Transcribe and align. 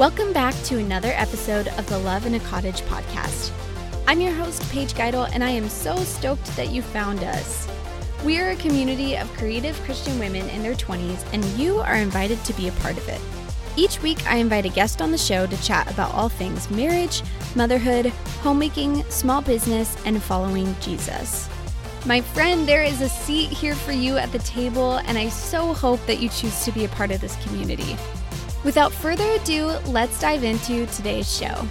Welcome 0.00 0.32
back 0.32 0.54
to 0.62 0.78
another 0.78 1.12
episode 1.12 1.68
of 1.68 1.86
the 1.90 1.98
Love 1.98 2.24
in 2.24 2.32
a 2.32 2.40
Cottage 2.40 2.80
podcast. 2.84 3.50
I'm 4.08 4.18
your 4.18 4.32
host, 4.32 4.62
Paige 4.72 4.94
Geidel, 4.94 5.28
and 5.34 5.44
I 5.44 5.50
am 5.50 5.68
so 5.68 5.94
stoked 5.94 6.46
that 6.56 6.70
you 6.70 6.80
found 6.80 7.22
us. 7.22 7.68
We 8.24 8.38
are 8.38 8.52
a 8.52 8.56
community 8.56 9.14
of 9.18 9.30
creative 9.34 9.78
Christian 9.82 10.18
women 10.18 10.48
in 10.48 10.62
their 10.62 10.74
20s, 10.74 11.22
and 11.34 11.44
you 11.58 11.80
are 11.80 11.96
invited 11.96 12.42
to 12.44 12.54
be 12.54 12.68
a 12.68 12.72
part 12.72 12.96
of 12.96 13.06
it. 13.10 13.20
Each 13.76 14.00
week, 14.00 14.26
I 14.26 14.36
invite 14.36 14.64
a 14.64 14.70
guest 14.70 15.02
on 15.02 15.12
the 15.12 15.18
show 15.18 15.46
to 15.46 15.62
chat 15.62 15.90
about 15.90 16.14
all 16.14 16.30
things 16.30 16.70
marriage, 16.70 17.22
motherhood, 17.54 18.06
homemaking, 18.40 19.04
small 19.10 19.42
business, 19.42 19.98
and 20.06 20.22
following 20.22 20.74
Jesus. 20.80 21.46
My 22.06 22.22
friend, 22.22 22.66
there 22.66 22.84
is 22.84 23.02
a 23.02 23.08
seat 23.10 23.50
here 23.50 23.74
for 23.74 23.92
you 23.92 24.16
at 24.16 24.32
the 24.32 24.38
table, 24.38 24.94
and 25.04 25.18
I 25.18 25.28
so 25.28 25.74
hope 25.74 26.00
that 26.06 26.20
you 26.20 26.30
choose 26.30 26.64
to 26.64 26.72
be 26.72 26.86
a 26.86 26.88
part 26.88 27.10
of 27.10 27.20
this 27.20 27.36
community. 27.44 27.98
Without 28.62 28.92
further 28.92 29.24
ado, 29.40 29.68
let's 29.86 30.20
dive 30.20 30.44
into 30.44 30.84
today's 30.86 31.34
show. 31.34 31.66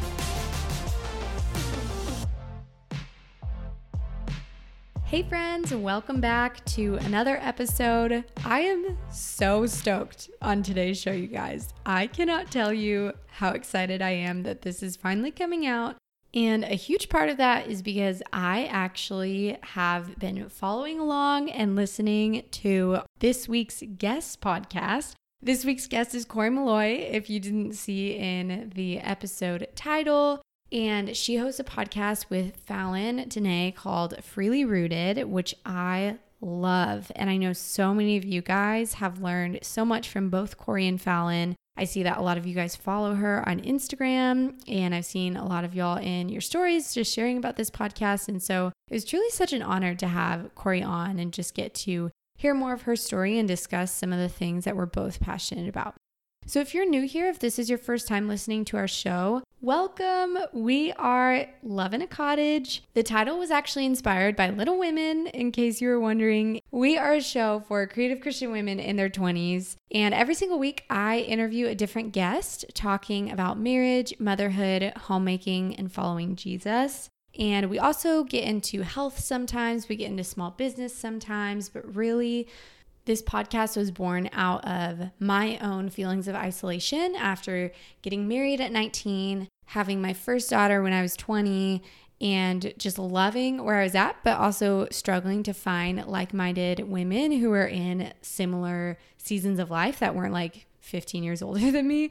Hey, 5.05 5.21
friends, 5.21 5.71
welcome 5.71 6.19
back 6.19 6.65
to 6.65 6.95
another 6.97 7.37
episode. 7.41 8.25
I 8.43 8.61
am 8.61 8.97
so 9.11 9.67
stoked 9.67 10.31
on 10.41 10.63
today's 10.63 10.99
show, 10.99 11.11
you 11.11 11.27
guys. 11.27 11.73
I 11.85 12.07
cannot 12.07 12.49
tell 12.51 12.73
you 12.73 13.13
how 13.27 13.49
excited 13.49 14.01
I 14.01 14.11
am 14.11 14.41
that 14.43 14.63
this 14.63 14.81
is 14.81 14.95
finally 14.95 15.31
coming 15.31 15.67
out. 15.67 15.95
And 16.33 16.63
a 16.63 16.75
huge 16.75 17.07
part 17.09 17.29
of 17.29 17.37
that 17.37 17.67
is 17.67 17.83
because 17.83 18.23
I 18.33 18.65
actually 18.65 19.57
have 19.61 20.17
been 20.17 20.49
following 20.49 20.99
along 20.99 21.51
and 21.51 21.75
listening 21.75 22.45
to 22.51 22.99
this 23.19 23.47
week's 23.47 23.83
guest 23.97 24.41
podcast. 24.41 25.13
This 25.41 25.63
week's 25.63 25.87
guest 25.87 26.13
is 26.13 26.25
Corey 26.25 26.49
Malloy, 26.49 27.07
if 27.11 27.29
you 27.29 27.39
didn't 27.39 27.71
see 27.71 28.11
in 28.11 28.73
the 28.75 28.99
episode 28.99 29.69
title. 29.73 30.41
And 30.69 31.15
she 31.15 31.37
hosts 31.37 31.61
a 31.61 31.63
podcast 31.63 32.29
with 32.29 32.57
Fallon 32.57 33.27
Dene 33.29 33.71
called 33.71 34.21
Freely 34.21 34.65
Rooted, 34.65 35.23
which 35.29 35.55
I 35.65 36.17
love. 36.41 37.09
And 37.15 37.29
I 37.29 37.37
know 37.37 37.53
so 37.53 37.93
many 37.93 38.17
of 38.17 38.25
you 38.25 38.41
guys 38.41 38.95
have 38.95 39.21
learned 39.21 39.59
so 39.61 39.85
much 39.85 40.09
from 40.09 40.29
both 40.29 40.57
Corey 40.57 40.87
and 40.87 41.01
Fallon. 41.01 41.55
I 41.77 41.85
see 41.85 42.03
that 42.03 42.17
a 42.17 42.21
lot 42.21 42.37
of 42.37 42.45
you 42.45 42.53
guys 42.53 42.75
follow 42.75 43.15
her 43.15 43.47
on 43.47 43.61
Instagram, 43.61 44.55
and 44.67 44.93
I've 44.93 45.05
seen 45.05 45.37
a 45.37 45.47
lot 45.47 45.63
of 45.63 45.73
y'all 45.73 45.97
in 45.97 46.27
your 46.27 46.41
stories 46.41 46.93
just 46.93 47.13
sharing 47.13 47.37
about 47.37 47.55
this 47.55 47.71
podcast. 47.71 48.27
And 48.27 48.43
so 48.43 48.73
it 48.89 48.93
was 48.93 49.05
truly 49.05 49.29
such 49.29 49.53
an 49.53 49.61
honor 49.61 49.95
to 49.95 50.07
have 50.07 50.53
Corey 50.55 50.83
on 50.83 51.17
and 51.17 51.31
just 51.31 51.53
get 51.55 51.73
to 51.75 52.11
hear 52.39 52.53
more 52.53 52.71
of 52.71 52.83
her 52.83 52.95
story 52.95 53.37
and 53.37 53.49
discuss 53.49 53.91
some 53.91 54.13
of 54.13 54.19
the 54.19 54.29
things 54.29 54.63
that 54.63 54.77
we're 54.77 54.85
both 54.85 55.19
passionate 55.19 55.67
about. 55.67 55.95
So, 56.45 56.61
if 56.61 56.73
you're 56.73 56.89
new 56.89 57.05
here, 57.05 57.27
if 57.27 57.37
this 57.37 57.59
is 57.59 57.69
your 57.69 57.77
first 57.77 58.07
time 58.07 58.29
listening 58.29 58.63
to 58.65 58.77
our 58.77 58.87
show, 58.87 59.43
welcome. 59.59 60.37
We 60.53 60.93
are 60.93 61.47
Love 61.61 61.93
in 61.93 62.01
a 62.01 62.07
Cottage. 62.07 62.81
The 62.93 63.03
title 63.03 63.37
was 63.37 63.51
actually 63.51 63.85
inspired 63.85 64.37
by 64.37 64.49
Little 64.49 64.79
Women, 64.79 65.27
in 65.27 65.51
case 65.51 65.81
you 65.81 65.89
were 65.89 65.99
wondering. 65.99 66.61
We 66.71 66.97
are 66.97 67.15
a 67.15 67.21
show 67.21 67.59
for 67.67 67.85
creative 67.87 68.21
Christian 68.21 68.51
women 68.51 68.79
in 68.79 68.95
their 68.95 69.09
20s. 69.09 69.75
And 69.91 70.13
every 70.13 70.33
single 70.33 70.59
week, 70.59 70.85
I 70.89 71.19
interview 71.19 71.67
a 71.67 71.75
different 71.75 72.13
guest 72.13 72.63
talking 72.73 73.29
about 73.29 73.59
marriage, 73.59 74.13
motherhood, 74.17 74.93
homemaking, 74.95 75.75
and 75.75 75.91
following 75.91 76.37
Jesus. 76.37 77.09
And 77.39 77.69
we 77.69 77.79
also 77.79 78.25
get 78.25 78.43
into 78.43 78.81
health 78.81 79.19
sometimes, 79.19 79.87
we 79.87 79.95
get 79.95 80.11
into 80.11 80.25
small 80.25 80.51
business 80.51 80.93
sometimes, 80.93 81.69
but 81.69 81.95
really, 81.95 82.47
this 83.05 83.21
podcast 83.23 83.75
was 83.77 83.89
born 83.89 84.29
out 84.33 84.63
of 84.67 85.09
my 85.19 85.57
own 85.59 85.89
feelings 85.89 86.27
of 86.27 86.35
isolation 86.35 87.15
after 87.15 87.71
getting 88.03 88.27
married 88.27 88.61
at 88.61 88.71
19, 88.71 89.47
having 89.67 90.01
my 90.01 90.13
first 90.13 90.49
daughter 90.49 90.83
when 90.83 90.93
I 90.93 91.01
was 91.01 91.15
20, 91.15 91.81
and 92.21 92.73
just 92.77 92.99
loving 92.99 93.63
where 93.63 93.79
I 93.79 93.83
was 93.83 93.95
at, 93.95 94.17
but 94.23 94.37
also 94.37 94.87
struggling 94.91 95.41
to 95.43 95.53
find 95.53 96.05
like 96.05 96.33
minded 96.33 96.81
women 96.81 97.31
who 97.31 97.49
were 97.49 97.65
in 97.65 98.13
similar 98.21 98.97
seasons 99.17 99.59
of 99.59 99.71
life 99.71 99.99
that 99.99 100.13
weren't 100.13 100.33
like 100.33 100.67
15 100.89 101.23
years 101.23 101.41
older 101.41 101.71
than 101.71 101.87
me. 101.87 102.09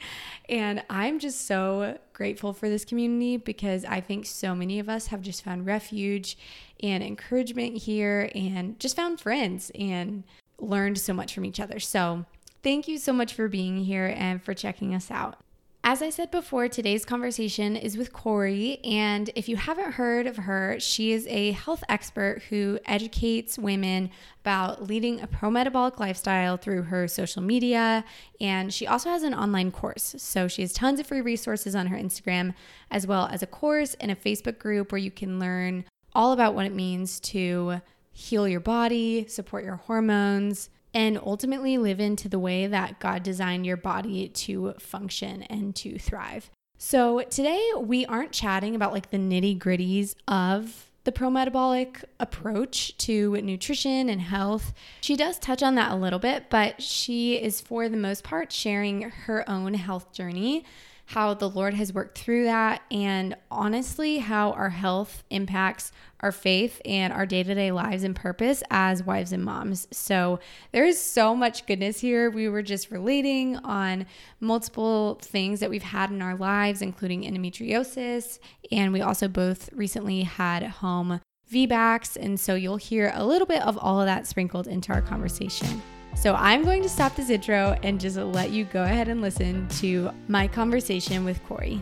And 0.49 0.83
I'm 0.89 1.19
just 1.19 1.47
so 1.47 1.99
grateful 2.13 2.53
for 2.53 2.69
this 2.69 2.85
community 2.85 3.37
because 3.37 3.85
I 3.85 4.01
think 4.01 4.27
so 4.27 4.55
many 4.55 4.79
of 4.79 4.89
us 4.89 5.09
have 5.09 5.21
just 5.21 5.45
found 5.45 5.67
refuge 5.67 6.39
and 6.83 7.03
encouragement 7.03 7.77
here 7.77 8.31
and 8.35 8.79
just 8.79 8.97
found 8.97 9.21
friends 9.21 9.71
and 9.75 10.25
learned 10.59 10.99
so 10.99 11.13
much 11.13 11.35
from 11.35 11.45
each 11.45 11.61
other. 11.61 11.79
So, 11.79 12.25
thank 12.63 12.89
you 12.89 12.99
so 12.99 13.13
much 13.13 13.35
for 13.35 13.49
being 13.49 13.85
here 13.85 14.13
and 14.17 14.43
for 14.43 14.55
checking 14.55 14.95
us 14.95 15.11
out. 15.11 15.37
As 15.85 16.03
I 16.03 16.11
said 16.11 16.31
before, 16.31 16.69
today's 16.69 17.05
conversation 17.05 17.77
is 17.77 17.97
with 17.97 18.13
Corey. 18.13 18.79
And 18.85 19.31
if 19.35 19.49
you 19.49 19.57
haven't 19.57 19.93
heard 19.93 20.27
of 20.27 20.37
her, 20.37 20.79
she 20.81 21.13
is 21.13 21.27
a 21.29 21.53
health 21.53 21.83
expert 21.89 22.43
who 22.51 22.79
educates 22.85 23.59
women 23.59 24.11
about 24.43 24.83
leading 24.83 25.21
a 25.21 25.27
pro 25.27 25.51
metabolic 25.51 25.99
lifestyle 25.99 26.57
through 26.57 26.83
her 26.83 27.09
social 27.09 27.43
media. 27.43 28.05
And 28.41 28.75
she 28.75 28.87
also 28.87 29.09
has 29.09 29.23
an 29.23 29.35
online 29.35 29.71
course. 29.71 30.17
So 30.19 30.49
she 30.49 30.63
has 30.63 30.73
tons 30.73 31.01
of 31.01 31.07
free 31.07 31.21
resources 31.21 31.75
on 31.75 31.87
her 31.87 31.97
Instagram, 31.97 32.55
as 32.91 33.07
well 33.07 33.27
as 33.33 33.43
a 33.43 33.47
course 33.47 33.95
and 33.95 34.11
a 34.11 34.17
Facebook 34.17 34.59
group 34.59 34.93
where 34.93 34.99
you 34.99 35.13
can 35.13 35.39
learn 35.39 35.85
all 36.13 36.33
about 36.33 36.55
what 36.55 36.67
it 36.67 36.75
means 36.75 37.21
to 37.21 37.81
heal 38.11 38.49
your 38.49 38.61
body, 38.61 39.27
support 39.29 39.65
your 39.65 39.77
hormones, 39.77 40.71
and 40.95 41.19
ultimately 41.19 41.79
live 41.79 42.01
into 42.01 42.29
the 42.29 42.39
way 42.39 42.67
that 42.67 42.99
God 42.99 43.23
designed 43.23 43.67
your 43.67 43.77
body 43.77 44.29
to 44.29 44.75
function 44.79 45.43
and 45.45 45.75
to 45.77 45.99
thrive. 45.99 46.51
So, 46.79 47.23
today 47.23 47.71
we 47.77 48.07
aren't 48.07 48.33
chatting 48.33 48.75
about 48.75 48.93
like 48.93 49.11
the 49.11 49.19
nitty 49.19 49.59
gritties 49.59 50.15
of 50.29 50.89
the 51.05 51.13
pro 51.13 51.31
metabolic 51.31 52.05
approach 52.21 52.97
to 52.99 53.33
nutrition 53.41 54.09
and 54.09 54.21
health. 54.21 54.75
She 55.01 55.17
does 55.17 55.39
touch 55.39 55.63
on 55.63 55.75
that 55.77 55.91
a 55.91 55.97
little 55.97 56.19
bit, 56.19 56.51
but 56.51 56.83
she 56.83 57.37
is 57.37 57.61
for 57.61 57.89
the 57.89 57.97
most 57.97 58.25
part 58.25 58.53
sharing 58.53 59.03
her 59.03 59.49
own 59.49 59.75
health 59.75 60.13
journey 60.13 60.65
how 61.09 61.33
the 61.33 61.49
Lord 61.49 61.73
has 61.73 61.91
worked 61.91 62.19
through 62.19 62.45
that, 62.45 62.83
and 62.91 63.35
honestly, 63.51 64.19
how 64.19 64.53
our 64.53 64.69
health 64.69 65.25
impacts 65.31 65.91
our 66.21 66.31
faith 66.31 66.83
and 66.85 67.15
our 67.15 67.25
day 67.25 67.43
to 67.43 67.55
day 67.55 67.73
lives 67.73 68.05
and 68.05 68.15
purpose 68.15 68.63
as 68.71 69.03
wives 69.03 69.33
and 69.33 69.43
moms. 69.43 69.89
So 69.91 70.39
there 70.71 70.85
is 70.85 71.01
so 71.01 71.35
much 71.35 71.65
goodness 71.65 72.01
here. 72.01 72.29
We 72.29 72.51
were 72.51 72.61
just 72.61 72.91
relating 72.91 73.57
on 73.57 74.05
multiple 74.39 75.19
things 75.23 75.61
that 75.61 75.71
we've 75.71 75.83
had 75.83 76.11
in 76.11 76.21
our 76.21 76.37
lives, 76.37 76.83
including 76.83 77.23
endometriosis, 77.23 78.39
and 78.71 78.93
we 78.93 79.01
also 79.01 79.29
both 79.29 79.73
recently 79.73 80.25
had 80.25 80.63
home 80.63 81.23
VBACs. 81.51 82.19
And 82.21 82.39
so 82.39 82.55
you'll 82.55 82.77
hear 82.77 83.13
a 83.15 83.25
little 83.25 83.47
bit 83.47 83.63
of 83.63 83.79
all 83.79 83.99
of 83.99 84.05
that 84.07 84.27
sprinkled 84.27 84.67
into 84.67 84.93
our 84.93 85.01
conversation. 85.01 85.81
So 86.15 86.35
I'm 86.35 86.65
going 86.65 86.83
to 86.83 86.89
stop 86.89 87.15
this 87.15 87.31
intro 87.31 87.79
and 87.83 88.01
just 88.01 88.17
let 88.17 88.51
you 88.51 88.65
go 88.65 88.83
ahead 88.83 89.09
and 89.09 89.21
listen 89.21 89.69
to 89.81 90.11
my 90.27 90.49
conversation 90.49 91.25
with 91.25 91.43
Corey. 91.45 91.81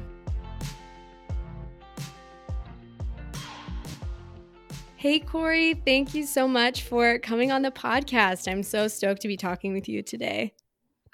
Hey, 4.97 5.20
Corey, 5.20 5.75
thank 5.75 6.15
you 6.15 6.26
so 6.26 6.48
much 6.48 6.82
for 6.82 7.19
coming 7.20 7.53
on 7.53 7.62
the 7.62 7.70
podcast. 7.70 8.50
I'm 8.50 8.62
so 8.62 8.88
stoked 8.88 9.22
to 9.22 9.28
be 9.28 9.36
talking 9.36 9.72
with 9.72 9.88
you 9.88 10.03
today. 10.03 10.53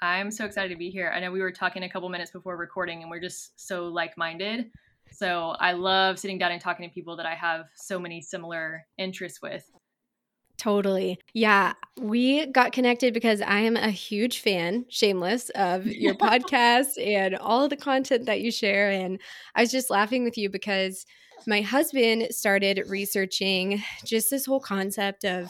I'm 0.01 0.31
so 0.31 0.45
excited 0.45 0.69
to 0.69 0.75
be 0.77 0.89
here. 0.89 1.11
I 1.15 1.19
know 1.19 1.31
we 1.31 1.41
were 1.41 1.51
talking 1.51 1.83
a 1.83 1.89
couple 1.89 2.09
minutes 2.09 2.31
before 2.31 2.57
recording, 2.57 3.03
and 3.03 3.11
we're 3.11 3.21
just 3.21 3.53
so 3.55 3.85
like 3.85 4.17
minded. 4.17 4.71
So 5.11 5.55
I 5.59 5.73
love 5.73 6.17
sitting 6.17 6.37
down 6.37 6.51
and 6.51 6.59
talking 6.59 6.89
to 6.89 6.93
people 6.93 7.15
that 7.17 7.25
I 7.25 7.35
have 7.35 7.67
so 7.75 7.99
many 7.99 8.19
similar 8.19 8.85
interests 8.97 9.41
with. 9.41 9.63
Totally. 10.57 11.19
Yeah. 11.33 11.73
We 11.99 12.45
got 12.47 12.71
connected 12.71 13.13
because 13.13 13.41
I 13.41 13.59
am 13.59 13.75
a 13.75 13.89
huge 13.89 14.39
fan, 14.39 14.85
shameless, 14.89 15.49
of 15.51 15.85
your 15.87 16.15
podcast 16.15 17.03
and 17.03 17.35
all 17.35 17.67
the 17.67 17.75
content 17.75 18.25
that 18.27 18.41
you 18.41 18.51
share. 18.51 18.89
And 18.89 19.19
I 19.55 19.61
was 19.61 19.71
just 19.71 19.89
laughing 19.89 20.23
with 20.23 20.37
you 20.37 20.49
because 20.49 21.05
my 21.47 21.61
husband 21.61 22.27
started 22.31 22.83
researching 22.87 23.83
just 24.05 24.29
this 24.29 24.45
whole 24.45 24.59
concept 24.59 25.25
of 25.25 25.49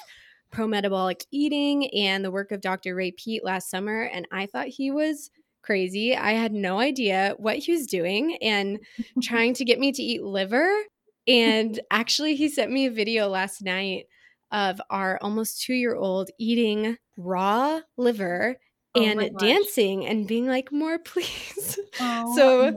pro 0.51 0.67
metabolic 0.67 1.25
eating 1.31 1.93
and 1.93 2.23
the 2.23 2.31
work 2.31 2.51
of 2.51 2.61
Dr. 2.61 2.95
Ray 2.95 3.11
Peat 3.11 3.43
last 3.43 3.69
summer. 3.69 4.03
And 4.03 4.27
I 4.31 4.45
thought 4.45 4.67
he 4.67 4.91
was 4.91 5.29
crazy. 5.63 6.15
I 6.15 6.31
had 6.33 6.53
no 6.53 6.79
idea 6.79 7.35
what 7.37 7.57
he 7.57 7.71
was 7.71 7.87
doing 7.87 8.37
and 8.41 8.79
trying 9.21 9.53
to 9.55 9.65
get 9.65 9.79
me 9.79 9.91
to 9.91 10.01
eat 10.01 10.23
liver. 10.23 10.71
And 11.27 11.79
actually, 11.89 12.35
he 12.35 12.49
sent 12.49 12.71
me 12.71 12.85
a 12.85 12.91
video 12.91 13.27
last 13.29 13.61
night 13.61 14.05
of 14.53 14.79
our 14.89 15.19
almost 15.21 15.61
two 15.63 15.73
year 15.73 15.95
old 15.95 16.29
eating 16.39 16.97
raw 17.17 17.81
liver 17.97 18.57
oh 18.95 19.01
and 19.03 19.37
dancing 19.37 20.05
and 20.05 20.27
being 20.27 20.47
like, 20.47 20.71
more, 20.71 20.99
please. 20.99 21.79
Oh, 21.99 22.35
so 22.35 22.71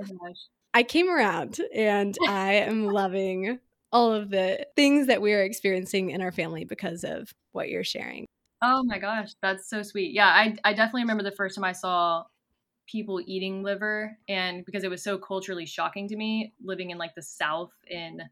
I 0.75 0.83
came 0.83 1.11
around 1.11 1.61
and 1.75 2.19
I 2.27 2.55
am 2.55 2.93
loving 2.93 3.61
all 3.93 4.13
of 4.13 4.31
the 4.31 4.67
things 4.77 5.07
that 5.07 5.23
we 5.23 5.33
are 5.33 5.43
experiencing 5.43 6.11
in 6.11 6.21
our 6.21 6.33
family 6.33 6.65
because 6.65 7.05
of 7.05 7.33
what 7.53 7.71
you're 7.71 7.85
sharing. 7.85 8.27
Oh 8.63 8.83
my 8.85 8.99
gosh, 8.99 9.33
that's 9.43 9.69
so 9.69 9.83
sweet. 9.83 10.13
Yeah, 10.13 10.29
I, 10.29 10.57
I 10.65 10.73
definitely 10.73 11.03
remember 11.03 11.23
the 11.23 11.31
first 11.31 11.55
time 11.55 11.65
I 11.65 11.73
saw 11.73 12.25
people 12.87 13.21
eating 13.27 13.63
liver 13.63 14.17
and 14.29 14.65
because 14.65 14.85
it 14.85 14.91
was 14.91 15.03
so 15.03 15.19
culturally 15.19 15.67
shocking 15.67 16.09
to 16.09 16.17
me 16.17 16.55
living 16.63 16.91
in 16.91 16.99
like 16.99 17.15
the 17.15 17.23
south 17.23 17.73
in 17.89 18.23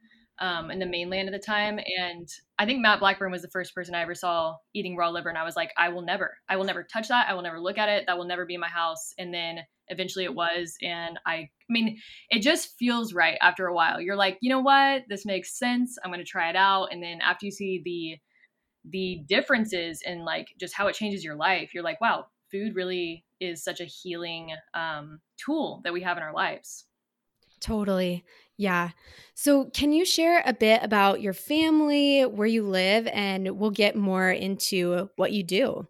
um, 0.41 0.71
in 0.71 0.79
the 0.79 0.87
mainland 0.87 1.29
at 1.29 1.33
the 1.33 1.39
time 1.39 1.79
and 1.99 2.29
i 2.59 2.67
think 2.67 2.81
matt 2.81 3.01
blackburn 3.01 3.31
was 3.31 3.43
the 3.43 3.51
first 3.51 3.75
person 3.75 3.95
i 3.95 4.03
ever 4.03 4.15
saw 4.15 4.55
eating 4.75 4.97
raw 4.97 5.09
liver 5.09 5.29
and 5.29 5.39
i 5.39 5.45
was 5.45 5.57
like 5.57 5.71
i 5.77 5.89
will 5.89 6.03
never 6.03 6.37
i 6.49 6.57
will 6.57 6.65
never 6.65 6.83
touch 6.83 7.09
that 7.09 7.29
i 7.29 7.35
will 7.35 7.43
never 7.43 7.61
look 7.61 7.79
at 7.79 7.89
it 7.89 8.05
that 8.07 8.19
will 8.19 8.27
never 8.27 8.45
be 8.45 8.55
in 8.55 8.61
my 8.61 8.69
house 8.69 9.13
and 9.19 9.33
then 9.33 9.59
eventually 9.89 10.25
it 10.25 10.35
was 10.35 10.77
and 10.83 11.19
i 11.27 11.35
i 11.37 11.49
mean 11.69 11.97
it 12.31 12.41
just 12.41 12.77
feels 12.79 13.15
right 13.15 13.39
after 13.41 13.67
a 13.67 13.75
while 13.75 14.01
you're 14.01 14.17
like 14.17 14.39
you 14.41 14.51
know 14.51 14.61
what 14.61 15.03
this 15.09 15.25
makes 15.25 15.59
sense 15.59 15.97
i'm 16.05 16.11
going 16.11 16.19
to 16.19 16.25
try 16.25 16.51
it 16.51 16.57
out 16.57 16.89
and 16.91 17.03
then 17.03 17.21
after 17.21 17.47
you 17.47 17.53
see 17.53 17.83
the 17.85 18.19
the 18.91 19.23
differences 19.29 20.03
in 20.05 20.25
like 20.25 20.49
just 20.59 20.75
how 20.75 20.89
it 20.89 20.95
changes 20.95 21.25
your 21.25 21.37
life 21.37 21.71
you're 21.73 21.85
like 21.85 22.01
wow 22.01 22.27
food 22.55 22.77
really 22.77 23.25
is 23.41 23.65
such 23.65 23.81
a 23.81 23.85
healing 23.85 24.51
um, 24.75 25.21
tool 25.37 25.81
that 25.85 25.93
we 25.93 26.03
have 26.03 26.17
in 26.17 26.23
our 26.23 26.33
lives. 26.33 26.85
Totally. 27.61 28.25
Yeah. 28.57 28.91
So, 29.35 29.67
can 29.67 29.93
you 29.93 30.05
share 30.05 30.43
a 30.47 30.53
bit 30.53 30.81
about 30.83 31.21
your 31.21 31.33
family, 31.33 32.23
where 32.23 32.47
you 32.47 32.63
live, 32.63 33.09
and 33.09 33.59
we'll 33.59 33.71
get 33.71 33.97
more 33.97 34.31
into 34.31 35.11
what 35.17 35.33
you 35.33 35.43
do? 35.43 35.89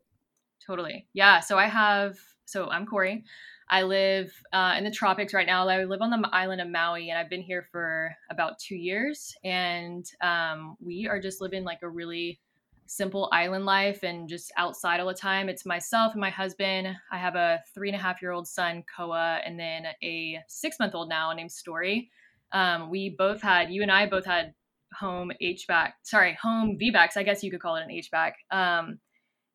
Totally. 0.67 1.07
Yeah. 1.13 1.41
So, 1.41 1.59
I 1.59 1.67
have, 1.67 2.19
so 2.47 2.71
I'm 2.71 2.87
Corey. 2.87 3.25
I 3.69 3.83
live 3.83 4.33
uh, 4.53 4.75
in 4.77 4.85
the 4.85 4.91
tropics 4.91 5.35
right 5.35 5.47
now. 5.47 5.67
I 5.67 5.85
live 5.85 6.03
on 6.03 6.11
the 6.11 6.29
island 6.33 6.61
of 6.61 6.69
Maui, 6.69 7.11
and 7.11 7.19
I've 7.19 7.31
been 7.31 7.43
here 7.43 7.67
for 7.71 8.15
about 8.31 8.59
two 8.59 8.77
years. 8.77 9.35
And 9.43 10.05
um, 10.21 10.77
we 10.81 11.07
are 11.09 11.21
just 11.21 11.41
living 11.41 11.65
like 11.65 11.81
a 11.83 11.89
really 11.89 12.41
simple 12.87 13.31
island 13.33 13.65
life 13.65 14.03
and 14.03 14.29
just 14.29 14.53
outside 14.57 15.01
all 15.01 15.09
the 15.09 15.15
time. 15.15 15.49
It's 15.49 15.65
myself 15.65 16.13
and 16.13 16.21
my 16.21 16.31
husband. 16.31 16.89
I 17.11 17.19
have 17.19 17.35
a 17.35 17.63
three 17.75 17.89
and 17.89 17.99
a 17.99 18.03
half 18.03 18.21
year 18.21 18.33
old 18.33 18.47
son, 18.47 18.85
Koa, 18.95 19.41
and 19.45 19.59
then 19.59 19.87
a 20.03 20.39
six 20.49 20.79
month 20.79 20.95
old 20.95 21.09
now 21.09 21.33
named 21.33 21.53
Story. 21.53 22.11
Um, 22.55 22.89
we 22.89 23.11
both 23.11 23.43
had, 23.43 23.71
you 23.71 23.83
and 23.83 23.93
I 23.93 24.07
both 24.07 24.25
had 24.25 24.55
home 24.99 25.33
HBAC, 25.43 25.93
sorry, 26.05 26.39
home 26.41 26.79
VBACs. 26.81 27.17
I 27.17 27.23
guess 27.23 27.43
you 27.43 27.51
could 27.51 27.61
call 27.61 27.77
it 27.77 27.85
an 27.85 27.91
HBAC. 27.91 28.33
Um, 28.51 28.99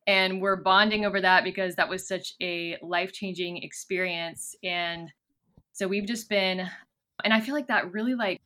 and 0.06 0.40
we're 0.40 0.56
bonding 0.56 1.04
over 1.04 1.20
that 1.20 1.42
because 1.42 1.74
that 1.76 1.88
was 1.88 2.06
such 2.06 2.34
a 2.40 2.76
life 2.82 3.12
changing 3.12 3.62
experience. 3.62 4.54
And 4.62 5.10
so 5.72 5.88
we've 5.88 6.06
just 6.06 6.28
been, 6.28 6.68
and 7.24 7.32
I 7.34 7.40
feel 7.40 7.54
like 7.54 7.68
that 7.68 7.92
really 7.92 8.14
like, 8.14 8.40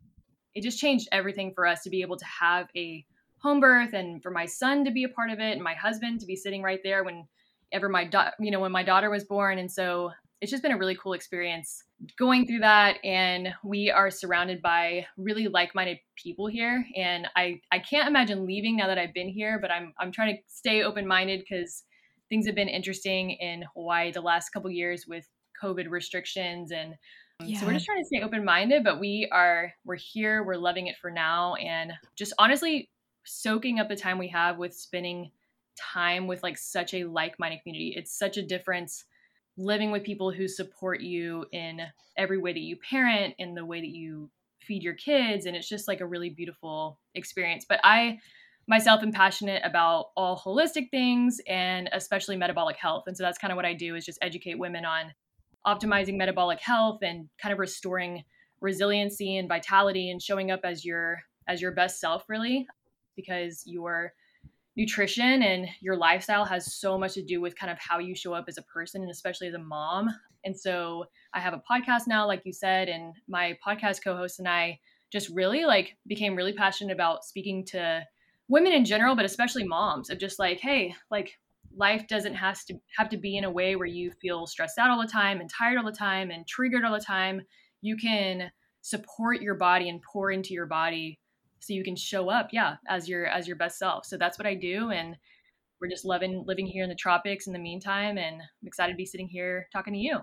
it 0.55 0.62
just 0.62 0.79
changed 0.79 1.09
everything 1.11 1.53
for 1.55 1.67
us 1.67 1.83
to 1.83 1.91
be 1.91 2.00
able 2.00 2.17
to 2.17 2.25
have 2.25 2.69
a 2.77 3.05
home 3.45 3.61
birth 3.61 3.93
and 3.93 4.23
for 4.23 4.31
my 4.31 4.47
son 4.47 4.85
to 4.87 4.91
be 4.91 5.05
a 5.05 5.09
part 5.09 5.31
of 5.31 5.39
it 5.39 5.53
and 5.53 5.62
my 5.62 5.75
husband 5.75 6.19
to 6.21 6.27
be 6.27 6.35
sitting 6.35 6.62
right 6.62 6.81
there 6.83 7.05
whenever 7.05 7.91
my 7.91 8.05
da- 8.07 8.31
you 8.41 8.50
know 8.50 8.61
when 8.61 8.73
my 8.73 8.83
daughter 8.83 9.11
was 9.11 9.25
born 9.25 9.59
and 9.59 9.71
so 9.71 10.11
it's 10.41 10.50
just 10.50 10.62
been 10.62 10.73
a 10.73 10.79
really 10.79 10.97
cool 10.97 11.12
experience 11.12 11.85
going 12.19 12.47
through 12.47 12.61
that 12.61 12.97
and 13.05 13.49
we 13.62 13.91
are 13.91 14.11
surrounded 14.11 14.61
by 14.62 15.06
really 15.17 15.49
like-minded 15.49 15.99
people 16.17 16.47
here 16.47 16.85
and 16.97 17.27
i 17.37 17.61
i 17.73 17.79
can't 17.79 18.09
imagine 18.09 18.47
leaving 18.47 18.77
now 18.77 18.87
that 18.87 18.99
i've 18.99 19.15
been 19.15 19.29
here 19.29 19.59
but 19.61 19.71
i'm 19.71 19.93
i'm 19.99 20.12
trying 20.12 20.35
to 20.35 20.43
stay 20.47 20.83
open-minded 20.83 21.41
because 21.41 21.85
things 22.29 22.47
have 22.47 22.55
been 22.55 22.69
interesting 22.69 23.31
in 23.31 23.65
hawaii 23.75 24.11
the 24.12 24.21
last 24.21 24.51
couple 24.51 24.71
years 24.71 25.06
with 25.06 25.27
covid 25.62 25.91
restrictions 25.91 26.73
and 26.73 26.95
yeah. 27.43 27.59
So 27.59 27.67
we're 27.67 27.73
just 27.73 27.87
trying 27.87 28.01
to 28.01 28.07
stay 28.07 28.23
open 28.23 28.45
minded, 28.45 28.85
but 28.85 29.00
we 29.00 29.29
are 29.33 29.73
we're 29.85 29.97
here, 29.97 30.45
we're 30.45 30.55
loving 30.55 30.87
it 30.87 30.97
for 31.00 31.11
now 31.11 31.55
and 31.57 31.93
just 32.17 32.33
honestly 32.39 32.91
soaking 33.25 33.81
up 33.81 33.89
the 33.89 33.97
time 33.97 34.19
we 34.19 34.29
have 34.29 34.57
with 34.59 34.73
spending 34.73 35.31
time 35.79 36.27
with 36.27 36.43
like 36.43 36.57
such 36.57 36.95
a 36.95 37.05
like-minded 37.05 37.61
community. 37.62 37.95
It's 37.97 38.17
such 38.17 38.37
a 38.37 38.43
difference 38.43 39.05
living 39.56 39.91
with 39.91 40.03
people 40.03 40.31
who 40.31 40.49
support 40.49 41.01
you 41.01 41.47
in 41.53 41.81
every 42.17 42.39
way 42.39 42.53
that 42.53 42.61
you 42.61 42.77
parent, 42.77 43.35
in 43.39 43.55
the 43.55 43.65
way 43.65 43.81
that 43.81 43.89
you 43.89 44.31
feed 44.61 44.83
your 44.83 44.95
kids, 44.95 45.47
and 45.47 45.56
it's 45.56 45.69
just 45.69 45.89
like 45.89 46.01
a 46.01 46.06
really 46.06 46.31
beautiful 46.31 46.99
experience. 47.15 47.65
But 47.69 47.81
I 47.85 48.19
myself 48.67 49.03
am 49.03 49.12
passionate 49.12 49.62
about 49.65 50.06
all 50.17 50.39
holistic 50.39 50.91
things 50.91 51.41
and 51.47 51.89
especially 51.93 52.37
metabolic 52.37 52.77
health. 52.77 53.05
And 53.06 53.17
so 53.17 53.23
that's 53.23 53.39
kind 53.39 53.53
of 53.53 53.56
what 53.56 53.67
I 53.67 53.75
do 53.75 53.95
is 53.95 54.06
just 54.06 54.19
educate 54.23 54.59
women 54.59 54.85
on 54.85 55.12
optimizing 55.67 56.17
metabolic 56.17 56.61
health 56.61 57.00
and 57.03 57.29
kind 57.41 57.53
of 57.53 57.59
restoring 57.59 58.25
resiliency 58.61 59.37
and 59.37 59.49
vitality 59.49 60.11
and 60.11 60.23
showing 60.23 60.50
up 60.50 60.61
as 60.65 60.85
your 60.85 61.21
as 61.47 61.61
your 61.61 61.73
best 61.73 62.00
self 62.00 62.25
really 62.29 62.67
because 63.17 63.62
your 63.67 64.15
nutrition 64.76 65.43
and 65.43 65.69
your 65.81 65.97
lifestyle 65.97 66.44
has 66.44 66.75
so 66.75 66.99
much 66.99 67.15
to 67.15 67.23
do 67.23 67.41
with 67.41 67.56
kind 67.56 67.71
of 67.71 67.79
how 67.79 67.99
you 67.99 68.15
show 68.15 68.35
up 68.35 68.47
as 68.49 68.59
a 68.59 68.62
person 68.62 69.03
and 69.03 69.11
especially 69.11 69.47
as 69.47 69.55
a 69.55 69.59
mom. 69.59 70.09
And 70.44 70.59
so 70.59 71.06
I 71.32 71.41
have 71.41 71.55
a 71.55 71.62
podcast 71.71 72.06
now, 72.06 72.26
like 72.26 72.43
you 72.44 72.53
said, 72.53 72.88
and 72.88 73.15
my 73.29 73.56
podcast 73.67 74.03
co 74.03 74.17
host 74.17 74.38
and 74.38 74.49
I 74.49 74.79
just 75.12 75.29
really 75.31 75.65
like 75.65 75.97
became 76.06 76.35
really 76.35 76.53
passionate 76.53 76.93
about 76.93 77.25
speaking 77.25 77.65
to 77.67 78.05
women 78.49 78.73
in 78.73 78.85
general, 78.85 79.15
but 79.15 79.25
especially 79.25 79.65
moms 79.65 80.11
of 80.11 80.19
just 80.19 80.38
like, 80.38 80.61
hey, 80.61 80.94
like 81.11 81.38
life 81.76 82.06
doesn't 82.09 82.35
have 82.35 82.65
to 82.65 82.75
have 82.97 83.09
to 83.09 83.17
be 83.17 83.37
in 83.37 83.44
a 83.44 83.50
way 83.50 83.76
where 83.76 83.87
you 83.87 84.11
feel 84.21 84.47
stressed 84.47 84.79
out 84.79 84.91
all 84.91 85.00
the 85.00 85.09
time 85.09 85.41
and 85.41 85.50
tired 85.50 85.79
all 85.79 85.85
the 85.85 85.93
time 85.93 86.31
and 86.31 86.47
triggered 86.47 86.85
all 86.85 86.93
the 86.93 87.00
time. 87.00 87.43
You 87.81 87.97
can 87.97 88.50
support 88.82 89.41
your 89.41 89.55
body 89.55 89.88
and 89.88 90.03
pour 90.03 90.31
into 90.31 90.53
your 90.53 90.67
body 90.67 91.19
so 91.66 91.72
you 91.72 91.84
can 91.84 91.96
show 91.96 92.31
up 92.31 92.49
yeah 92.52 92.76
as 92.88 93.08
your 93.08 93.26
as 93.26 93.46
your 93.46 93.56
best 93.56 93.78
self 93.78 94.05
so 94.05 94.16
that's 94.16 94.38
what 94.38 94.46
i 94.46 94.55
do 94.55 94.90
and 94.90 95.16
we're 95.81 95.88
just 95.88 96.05
loving 96.05 96.44
living 96.46 96.66
here 96.66 96.82
in 96.82 96.88
the 96.88 96.94
tropics 96.94 97.46
in 97.46 97.52
the 97.52 97.58
meantime 97.58 98.19
and 98.19 98.37
i'm 98.37 98.66
excited 98.66 98.93
to 98.93 98.96
be 98.96 99.06
sitting 99.06 99.28
here 99.28 99.69
talking 99.72 99.93
to 99.93 99.99
you 99.99 100.19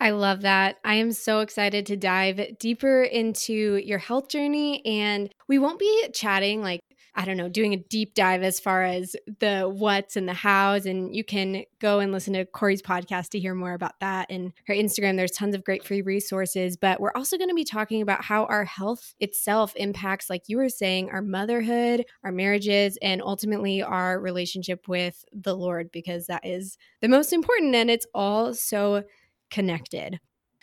I 0.00 0.10
love 0.10 0.40
that. 0.40 0.78
I 0.84 0.96
am 0.96 1.12
so 1.12 1.38
excited 1.42 1.86
to 1.86 1.96
dive 1.96 2.58
deeper 2.58 3.04
into 3.04 3.76
your 3.76 4.00
health 4.00 4.26
journey. 4.28 4.84
And 4.84 5.32
we 5.46 5.60
won't 5.60 5.78
be 5.78 6.08
chatting 6.12 6.60
like 6.60 6.80
I 7.14 7.26
don't 7.26 7.36
know, 7.36 7.48
doing 7.48 7.74
a 7.74 7.76
deep 7.76 8.14
dive 8.14 8.42
as 8.42 8.58
far 8.58 8.84
as 8.84 9.14
the 9.40 9.64
what's 9.64 10.16
and 10.16 10.26
the 10.26 10.32
hows. 10.32 10.86
And 10.86 11.14
you 11.14 11.22
can 11.22 11.64
go 11.78 11.98
and 11.98 12.10
listen 12.10 12.32
to 12.32 12.46
Corey's 12.46 12.80
podcast 12.80 13.28
to 13.30 13.38
hear 13.38 13.54
more 13.54 13.74
about 13.74 14.00
that. 14.00 14.30
And 14.30 14.52
her 14.66 14.74
Instagram, 14.74 15.16
there's 15.16 15.32
tons 15.32 15.54
of 15.54 15.62
great 15.62 15.84
free 15.84 16.00
resources. 16.00 16.78
But 16.78 17.00
we're 17.00 17.12
also 17.14 17.36
going 17.36 17.50
to 17.50 17.54
be 17.54 17.64
talking 17.64 18.00
about 18.00 18.24
how 18.24 18.46
our 18.46 18.64
health 18.64 19.14
itself 19.20 19.74
impacts, 19.76 20.30
like 20.30 20.44
you 20.48 20.56
were 20.56 20.70
saying, 20.70 21.10
our 21.10 21.20
motherhood, 21.20 22.06
our 22.24 22.32
marriages, 22.32 22.96
and 23.02 23.20
ultimately 23.20 23.82
our 23.82 24.18
relationship 24.18 24.88
with 24.88 25.24
the 25.32 25.54
Lord, 25.54 25.92
because 25.92 26.28
that 26.28 26.46
is 26.46 26.78
the 27.02 27.08
most 27.08 27.34
important. 27.34 27.74
And 27.74 27.90
it's 27.90 28.06
all 28.14 28.54
so 28.54 29.04
connected. 29.50 30.18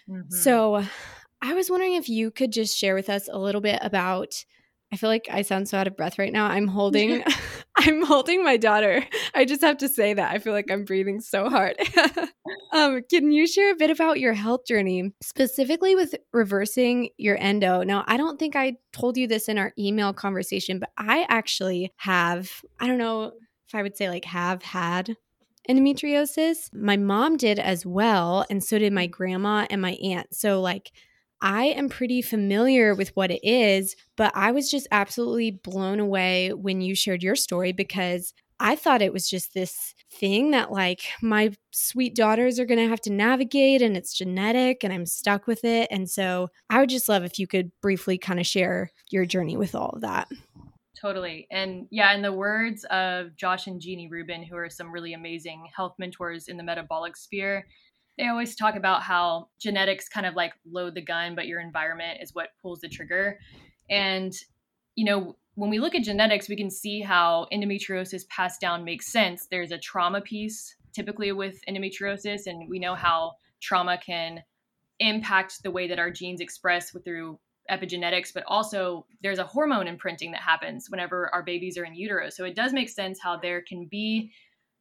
Mm-hmm. 0.10 0.34
So 0.36 0.84
I 1.42 1.54
was 1.54 1.70
wondering 1.70 1.94
if 1.94 2.10
you 2.10 2.32
could 2.32 2.52
just 2.52 2.76
share 2.76 2.96
with 2.96 3.10
us 3.10 3.30
a 3.32 3.38
little 3.38 3.62
bit 3.62 3.80
about 3.84 4.46
I 4.92 4.96
feel 4.96 5.10
like 5.10 5.28
I 5.32 5.44
sound 5.44 5.70
so 5.70 5.78
out 5.78 5.88
of 5.88 5.96
breath 5.96 6.18
right 6.18 6.34
now. 6.34 6.48
I'm 6.48 6.68
holding 6.68 7.24
I'm 7.78 8.06
holding 8.06 8.44
my 8.44 8.58
daughter. 8.58 9.06
I 9.34 9.46
just 9.46 9.62
have 9.62 9.78
to 9.78 9.88
say 9.88 10.14
that. 10.14 10.32
I 10.32 10.40
feel 10.40 10.52
like 10.52 10.70
I'm 10.70 10.84
breathing 10.84 11.22
so 11.22 11.50
hard. 11.50 11.78
um, 12.74 13.02
can 13.10 13.32
you 13.32 13.48
share 13.48 13.72
a 13.72 13.76
bit 13.76 13.90
about 13.90 14.20
your 14.20 14.34
health 14.34 14.66
journey, 14.66 15.14
specifically 15.22 15.96
with 15.96 16.16
reversing 16.34 17.10
your 17.18 17.38
endo? 17.38 17.84
Now, 17.84 18.04
I 18.08 18.18
don't 18.18 18.38
think 18.38 18.56
I 18.56 18.76
told 18.92 19.16
you 19.16 19.28
this 19.28 19.48
in 19.48 19.58
our 19.58 19.72
email 19.78 20.12
conversation, 20.12 20.80
but 20.80 20.90
I 20.98 21.26
actually 21.30 21.94
have, 21.98 22.50
I 22.80 22.88
don't 22.88 22.98
know 22.98 23.32
if 23.68 23.76
I 23.76 23.82
would 23.82 23.96
say 23.96 24.10
like 24.10 24.26
have 24.26 24.62
had 24.62 25.16
endometriosis. 25.70 26.74
My 26.74 26.98
mom 26.98 27.38
did 27.38 27.60
as 27.60 27.86
well, 27.86 28.46
and 28.50 28.62
so 28.62 28.78
did 28.78 28.92
my 28.92 29.08
grandma 29.08 29.68
and 29.70 29.82
my 29.82 29.92
aunt. 29.92 30.36
So 30.36 30.60
like 30.60 30.92
I 31.42 31.66
am 31.66 31.90
pretty 31.90 32.22
familiar 32.22 32.94
with 32.94 33.16
what 33.16 33.32
it 33.32 33.40
is, 33.44 33.96
but 34.18 34.32
I 34.36 34.52
was 34.52 34.70
just 34.70 34.88
absolutely 34.92 35.52
blown 35.52 36.00
away 36.00 36.54
when 36.54 36.82
you 36.82 36.96
shared 36.96 37.24
your 37.24 37.36
story 37.36 37.72
because 37.72 38.34
I 38.60 38.76
thought 38.76 39.02
it 39.02 39.14
was 39.14 39.30
just 39.30 39.54
this 39.54 39.96
thing 40.12 40.52
that, 40.52 40.72
like, 40.72 41.04
my 41.22 41.54
sweet 41.72 42.14
daughters 42.14 42.60
are 42.60 42.66
going 42.66 42.80
to 42.80 42.90
have 42.90 43.00
to 43.02 43.10
navigate 43.10 43.82
and 43.82 43.96
it's 43.96 44.14
genetic 44.14 44.84
and 44.84 44.92
I'm 44.92 45.06
stuck 45.06 45.48
with 45.48 45.64
it. 45.64 45.88
And 45.92 46.10
so 46.10 46.50
I 46.70 46.82
would 46.82 46.90
just 46.90 47.08
love 47.08 47.24
if 47.24 47.40
you 47.40 47.48
could 47.48 47.72
briefly 47.82 48.18
kind 48.18 48.40
of 48.40 48.46
share 48.46 48.92
your 49.10 49.26
journey 49.26 49.56
with 49.56 49.76
all 49.76 49.92
of 49.92 50.02
that. 50.02 50.28
Totally. 51.00 51.48
And 51.50 51.88
yeah, 51.92 52.12
in 52.14 52.22
the 52.22 52.34
words 52.34 52.84
of 52.86 53.34
Josh 53.38 53.68
and 53.68 53.80
Jeannie 53.80 54.10
Rubin, 54.10 54.44
who 54.44 54.58
are 54.58 54.70
some 54.70 54.92
really 54.92 55.14
amazing 55.14 55.70
health 55.74 55.94
mentors 55.98 56.50
in 56.50 56.58
the 56.58 56.64
metabolic 56.64 57.16
sphere, 57.16 57.66
they 58.20 58.28
always 58.28 58.54
talk 58.54 58.76
about 58.76 59.02
how 59.02 59.48
genetics 59.62 60.10
kind 60.10 60.26
of 60.26 60.36
like 60.36 60.54
load 60.70 60.94
the 60.94 61.02
gun, 61.02 61.36
but 61.36 61.48
your 61.48 61.62
environment 61.62 62.20
is 62.22 62.36
what 62.36 62.50
pulls 62.62 62.82
the 62.82 62.90
trigger. 62.90 63.40
And, 63.90 64.34
you 64.96 65.06
know, 65.06 65.38
when 65.56 65.70
we 65.70 65.80
look 65.80 65.96
at 65.96 66.04
genetics, 66.04 66.50
we 66.50 66.58
can 66.58 66.70
see 66.70 67.00
how 67.00 67.48
endometriosis 67.54 68.28
passed 68.28 68.60
down 68.60 68.84
makes 68.84 69.10
sense. 69.10 69.48
There's 69.50 69.72
a 69.72 69.78
trauma 69.78 70.20
piece 70.20 70.76
typically 70.94 71.32
with 71.32 71.60
endometriosis, 71.70 72.46
and 72.46 72.68
we 72.70 72.78
know 72.78 72.94
how 72.96 73.34
trauma 73.62 73.98
can 73.98 74.44
impact 75.00 75.64
the 75.64 75.72
way 75.72 75.88
that 75.88 76.00
our 76.00 76.12
genes 76.12 76.42
express 76.42 76.92
through 77.06 77.40
epigenetics, 77.72 78.34
but 78.34 78.44
also 78.48 79.06
there's 79.22 79.40
a 79.40 79.46
hormone 79.46 79.88
imprinting 79.88 80.32
that 80.32 80.42
happens 80.42 80.88
whenever 80.90 81.30
our 81.34 81.44
babies 81.44 81.78
are 81.78 81.86
in 81.86 81.96
utero. 81.96 82.30
So 82.30 82.44
it 82.44 82.56
does 82.56 82.74
make 82.74 82.90
sense 82.90 83.20
how 83.22 83.38
there 83.38 83.62
can 83.62 83.88
be 83.90 84.32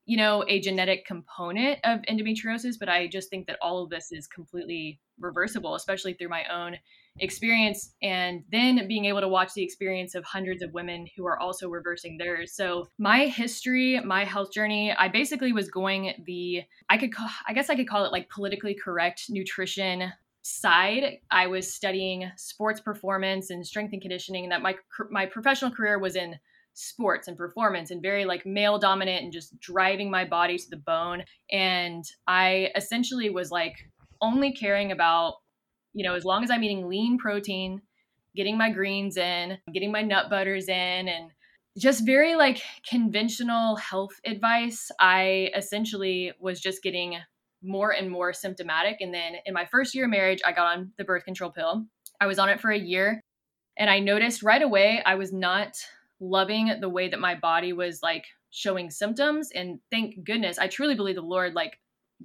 you 0.09 0.17
know, 0.17 0.43
a 0.49 0.59
genetic 0.59 1.05
component 1.05 1.79
of 1.85 2.01
endometriosis, 2.09 2.77
but 2.81 2.89
I 2.89 3.09
just 3.09 3.29
think 3.29 3.47
that 3.47 3.59
all 3.61 3.85
of 3.85 3.91
this 3.91 4.11
is 4.11 4.27
completely 4.27 4.99
reversible, 5.21 5.75
especially 5.75 6.15
through 6.15 6.31
my 6.31 6.45
own 6.51 6.79
experience 7.19 7.93
and 8.01 8.43
then 8.51 8.89
being 8.89 9.05
able 9.05 9.21
to 9.21 9.29
watch 9.29 9.53
the 9.53 9.63
experience 9.63 10.15
of 10.15 10.25
hundreds 10.25 10.63
of 10.63 10.73
women 10.73 11.07
who 11.15 11.27
are 11.27 11.39
also 11.39 11.69
reversing 11.69 12.17
theirs. 12.17 12.55
So, 12.55 12.89
my 12.97 13.27
history, 13.27 14.01
my 14.01 14.25
health 14.25 14.51
journey, 14.51 14.93
I 14.93 15.09
basically 15.09 15.53
was 15.53 15.69
going 15.69 16.25
the 16.27 16.63
I 16.89 16.97
could 16.97 17.15
call, 17.15 17.29
I 17.47 17.53
guess 17.53 17.69
I 17.69 17.77
could 17.77 17.89
call 17.89 18.07
it 18.07 18.13
like 18.13 18.31
politically 18.31 18.75
correct 18.75 19.27
nutrition 19.29 20.11
side. 20.41 21.19
I 21.31 21.49
was 21.49 21.75
studying 21.75 22.31
sports 22.37 22.81
performance 22.81 23.51
and 23.51 23.67
strength 23.67 23.93
and 23.93 24.01
conditioning 24.01 24.45
and 24.45 24.53
that 24.53 24.63
my 24.63 24.77
my 25.11 25.27
professional 25.27 25.71
career 25.71 25.99
was 25.99 26.17
in 26.17 26.37
sports 26.79 27.29
and 27.29 27.37
performance 27.37 27.91
and 27.91 28.01
very 28.01 28.25
like 28.25 28.47
male 28.47 28.79
dominant 28.79 29.23
and 29.23 29.33
just 29.33 29.59
driving 29.61 30.11
my 30.11 30.25
body 30.25 30.57
to 30.57 30.71
the 30.71 30.77
bone 30.77 31.23
and 31.51 32.05
I 32.27 32.71
essentially 32.77 33.31
was 33.31 33.51
like 33.51 33.75
only 34.21 34.53
caring 34.53 34.93
about 34.93 35.35
you 35.99 36.05
know, 36.05 36.15
as 36.15 36.25
long 36.25 36.45
as 36.45 36.51
I'm 36.51 36.63
eating 36.63 36.89
lean 36.89 37.19
protein, 37.19 37.83
getting 38.37 38.57
my 38.57 38.71
greens 38.71 39.17
in, 39.17 39.59
getting 39.73 39.91
my 39.91 40.03
nut 40.03 40.31
butters 40.31 40.69
in, 40.69 41.09
and 41.09 41.31
just 41.77 42.07
very 42.07 42.37
like 42.37 42.63
conventional 42.89 43.77
health 43.77 44.13
advice, 44.25 44.91
I 45.01 45.51
essentially 45.57 46.33
was 46.39 46.61
just 46.61 46.83
getting 46.83 47.17
more 47.63 47.91
and 47.91 48.11
more 48.11 48.33
symptomatic. 48.33 48.99
And 49.01 49.13
then 49.13 49.35
in 49.45 49.55
my 49.55 49.65
first 49.65 49.95
year 49.95 50.05
of 50.05 50.11
marriage, 50.11 50.41
I 50.47 50.53
got 50.53 50.77
on 50.77 50.93
the 50.99 51.05
birth 51.05 51.25
control 51.25 51.51
pill. 51.51 51.87
I 52.21 52.27
was 52.27 52.39
on 52.39 52.49
it 52.49 52.61
for 52.61 52.71
a 52.71 52.79
year 52.79 53.21
and 53.77 53.91
I 53.91 53.99
noticed 53.99 54.43
right 54.43 54.63
away 54.63 55.03
I 55.05 55.17
was 55.17 55.33
not 55.33 55.77
loving 56.21 56.73
the 56.81 56.89
way 56.89 57.09
that 57.09 57.21
my 57.21 57.35
body 57.35 57.73
was 57.73 58.01
like 58.03 58.25
showing 58.51 58.91
symptoms. 58.91 59.51
And 59.55 59.81
thank 59.91 60.25
goodness, 60.25 60.59
I 60.59 60.69
truly 60.69 60.95
believe 60.95 61.17
the 61.17 61.23
Lord 61.23 61.55
like 61.55 61.79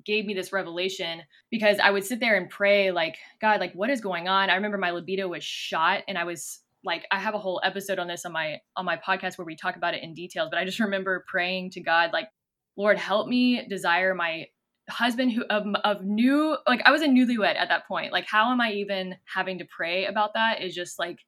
gave 0.05 0.25
me 0.25 0.33
this 0.33 0.51
revelation 0.51 1.21
because 1.51 1.77
I 1.79 1.91
would 1.91 2.03
sit 2.03 2.19
there 2.19 2.35
and 2.35 2.50
pray, 2.50 2.91
like, 2.91 3.17
God, 3.39 3.59
like, 3.59 3.73
what 3.73 3.89
is 3.89 4.01
going 4.01 4.27
on? 4.27 4.50
I 4.50 4.55
remember 4.55 4.77
my 4.77 4.91
libido 4.91 5.27
was 5.27 5.43
shot 5.43 6.01
and 6.07 6.17
I 6.17 6.23
was 6.23 6.59
like 6.83 7.05
I 7.12 7.19
have 7.19 7.33
a 7.33 7.39
whole 7.39 7.62
episode 7.63 8.00
on 8.00 8.07
this 8.07 8.25
on 8.25 8.33
my 8.33 8.57
on 8.75 8.85
my 8.85 8.97
podcast 8.97 9.38
where 9.38 9.45
we 9.45 9.55
talk 9.55 9.75
about 9.75 9.93
it 9.93 10.03
in 10.03 10.13
details, 10.13 10.50
but 10.51 10.59
I 10.59 10.65
just 10.65 10.79
remember 10.79 11.23
praying 11.27 11.71
to 11.71 11.81
God 11.81 12.12
like, 12.12 12.27
Lord, 12.75 12.97
help 12.97 13.27
me 13.27 13.65
desire 13.67 14.13
my 14.13 14.47
husband 14.89 15.31
who 15.31 15.43
of, 15.50 15.65
of 15.83 16.03
new 16.03 16.57
like 16.67 16.81
I 16.85 16.91
was 16.91 17.01
a 17.01 17.07
newlywed 17.07 17.55
at 17.55 17.69
that 17.69 17.88
point. 17.88 18.12
Like 18.12 18.25
how 18.27 18.51
am 18.51 18.59
I 18.59 18.71
even 18.73 19.15
having 19.33 19.59
to 19.59 19.65
pray 19.65 20.05
about 20.05 20.33
that 20.33 20.62
is 20.62 20.75
just 20.75 21.00
like 21.00 21.19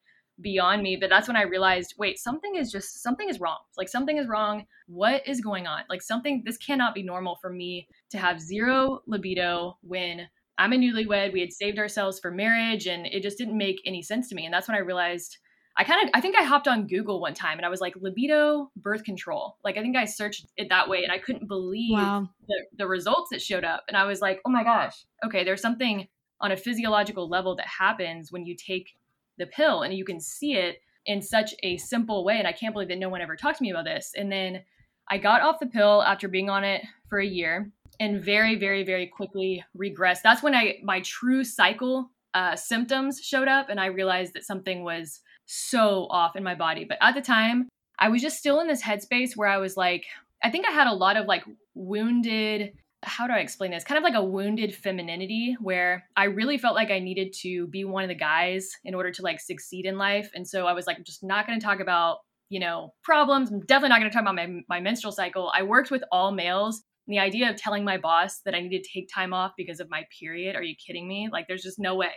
beyond 0.41 0.83
me 0.83 0.97
but 0.97 1.09
that's 1.09 1.27
when 1.27 1.37
i 1.37 1.43
realized 1.43 1.93
wait 1.97 2.19
something 2.19 2.55
is 2.55 2.71
just 2.71 3.01
something 3.01 3.29
is 3.29 3.39
wrong. 3.39 3.59
Like 3.77 3.89
something 3.89 4.17
is 4.17 4.27
wrong. 4.27 4.65
What 4.87 5.27
is 5.27 5.41
going 5.41 5.67
on? 5.67 5.81
Like 5.89 6.01
something 6.01 6.43
this 6.45 6.57
cannot 6.57 6.93
be 6.93 7.03
normal 7.03 7.37
for 7.41 7.49
me 7.49 7.87
to 8.11 8.17
have 8.17 8.41
zero 8.41 9.01
libido 9.07 9.77
when 9.81 10.27
i'm 10.57 10.73
a 10.73 10.77
newlywed. 10.77 11.33
We 11.33 11.41
had 11.41 11.53
saved 11.53 11.79
ourselves 11.79 12.19
for 12.19 12.31
marriage 12.31 12.87
and 12.87 13.05
it 13.05 13.23
just 13.23 13.37
didn't 13.37 13.57
make 13.57 13.81
any 13.85 14.01
sense 14.01 14.29
to 14.29 14.35
me. 14.35 14.45
And 14.45 14.53
that's 14.53 14.67
when 14.67 14.77
i 14.77 14.81
realized 14.81 15.37
i 15.77 15.83
kind 15.83 16.03
of 16.03 16.09
i 16.13 16.21
think 16.21 16.35
i 16.37 16.43
hopped 16.43 16.67
on 16.67 16.87
google 16.87 17.19
one 17.19 17.33
time 17.33 17.57
and 17.57 17.65
i 17.65 17.69
was 17.69 17.81
like 17.81 17.95
libido 17.97 18.71
birth 18.75 19.03
control. 19.03 19.57
Like 19.63 19.77
i 19.77 19.81
think 19.81 19.95
i 19.95 20.05
searched 20.05 20.47
it 20.57 20.69
that 20.69 20.89
way 20.89 21.03
and 21.03 21.11
i 21.11 21.17
couldn't 21.17 21.47
believe 21.47 21.93
wow. 21.97 22.29
the, 22.47 22.65
the 22.77 22.87
results 22.87 23.29
that 23.31 23.41
showed 23.41 23.63
up. 23.63 23.83
And 23.87 23.97
i 23.97 24.05
was 24.05 24.21
like 24.21 24.41
oh 24.45 24.49
my 24.49 24.63
gosh. 24.63 25.05
Okay 25.25 25.43
there's 25.43 25.61
something 25.61 26.07
on 26.41 26.51
a 26.51 26.57
physiological 26.57 27.29
level 27.29 27.55
that 27.55 27.67
happens 27.67 28.31
when 28.31 28.45
you 28.45 28.55
take 28.55 28.95
the 29.37 29.45
pill 29.45 29.81
and 29.81 29.93
you 29.93 30.05
can 30.05 30.19
see 30.19 30.55
it 30.55 30.77
in 31.05 31.21
such 31.21 31.53
a 31.63 31.77
simple 31.77 32.23
way 32.23 32.37
and 32.39 32.47
i 32.47 32.51
can't 32.51 32.73
believe 32.73 32.89
that 32.89 32.97
no 32.97 33.09
one 33.09 33.21
ever 33.21 33.35
talked 33.35 33.57
to 33.57 33.63
me 33.63 33.71
about 33.71 33.85
this. 33.85 34.13
And 34.15 34.31
then 34.31 34.63
i 35.09 35.17
got 35.17 35.41
off 35.41 35.59
the 35.59 35.67
pill 35.67 36.01
after 36.03 36.27
being 36.27 36.49
on 36.49 36.63
it 36.63 36.83
for 37.09 37.19
a 37.19 37.25
year 37.25 37.71
and 37.99 38.23
very 38.23 38.55
very 38.55 38.83
very 38.83 39.07
quickly 39.07 39.63
regressed. 39.77 40.21
That's 40.23 40.43
when 40.43 40.55
i 40.55 40.77
my 40.83 41.01
true 41.01 41.43
cycle 41.43 42.11
uh, 42.33 42.53
symptoms 42.57 43.21
showed 43.21 43.47
up 43.47 43.69
and 43.69 43.79
i 43.79 43.85
realized 43.85 44.33
that 44.33 44.43
something 44.43 44.83
was 44.83 45.21
so 45.45 46.07
off 46.09 46.35
in 46.35 46.43
my 46.43 46.55
body. 46.55 46.83
But 46.83 46.97
at 47.01 47.15
the 47.15 47.21
time 47.21 47.69
i 47.99 48.09
was 48.09 48.21
just 48.21 48.37
still 48.37 48.59
in 48.59 48.67
this 48.67 48.83
headspace 48.83 49.35
where 49.35 49.47
i 49.47 49.57
was 49.57 49.77
like 49.77 50.05
i 50.43 50.49
think 50.49 50.65
i 50.67 50.71
had 50.71 50.87
a 50.87 50.93
lot 50.93 51.17
of 51.17 51.27
like 51.27 51.43
wounded 51.73 52.73
how 53.03 53.27
do 53.27 53.33
I 53.33 53.39
explain 53.39 53.71
this? 53.71 53.83
Kind 53.83 53.97
of 53.97 54.03
like 54.03 54.15
a 54.15 54.23
wounded 54.23 54.75
femininity 54.75 55.55
where 55.61 56.07
I 56.15 56.25
really 56.25 56.57
felt 56.57 56.75
like 56.75 56.91
I 56.91 56.99
needed 56.99 57.33
to 57.41 57.67
be 57.67 57.83
one 57.83 58.03
of 58.03 58.09
the 58.09 58.15
guys 58.15 58.71
in 58.83 58.95
order 58.95 59.11
to 59.11 59.21
like 59.21 59.39
succeed 59.39 59.85
in 59.85 59.97
life. 59.97 60.29
And 60.33 60.47
so 60.47 60.65
I 60.65 60.73
was 60.73 60.87
like, 60.87 60.97
I'm 60.97 61.03
just 61.03 61.23
not 61.23 61.45
going 61.45 61.59
to 61.59 61.65
talk 61.65 61.79
about, 61.79 62.19
you 62.49 62.59
know, 62.59 62.93
problems. 63.03 63.51
I'm 63.51 63.61
definitely 63.61 63.89
not 63.89 63.99
going 63.99 64.11
to 64.11 64.13
talk 64.13 64.23
about 64.23 64.35
my, 64.35 64.61
my 64.67 64.79
menstrual 64.79 65.11
cycle. 65.11 65.51
I 65.53 65.63
worked 65.63 65.91
with 65.91 66.03
all 66.11 66.31
males. 66.31 66.83
And 67.07 67.13
the 67.13 67.19
idea 67.19 67.49
of 67.49 67.57
telling 67.57 67.83
my 67.83 67.97
boss 67.97 68.39
that 68.45 68.55
I 68.55 68.61
need 68.61 68.81
to 68.81 68.89
take 68.91 69.09
time 69.13 69.33
off 69.33 69.51
because 69.55 69.79
of 69.79 69.89
my 69.89 70.05
period, 70.19 70.55
are 70.55 70.63
you 70.63 70.75
kidding 70.75 71.07
me? 71.07 71.29
Like, 71.31 71.47
there's 71.47 71.61
just 71.61 71.77
no 71.77 71.95
way. 71.95 72.11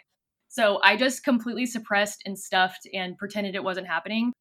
So 0.48 0.80
I 0.82 0.96
just 0.96 1.24
completely 1.24 1.66
suppressed 1.66 2.22
and 2.24 2.38
stuffed 2.38 2.88
and 2.94 3.18
pretended 3.18 3.54
it 3.54 3.62
wasn't 3.62 3.86
happening. 3.86 4.32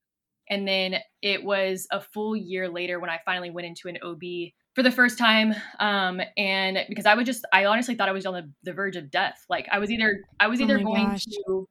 And 0.50 0.66
then 0.66 0.96
it 1.22 1.44
was 1.44 1.88
a 1.92 2.00
full 2.00 2.36
year 2.36 2.70
later 2.70 3.00
when 3.00 3.10
I 3.10 3.20
finally 3.26 3.50
went 3.50 3.68
into 3.68 3.90
an 3.90 3.98
OB 4.02 4.54
for 4.78 4.84
the 4.84 4.92
first 4.92 5.18
time 5.18 5.56
um 5.80 6.22
and 6.38 6.78
because 6.88 7.08
i 7.08 7.16
was 7.16 7.26
just 7.26 7.44
i 7.52 7.66
honestly 7.66 7.96
thought 7.96 8.08
i 8.08 8.12
was 8.12 8.28
on 8.28 8.36
the, 8.36 8.48
the 8.62 8.72
verge 8.72 8.96
of 8.96 9.10
death 9.10 9.44
like 9.50 9.68
i 9.72 9.80
was 9.80 9.90
either 9.90 10.24
i 10.40 10.46
was 10.46 10.62
oh 10.62 10.66
either 10.66 10.78
oh 10.78 10.84
going 10.84 11.10
gosh. 11.10 11.26
to 11.26 11.68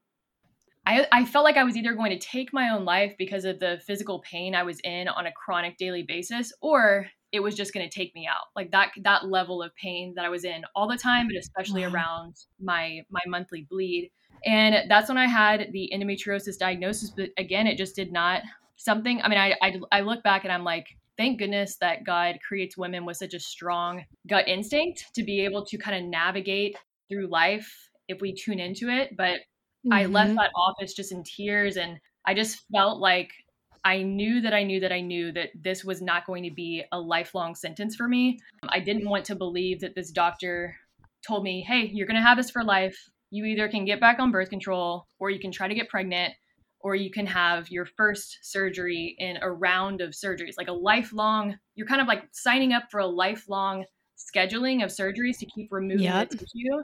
I, 0.89 1.07
I 1.11 1.25
felt 1.25 1.45
like 1.45 1.57
I 1.57 1.65
was 1.65 1.77
either 1.77 1.95
going 1.95 2.13
to 2.13 2.19
take 2.19 2.53
my 2.53 2.69
own 2.69 2.85
life 2.85 3.13
because 3.19 3.45
of 3.45 3.59
the 3.59 3.81
physical 3.85 4.21
pain 4.21 4.55
I 4.55 4.63
was 4.63 4.79
in 4.85 5.09
on 5.09 5.27
a 5.27 5.33
chronic 5.33 5.77
daily 5.79 6.05
basis, 6.05 6.53
or 6.61 7.09
it 7.33 7.41
was 7.41 7.57
just 7.57 7.75
going 7.75 7.89
to 7.89 7.93
take 7.93 8.15
me 8.15 8.29
out. 8.29 8.47
Like 8.55 8.71
that 8.71 8.91
that 9.03 9.27
level 9.27 9.65
of 9.65 9.75
pain 9.75 10.13
that 10.15 10.25
I 10.25 10.29
was 10.29 10.45
in 10.45 10.63
all 10.77 10.87
the 10.87 10.97
time, 10.97 11.27
but 11.27 11.37
especially 11.37 11.83
wow. 11.83 11.93
around 11.93 12.37
my 12.61 13.01
my 13.11 13.21
monthly 13.27 13.67
bleed. 13.69 14.13
And 14.45 14.89
that's 14.89 15.09
when 15.09 15.19
I 15.19 15.27
had 15.27 15.71
the 15.73 15.91
endometriosis 15.93 16.57
diagnosis. 16.57 17.11
But 17.11 17.31
again, 17.37 17.67
it 17.67 17.77
just 17.77 17.97
did 17.97 18.13
not 18.13 18.43
something. 18.77 19.21
I 19.23 19.29
mean, 19.29 19.39
I 19.39 19.57
I, 19.61 19.81
I 19.91 20.01
look 20.03 20.23
back 20.23 20.45
and 20.45 20.53
I'm 20.53 20.63
like, 20.63 20.87
thank 21.17 21.39
goodness 21.39 21.77
that 21.81 22.05
God 22.05 22.39
creates 22.47 22.77
women 22.77 23.05
with 23.05 23.17
such 23.17 23.35
a 23.35 23.41
strong 23.41 24.05
gut 24.29 24.49
instinct 24.49 25.05
to 25.15 25.23
be 25.23 25.45
able 25.45 25.65
to 25.67 25.79
kind 25.79 25.97
of 25.97 26.11
navigate 26.11 26.77
through 27.09 27.29
life 27.29 27.71
if 28.09 28.21
we 28.21 28.35
tune 28.35 28.61
into 28.61 28.89
it. 28.89 29.17
But 29.17 29.39
mm-hmm. 29.39 29.93
I 29.93 30.07
left 30.07 30.29
mm-hmm. 30.29 30.37
that 30.37 30.51
office 30.55 30.95
just 30.95 31.13
in 31.13 31.23
tears 31.25 31.77
and 31.77 31.99
I 32.27 32.35
just 32.35 32.65
felt 32.73 33.01
like 33.01 33.31
I 33.85 34.03
knew 34.03 34.41
that 34.41 34.53
I 34.53 34.65
knew 34.65 34.81
that 34.81 34.93
I 34.93 35.01
knew 35.01 35.31
that 35.33 35.51
this 35.55 35.85
was 35.85 36.03
not 36.03 36.27
going 36.27 36.43
to 36.43 36.51
be 36.51 36.83
a 36.91 36.99
lifelong 36.99 37.55
sentence 37.55 37.95
for 37.95 38.09
me. 38.09 38.41
I 38.69 38.81
didn't 38.81 39.09
want 39.09 39.25
to 39.27 39.37
believe 39.37 39.81
that 39.81 39.95
this 39.95 40.11
doctor 40.11 40.75
told 41.27 41.45
me, 41.45 41.63
hey, 41.63 41.89
you're 41.93 42.07
going 42.07 42.17
to 42.17 42.23
have 42.23 42.37
this 42.37 42.51
for 42.51 42.65
life. 42.65 42.99
You 43.31 43.45
either 43.45 43.69
can 43.69 43.85
get 43.85 44.01
back 44.01 44.19
on 44.19 44.33
birth 44.33 44.51
control 44.51 45.07
or 45.21 45.31
you 45.31 45.39
can 45.39 45.53
try 45.53 45.69
to 45.69 45.75
get 45.75 45.89
pregnant 45.89 46.35
or 46.87 46.95
you 46.95 47.11
can 47.11 47.27
have 47.27 47.69
your 47.69 47.85
first 47.85 48.39
surgery 48.43 49.17
in 49.19 49.39
a 49.43 49.51
round 49.51 50.01
of 50.01 50.11
surgeries, 50.11 50.55
like 50.57 50.69
a 50.69 50.73
lifelong, 50.73 51.59
you're 51.75 51.85
kind 51.89 52.01
of 52.01 52.07
like 52.07 52.23
signing 52.31 52.73
up 52.73 52.85
for 52.93 53.01
a 53.01 53.07
lifelong 53.07 53.85
scheduling 54.17 54.85
of 54.85 54.91
surgeries 54.91 55.37
to 55.37 55.47
keep 55.47 55.67
removing 55.73 56.05
yep. 56.05 56.31
the 56.31 56.37
tissue. 56.37 56.83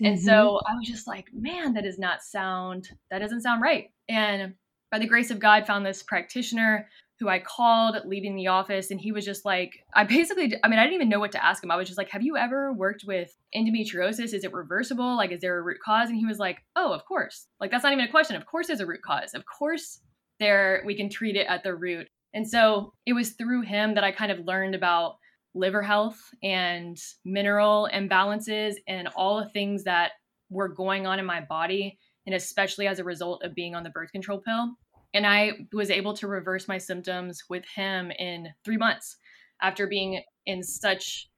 And 0.00 0.18
mm-hmm. 0.18 0.26
so 0.26 0.60
I 0.68 0.74
was 0.74 0.86
just 0.86 1.06
like, 1.06 1.28
man, 1.32 1.72
that 1.72 1.84
does 1.84 1.98
not 1.98 2.22
sound, 2.22 2.90
that 3.10 3.20
doesn't 3.20 3.40
sound 3.40 3.62
right. 3.62 3.86
And 4.10 4.56
by 4.90 4.98
the 4.98 5.06
grace 5.06 5.30
of 5.30 5.38
God, 5.38 5.66
found 5.66 5.86
this 5.86 6.02
practitioner 6.02 6.86
who 7.20 7.28
I 7.28 7.38
called 7.38 7.96
leaving 8.06 8.34
the 8.34 8.46
office, 8.46 8.90
and 8.90 8.98
he 8.98 9.12
was 9.12 9.26
just 9.26 9.44
like, 9.44 9.84
I 9.94 10.04
basically, 10.04 10.56
I 10.64 10.68
mean, 10.68 10.78
I 10.78 10.84
didn't 10.84 10.94
even 10.94 11.10
know 11.10 11.20
what 11.20 11.32
to 11.32 11.44
ask 11.44 11.62
him. 11.62 11.70
I 11.70 11.76
was 11.76 11.86
just 11.86 11.98
like, 11.98 12.08
Have 12.10 12.22
you 12.22 12.36
ever 12.36 12.72
worked 12.72 13.04
with 13.06 13.36
endometriosis? 13.54 14.32
Is 14.32 14.42
it 14.42 14.52
reversible? 14.52 15.16
Like, 15.16 15.30
is 15.30 15.42
there 15.42 15.58
a 15.58 15.62
root 15.62 15.78
cause? 15.84 16.08
And 16.08 16.18
he 16.18 16.26
was 16.26 16.38
like, 16.38 16.64
Oh, 16.74 16.92
of 16.92 17.04
course. 17.04 17.46
Like, 17.60 17.70
that's 17.70 17.84
not 17.84 17.92
even 17.92 18.06
a 18.06 18.10
question. 18.10 18.36
Of 18.36 18.46
course, 18.46 18.66
there's 18.66 18.80
a 18.80 18.86
root 18.86 19.02
cause. 19.02 19.34
Of 19.34 19.44
course, 19.46 20.00
there 20.38 20.82
we 20.86 20.96
can 20.96 21.10
treat 21.10 21.36
it 21.36 21.46
at 21.46 21.62
the 21.62 21.76
root. 21.76 22.08
And 22.32 22.48
so 22.48 22.94
it 23.06 23.12
was 23.12 23.32
through 23.32 23.62
him 23.62 23.94
that 23.94 24.04
I 24.04 24.12
kind 24.12 24.32
of 24.32 24.46
learned 24.46 24.74
about 24.74 25.16
liver 25.54 25.82
health 25.82 26.18
and 26.42 26.96
mineral 27.24 27.88
imbalances 27.92 28.74
and 28.88 29.08
all 29.16 29.40
the 29.40 29.50
things 29.50 29.84
that 29.84 30.12
were 30.48 30.68
going 30.68 31.06
on 31.06 31.18
in 31.18 31.26
my 31.26 31.40
body, 31.40 31.98
and 32.26 32.34
especially 32.34 32.86
as 32.86 32.98
a 32.98 33.04
result 33.04 33.42
of 33.42 33.54
being 33.54 33.74
on 33.74 33.82
the 33.82 33.90
birth 33.90 34.12
control 34.12 34.40
pill. 34.40 34.70
And 35.12 35.26
I 35.26 35.52
was 35.72 35.90
able 35.90 36.14
to 36.14 36.28
reverse 36.28 36.68
my 36.68 36.78
symptoms 36.78 37.44
with 37.48 37.64
him 37.74 38.10
in 38.12 38.48
three 38.64 38.76
months 38.76 39.16
after 39.60 39.86
being 39.86 40.22
in 40.46 40.62
such 40.62 41.28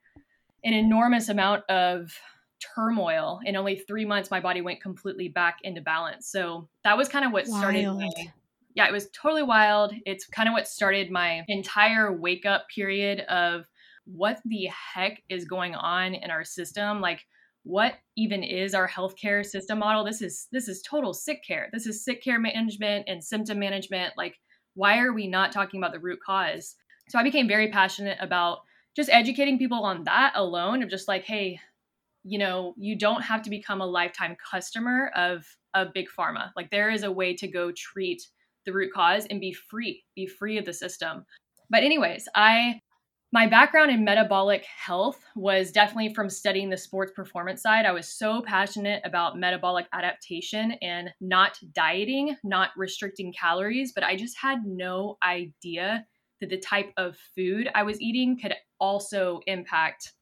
an 0.65 0.75
enormous 0.75 1.29
amount 1.29 1.65
of 1.69 2.13
turmoil. 2.75 3.41
In 3.45 3.57
only 3.57 3.77
three 3.77 4.05
months, 4.05 4.31
my 4.31 4.41
body 4.41 4.61
went 4.61 4.81
completely 4.81 5.29
back 5.29 5.59
into 5.63 5.81
balance. 5.81 6.31
So 6.31 6.69
that 6.85 6.97
was 6.97 7.09
kind 7.09 7.25
of 7.25 7.33
what 7.33 7.47
wild. 7.49 7.61
started 7.61 7.87
my, 7.87 8.11
yeah, 8.75 8.87
it 8.87 8.93
was 8.93 9.09
totally 9.11 9.43
wild. 9.43 9.93
It's 10.07 10.27
kind 10.27 10.49
of 10.49 10.53
what 10.53 10.69
started 10.69 11.11
my 11.11 11.43
entire 11.49 12.13
wake 12.13 12.47
up 12.47 12.67
period 12.75 13.21
of 13.21 13.65
what 14.05 14.41
the 14.45 14.69
heck 14.95 15.23
is 15.29 15.45
going 15.45 15.75
on 15.75 16.15
in 16.15 16.31
our 16.31 16.45
system. 16.45 17.01
Like, 17.01 17.27
what 17.65 17.95
even 18.17 18.43
is 18.43 18.75
our 18.75 18.89
healthcare 18.89 19.45
system 19.45 19.79
model 19.79 20.05
this 20.05 20.21
is 20.21 20.49
this 20.53 20.69
is 20.69 20.83
total 20.83 21.15
sick 21.15 21.45
care 21.47 21.69
this 21.73 21.87
is 21.87 22.05
sick 22.05 22.23
care 22.23 22.39
management 22.39 23.05
and 23.09 23.23
symptom 23.23 23.59
management 23.59 24.13
like 24.17 24.39
why 24.75 24.99
are 24.99 25.13
we 25.13 25.27
not 25.27 25.53
talking 25.53 25.79
about 25.79 25.93
the 25.93 26.01
root 26.01 26.19
cause 26.25 26.75
so 27.09 27.19
i 27.19 27.23
became 27.23 27.47
very 27.47 27.69
passionate 27.69 28.19
about 28.21 28.61
just 28.95 29.11
educating 29.11 29.59
people 29.59 29.85
on 29.85 30.05
that 30.05 30.33
alone 30.37 30.83
of 30.83 30.91
just 30.91 31.09
like, 31.09 31.25
hey, 31.25 31.59
you 32.25 32.39
know, 32.39 32.75
you 32.77 32.97
don't 32.97 33.23
have 33.23 33.43
to 33.43 33.51
become 33.51 33.81
a 33.81 33.87
lifetime 33.87 34.37
customer 34.51 35.11
of 35.17 35.45
a 35.75 35.87
big 35.87 36.07
pharma. 36.17 36.51
Like 36.55 36.71
there 36.71 36.91
is 36.91 37.03
a 37.03 37.11
way 37.11 37.35
to 37.35 37.49
go 37.49 37.73
treat 37.73 38.23
the 38.65 38.73
root 38.73 38.93
cause 38.93 39.27
and 39.27 39.41
be 39.41 39.53
free, 39.53 40.05
be 40.15 40.27
free 40.27 40.59
of 40.59 40.65
the 40.65 40.73
system. 40.73 41.25
But 41.71 41.83
anyways, 41.83 42.29
I 42.35 42.81
my 43.35 43.47
background 43.47 43.91
in 43.91 44.05
metabolic 44.05 44.67
health 44.67 45.25
was 45.35 45.73
definitely 45.73 46.13
from 46.13 46.29
studying 46.29 46.69
the 46.69 46.77
sports 46.77 47.13
performance 47.17 47.63
side. 47.63 47.87
I 47.87 47.93
was 47.93 48.07
so 48.07 48.43
passionate 48.43 49.01
about 49.07 49.39
metabolic 49.39 49.87
adaptation 49.95 50.73
and 50.83 51.09
not 51.19 51.59
dieting, 51.73 52.37
not 52.45 52.71
restricting 52.77 53.33
calories, 53.33 53.93
but 53.93 54.05
I 54.05 54.17
just 54.17 54.37
had 54.37 54.67
no 54.67 55.17
idea 55.25 56.05
that 56.43 56.51
the 56.51 56.59
type 56.59 56.93
of 56.99 57.17
food 57.35 57.71
I 57.75 57.85
was 57.85 58.03
eating 58.03 58.39
could 58.39 58.53
also 58.79 59.41
impact 59.47 60.13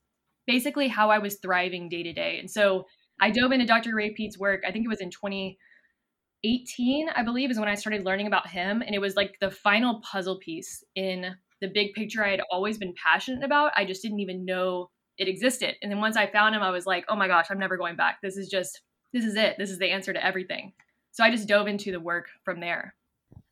basically 0.46 0.86
how 0.86 1.10
I 1.10 1.18
was 1.18 1.38
thriving 1.42 1.88
day 1.88 2.04
to 2.04 2.12
day. 2.12 2.38
And 2.38 2.48
so 2.48 2.86
I 3.20 3.30
dove 3.30 3.50
into 3.50 3.66
Dr. 3.66 3.92
Ray 3.92 4.10
Peat's 4.14 4.38
work. 4.38 4.62
I 4.64 4.70
think 4.70 4.84
it 4.84 4.88
was 4.88 5.00
in 5.00 5.10
2018, 5.10 7.08
I 7.08 7.24
believe, 7.24 7.50
is 7.50 7.58
when 7.58 7.68
I 7.68 7.74
started 7.74 8.04
learning 8.04 8.28
about 8.28 8.46
him. 8.46 8.82
And 8.82 8.94
it 8.94 9.00
was 9.00 9.16
like 9.16 9.36
the 9.40 9.50
final 9.50 10.00
puzzle 10.00 10.38
piece 10.38 10.84
in 10.94 11.34
the 11.60 11.68
big 11.68 11.92
picture 11.94 12.24
I 12.24 12.30
had 12.30 12.42
always 12.50 12.78
been 12.78 12.94
passionate 13.02 13.44
about. 13.44 13.72
I 13.76 13.84
just 13.84 14.02
didn't 14.02 14.20
even 14.20 14.44
know 14.44 14.90
it 15.18 15.28
existed. 15.28 15.74
And 15.82 15.90
then 15.90 16.00
once 16.00 16.16
I 16.16 16.26
found 16.26 16.54
him, 16.54 16.62
I 16.62 16.70
was 16.70 16.86
like, 16.86 17.04
oh 17.08 17.16
my 17.16 17.28
gosh, 17.28 17.46
I'm 17.50 17.58
never 17.58 17.76
going 17.76 17.96
back. 17.96 18.18
This 18.22 18.36
is 18.36 18.48
just, 18.48 18.80
this 19.12 19.24
is 19.24 19.36
it. 19.36 19.56
This 19.58 19.70
is 19.70 19.78
the 19.78 19.90
answer 19.90 20.12
to 20.12 20.24
everything. 20.24 20.72
So 21.12 21.22
I 21.22 21.30
just 21.30 21.48
dove 21.48 21.66
into 21.66 21.92
the 21.92 22.00
work 22.00 22.28
from 22.44 22.60
there. 22.60 22.94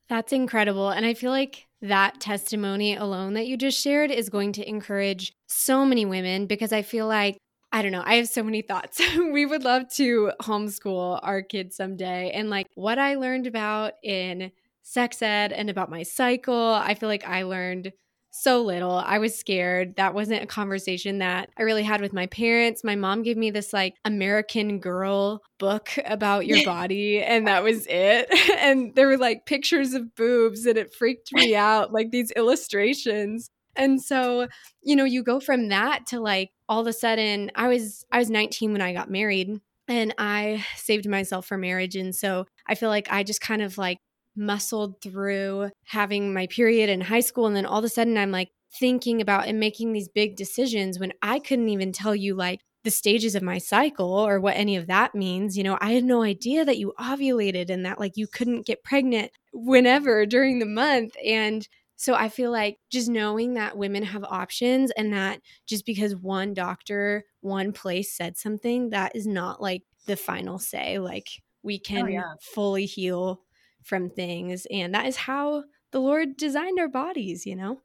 That's 0.08 0.32
incredible. 0.32 0.88
And 0.88 1.04
I 1.04 1.12
feel 1.12 1.30
like 1.30 1.66
that 1.82 2.20
testimony 2.20 2.96
alone 2.96 3.34
that 3.34 3.46
you 3.46 3.56
just 3.56 3.78
shared 3.78 4.10
is 4.10 4.30
going 4.30 4.52
to 4.52 4.68
encourage 4.68 5.34
so 5.46 5.84
many 5.84 6.06
women 6.06 6.46
because 6.46 6.72
I 6.72 6.82
feel 6.82 7.06
like 7.06 7.36
I 7.70 7.82
don't 7.82 7.92
know. 7.92 8.02
I 8.04 8.14
have 8.14 8.28
so 8.28 8.42
many 8.42 8.62
thoughts. 8.62 8.98
we 9.16 9.44
would 9.44 9.62
love 9.62 9.88
to 9.96 10.32
homeschool 10.40 11.20
our 11.22 11.42
kids 11.42 11.76
someday. 11.76 12.30
And 12.30 12.48
like 12.48 12.66
what 12.74 12.98
I 12.98 13.16
learned 13.16 13.46
about 13.46 13.92
in 14.02 14.52
sex 14.88 15.21
ed 15.21 15.52
and 15.52 15.68
about 15.68 15.90
my 15.90 16.02
cycle. 16.02 16.73
I 16.75 16.95
feel 16.95 17.11
like 17.11 17.28
I 17.28 17.42
learned 17.42 17.92
so 18.30 18.62
little. 18.62 18.92
I 18.92 19.18
was 19.18 19.38
scared. 19.38 19.97
That 19.97 20.14
wasn't 20.14 20.42
a 20.42 20.47
conversation 20.47 21.18
that 21.18 21.50
I 21.59 21.62
really 21.62 21.83
had 21.83 22.00
with 22.00 22.14
my 22.14 22.26
parents. 22.26 22.85
My 22.85 22.97
mom 22.97 23.23
gave 23.23 23.37
me 23.37 23.50
this 23.50 23.73
like 23.73 23.97
American 24.04 24.78
Girl 24.78 25.42
book 25.59 25.90
about 26.07 26.47
your 26.47 26.64
body, 26.66 27.23
and 27.23 27.47
that 27.47 27.62
was 27.62 27.87
it. 27.88 28.28
And 28.59 28.95
there 28.95 29.07
were 29.07 29.18
like 29.18 29.47
pictures 29.47 29.95
of 29.95 30.14
boobs, 30.14 30.66
and 30.66 30.78
it 30.78 30.95
freaked 30.95 31.33
me 31.33 31.54
out, 31.71 31.92
like 31.92 32.11
these 32.11 32.30
illustrations. 32.33 33.50
And 33.76 34.02
so, 34.02 34.49
you 34.83 34.97
know, 34.97 35.04
you 35.04 35.23
go 35.23 35.38
from 35.38 35.68
that 35.68 36.07
to 36.09 36.21
like 36.21 36.50
all 36.68 36.80
of 36.80 36.87
a 36.87 36.92
sudden 36.92 37.50
I 37.54 37.68
was 37.68 38.04
I 38.11 38.18
was 38.18 38.30
19 38.30 38.73
when 38.73 38.80
I 38.80 38.92
got 38.92 39.11
married 39.11 39.61
and 39.87 40.14
I 40.18 40.64
saved 40.76 41.09
myself 41.09 41.47
for 41.47 41.57
marriage 41.57 41.97
and 41.97 42.14
so 42.14 42.47
I 42.66 42.75
feel 42.75 42.90
like 42.90 43.11
I 43.11 43.23
just 43.23 43.40
kind 43.40 43.62
of 43.62 43.78
like 43.78 43.99
muscled 44.38 45.00
through 45.02 45.71
having 45.85 46.33
my 46.33 46.47
period 46.47 46.88
in 46.88 47.00
high 47.00 47.21
school. 47.21 47.47
And 47.47 47.57
then 47.57 47.66
all 47.66 47.78
of 47.78 47.85
a 47.85 47.88
sudden, 47.88 48.16
I'm 48.16 48.30
like 48.30 48.50
thinking 48.78 49.21
about 49.21 49.47
and 49.47 49.59
making 49.61 49.92
these 49.92 50.09
big 50.09 50.37
decisions 50.37 50.99
when 50.99 51.12
I 51.23 51.38
couldn't 51.38 51.68
even 51.68 51.92
tell 51.92 52.14
you, 52.14 52.35
like, 52.35 52.61
the 52.85 52.90
stages 52.90 53.35
of 53.35 53.42
my 53.42 53.59
cycle 53.59 54.11
or 54.11 54.40
what 54.40 54.57
any 54.57 54.76
of 54.76 54.87
that 54.87 55.14
means. 55.14 55.57
You 55.57 55.64
know, 55.64 55.76
I 55.80 55.92
had 55.92 56.04
no 56.04 56.23
idea 56.23 56.64
that 56.64 56.78
you 56.78 56.95
ovulated 56.99 57.71
and 57.71 57.85
that 57.85 57.99
like 57.99 58.16
you 58.16 58.26
couldn't 58.26 58.66
get 58.66 58.85
pregnant 58.85 59.33
whenever 59.52 60.25
during 60.26 60.59
the 60.59 60.66
month. 60.66 61.14
And 61.25 61.68
so 61.97 62.14
I 62.14 62.28
feel 62.28 62.52
like 62.52 62.78
just 62.90 63.09
knowing 63.09 63.54
that 63.54 63.76
women 63.76 64.04
have 64.04 64.25
options 64.25 64.93
and 64.93 65.12
that 65.12 65.41
just 65.67 65.84
because 65.84 66.15
one 66.15 66.54
doctor, 66.54 67.25
one 67.41 67.73
place 67.73 68.17
said 68.17 68.36
something, 68.36 68.91
that 68.91 69.17
is 69.17 69.26
not 69.26 69.60
like 69.60 69.82
the 70.06 70.17
final 70.17 70.58
say. 70.58 70.99
Like 71.00 71.26
we 71.62 71.76
oh, 71.76 71.84
can 71.84 72.04
oh, 72.04 72.08
yeah. 72.08 72.32
fully 72.41 72.86
heal 72.86 73.43
from 73.88 74.10
things. 74.10 74.66
And 74.70 74.94
that 74.94 75.06
is 75.06 75.16
how 75.16 75.64
the 75.90 76.00
Lord 76.00 76.36
designed 76.36 76.78
our 76.78 76.88
bodies, 76.88 77.46
you 77.46 77.56
know? 77.56 77.80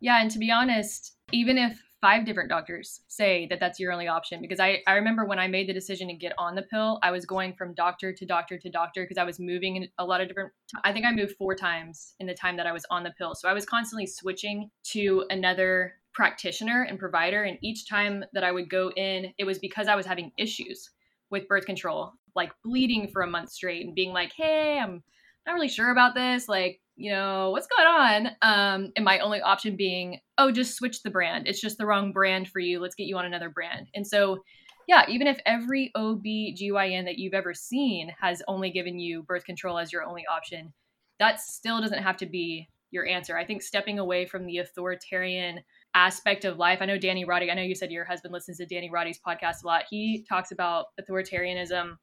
Yeah. 0.00 0.20
And 0.20 0.30
to 0.30 0.38
be 0.38 0.50
honest, 0.50 1.16
even 1.32 1.58
if 1.58 1.82
five 2.00 2.24
different 2.24 2.48
doctors 2.48 3.00
say 3.08 3.46
that 3.48 3.60
that's 3.60 3.78
your 3.78 3.92
only 3.92 4.08
option, 4.08 4.40
because 4.40 4.60
I, 4.60 4.80
I 4.86 4.94
remember 4.94 5.24
when 5.24 5.38
I 5.38 5.48
made 5.48 5.68
the 5.68 5.74
decision 5.74 6.08
to 6.08 6.14
get 6.14 6.32
on 6.38 6.54
the 6.54 6.62
pill, 6.62 6.98
I 7.02 7.10
was 7.10 7.26
going 7.26 7.54
from 7.54 7.74
doctor 7.74 8.12
to 8.12 8.26
doctor 8.26 8.58
to 8.58 8.70
doctor 8.70 9.02
because 9.04 9.18
I 9.18 9.24
was 9.24 9.38
moving 9.38 9.76
in 9.76 9.88
a 9.98 10.04
lot 10.04 10.20
of 10.20 10.28
different, 10.28 10.52
I 10.84 10.92
think 10.92 11.04
I 11.04 11.12
moved 11.12 11.36
four 11.36 11.54
times 11.54 12.14
in 12.20 12.26
the 12.26 12.34
time 12.34 12.56
that 12.56 12.66
I 12.66 12.72
was 12.72 12.86
on 12.90 13.02
the 13.02 13.12
pill. 13.18 13.34
So 13.34 13.48
I 13.48 13.52
was 13.52 13.66
constantly 13.66 14.06
switching 14.06 14.70
to 14.92 15.24
another 15.30 15.94
practitioner 16.12 16.82
and 16.82 16.98
provider. 16.98 17.44
And 17.44 17.58
each 17.62 17.88
time 17.88 18.24
that 18.32 18.44
I 18.44 18.52
would 18.52 18.68
go 18.68 18.90
in, 18.96 19.32
it 19.38 19.44
was 19.44 19.58
because 19.58 19.88
I 19.88 19.96
was 19.96 20.06
having 20.06 20.32
issues 20.38 20.90
with 21.30 21.48
birth 21.48 21.66
control, 21.66 22.12
like 22.34 22.50
bleeding 22.64 23.08
for 23.08 23.22
a 23.22 23.26
month 23.26 23.50
straight 23.50 23.86
and 23.86 23.94
being 23.94 24.12
like, 24.12 24.32
hey, 24.36 24.78
I'm 24.78 25.02
not 25.46 25.54
really 25.54 25.68
sure 25.68 25.90
about 25.90 26.14
this. 26.14 26.48
Like, 26.48 26.80
you 26.96 27.10
know, 27.10 27.50
what's 27.50 27.66
going 27.66 27.88
on? 27.88 28.26
Um, 28.42 28.92
and 28.94 29.04
my 29.04 29.18
only 29.20 29.40
option 29.40 29.76
being, 29.76 30.20
oh, 30.38 30.52
just 30.52 30.76
switch 30.76 31.02
the 31.02 31.10
brand. 31.10 31.48
It's 31.48 31.60
just 31.60 31.78
the 31.78 31.86
wrong 31.86 32.12
brand 32.12 32.48
for 32.48 32.60
you. 32.60 32.78
Let's 32.80 32.94
get 32.94 33.06
you 33.06 33.16
on 33.16 33.24
another 33.24 33.48
brand. 33.48 33.88
And 33.94 34.06
so, 34.06 34.42
yeah, 34.86 35.04
even 35.08 35.26
if 35.26 35.38
every 35.46 35.92
OB/GYN 35.94 37.04
that 37.04 37.18
you've 37.18 37.34
ever 37.34 37.54
seen 37.54 38.12
has 38.20 38.42
only 38.48 38.70
given 38.70 38.98
you 38.98 39.22
birth 39.22 39.44
control 39.44 39.78
as 39.78 39.92
your 39.92 40.04
only 40.04 40.24
option, 40.26 40.72
that 41.18 41.40
still 41.40 41.80
doesn't 41.80 42.02
have 42.02 42.16
to 42.18 42.26
be 42.26 42.68
your 42.90 43.06
answer. 43.06 43.36
I 43.36 43.44
think 43.44 43.62
stepping 43.62 43.98
away 43.98 44.26
from 44.26 44.46
the 44.46 44.58
authoritarian 44.58 45.60
aspect 45.94 46.44
of 46.44 46.58
life. 46.58 46.78
I 46.80 46.86
know 46.86 46.98
Danny 46.98 47.24
Roddy, 47.24 47.50
I 47.50 47.54
know 47.54 47.62
you 47.62 47.74
said 47.74 47.90
your 47.90 48.04
husband 48.04 48.32
listens 48.32 48.58
to 48.58 48.66
Danny 48.66 48.90
Roddy's 48.90 49.20
podcast 49.26 49.62
a 49.64 49.66
lot. 49.66 49.84
He 49.88 50.24
talks 50.28 50.52
about 50.52 50.86
authoritarianism 51.00 51.96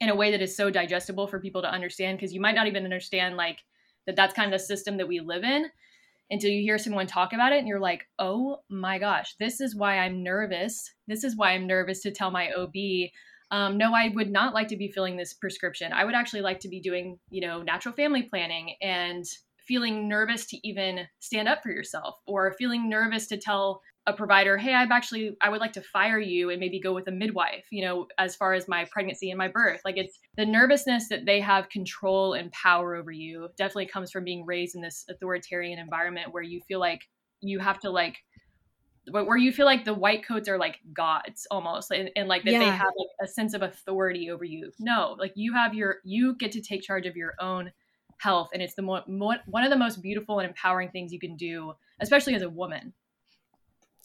in 0.00 0.08
a 0.08 0.14
way 0.14 0.30
that 0.30 0.42
is 0.42 0.56
so 0.56 0.70
digestible 0.70 1.26
for 1.26 1.40
people 1.40 1.62
to 1.62 1.70
understand 1.70 2.18
because 2.18 2.32
you 2.32 2.40
might 2.40 2.54
not 2.54 2.66
even 2.66 2.84
understand 2.84 3.36
like 3.36 3.60
that 4.06 4.16
that's 4.16 4.34
kind 4.34 4.52
of 4.52 4.58
the 4.58 4.64
system 4.64 4.96
that 4.96 5.08
we 5.08 5.20
live 5.20 5.44
in 5.44 5.66
until 6.30 6.50
you 6.50 6.62
hear 6.62 6.78
someone 6.78 7.06
talk 7.06 7.32
about 7.32 7.52
it 7.52 7.58
and 7.58 7.68
you're 7.68 7.80
like 7.80 8.06
oh 8.18 8.58
my 8.68 8.98
gosh 8.98 9.34
this 9.38 9.60
is 9.60 9.76
why 9.76 9.98
i'm 9.98 10.22
nervous. 10.22 10.92
This 11.06 11.24
is 11.24 11.36
why 11.36 11.52
i'm 11.52 11.66
nervous 11.66 12.00
to 12.02 12.10
tell 12.10 12.30
my 12.30 12.50
ob 12.52 12.74
um, 13.50 13.76
no 13.76 13.92
i 13.94 14.08
would 14.14 14.30
not 14.30 14.54
like 14.54 14.68
to 14.68 14.76
be 14.76 14.88
filling 14.88 15.16
this 15.16 15.34
prescription. 15.34 15.92
I 15.92 16.04
would 16.04 16.14
actually 16.14 16.42
like 16.42 16.60
to 16.60 16.68
be 16.68 16.80
doing 16.80 17.18
you 17.30 17.40
know 17.40 17.62
natural 17.62 17.94
family 17.94 18.22
planning 18.22 18.74
and 18.80 19.24
feeling 19.58 20.08
nervous 20.08 20.46
to 20.46 20.68
even 20.68 21.06
stand 21.20 21.48
up 21.48 21.62
for 21.62 21.70
yourself 21.70 22.16
or 22.26 22.54
feeling 22.58 22.88
nervous 22.88 23.26
to 23.28 23.36
tell 23.36 23.80
a 24.06 24.12
provider, 24.12 24.58
hey, 24.58 24.74
I've 24.74 24.90
actually, 24.90 25.34
I 25.40 25.48
would 25.48 25.60
like 25.60 25.72
to 25.74 25.80
fire 25.80 26.18
you 26.18 26.50
and 26.50 26.60
maybe 26.60 26.78
go 26.78 26.92
with 26.92 27.08
a 27.08 27.10
midwife, 27.10 27.64
you 27.70 27.82
know, 27.82 28.06
as 28.18 28.36
far 28.36 28.52
as 28.52 28.68
my 28.68 28.84
pregnancy 28.90 29.30
and 29.30 29.38
my 29.38 29.48
birth. 29.48 29.80
Like 29.84 29.96
it's 29.96 30.18
the 30.36 30.44
nervousness 30.44 31.08
that 31.08 31.24
they 31.24 31.40
have 31.40 31.70
control 31.70 32.34
and 32.34 32.52
power 32.52 32.96
over 32.96 33.10
you 33.10 33.48
definitely 33.56 33.86
comes 33.86 34.10
from 34.10 34.24
being 34.24 34.44
raised 34.44 34.74
in 34.74 34.82
this 34.82 35.06
authoritarian 35.08 35.78
environment 35.78 36.32
where 36.32 36.42
you 36.42 36.60
feel 36.68 36.80
like 36.80 37.00
you 37.40 37.58
have 37.60 37.78
to 37.80 37.90
like, 37.90 38.16
where 39.10 39.38
you 39.38 39.52
feel 39.52 39.66
like 39.66 39.84
the 39.84 39.94
white 39.94 40.26
coats 40.26 40.48
are 40.48 40.58
like 40.58 40.80
gods 40.92 41.46
almost 41.50 41.90
and, 41.90 42.10
and 42.14 42.28
like 42.28 42.42
that 42.44 42.52
yeah. 42.52 42.58
they 42.58 42.64
have 42.66 42.92
like 42.98 43.08
a 43.22 43.26
sense 43.26 43.54
of 43.54 43.62
authority 43.62 44.30
over 44.30 44.44
you. 44.44 44.70
No, 44.78 45.16
like 45.18 45.32
you 45.34 45.54
have 45.54 45.72
your, 45.72 45.96
you 46.04 46.36
get 46.36 46.52
to 46.52 46.60
take 46.60 46.82
charge 46.82 47.06
of 47.06 47.16
your 47.16 47.34
own 47.40 47.70
health. 48.18 48.50
And 48.52 48.62
it's 48.62 48.74
the 48.74 48.82
mo- 48.82 49.04
mo- 49.06 49.40
one 49.46 49.64
of 49.64 49.70
the 49.70 49.78
most 49.78 50.02
beautiful 50.02 50.40
and 50.40 50.48
empowering 50.48 50.90
things 50.90 51.10
you 51.10 51.18
can 51.18 51.36
do, 51.36 51.72
especially 52.00 52.34
as 52.34 52.42
a 52.42 52.50
woman 52.50 52.92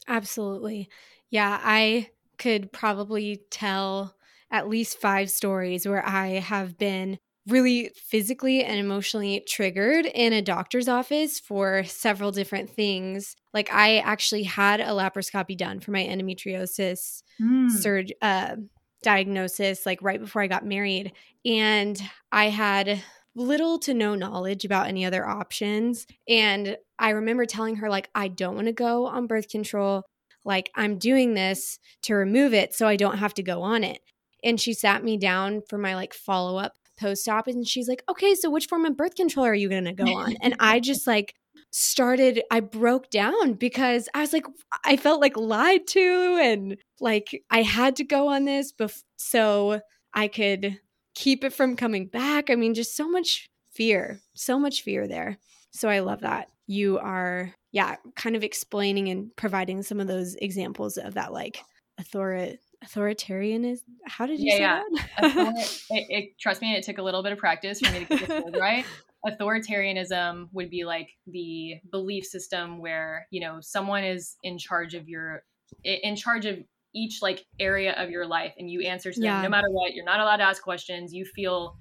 Absolutely. 0.07 0.89
Yeah, 1.29 1.59
I 1.61 2.09
could 2.37 2.71
probably 2.71 3.41
tell 3.51 4.15
at 4.51 4.69
least 4.69 4.99
five 4.99 5.29
stories 5.29 5.87
where 5.87 6.05
I 6.05 6.39
have 6.39 6.77
been 6.77 7.19
really 7.47 7.91
physically 7.95 8.63
and 8.63 8.79
emotionally 8.79 9.43
triggered 9.47 10.05
in 10.05 10.33
a 10.33 10.41
doctor's 10.41 10.87
office 10.87 11.39
for 11.39 11.83
several 11.83 12.31
different 12.31 12.69
things. 12.69 13.35
Like 13.53 13.71
I 13.71 13.97
actually 13.99 14.43
had 14.43 14.79
a 14.79 14.87
laparoscopy 14.87 15.57
done 15.57 15.79
for 15.79 15.91
my 15.91 16.03
endometriosis 16.03 17.23
mm. 17.41 17.71
surge 17.71 18.11
uh, 18.21 18.55
diagnosis 19.01 19.85
like 19.85 20.01
right 20.01 20.19
before 20.19 20.41
I 20.41 20.47
got 20.47 20.65
married 20.65 21.13
and 21.45 21.99
I 22.31 22.49
had 22.49 23.01
little 23.35 23.79
to 23.79 23.93
no 23.93 24.15
knowledge 24.15 24.65
about 24.65 24.87
any 24.87 25.05
other 25.05 25.25
options. 25.25 26.05
And 26.27 26.77
I 26.99 27.11
remember 27.11 27.45
telling 27.45 27.77
her, 27.77 27.89
like, 27.89 28.09
I 28.13 28.27
don't 28.27 28.55
want 28.55 28.67
to 28.67 28.73
go 28.73 29.07
on 29.07 29.27
birth 29.27 29.49
control. 29.49 30.03
Like, 30.45 30.71
I'm 30.75 30.97
doing 30.97 31.33
this 31.33 31.79
to 32.03 32.15
remove 32.15 32.53
it 32.53 32.73
so 32.73 32.87
I 32.87 32.95
don't 32.95 33.17
have 33.17 33.33
to 33.35 33.43
go 33.43 33.61
on 33.61 33.83
it. 33.83 34.01
And 34.43 34.59
she 34.59 34.73
sat 34.73 35.03
me 35.03 35.17
down 35.17 35.61
for 35.69 35.77
my 35.77 35.95
like 35.95 36.13
follow 36.13 36.57
up 36.57 36.73
post 36.99 37.27
op 37.27 37.47
and 37.47 37.67
she's 37.67 37.87
like, 37.87 38.03
okay, 38.09 38.35
so 38.35 38.49
which 38.49 38.67
form 38.67 38.85
of 38.85 38.97
birth 38.97 39.15
control 39.15 39.45
are 39.45 39.55
you 39.55 39.69
going 39.69 39.85
to 39.85 39.93
go 39.93 40.05
on? 40.05 40.35
and 40.41 40.55
I 40.59 40.79
just 40.79 41.07
like 41.07 41.33
started, 41.71 42.41
I 42.51 42.59
broke 42.59 43.09
down 43.09 43.53
because 43.53 44.09
I 44.13 44.21
was 44.21 44.33
like, 44.33 44.45
I 44.85 44.97
felt 44.97 45.21
like 45.21 45.37
lied 45.37 45.87
to 45.87 46.39
and 46.41 46.77
like 46.99 47.43
I 47.49 47.61
had 47.61 47.95
to 47.97 48.03
go 48.03 48.27
on 48.27 48.45
this 48.45 48.73
bef- 48.73 49.03
so 49.17 49.81
I 50.13 50.27
could 50.27 50.79
keep 51.15 51.43
it 51.43 51.53
from 51.53 51.75
coming 51.75 52.07
back. 52.07 52.49
I 52.49 52.55
mean, 52.55 52.73
just 52.73 52.95
so 52.95 53.09
much 53.09 53.49
fear, 53.71 54.19
so 54.33 54.59
much 54.59 54.81
fear 54.81 55.07
there. 55.07 55.37
So 55.71 55.89
I 55.89 55.99
love 55.99 56.21
that. 56.21 56.49
You 56.69 56.99
are, 56.99 57.51
yeah, 57.71 57.95
kind 58.15 58.35
of 58.35 58.43
explaining 58.43 59.09
and 59.09 59.35
providing 59.35 59.81
some 59.81 59.99
of 59.99 60.05
those 60.05 60.35
examples 60.35 60.97
of 60.97 61.15
that 61.15 61.33
like 61.33 61.63
author 61.99 62.53
authoritarian 62.83 63.65
is 63.65 63.83
how 64.05 64.25
did 64.27 64.39
you 64.39 64.53
yeah, 64.53 64.55
say 64.55 64.61
yeah. 64.61 64.83
that? 65.19 65.81
it, 65.89 66.05
it, 66.09 66.39
trust 66.39 66.61
me, 66.61 66.75
it 66.75 66.83
took 66.83 66.99
a 66.99 67.01
little 67.01 67.23
bit 67.23 67.31
of 67.31 67.39
practice 67.39 67.79
for 67.79 67.91
me 67.91 68.05
to 68.05 68.05
get 68.05 68.27
this 68.27 68.43
word 68.43 68.57
right. 68.59 68.85
Authoritarianism 69.25 70.47
would 70.53 70.69
be 70.69 70.85
like 70.85 71.09
the 71.25 71.73
belief 71.91 72.23
system 72.23 72.77
where 72.77 73.27
you 73.31 73.41
know 73.41 73.57
someone 73.61 74.03
is 74.03 74.37
in 74.43 74.59
charge 74.59 74.93
of 74.93 75.09
your 75.09 75.43
in 75.83 76.15
charge 76.15 76.45
of 76.45 76.59
each 76.93 77.21
like 77.21 77.43
area 77.59 77.93
of 77.93 78.11
your 78.11 78.27
life 78.27 78.53
and 78.57 78.69
you 78.69 78.81
answer 78.81 79.11
to 79.11 79.19
them 79.19 79.25
yeah. 79.25 79.41
no 79.41 79.49
matter 79.49 79.69
what 79.69 79.93
you're 79.93 80.05
not 80.05 80.19
allowed 80.19 80.37
to 80.37 80.43
ask 80.43 80.63
questions 80.63 81.13
you 81.13 81.25
feel 81.25 81.75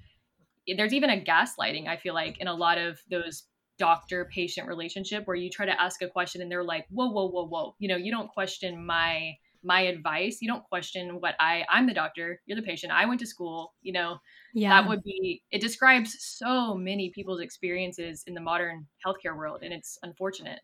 there's 0.76 0.92
even 0.92 1.08
a 1.08 1.24
gaslighting 1.24 1.86
i 1.86 1.96
feel 1.96 2.12
like 2.12 2.36
in 2.40 2.48
a 2.48 2.52
lot 2.52 2.76
of 2.76 2.98
those 3.08 3.44
doctor 3.78 4.28
patient 4.32 4.68
relationship 4.68 5.26
where 5.26 5.36
you 5.36 5.50
try 5.50 5.66
to 5.66 5.80
ask 5.80 6.02
a 6.02 6.08
question 6.08 6.42
and 6.42 6.50
they're 6.50 6.64
like 6.64 6.86
whoa 6.90 7.10
whoa 7.10 7.28
whoa 7.28 7.46
whoa. 7.46 7.74
You 7.78 7.88
know 7.88 7.96
you 7.96 8.10
don't 8.10 8.28
question 8.28 8.84
my 8.84 9.34
my 9.64 9.80
advice. 9.80 10.38
You 10.40 10.48
don't 10.48 10.64
question 10.64 11.20
what 11.20 11.34
i 11.40 11.64
i'm 11.68 11.86
the 11.86 11.94
doctor 11.94 12.40
you're 12.46 12.56
the 12.56 12.62
patient 12.62 12.92
i 12.92 13.06
went 13.06 13.20
to 13.20 13.26
school 13.26 13.74
you 13.82 13.92
know? 13.92 14.18
Yeah. 14.54 14.70
That 14.70 14.88
would 14.88 15.02
be 15.02 15.42
it 15.50 15.60
describes 15.60 16.16
so 16.20 16.74
many 16.74 17.10
people's 17.14 17.40
experiences 17.40 18.24
in 18.26 18.34
the 18.34 18.40
modern 18.40 18.86
healthcare 19.04 19.36
world 19.36 19.60
and 19.62 19.72
it's 19.72 19.98
unfortunate. 20.02 20.60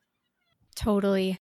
Totally. 0.74 1.38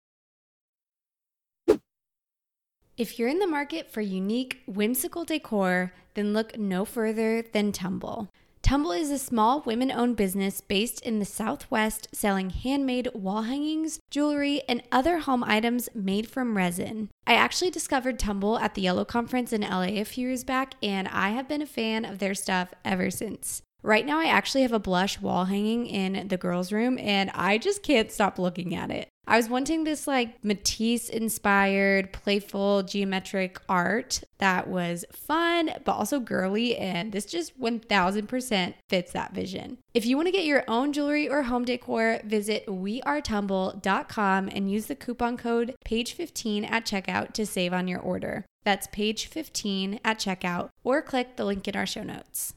If 2.99 3.19
you're 3.19 3.29
in 3.29 3.39
the 3.39 3.47
market 3.47 3.91
for 3.91 4.03
unique, 4.03 4.61
whimsical 4.67 5.25
decor, 5.25 5.93
then 6.15 6.35
look 6.35 6.59
no 6.59 6.85
further 6.85 7.43
than 7.43 7.73
Tumble. 7.73 8.29
Tumble 8.63 8.93
is 8.93 9.11
a 9.11 9.19
small 9.19 9.61
women 9.63 9.91
owned 9.91 10.17
business 10.17 10.61
based 10.61 11.01
in 11.03 11.19
the 11.19 11.25
Southwest 11.25 12.09
selling 12.13 12.51
handmade 12.51 13.09
wall 13.13 13.43
hangings, 13.43 13.99
jewelry, 14.09 14.63
and 14.69 14.83
other 14.93 15.19
home 15.19 15.43
items 15.43 15.89
made 15.95 16.29
from 16.29 16.57
resin. 16.57 17.11
I 17.27 17.35
actually 17.35 17.71
discovered 17.71 18.21
Tumble 18.21 18.59
at 18.61 18.75
the 18.75 18.83
Yellow 18.83 19.05
Conference 19.05 19.53
in 19.53 19.63
LA 19.63 19.99
a 20.01 20.05
few 20.05 20.29
years 20.29 20.45
back, 20.45 20.77
and 20.81 21.09
I 21.09 21.31
have 21.31 21.49
been 21.49 21.61
a 21.61 21.67
fan 21.67 22.05
of 22.05 22.21
their 22.21 22.35
stuff 22.35 22.73
ever 22.85 23.11
since. 23.11 23.63
Right 23.83 24.07
now, 24.07 24.21
I 24.21 24.27
actually 24.27 24.63
have 24.63 24.73
a 24.73 24.79
blush 24.79 25.21
wall 25.21 25.47
hanging 25.47 25.87
in 25.87 26.29
the 26.29 26.37
girls' 26.37 26.73
room, 26.73 26.99
and 26.99 27.31
I 27.35 27.59
just 27.59 27.83
can't 27.83 28.13
stop 28.13 28.39
looking 28.39 28.77
at 28.77 28.93
it. 28.93 29.09
I 29.27 29.37
was 29.37 29.49
wanting 29.49 29.85
this 29.85 30.07
like 30.07 30.45
Matisse 30.45 31.09
inspired, 31.09 32.13
playful, 32.13 32.83
geometric 32.83 33.61
art 33.69 34.25
that 34.39 34.67
was 34.67 35.05
fun, 35.13 35.71
but 35.85 35.93
also 35.93 36.19
girly, 36.19 36.77
and 36.77 37.13
this 37.13 37.27
just 37.27 37.59
1000% 37.59 38.75
fits 38.89 39.13
that 39.13 39.33
vision. 39.33 39.79
If 39.95 40.05
you 40.07 40.17
want 40.17 40.27
to 40.27 40.33
get 40.33 40.45
your 40.45 40.65
own 40.67 40.93
jewelry 40.93 41.29
or 41.29 41.45
home 41.45 41.65
decor, 41.65 42.21
visit 42.25 42.67
wearetumble.com 42.67 44.49
and 44.49 44.71
use 44.71 44.87
the 44.87 44.97
coupon 44.97 45.37
code 45.37 45.77
PAGE15 45.87 46.69
at 46.69 46.85
checkout 46.85 47.33
to 47.35 47.47
save 47.47 47.73
on 47.73 47.87
your 47.87 48.01
order. 48.01 48.45
That's 48.65 48.89
page 48.89 49.27
15 49.27 50.01
at 50.05 50.19
checkout, 50.19 50.71
or 50.85 51.01
click 51.01 51.37
the 51.37 51.45
link 51.45 51.67
in 51.69 51.77
our 51.77 51.87
show 51.87 52.03
notes. 52.03 52.55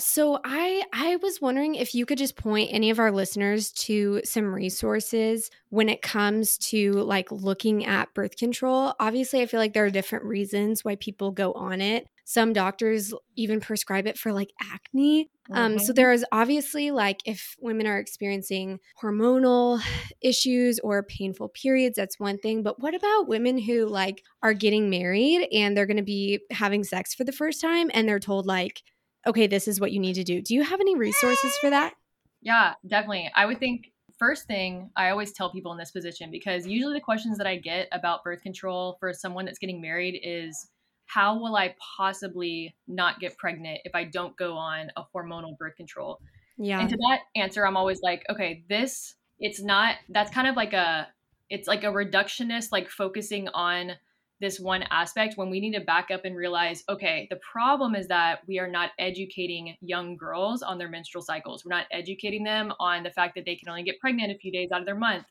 So 0.00 0.40
I 0.44 0.82
I 0.92 1.16
was 1.16 1.40
wondering 1.40 1.74
if 1.74 1.94
you 1.94 2.06
could 2.06 2.18
just 2.18 2.36
point 2.36 2.70
any 2.72 2.90
of 2.90 2.98
our 2.98 3.12
listeners 3.12 3.70
to 3.72 4.20
some 4.24 4.52
resources 4.52 5.50
when 5.68 5.88
it 5.88 6.02
comes 6.02 6.58
to 6.58 6.92
like 6.92 7.30
looking 7.30 7.86
at 7.86 8.12
birth 8.14 8.36
control. 8.36 8.94
Obviously, 8.98 9.40
I 9.40 9.46
feel 9.46 9.60
like 9.60 9.74
there 9.74 9.84
are 9.84 9.90
different 9.90 10.24
reasons 10.24 10.84
why 10.84 10.96
people 10.96 11.30
go 11.30 11.52
on 11.52 11.80
it. 11.80 12.06
Some 12.24 12.52
doctors 12.52 13.12
even 13.36 13.60
prescribe 13.60 14.06
it 14.06 14.16
for 14.16 14.32
like 14.32 14.50
acne. 14.60 15.30
Mm-hmm. 15.50 15.58
Um, 15.58 15.78
so 15.78 15.86
mm-hmm. 15.86 15.94
there 15.94 16.12
is 16.12 16.24
obviously 16.30 16.92
like 16.92 17.20
if 17.24 17.56
women 17.60 17.88
are 17.88 17.98
experiencing 17.98 18.78
hormonal 19.02 19.82
issues 20.20 20.78
or 20.78 21.02
painful 21.02 21.48
periods, 21.48 21.96
that's 21.96 22.20
one 22.20 22.38
thing. 22.38 22.62
But 22.62 22.80
what 22.80 22.94
about 22.94 23.26
women 23.26 23.58
who 23.58 23.86
like 23.86 24.22
are 24.42 24.54
getting 24.54 24.88
married 24.88 25.48
and 25.52 25.76
they're 25.76 25.86
going 25.86 25.96
to 25.96 26.02
be 26.04 26.38
having 26.52 26.84
sex 26.84 27.14
for 27.14 27.24
the 27.24 27.32
first 27.32 27.60
time 27.60 27.90
and 27.92 28.08
they're 28.08 28.20
told 28.20 28.46
like 28.46 28.82
okay, 29.26 29.46
this 29.46 29.68
is 29.68 29.80
what 29.80 29.92
you 29.92 30.00
need 30.00 30.14
to 30.14 30.24
do. 30.24 30.40
Do 30.42 30.54
you 30.54 30.62
have 30.62 30.80
any 30.80 30.96
resources 30.96 31.56
for 31.60 31.70
that? 31.70 31.94
Yeah, 32.42 32.74
definitely. 32.86 33.30
I 33.34 33.46
would 33.46 33.58
think 33.58 33.92
first 34.18 34.46
thing 34.46 34.90
I 34.96 35.10
always 35.10 35.32
tell 35.32 35.50
people 35.50 35.72
in 35.72 35.78
this 35.78 35.90
position 35.90 36.30
because 36.30 36.66
usually 36.66 36.94
the 36.94 37.00
questions 37.00 37.38
that 37.38 37.46
I 37.46 37.56
get 37.56 37.88
about 37.92 38.22
birth 38.22 38.42
control 38.42 38.96
for 39.00 39.12
someone 39.12 39.46
that's 39.46 39.58
getting 39.58 39.80
married 39.80 40.20
is 40.22 40.68
how 41.06 41.38
will 41.38 41.56
I 41.56 41.74
possibly 41.96 42.76
not 42.86 43.18
get 43.18 43.36
pregnant 43.36 43.80
if 43.84 43.94
I 43.94 44.04
don't 44.04 44.36
go 44.36 44.54
on 44.54 44.90
a 44.96 45.02
hormonal 45.14 45.56
birth 45.58 45.74
control? 45.74 46.20
Yeah. 46.56 46.80
And 46.80 46.88
to 46.88 46.96
that 46.96 47.20
answer, 47.34 47.66
I'm 47.66 47.76
always 47.76 48.00
like, 48.02 48.24
okay, 48.30 48.64
this, 48.68 49.14
it's 49.38 49.62
not, 49.62 49.96
that's 50.10 50.30
kind 50.30 50.46
of 50.46 50.54
like 50.54 50.72
a, 50.72 51.08
it's 51.48 51.66
like 51.66 51.82
a 51.82 51.88
reductionist, 51.88 52.68
like 52.70 52.88
focusing 52.90 53.48
on 53.48 53.92
this 54.40 54.58
one 54.58 54.84
aspect 54.90 55.36
when 55.36 55.50
we 55.50 55.60
need 55.60 55.74
to 55.74 55.80
back 55.80 56.10
up 56.10 56.24
and 56.24 56.36
realize 56.36 56.82
okay 56.88 57.26
the 57.30 57.38
problem 57.52 57.94
is 57.94 58.08
that 58.08 58.40
we 58.46 58.58
are 58.58 58.70
not 58.70 58.90
educating 58.98 59.76
young 59.80 60.16
girls 60.16 60.62
on 60.62 60.78
their 60.78 60.88
menstrual 60.88 61.22
cycles. 61.22 61.64
We're 61.64 61.76
not 61.76 61.86
educating 61.90 62.44
them 62.44 62.72
on 62.80 63.02
the 63.02 63.10
fact 63.10 63.34
that 63.36 63.44
they 63.44 63.56
can 63.56 63.68
only 63.68 63.82
get 63.82 64.00
pregnant 64.00 64.32
a 64.32 64.38
few 64.38 64.52
days 64.52 64.70
out 64.72 64.80
of 64.80 64.86
their 64.86 64.94
month 64.94 65.24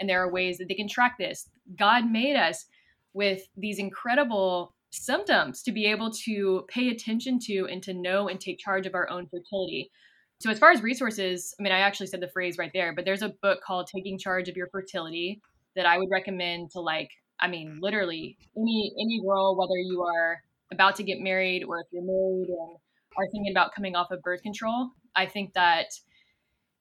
and 0.00 0.08
there 0.08 0.22
are 0.22 0.32
ways 0.32 0.58
that 0.58 0.68
they 0.68 0.74
can 0.74 0.88
track 0.88 1.16
this. 1.18 1.48
God 1.78 2.10
made 2.10 2.36
us 2.36 2.66
with 3.12 3.42
these 3.56 3.78
incredible 3.78 4.74
symptoms 4.90 5.62
to 5.62 5.72
be 5.72 5.86
able 5.86 6.10
to 6.10 6.64
pay 6.68 6.88
attention 6.88 7.38
to 7.40 7.66
and 7.70 7.82
to 7.82 7.94
know 7.94 8.28
and 8.28 8.40
take 8.40 8.58
charge 8.58 8.86
of 8.86 8.94
our 8.94 9.08
own 9.10 9.26
fertility. 9.26 9.90
So 10.40 10.50
as 10.50 10.58
far 10.58 10.70
as 10.70 10.82
resources 10.82 11.54
i 11.58 11.62
mean 11.62 11.72
i 11.72 11.78
actually 11.78 12.08
said 12.08 12.20
the 12.20 12.28
phrase 12.28 12.58
right 12.58 12.70
there 12.74 12.92
but 12.94 13.04
there's 13.04 13.22
a 13.22 13.34
book 13.40 13.60
called 13.66 13.86
taking 13.86 14.18
charge 14.18 14.48
of 14.48 14.56
your 14.56 14.68
fertility 14.68 15.40
that 15.74 15.86
i 15.86 15.96
would 15.96 16.08
recommend 16.10 16.70
to 16.72 16.80
like 16.80 17.08
I 17.44 17.48
mean, 17.48 17.78
literally 17.82 18.38
any 18.56 18.94
any 18.98 19.20
girl, 19.20 19.54
whether 19.54 19.76
you 19.76 20.02
are 20.02 20.42
about 20.72 20.96
to 20.96 21.02
get 21.02 21.20
married 21.20 21.62
or 21.62 21.80
if 21.80 21.86
you're 21.92 22.02
married 22.02 22.48
and 22.48 22.76
are 23.18 23.26
thinking 23.30 23.52
about 23.52 23.74
coming 23.74 23.94
off 23.94 24.10
of 24.10 24.22
birth 24.22 24.42
control, 24.42 24.92
I 25.14 25.26
think 25.26 25.52
that 25.52 25.88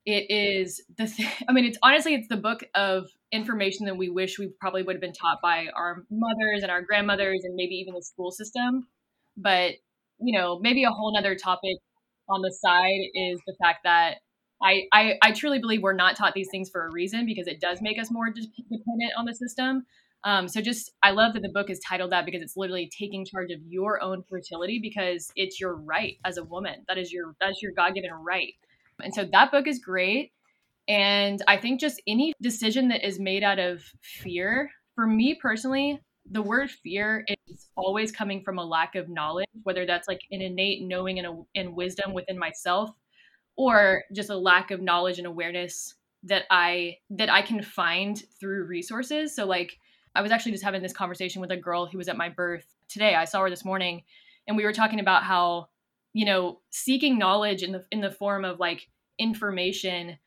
it 0.05 0.31
is 0.31 0.81
the 0.97 1.07
th- 1.07 1.27
I 1.49 1.51
mean, 1.51 1.65
it's 1.65 1.77
honestly 1.83 2.15
it's 2.15 2.29
the 2.29 2.37
book 2.37 2.63
of 2.75 3.07
information 3.33 3.87
that 3.87 3.97
we 3.97 4.07
wish 4.07 4.39
we 4.39 4.53
probably 4.61 4.83
would 4.83 4.95
have 4.95 5.01
been 5.01 5.11
taught 5.11 5.39
by 5.43 5.67
our 5.75 6.05
mothers 6.09 6.61
and 6.61 6.71
our 6.71 6.81
grandmothers 6.81 7.41
and 7.43 7.55
maybe 7.55 7.75
even 7.75 7.93
the 7.93 8.01
school 8.01 8.31
system. 8.31 8.87
But 9.35 9.73
you 10.21 10.39
know, 10.39 10.59
maybe 10.59 10.85
a 10.85 10.91
whole 10.91 11.13
nother 11.13 11.35
topic 11.35 11.75
on 12.29 12.41
the 12.41 12.53
side 12.63 13.01
is 13.13 13.41
the 13.45 13.55
fact 13.61 13.79
that 13.83 14.19
I, 14.63 14.83
I, 14.93 15.13
I 15.21 15.31
truly 15.33 15.59
believe 15.59 15.81
we're 15.81 15.91
not 15.91 16.15
taught 16.15 16.33
these 16.33 16.47
things 16.49 16.69
for 16.69 16.87
a 16.87 16.91
reason 16.91 17.25
because 17.25 17.47
it 17.47 17.59
does 17.59 17.79
make 17.81 17.99
us 17.99 18.09
more 18.09 18.29
dependent 18.29 19.11
on 19.17 19.25
the 19.25 19.35
system. 19.35 19.85
Um, 20.25 20.47
so 20.47 20.61
just 20.61 20.91
I 21.03 21.11
love 21.11 21.33
that 21.33 21.41
the 21.41 21.51
book 21.53 21.69
is 21.69 21.79
titled 21.87 22.11
that 22.11 22.25
because 22.25 22.41
it's 22.41 22.55
literally 22.55 22.89
taking 22.97 23.25
charge 23.25 23.51
of 23.51 23.59
your 23.67 24.01
own 24.01 24.23
fertility 24.29 24.79
because 24.81 25.29
it's 25.35 25.59
your 25.59 25.75
right 25.75 26.15
as 26.25 26.37
a 26.37 26.43
woman. 26.43 26.85
That 26.87 26.97
is 26.97 27.11
your 27.11 27.35
that's 27.41 27.61
your 27.61 27.73
God 27.75 27.93
given 27.93 28.11
right. 28.11 28.53
And 29.01 29.13
so 29.13 29.27
that 29.31 29.51
book 29.51 29.67
is 29.67 29.79
great. 29.79 30.31
And 30.87 31.41
I 31.47 31.57
think 31.57 31.79
just 31.79 32.01
any 32.07 32.33
decision 32.41 32.89
that 32.89 33.05
is 33.05 33.19
made 33.19 33.43
out 33.43 33.59
of 33.59 33.81
fear, 34.01 34.69
for 34.95 35.07
me 35.07 35.37
personally, 35.41 35.99
the 36.29 36.41
word 36.41 36.71
fear 36.71 37.25
is 37.47 37.67
always 37.75 38.11
coming 38.11 38.43
from 38.43 38.57
a 38.57 38.65
lack 38.65 38.95
of 38.95 39.09
knowledge, 39.09 39.47
whether 39.63 39.85
that's 39.85 40.07
like 40.07 40.21
an 40.31 40.41
innate 40.41 40.83
knowing 40.83 41.19
and, 41.19 41.27
a, 41.27 41.41
and 41.55 41.75
wisdom 41.75 42.13
within 42.13 42.37
myself, 42.37 42.89
or 43.57 44.03
just 44.15 44.29
a 44.29 44.37
lack 44.37 44.71
of 44.71 44.81
knowledge 44.81 45.17
and 45.17 45.27
awareness 45.27 45.95
that 46.23 46.43
I 46.49 46.97
that 47.09 47.29
I 47.29 47.41
can 47.41 47.61
find 47.61 48.21
through 48.39 48.65
resources. 48.65 49.35
So 49.35 49.45
like 49.45 49.77
I 50.15 50.21
was 50.21 50.31
actually 50.31 50.51
just 50.51 50.63
having 50.63 50.81
this 50.81 50.93
conversation 50.93 51.41
with 51.41 51.51
a 51.51 51.57
girl 51.57 51.85
who 51.85 51.97
was 51.97 52.07
at 52.07 52.17
my 52.17 52.29
birth 52.29 52.65
today. 52.87 53.15
I 53.15 53.25
saw 53.25 53.41
her 53.41 53.49
this 53.49 53.65
morning 53.65 54.03
and 54.47 54.57
we 54.57 54.63
were 54.63 54.73
talking 54.73 54.99
about 54.99 55.23
how, 55.23 55.69
you 56.13 56.25
know, 56.25 56.59
seeking 56.69 57.17
knowledge 57.17 57.63
in 57.63 57.71
the 57.71 57.85
in 57.91 58.01
the 58.01 58.11
form 58.11 58.45
of 58.45 58.59
like 58.59 58.87
information 59.17 60.17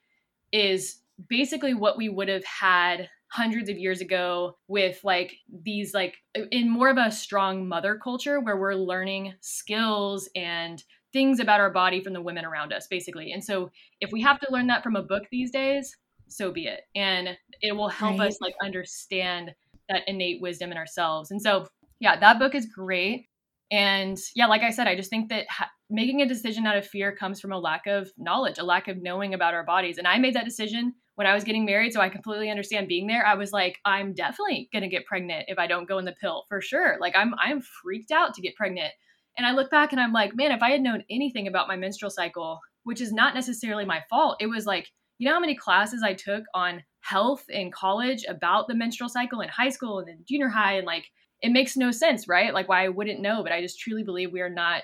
is 0.53 0.99
basically 1.29 1.75
what 1.75 1.97
we 1.97 2.09
would 2.09 2.29
have 2.29 2.45
had 2.45 3.09
hundreds 3.29 3.69
of 3.69 3.77
years 3.77 4.01
ago 4.01 4.57
with 4.69 5.01
like 5.03 5.37
these 5.63 5.93
like 5.93 6.17
in 6.53 6.71
more 6.71 6.89
of 6.89 6.97
a 6.97 7.11
strong 7.11 7.67
mother 7.67 7.99
culture 8.03 8.41
where 8.41 8.57
we're 8.57 8.75
learning 8.75 9.35
skills 9.41 10.29
and 10.37 10.85
things 11.13 11.41
about 11.41 11.61
our 11.61 11.71
body 11.71 12.01
from 12.01 12.13
the 12.13 12.23
women 12.23 12.45
around 12.45 12.73
us 12.73 12.87
basically 12.87 13.33
and 13.33 13.43
so 13.43 13.69
if 14.01 14.13
we 14.13 14.23
have 14.23 14.39
to 14.39 14.47
learn 14.51 14.69
that 14.69 14.83
from 14.83 14.95
a 14.95 15.03
book 15.03 15.25
these 15.31 15.51
days 15.51 15.97
so 16.29 16.53
be 16.53 16.67
it 16.67 16.83
and 16.95 17.37
it 17.63 17.73
will 17.73 17.89
help 17.89 18.19
right. 18.19 18.29
us 18.29 18.41
like 18.41 18.55
understand 18.63 19.53
that 19.89 20.03
innate 20.07 20.41
wisdom 20.41 20.71
in 20.71 20.79
ourselves. 20.79 21.31
And 21.31 21.41
so, 21.41 21.67
yeah, 22.01 22.19
that 22.19 22.39
book 22.39 22.55
is 22.55 22.67
great. 22.67 23.27
And 23.71 24.19
yeah, 24.35 24.47
like 24.47 24.63
I 24.63 24.71
said, 24.71 24.87
I 24.87 24.95
just 24.95 25.11
think 25.11 25.29
that 25.31 25.47
ha- 25.51 25.71
making 25.91 26.23
a 26.23 26.29
decision 26.29 26.67
out 26.67 26.77
of 26.77 26.87
fear 26.87 27.15
comes 27.15 27.41
from 27.41 27.53
a 27.53 27.59
lack 27.59 27.87
of 27.87 28.11
knowledge, 28.17 28.59
a 28.59 28.65
lack 28.65 28.87
of 28.89 29.03
knowing 29.03 29.35
about 29.35 29.55
our 29.55 29.65
bodies. 29.65 29.99
And 29.99 30.07
I 30.07 30.19
made 30.19 30.35
that 30.35 30.45
decision 30.45 30.95
when 31.17 31.27
I 31.27 31.35
was 31.35 31.45
getting 31.45 31.65
married, 31.65 31.93
so 31.93 32.01
I 32.01 32.09
completely 32.09 32.51
understand 32.51 32.89
being 32.89 33.07
there. 33.07 33.27
I 33.27 33.35
was 33.35 33.53
like, 33.53 33.79
I'm 33.85 34.13
definitely 34.13 34.69
gonna 34.73 34.89
get 34.89 35.07
pregnant 35.07 35.47
if 35.49 35.59
I 35.59 35.67
don't 35.67 35.89
go 35.89 35.99
in 35.99 36.05
the 36.05 36.15
pill 36.21 36.45
for 36.49 36.61
sure. 36.61 36.99
Like 37.01 37.17
I'm 37.17 37.35
I'm 37.39 37.61
freaked 37.61 38.13
out 38.13 38.35
to 38.35 38.43
get 38.43 38.55
pregnant. 38.55 38.93
And 39.37 39.47
I 39.47 39.53
look 39.53 39.71
back 39.71 39.93
and 39.93 40.01
I'm 40.01 40.13
like, 40.13 40.37
man, 40.37 40.53
if 40.53 40.63
I 40.63 40.71
had 40.71 40.81
known 40.81 41.05
anything 41.11 41.47
about 41.47 41.69
my 41.69 41.77
menstrual 41.77 42.11
cycle, 42.11 42.61
which 42.85 43.01
is 43.01 43.13
not 43.13 43.35
necessarily 43.35 43.85
my 43.85 44.03
fault, 44.09 44.37
it 44.41 44.47
was 44.47 44.65
like 44.65 44.91
you 45.19 45.29
know 45.29 45.35
how 45.35 45.41
many 45.41 45.55
classes 45.55 46.03
I 46.03 46.15
took 46.15 46.45
on 46.55 46.83
health 47.01 47.45
in 47.49 47.71
college 47.71 48.25
about 48.29 48.69
the 48.69 48.75
menstrual 48.75 49.09
cycle 49.09 49.41
in 49.41 49.49
high 49.49 49.69
school 49.69 49.99
and 49.99 50.09
then 50.09 50.25
junior 50.29 50.49
high 50.49 50.75
and 50.75 50.87
like 50.87 51.07
it 51.43 51.51
makes 51.51 51.77
no 51.77 51.91
sense, 51.91 52.29
right? 52.29 52.55
Like 52.55 52.69
why 52.69 52.85
I 52.85 52.89
wouldn't 52.89 53.21
know, 53.21 53.43
but 53.43 53.53
I 53.53 53.61
just 53.61 53.79
truly 53.79 54.03
believe 54.03 54.33
we 54.33 54.41
are 54.41 54.51
not 54.51 54.83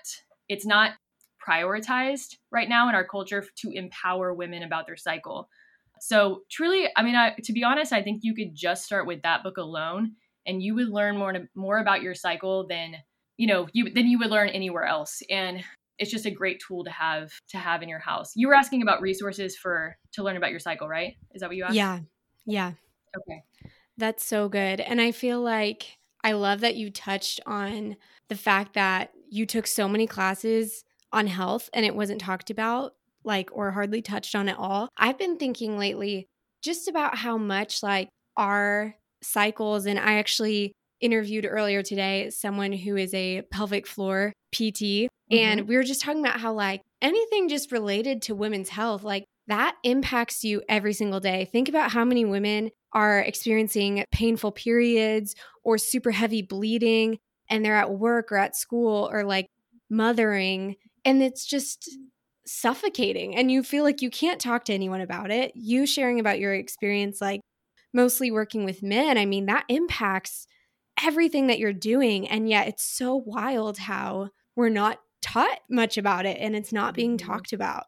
it's 0.49 0.66
not 0.66 0.92
prioritized 1.47 2.37
right 2.51 2.68
now 2.68 2.88
in 2.88 2.95
our 2.95 3.07
culture 3.07 3.45
to 3.57 3.71
empower 3.71 4.33
women 4.33 4.62
about 4.62 4.87
their 4.87 4.97
cycle. 4.97 5.49
So 6.01 6.42
truly, 6.51 6.88
I 6.97 7.03
mean, 7.03 7.14
I, 7.14 7.35
to 7.45 7.53
be 7.53 7.64
honest, 7.64 7.92
I 7.92 8.03
think 8.03 8.21
you 8.23 8.35
could 8.35 8.55
just 8.55 8.85
start 8.85 9.07
with 9.07 9.23
that 9.23 9.42
book 9.42 9.57
alone, 9.57 10.12
and 10.47 10.62
you 10.62 10.75
would 10.75 10.88
learn 10.88 11.16
more 11.16 11.35
more 11.55 11.79
about 11.79 12.03
your 12.03 12.14
cycle 12.14 12.66
than 12.66 12.97
you 13.37 13.47
know 13.47 13.68
you 13.73 13.90
than 13.92 14.07
you 14.07 14.18
would 14.18 14.31
learn 14.31 14.49
anywhere 14.49 14.85
else. 14.85 15.23
And 15.31 15.62
it's 16.03 16.11
just 16.11 16.27
a 16.27 16.31
great 16.31 16.61
tool 16.67 16.85
to 16.85 16.91
have 16.91 17.31
to 17.49 17.59
have 17.59 17.83
in 17.83 17.88
your 17.88 18.01
house. 18.01 18.33
You 18.35 18.49
were 18.49 18.55
asking 18.55 18.83
about 18.83 19.01
resources 19.01 19.57
for 19.57 19.97
to 20.12 20.23
learn 20.23 20.37
about 20.37 20.51
your 20.51 20.61
cycle, 20.61 20.88
right? 20.88 21.15
Is 21.33 21.41
that 21.41 21.49
what 21.49 21.57
you 21.57 21.65
asked? 21.65 21.77
Yeah, 21.77 22.01
yeah. 22.45 22.73
Okay, 23.17 23.43
that's 23.97 24.25
so 24.25 24.49
good, 24.49 24.81
and 24.81 25.01
I 25.01 25.12
feel 25.12 25.41
like 25.41 25.99
I 26.25 26.33
love 26.33 26.61
that 26.61 26.77
you 26.77 26.91
touched 26.91 27.41
on 27.47 27.97
the 28.29 28.37
fact 28.37 28.75
that 28.75 29.12
you 29.31 29.47
took 29.47 29.67
so 29.67 29.88
many 29.88 30.07
classes 30.07 30.85
on 31.12 31.27
health 31.27 31.69
and 31.73 31.85
it 31.85 31.95
wasn't 31.95 32.21
talked 32.21 32.51
about 32.51 32.95
like 33.25 33.51
or 33.53 33.71
hardly 33.71 34.03
touched 34.03 34.35
on 34.35 34.49
at 34.49 34.59
all. 34.59 34.88
I've 34.97 35.19
been 35.19 35.37
thinking 35.37 35.79
lately 35.79 36.27
just 36.62 36.88
about 36.88 37.17
how 37.17 37.37
much 37.38 37.83
like 37.83 38.09
our 38.37 38.95
cycles 39.23 39.87
and 39.87 39.99
I 39.99 40.15
actually 40.15 40.73
interviewed 41.03 41.47
earlier 41.49 41.83
today 41.83 42.31
someone 42.31 42.73
who 42.73 42.97
is 42.97 43.12
a 43.12 43.43
pelvic 43.51 43.87
floor 43.87 44.33
PT 44.53 44.81
mm-hmm. 44.81 45.37
and 45.37 45.69
we 45.69 45.77
were 45.77 45.83
just 45.83 46.01
talking 46.01 46.25
about 46.25 46.41
how 46.41 46.53
like 46.53 46.81
anything 47.03 47.49
just 47.49 47.73
related 47.73 48.23
to 48.23 48.35
women's 48.35 48.71
health 48.71 49.03
like 49.03 49.25
that 49.49 49.77
impacts 49.83 50.45
you 50.45 50.62
every 50.69 50.93
single 50.93 51.21
day. 51.21 51.45
Think 51.51 51.69
about 51.69 51.91
how 51.91 52.05
many 52.05 52.25
women 52.25 52.71
are 52.93 53.21
experiencing 53.21 54.05
painful 54.12 54.53
periods 54.53 55.35
or 55.65 55.79
super 55.79 56.11
heavy 56.11 56.43
bleeding 56.43 57.19
and 57.51 57.65
they're 57.65 57.77
at 57.77 57.93
work 57.93 58.31
or 58.31 58.37
at 58.37 58.57
school 58.57 59.09
or 59.12 59.25
like 59.25 59.47
mothering 59.91 60.77
and 61.05 61.23
it's 61.23 61.45
just 61.45 61.99
suffocating 62.47 63.35
and 63.35 63.51
you 63.51 63.62
feel 63.62 63.85
like 63.85 64.03
you 64.03 64.11
can't 64.11 64.41
talk 64.41 64.65
to 64.67 64.75
anyone 64.75 65.01
about 65.01 65.31
it. 65.31 65.53
You 65.55 65.87
sharing 65.87 66.21
about 66.21 66.38
your 66.38 66.55
experience, 66.55 67.21
like 67.21 67.41
mostly 67.93 68.31
working 68.31 68.65
with 68.65 68.83
men, 68.83 69.19
I 69.19 69.27
mean, 69.27 69.47
that 69.47 69.65
impacts 69.69 70.47
everything 71.03 71.49
that 71.49 71.59
you're 71.59 71.73
doing. 71.73 72.29
And 72.29 72.49
yet 72.49 72.69
it's 72.69 72.85
so 72.85 73.17
wild 73.17 73.79
how 73.79 74.31
we're 74.57 74.69
not 74.69 75.01
taught 75.21 75.61
much 75.71 75.97
about 75.97 76.27
it 76.27 76.38
and 76.41 76.55
it's 76.55 76.73
not 76.73 76.95
being 76.95 77.17
mm-hmm. 77.17 77.31
talked 77.31 77.53
about. 77.53 77.85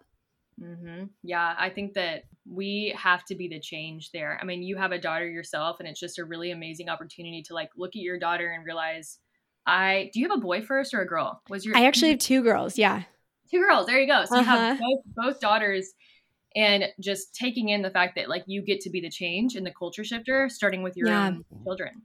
Mm-hmm. 0.60 1.04
Yeah, 1.22 1.54
I 1.58 1.68
think 1.70 1.94
that 1.94 2.24
we 2.48 2.94
have 2.96 3.24
to 3.26 3.34
be 3.34 3.48
the 3.48 3.58
change 3.58 4.12
there. 4.12 4.38
I 4.40 4.44
mean, 4.44 4.62
you 4.62 4.76
have 4.76 4.92
a 4.92 4.98
daughter 4.98 5.28
yourself, 5.28 5.80
and 5.80 5.88
it's 5.88 5.98
just 5.98 6.18
a 6.18 6.24
really 6.24 6.52
amazing 6.52 6.88
opportunity 6.88 7.42
to 7.42 7.54
like 7.54 7.70
look 7.76 7.90
at 7.90 8.02
your 8.02 8.18
daughter 8.18 8.52
and 8.52 8.64
realize, 8.64 9.18
I 9.66 10.10
do 10.12 10.20
you 10.20 10.28
have 10.28 10.38
a 10.38 10.40
boy 10.40 10.62
first 10.62 10.94
or 10.94 11.00
a 11.00 11.06
girl? 11.08 11.42
Was 11.48 11.64
your 11.64 11.76
I 11.76 11.86
actually 11.86 12.10
have 12.10 12.20
two 12.20 12.42
girls. 12.42 12.78
Yeah, 12.78 13.02
two 13.50 13.60
girls. 13.60 13.86
There 13.86 13.98
you 13.98 14.06
go. 14.06 14.24
So 14.26 14.36
uh-huh. 14.36 14.40
you 14.40 14.44
have 14.44 14.72
uh-huh. 14.72 14.80
both, 14.80 15.24
both 15.26 15.40
daughters 15.40 15.92
and 16.54 16.84
just 17.00 17.34
taking 17.34 17.70
in 17.70 17.82
the 17.82 17.90
fact 17.90 18.14
that 18.16 18.28
like 18.28 18.44
you 18.46 18.62
get 18.62 18.80
to 18.82 18.90
be 18.90 19.00
the 19.00 19.10
change 19.10 19.56
and 19.56 19.66
the 19.66 19.72
culture 19.72 20.04
shifter 20.04 20.48
starting 20.48 20.82
with 20.82 20.96
your 20.96 21.08
yeah. 21.08 21.26
own 21.26 21.44
children. 21.64 22.02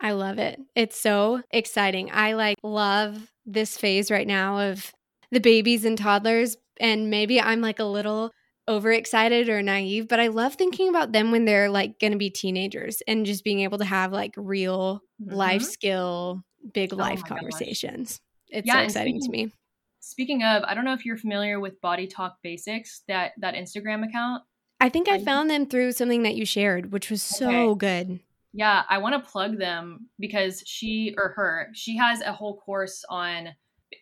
I 0.00 0.12
love 0.12 0.38
it. 0.38 0.60
It's 0.74 0.98
so 0.98 1.42
exciting. 1.50 2.10
I 2.12 2.34
like 2.34 2.56
love 2.62 3.30
this 3.44 3.76
phase 3.76 4.10
right 4.10 4.26
now 4.26 4.70
of 4.70 4.92
the 5.30 5.40
babies 5.40 5.84
and 5.84 5.96
toddlers 5.96 6.56
and 6.78 7.10
maybe 7.10 7.40
I'm 7.40 7.60
like 7.60 7.78
a 7.78 7.84
little 7.84 8.30
overexcited 8.68 9.48
or 9.48 9.62
naive, 9.62 10.08
but 10.08 10.20
I 10.20 10.28
love 10.28 10.54
thinking 10.54 10.88
about 10.88 11.12
them 11.12 11.30
when 11.30 11.44
they're 11.44 11.70
like 11.70 11.98
going 11.98 12.12
to 12.12 12.18
be 12.18 12.30
teenagers 12.30 13.00
and 13.06 13.26
just 13.26 13.44
being 13.44 13.60
able 13.60 13.78
to 13.78 13.84
have 13.84 14.12
like 14.12 14.34
real 14.36 15.00
mm-hmm. 15.22 15.34
life 15.34 15.62
skill, 15.62 16.42
big 16.72 16.92
oh 16.92 16.96
life 16.96 17.22
conversations. 17.24 18.18
Gosh. 18.18 18.58
It's 18.58 18.66
yeah, 18.66 18.74
so 18.74 18.84
exciting 18.84 19.20
speaking, 19.20 19.46
to 19.46 19.46
me. 19.48 19.54
Speaking 20.00 20.42
of, 20.42 20.62
I 20.64 20.74
don't 20.74 20.84
know 20.84 20.92
if 20.92 21.04
you're 21.04 21.16
familiar 21.16 21.58
with 21.60 21.80
Body 21.80 22.06
Talk 22.06 22.36
Basics, 22.42 23.02
that 23.08 23.32
that 23.38 23.54
Instagram 23.54 24.06
account. 24.06 24.42
I 24.78 24.88
think 24.88 25.08
I 25.08 25.24
found 25.24 25.48
them 25.48 25.66
through 25.66 25.92
something 25.92 26.22
that 26.24 26.34
you 26.34 26.44
shared, 26.44 26.92
which 26.92 27.10
was 27.10 27.22
so 27.22 27.70
okay. 27.70 27.78
good. 27.78 28.20
Yeah, 28.56 28.84
I 28.88 28.96
want 28.96 29.22
to 29.22 29.30
plug 29.30 29.58
them 29.58 30.08
because 30.18 30.62
she 30.64 31.14
or 31.18 31.28
her, 31.36 31.68
she 31.74 31.94
has 31.98 32.22
a 32.22 32.32
whole 32.32 32.56
course 32.56 33.04
on 33.10 33.50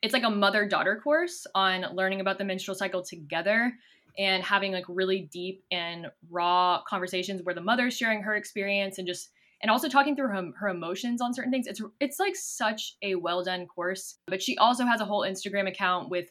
it's 0.01 0.15
like 0.15 0.23
a 0.23 0.31
mother 0.31 0.67
daughter 0.67 1.01
course 1.03 1.45
on 1.57 1.85
learning 1.93 2.21
about 2.21 2.39
the 2.39 2.45
menstrual 2.45 2.77
cycle 2.77 3.03
together 3.03 3.73
and 4.17 4.45
having 4.45 4.71
like 4.71 4.85
really 4.89 5.29
deep 5.33 5.65
and 5.73 6.07
raw 6.31 6.81
conversations 6.89 7.43
where 7.43 7.55
the 7.55 7.61
mother's 7.61 7.97
sharing 7.97 8.23
her 8.23 8.37
experience 8.37 8.99
and 8.99 9.09
just 9.09 9.31
and 9.61 9.73
also 9.73 9.89
talking 9.89 10.15
through 10.15 10.29
her, 10.29 10.51
her 10.57 10.69
emotions 10.69 11.21
on 11.21 11.35
certain 11.35 11.51
things. 11.51 11.67
It's 11.67 11.83
it's 11.99 12.21
like 12.21 12.37
such 12.37 12.95
a 13.03 13.17
well 13.17 13.43
done 13.43 13.67
course. 13.67 14.19
But 14.29 14.41
she 14.41 14.57
also 14.59 14.85
has 14.85 15.01
a 15.01 15.05
whole 15.05 15.23
Instagram 15.23 15.69
account 15.69 16.11
with 16.11 16.31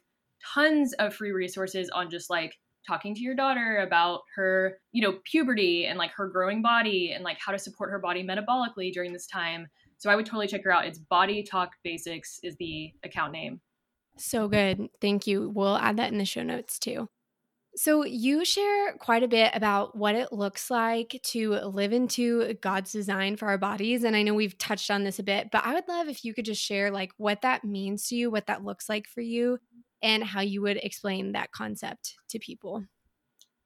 tons 0.54 0.94
of 0.94 1.14
free 1.14 1.34
resources 1.34 1.90
on 1.90 2.10
just 2.10 2.30
like 2.30 2.58
talking 2.86 3.16
to 3.16 3.22
your 3.22 3.36
daughter 3.36 3.78
about 3.78 4.22
her, 4.36 4.78
you 4.92 5.02
know, 5.02 5.20
puberty 5.26 5.86
and 5.86 5.98
like 5.98 6.12
her 6.12 6.28
growing 6.28 6.62
body 6.62 7.12
and 7.14 7.24
like 7.24 7.38
how 7.40 7.52
to 7.52 7.60
support 7.60 7.90
her 7.90 8.00
body 8.00 8.24
metabolically 8.24 8.92
during 8.92 9.14
this 9.14 9.28
time. 9.28 9.68
So 9.98 10.10
I 10.10 10.16
would 10.16 10.26
totally 10.26 10.48
check 10.48 10.64
her 10.64 10.72
out. 10.72 10.86
It's 10.86 11.00
Body 11.00 11.44
Talk 11.44 11.72
Basics 11.84 12.40
is 12.44 12.56
the 12.58 12.92
account 13.04 13.32
name. 13.32 13.62
So 14.18 14.48
good. 14.48 14.90
Thank 15.02 15.28
you. 15.28 15.52
We'll 15.54 15.78
add 15.78 15.98
that 15.98 16.12
in 16.12 16.18
the 16.18 16.26
show 16.26 16.44
notes 16.44 16.78
too. 16.78 17.10
So, 17.76 18.06
you 18.06 18.46
share 18.46 18.94
quite 19.00 19.24
a 19.24 19.28
bit 19.28 19.52
about 19.56 19.98
what 19.98 20.14
it 20.14 20.32
looks 20.32 20.70
like 20.70 21.20
to 21.24 21.54
live 21.54 21.92
into 21.92 22.54
God's 22.62 22.92
design 22.92 23.36
for 23.36 23.48
our 23.48 23.58
bodies. 23.58 24.04
And 24.04 24.16
I 24.16 24.22
know 24.22 24.36
we've 24.36 24.58
touched 24.60 24.92
on 24.92 25.04
this 25.04 25.18
a 25.18 25.24
bit, 25.24 25.50
but 25.52 25.66
I 25.66 25.74
would 25.74 25.88
love 25.88 26.08
if 26.08 26.24
you 26.24 26.36
could 26.36 26.46
just 26.46 26.62
share 26.62 26.92
like 26.92 27.14
what 27.18 27.42
that 27.42 27.64
means 27.64 28.08
to 28.10 28.16
you, 28.16 28.30
what 28.30 28.46
that 28.46 28.64
looks 28.64 28.90
like 28.90 29.08
for 29.08 29.22
you, 29.22 29.58
and 30.04 30.24
how 30.24 30.42
you 30.42 30.62
would 30.62 30.78
explain 30.78 31.32
that 31.32 31.52
concept 31.52 32.16
to 32.30 32.38
people. 32.38 32.84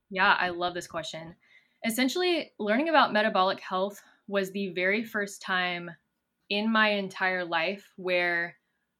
Yeah, 0.10 0.38
I 0.40 0.50
love 0.50 0.74
this 0.74 0.88
question. 0.88 1.36
Essentially, 1.86 2.54
learning 2.60 2.90
about 2.90 3.12
metabolic 3.12 3.60
health 3.60 4.02
was 4.28 4.52
the 4.52 4.70
very 4.70 5.04
first 5.04 5.42
time 5.42 5.90
in 6.50 6.72
my 6.72 6.90
entire 6.90 7.44
life 7.44 7.92
where 7.98 8.56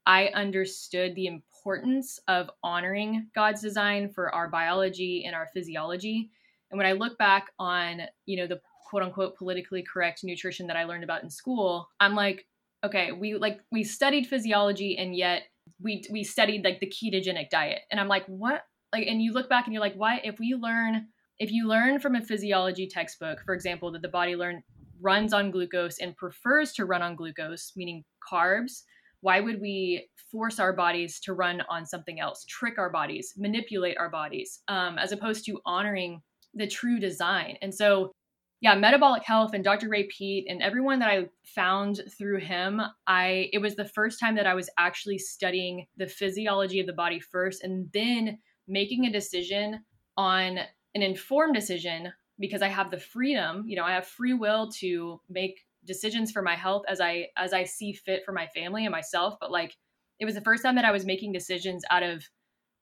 I 0.06 0.28
understood 0.28 1.16
the 1.16 1.28
importance 1.28 2.20
of 2.28 2.50
honoring 2.64 3.28
God's 3.36 3.62
design 3.62 4.10
for 4.10 4.34
our 4.34 4.50
biology 4.50 5.24
and 5.26 5.36
our 5.36 5.48
physiology. 5.54 6.32
And 6.72 6.78
when 6.78 6.88
I 6.88 6.94
look 6.94 7.18
back 7.18 7.52
on, 7.60 8.02
you 8.26 8.38
know, 8.38 8.48
the 8.48 8.62
quote 8.86 9.04
unquote 9.04 9.38
politically 9.38 9.84
correct 9.84 10.24
nutrition 10.24 10.68
that 10.68 10.78
I 10.78 10.86
learned 10.86 11.04
about 11.04 11.24
in 11.24 11.30
school, 11.30 11.90
I'm 12.00 12.16
like, 12.16 12.48
okay, 12.84 13.12
we 13.12 13.36
like 13.36 13.60
we 13.72 13.84
studied 13.84 14.28
physiology 14.28 14.98
and 14.98 15.16
yet 15.16 15.44
we 15.82 16.04
we 16.12 16.24
studied 16.24 16.64
like 16.64 16.80
the 16.80 16.92
ketogenic 16.92 17.50
diet. 17.50 17.82
And 17.92 18.00
I'm 18.00 18.08
like, 18.08 18.26
what? 18.28 18.64
Like 18.94 19.08
and 19.08 19.22
you 19.22 19.34
look 19.34 19.50
back 19.50 19.66
and 19.66 19.74
you're 19.74 19.82
like, 19.82 19.96
why 19.96 20.22
if 20.24 20.40
we 20.40 20.56
learn 20.56 21.08
if 21.40 21.52
you 21.52 21.68
learn 21.68 22.00
from 22.00 22.16
a 22.16 22.22
physiology 22.22 22.88
textbook, 22.88 23.40
for 23.46 23.54
example, 23.54 23.92
that 23.92 24.02
the 24.02 24.08
body 24.08 24.36
learn 24.36 24.64
runs 25.00 25.34
on 25.34 25.52
glucose 25.52 26.00
and 26.00 26.16
prefers 26.16 26.74
to 26.74 26.86
run 26.86 27.02
on 27.02 27.16
glucose, 27.16 27.74
meaning 27.76 28.04
carbs, 28.32 28.84
why 29.22 29.40
would 29.40 29.62
we 29.62 30.08
force 30.32 30.60
our 30.60 30.74
bodies 30.74 31.20
to 31.22 31.34
run 31.34 31.62
on 31.70 31.86
something 31.86 32.20
else, 32.20 32.46
trick 32.46 32.78
our 32.78 32.90
bodies, 32.90 33.34
manipulate 33.38 33.98
our 33.98 34.10
bodies, 34.10 34.62
um, 34.68 34.98
as 34.98 35.12
opposed 35.12 35.46
to 35.46 35.60
honoring 35.66 36.22
the 36.54 36.68
true 36.68 37.00
design? 37.00 37.58
And 37.62 37.74
so, 37.74 38.12
yeah, 38.60 38.74
metabolic 38.76 39.24
health 39.24 39.52
and 39.54 39.64
Dr. 39.64 39.88
Ray 39.88 40.08
Peat 40.08 40.48
and 40.50 40.64
everyone 40.64 41.00
that 41.00 41.10
I 41.10 41.28
found 41.44 42.02
through 42.18 42.40
him, 42.40 42.82
I 43.06 43.50
it 43.54 43.60
was 43.60 43.76
the 43.76 43.86
first 43.86 44.20
time 44.20 44.36
that 44.36 44.48
I 44.48 44.56
was 44.56 44.70
actually 44.80 45.20
studying 45.20 45.86
the 45.98 46.08
physiology 46.08 46.80
of 46.80 46.88
the 46.88 46.94
body 46.94 47.20
first, 47.20 47.64
and 47.64 47.90
then 47.94 48.40
making 48.68 49.06
a 49.06 49.12
decision 49.12 49.84
on 50.18 50.60
an 50.96 51.04
informed 51.04 51.54
decision 51.54 52.12
because 52.40 52.62
I 52.62 52.68
have 52.68 52.90
the 52.90 53.00
freedom, 53.00 53.64
you 53.68 53.76
know, 53.76 53.84
I 53.84 53.94
have 53.94 54.08
free 54.08 54.34
will 54.34 54.72
to 54.80 55.22
make 55.30 55.60
decisions 55.86 56.32
for 56.32 56.42
my 56.42 56.56
health 56.56 56.84
as 56.88 57.00
I 57.00 57.28
as 57.38 57.54
I 57.54 57.64
see 57.64 57.94
fit 57.94 58.24
for 58.26 58.32
my 58.32 58.48
family 58.48 58.86
and 58.86 58.92
myself, 58.92 59.36
but 59.40 59.52
like 59.52 59.76
it 60.20 60.26
was 60.26 60.34
the 60.34 60.42
first 60.42 60.64
time 60.64 60.76
that 60.76 60.86
I 60.86 60.92
was 60.92 61.06
making 61.06 61.32
decisions 61.32 61.84
out 61.92 62.02
of 62.02 62.24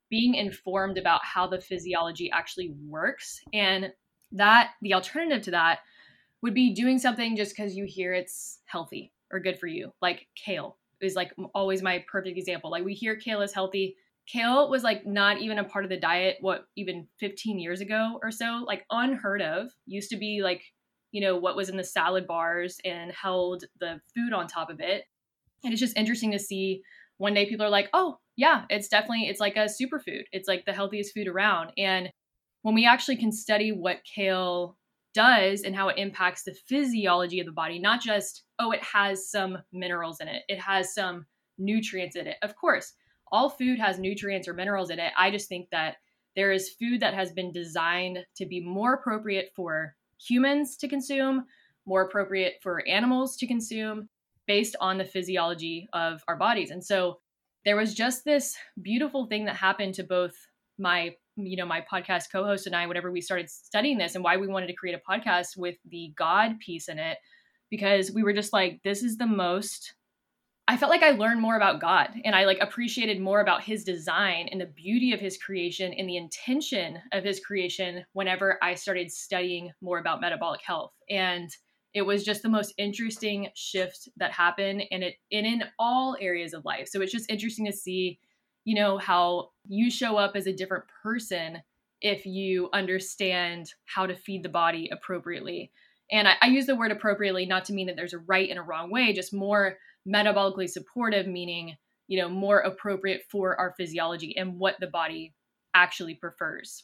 being 0.10 0.36
informed 0.36 0.98
about 0.98 1.26
how 1.26 1.48
the 1.48 1.60
physiology 1.60 2.32
actually 2.32 2.74
works 2.88 3.42
and 3.54 3.92
that 4.36 4.72
the 4.82 4.94
alternative 4.94 5.42
to 5.44 5.52
that 5.52 5.80
would 6.42 6.54
be 6.54 6.74
doing 6.74 7.00
something 7.00 7.36
just 7.36 7.56
because 7.56 7.76
you 7.76 7.86
hear 7.86 8.14
it's 8.14 8.60
healthy 8.66 9.12
or 9.32 9.40
good 9.40 9.60
for 9.60 9.68
you 9.68 9.92
like 10.02 10.28
kale 10.36 10.78
is 11.02 11.16
like 11.16 11.34
always 11.54 11.82
my 11.82 12.04
perfect 12.12 12.38
example 12.38 12.70
like 12.70 12.86
we 12.86 12.94
hear 12.94 13.16
kale 13.16 13.42
is 13.42 13.54
healthy 13.54 13.96
kale 14.28 14.70
was 14.70 14.84
like 14.84 15.06
not 15.06 15.40
even 15.40 15.60
a 15.60 15.64
part 15.64 15.84
of 15.84 15.90
the 15.90 16.00
diet 16.00 16.38
what 16.42 16.66
even 16.76 17.08
15 17.20 17.60
years 17.60 17.82
ago 17.82 18.20
or 18.22 18.32
so 18.32 18.64
like 18.68 18.86
unheard 18.92 19.42
of 19.42 19.72
used 19.86 20.10
to 20.10 20.18
be 20.18 20.42
like 20.44 20.62
you 21.16 21.22
know, 21.22 21.38
what 21.38 21.56
was 21.56 21.70
in 21.70 21.78
the 21.78 21.84
salad 21.84 22.28
bars 22.28 22.78
and 22.84 23.10
held 23.10 23.64
the 23.80 24.02
food 24.14 24.34
on 24.34 24.48
top 24.48 24.70
of 24.70 24.82
it. 24.82 25.06
And 25.64 25.72
it's 25.72 25.80
just 25.80 25.96
interesting 25.96 26.32
to 26.32 26.40
see 26.40 26.82
one 27.20 27.34
day 27.34 27.46
people 27.46 27.66
are 27.66 27.70
like, 27.70 27.90
oh, 27.94 28.18
yeah, 28.36 28.66
it's 28.70 28.90
definitely, 28.90 29.30
it's 29.30 29.40
like 29.40 29.56
a 29.56 29.70
superfood. 29.70 30.24
It's 30.34 30.50
like 30.50 30.66
the 30.66 30.74
healthiest 30.74 31.14
food 31.14 31.30
around. 31.30 31.72
And 31.78 32.10
when 32.66 32.74
we 32.74 32.88
actually 32.88 33.16
can 33.16 33.32
study 33.32 33.72
what 33.72 34.04
kale 34.06 34.76
does 35.14 35.62
and 35.62 35.76
how 35.76 35.88
it 35.88 36.00
impacts 36.00 36.42
the 36.42 36.56
physiology 36.68 37.40
of 37.40 37.46
the 37.46 37.52
body, 37.52 37.78
not 37.78 38.02
just, 38.02 38.42
oh, 38.58 38.72
it 38.72 38.82
has 38.82 39.30
some 39.30 39.60
minerals 39.72 40.20
in 40.20 40.28
it, 40.28 40.42
it 40.48 40.60
has 40.60 40.92
some 40.92 41.28
nutrients 41.60 42.16
in 42.16 42.26
it. 42.26 42.38
Of 42.42 42.56
course, 42.56 42.94
all 43.32 43.50
food 43.50 43.78
has 43.78 44.00
nutrients 44.00 44.48
or 44.48 44.56
minerals 44.56 44.90
in 44.90 44.98
it. 44.98 45.14
I 45.16 45.30
just 45.30 45.48
think 45.48 45.70
that 45.70 45.98
there 46.36 46.52
is 46.52 46.72
food 46.72 47.02
that 47.02 47.14
has 47.14 47.32
been 47.32 47.52
designed 47.52 48.26
to 48.38 48.48
be 48.48 48.62
more 48.62 48.96
appropriate 48.96 49.52
for 49.56 49.96
humans 50.20 50.76
to 50.78 50.88
consume, 50.88 51.46
more 51.86 52.02
appropriate 52.02 52.56
for 52.64 52.84
animals 52.88 53.38
to 53.38 53.46
consume 53.46 54.10
based 54.48 54.76
on 54.82 54.98
the 54.98 55.06
physiology 55.06 55.88
of 55.94 56.24
our 56.28 56.36
bodies. 56.36 56.72
And 56.72 56.84
so 56.84 57.20
there 57.64 57.78
was 57.78 57.94
just 57.94 58.26
this 58.26 58.58
beautiful 58.82 59.28
thing 59.28 59.46
that 59.46 59.56
happened 59.56 59.94
to 59.94 60.04
both 60.04 60.34
my 60.80 61.16
you 61.38 61.58
know 61.58 61.66
my 61.66 61.84
podcast 61.92 62.26
co-host 62.32 62.68
and 62.68 62.76
I 62.76 62.88
whenever 62.88 63.12
we 63.12 63.22
started 63.22 63.50
studying 63.50 63.98
this 63.98 64.16
and 64.16 64.24
why 64.24 64.38
we 64.38 64.48
wanted 64.48 64.68
to 64.68 64.74
create 64.74 64.96
a 64.96 65.12
podcast 65.12 65.58
with 65.58 65.76
the 65.90 66.14
god 66.18 66.60
piece 66.60 66.88
in 66.88 67.00
it 67.00 67.18
because 67.70 68.12
we 68.12 68.24
were 68.24 68.34
just 68.34 68.54
like 68.54 68.80
this 68.84 69.04
is 69.04 69.18
the 69.18 69.28
most 69.28 69.96
I 70.68 70.78
felt 70.78 70.90
like 70.90 71.04
I 71.04 71.12
learned 71.12 71.42
more 71.42 71.58
about 71.58 71.80
God 71.80 72.10
and 72.24 72.36
I 72.36 72.46
like 72.46 72.58
appreciated 72.60 73.22
more 73.22 73.40
about 73.40 73.64
his 73.64 73.84
design 73.84 74.50
and 74.52 74.60
the 74.60 74.66
beauty 74.66 75.14
of 75.14 75.20
his 75.20 75.38
creation 75.38 75.94
and 75.94 76.10
the 76.10 76.18
intention 76.18 77.00
of 77.12 77.24
his 77.24 77.40
creation 77.40 78.04
whenever 78.14 78.58
I 78.64 78.74
started 78.74 79.12
studying 79.12 79.72
more 79.80 80.00
about 80.00 80.22
metabolic 80.22 80.62
health. 80.66 80.92
And 81.08 81.52
it 81.94 82.02
was 82.02 82.24
just 82.24 82.42
the 82.42 82.50
most 82.50 82.74
interesting 82.80 83.50
shift 83.54 84.10
that 84.18 84.32
happened 84.32 84.84
and 84.90 85.04
it 85.04 85.16
and 85.32 85.46
in 85.46 85.64
all 85.78 86.18
areas 86.20 86.54
of 86.54 86.66
life. 86.66 86.88
So 86.88 87.00
it's 87.02 87.12
just 87.12 87.30
interesting 87.30 87.68
to 87.68 87.72
see, 87.72 88.20
you 88.66 88.76
know, 88.76 88.98
how 88.98 89.52
you 89.68 89.90
show 89.90 90.18
up 90.18 90.36
as 90.36 90.48
a 90.48 90.54
different 90.54 90.84
person 91.02 91.62
if 92.02 92.26
you 92.26 92.70
understand 92.74 93.72
how 93.86 94.06
to 94.06 94.16
feed 94.16 94.44
the 94.44 94.50
body 94.50 94.90
appropriately. 94.92 95.72
And 96.12 96.28
I, 96.28 96.34
I 96.42 96.48
use 96.48 96.66
the 96.66 96.76
word 96.76 96.92
appropriately 96.92 97.46
not 97.46 97.66
to 97.66 97.74
mean 97.74 97.88
that 97.88 97.96
there's 97.96 98.14
a 98.14 98.20
right 98.20 98.50
and 98.50 98.60
a 98.60 98.64
wrong 98.64 98.92
way, 98.92 99.14
just 99.14 99.34
more 99.34 99.78
metabolically 100.08 100.70
supportive, 100.70 101.26
meaning, 101.26 101.78
you 102.08 102.20
know, 102.20 102.30
more 102.30 102.60
appropriate 102.60 103.22
for 103.32 103.60
our 103.60 103.74
physiology 103.78 104.36
and 104.38 104.60
what 104.60 104.76
the 104.80 104.88
body 104.88 105.34
actually 105.74 106.16
prefers. 106.16 106.84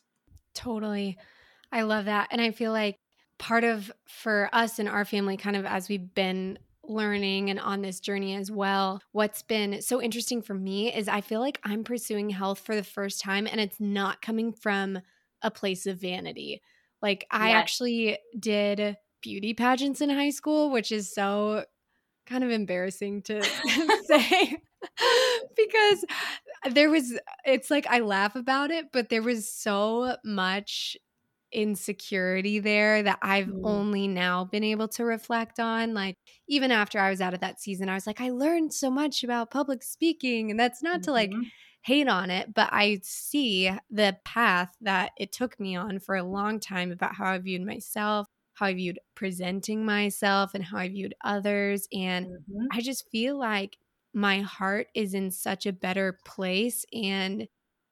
Totally. 0.53 1.17
I 1.71 1.83
love 1.83 2.05
that. 2.05 2.29
And 2.31 2.41
I 2.41 2.51
feel 2.51 2.71
like 2.71 2.99
part 3.37 3.63
of 3.63 3.91
for 4.07 4.49
us 4.53 4.79
and 4.79 4.89
our 4.89 5.05
family, 5.05 5.37
kind 5.37 5.55
of 5.55 5.65
as 5.65 5.89
we've 5.89 6.13
been 6.13 6.57
learning 6.91 7.49
and 7.49 7.59
on 7.59 7.81
this 7.81 7.99
journey 7.99 8.35
as 8.35 8.51
well, 8.51 9.01
what's 9.11 9.41
been 9.41 9.81
so 9.81 10.01
interesting 10.01 10.41
for 10.41 10.53
me 10.53 10.93
is 10.93 11.07
I 11.07 11.21
feel 11.21 11.39
like 11.39 11.59
I'm 11.63 11.83
pursuing 11.83 12.29
health 12.29 12.59
for 12.59 12.75
the 12.75 12.83
first 12.83 13.21
time 13.21 13.47
and 13.47 13.59
it's 13.59 13.79
not 13.79 14.21
coming 14.21 14.53
from 14.53 14.99
a 15.41 15.51
place 15.51 15.87
of 15.87 15.99
vanity. 15.99 16.61
Like 17.01 17.25
I 17.31 17.49
yes. 17.49 17.57
actually 17.57 18.17
did 18.37 18.97
beauty 19.21 19.53
pageants 19.53 20.01
in 20.01 20.09
high 20.09 20.29
school, 20.29 20.71
which 20.71 20.91
is 20.91 21.13
so 21.13 21.65
kind 22.27 22.43
of 22.43 22.51
embarrassing 22.51 23.21
to 23.23 23.43
say 24.05 24.57
because 25.55 26.05
there 26.71 26.89
was 26.89 27.17
it's 27.45 27.71
like 27.71 27.87
I 27.87 27.99
laugh 27.99 28.35
about 28.35 28.71
it, 28.71 28.87
but 28.91 29.09
there 29.09 29.23
was 29.23 29.51
so 29.51 30.15
much 30.23 30.97
insecurity 31.51 32.59
there 32.59 33.03
that 33.03 33.19
I've 33.21 33.47
mm. 33.47 33.61
only 33.63 34.07
now 34.07 34.45
been 34.45 34.63
able 34.63 34.87
to 34.89 35.05
reflect 35.05 35.59
on. 35.59 35.93
Like, 35.93 36.17
even 36.47 36.71
after 36.71 36.99
I 36.99 37.09
was 37.09 37.21
out 37.21 37.33
of 37.33 37.41
that 37.41 37.59
season, 37.59 37.89
I 37.89 37.95
was 37.95 38.07
like, 38.07 38.21
I 38.21 38.29
learned 38.29 38.73
so 38.73 38.89
much 38.89 39.23
about 39.23 39.51
public 39.51 39.83
speaking. 39.83 40.51
And 40.51 40.59
that's 40.59 40.83
not 40.83 40.95
mm-hmm. 40.95 41.01
to 41.03 41.11
like 41.11 41.29
mm-hmm. 41.31 41.41
hate 41.81 42.07
on 42.07 42.29
it, 42.29 42.53
but 42.53 42.69
I 42.71 42.99
see 43.03 43.71
the 43.89 44.17
path 44.25 44.73
that 44.81 45.11
it 45.17 45.31
took 45.31 45.59
me 45.59 45.75
on 45.75 45.99
for 45.99 46.15
a 46.15 46.23
long 46.23 46.59
time 46.59 46.91
about 46.91 47.15
how 47.15 47.25
I 47.25 47.37
viewed 47.37 47.65
myself, 47.65 48.27
how 48.53 48.67
I 48.67 48.73
viewed 48.73 48.99
presenting 49.15 49.85
myself 49.85 50.51
and 50.53 50.63
how 50.63 50.77
I 50.77 50.89
viewed 50.89 51.15
others. 51.23 51.87
And 51.93 52.27
mm-hmm. 52.27 52.65
I 52.71 52.81
just 52.81 53.09
feel 53.11 53.37
like 53.37 53.77
my 54.13 54.41
heart 54.41 54.87
is 54.93 55.13
in 55.13 55.31
such 55.31 55.65
a 55.65 55.73
better 55.73 56.19
place 56.25 56.85
and 56.93 57.47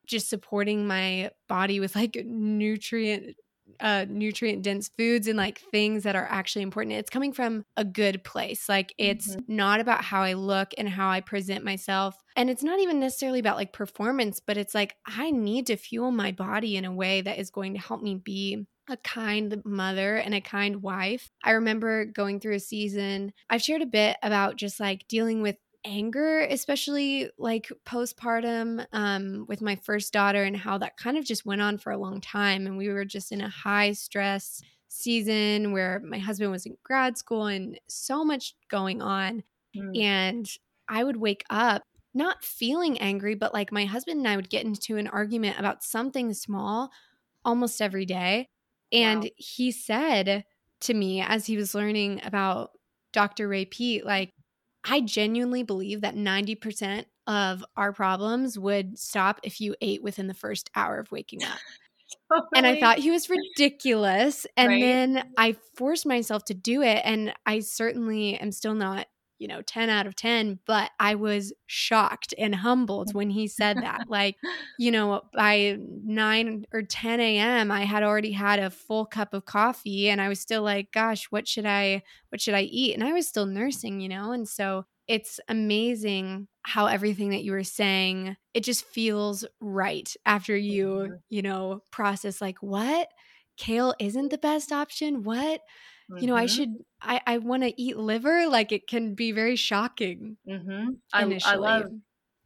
just 0.06 0.30
supporting 0.30 0.88
my 0.88 1.30
body 1.48 1.80
with 1.80 1.96
like 1.96 2.18
nutrient 2.26 3.36
uh 3.80 4.06
nutrient 4.10 4.62
dense 4.62 4.90
foods 4.98 5.28
and 5.28 5.38
like 5.38 5.60
things 5.72 6.04
that 6.04 6.16
are 6.16 6.28
actually 6.30 6.62
important 6.62 6.96
it's 6.96 7.10
coming 7.10 7.34
from 7.34 7.66
a 7.78 7.84
good 7.84 8.24
place 8.24 8.68
like 8.70 8.94
it's 8.98 9.36
mm-hmm. 9.36 9.56
not 9.56 9.80
about 9.80 10.04
how 10.04 10.22
i 10.22 10.34
look 10.34 10.72
and 10.78 10.90
how 10.90 11.10
i 11.10 11.20
present 11.20 11.64
myself 11.64 12.16
and 12.36 12.50
it's 12.50 12.64
not 12.64 12.80
even 12.80 13.00
necessarily 13.00 13.40
about 13.40 13.58
like 13.58 13.74
performance 13.74 14.40
but 14.40 14.58
it's 14.58 14.76
like 14.76 14.96
i 15.06 15.32
need 15.32 15.68
to 15.68 15.76
fuel 15.76 16.12
my 16.12 16.32
body 16.32 16.76
in 16.76 16.86
a 16.86 16.92
way 16.92 17.22
that 17.22 17.40
is 17.40 17.50
going 17.50 17.74
to 17.74 17.80
help 17.80 18.02
me 18.02 18.16
be 18.16 18.66
a 18.90 18.98
kind 18.98 19.62
mother 19.66 20.18
and 20.18 20.34
a 20.34 20.42
kind 20.42 20.82
wife. 20.82 21.30
I 21.44 21.52
remember 21.52 22.06
going 22.06 22.40
through 22.40 22.56
a 22.56 22.60
season, 22.60 23.34
I've 23.50 23.62
shared 23.62 23.84
a 23.84 23.86
bit 23.86 24.18
about 24.24 24.56
just 24.56 24.80
like 24.80 25.08
dealing 25.08 25.42
with 25.42 25.58
anger, 25.86 26.42
especially 26.42 27.30
like 27.38 27.72
postpartum 27.86 28.86
um, 28.92 29.46
with 29.48 29.62
my 29.62 29.76
first 29.76 30.14
daughter, 30.14 30.44
and 30.44 30.58
how 30.58 30.78
that 30.78 30.98
kind 30.98 31.18
of 31.18 31.26
just 31.26 31.46
went 31.46 31.62
on 31.62 31.78
for 31.78 31.92
a 31.92 31.98
long 31.98 32.22
time. 32.22 32.66
And 32.68 32.78
we 32.78 32.90
were 32.90 33.06
just 33.06 33.32
in 33.32 33.42
a 33.42 33.50
high 33.50 33.94
stress 33.94 34.62
season 34.90 35.72
where 35.72 36.02
my 36.04 36.18
husband 36.18 36.52
was 36.52 36.66
in 36.66 36.76
grad 36.84 37.18
school 37.18 37.46
and 37.46 37.80
so 37.88 38.26
much 38.26 38.56
going 38.70 39.02
on. 39.02 39.44
Mm. 39.76 40.02
And 40.02 40.50
I 40.88 41.04
would 41.04 41.18
wake 41.18 41.44
up 41.50 41.84
not 42.14 42.44
feeling 42.44 43.00
angry, 43.00 43.36
but 43.36 43.54
like 43.54 43.72
my 43.72 43.86
husband 43.86 44.18
and 44.20 44.28
I 44.28 44.36
would 44.36 44.50
get 44.50 44.66
into 44.66 44.98
an 44.98 45.08
argument 45.08 45.60
about 45.60 45.84
something 45.84 46.34
small 46.34 46.92
almost 47.46 47.82
every 47.82 48.06
day. 48.06 48.50
And 48.92 49.24
wow. 49.24 49.30
he 49.38 49.72
said 49.72 50.44
to 50.82 50.94
me 50.94 51.22
as 51.22 51.46
he 51.46 51.56
was 51.56 51.76
learning 51.76 52.22
about 52.24 52.72
Dr. 53.14 53.48
Ray 53.48 53.66
Peat, 53.66 54.06
like, 54.06 54.34
I 54.84 55.02
genuinely 55.02 55.64
believe 55.64 56.02
that 56.02 56.16
90% 56.16 57.06
of 57.28 57.64
our 57.78 57.94
problems 57.94 58.58
would 58.58 58.98
stop 58.98 59.40
if 59.44 59.62
you 59.62 59.76
ate 59.82 60.02
within 60.02 60.28
the 60.28 60.34
first 60.34 60.70
hour 60.76 61.00
of 61.00 61.12
waking 61.12 61.44
up. 61.44 61.50
Totally. 61.50 61.64
Oh, 62.32 62.42
and 62.56 62.66
I 62.66 62.80
thought 62.80 63.00
he 63.00 63.10
was 63.10 63.28
ridiculous. 63.30 64.46
And 64.56 64.68
right? 64.70 64.82
then 64.82 65.32
I 65.38 65.56
forced 65.76 66.06
myself 66.06 66.46
to 66.46 66.54
do 66.54 66.84
it. 66.84 67.02
And 67.04 67.34
I 67.46 67.60
certainly 67.60 68.36
am 68.36 68.52
still 68.52 68.76
not 68.76 69.08
you 69.40 69.48
know 69.48 69.62
10 69.62 69.90
out 69.90 70.06
of 70.06 70.16
10 70.16 70.60
but 70.66 70.92
i 71.00 71.16
was 71.16 71.54
shocked 71.66 72.34
and 72.38 72.56
humbled 72.56 73.14
when 73.14 73.30
he 73.30 73.48
said 73.48 73.78
that. 73.78 74.02
Like 74.08 74.36
you 74.80 74.92
know 74.92 75.22
by 75.34 75.78
9 75.80 76.66
or 76.74 76.82
10 76.84 77.20
a.m 77.20 77.72
i 77.72 77.84
had 77.84 78.04
already 78.04 78.32
had 78.32 78.60
a 78.60 78.70
full 78.70 79.06
cup 79.06 79.34
of 79.34 79.46
coffee 79.46 80.10
and 80.10 80.22
i 80.22 80.30
was 80.30 80.40
still 80.40 80.62
like 80.62 80.92
gosh 80.92 81.26
what 81.32 81.48
should 81.48 81.66
i 81.66 82.04
what 82.30 82.42
should 82.42 82.54
i 82.54 82.62
eat? 82.62 82.94
And 82.94 83.04
i 83.04 83.14
was 83.14 83.28
still 83.28 83.46
nursing 83.46 84.00
you 84.00 84.10
know? 84.10 84.32
And 84.32 84.48
so 84.48 84.86
it's 85.08 85.40
amazing 85.48 86.48
how 86.62 86.86
everything 86.86 87.32
that 87.32 87.44
you 87.44 87.52
were 87.52 87.64
saying 87.64 88.38
it 88.54 88.64
just 88.64 88.86
feels 88.86 89.44
right 89.60 90.16
after 90.26 90.56
you 90.56 90.88
mm-hmm. 90.88 91.14
you 91.30 91.42
know 91.42 91.82
process 91.92 92.42
like 92.42 92.62
what? 92.62 93.08
Kale 93.58 93.94
isn't 94.00 94.30
the 94.30 94.38
best 94.38 94.72
option? 94.72 95.24
What 95.24 95.62
you 96.18 96.28
know, 96.28 96.36
I 96.36 96.46
mm-hmm. 96.46 96.56
should, 96.56 96.74
I, 97.02 97.22
I 97.28 97.38
want 97.38 97.64
to 97.64 97.82
eat 97.82 97.98
liver. 97.98 98.48
Like 98.48 98.72
it 98.72 98.88
can 98.88 99.14
be 99.14 99.32
very 99.32 99.56
shocking. 99.56 100.38
Mm-hmm. 100.48 100.90
I, 101.14 101.40
I 101.46 101.56
love, 101.56 101.92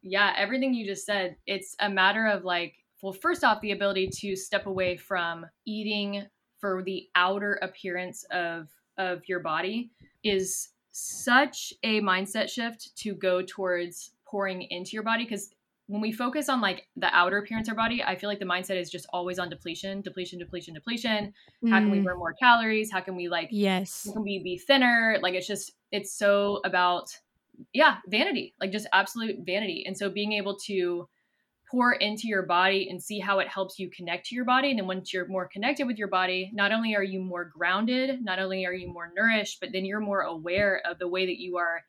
yeah, 0.01 0.33
everything 0.37 0.73
you 0.73 0.85
just 0.85 1.05
said. 1.05 1.37
It's 1.47 1.75
a 1.79 1.89
matter 1.89 2.27
of 2.27 2.43
like, 2.43 2.75
well, 3.01 3.13
first 3.13 3.43
off, 3.43 3.61
the 3.61 3.71
ability 3.71 4.09
to 4.19 4.35
step 4.35 4.65
away 4.65 4.97
from 4.97 5.45
eating 5.65 6.25
for 6.59 6.83
the 6.83 7.07
outer 7.15 7.59
appearance 7.61 8.23
of 8.31 8.69
of 8.97 9.27
your 9.27 9.39
body 9.39 9.91
is 10.23 10.69
such 10.91 11.73
a 11.83 11.99
mindset 12.01 12.49
shift 12.49 12.95
to 12.95 13.13
go 13.15 13.41
towards 13.41 14.11
pouring 14.25 14.61
into 14.69 14.91
your 14.91 15.03
body 15.03 15.23
because 15.23 15.49
when 15.87 16.01
we 16.01 16.11
focus 16.11 16.49
on 16.49 16.61
like 16.61 16.87
the 16.95 17.13
outer 17.13 17.37
appearance 17.37 17.67
of 17.67 17.73
our 17.73 17.83
body, 17.83 18.01
I 18.01 18.15
feel 18.15 18.29
like 18.29 18.39
the 18.39 18.45
mindset 18.45 18.79
is 18.79 18.89
just 18.89 19.05
always 19.11 19.37
on 19.37 19.49
depletion, 19.49 20.01
depletion, 20.01 20.39
depletion, 20.39 20.73
depletion. 20.73 21.33
Mm. 21.63 21.69
How 21.69 21.79
can 21.79 21.91
we 21.91 21.99
mm. 21.99 22.05
burn 22.05 22.17
more 22.17 22.33
calories? 22.33 22.91
How 22.91 23.01
can 23.01 23.15
we 23.15 23.27
like 23.27 23.49
yes, 23.51 24.05
how 24.07 24.13
can 24.13 24.23
we 24.23 24.39
be 24.39 24.57
thinner? 24.57 25.17
Like 25.21 25.33
it's 25.33 25.47
just 25.47 25.73
it's 25.91 26.13
so 26.13 26.61
about 26.63 27.09
yeah, 27.73 27.97
vanity, 28.07 28.53
like 28.59 28.71
just 28.71 28.87
absolute 28.93 29.37
vanity. 29.45 29.83
And 29.85 29.97
so 29.97 30.09
being 30.09 30.33
able 30.33 30.57
to 30.65 31.07
pour 31.69 31.93
into 31.93 32.27
your 32.27 32.43
body 32.43 32.87
and 32.89 33.01
see 33.01 33.19
how 33.19 33.39
it 33.39 33.47
helps 33.47 33.79
you 33.79 33.89
connect 33.89 34.27
to 34.27 34.35
your 34.35 34.45
body. 34.45 34.69
And 34.69 34.79
then 34.79 34.87
once 34.87 35.11
you're 35.11 35.27
more 35.27 35.47
connected 35.47 35.87
with 35.87 35.97
your 35.97 36.07
body, 36.07 36.51
not 36.53 36.71
only 36.71 36.95
are 36.95 37.03
you 37.03 37.19
more 37.19 37.45
grounded, 37.45 38.23
not 38.23 38.37
only 38.39 38.65
are 38.65 38.73
you 38.73 38.91
more 38.91 39.11
nourished, 39.15 39.59
but 39.59 39.69
then 39.71 39.83
you're 39.83 39.99
more 39.99 40.21
aware 40.21 40.81
of 40.85 40.99
the 40.99 41.07
way 41.07 41.25
that 41.25 41.39
you 41.39 41.57
are 41.57 41.81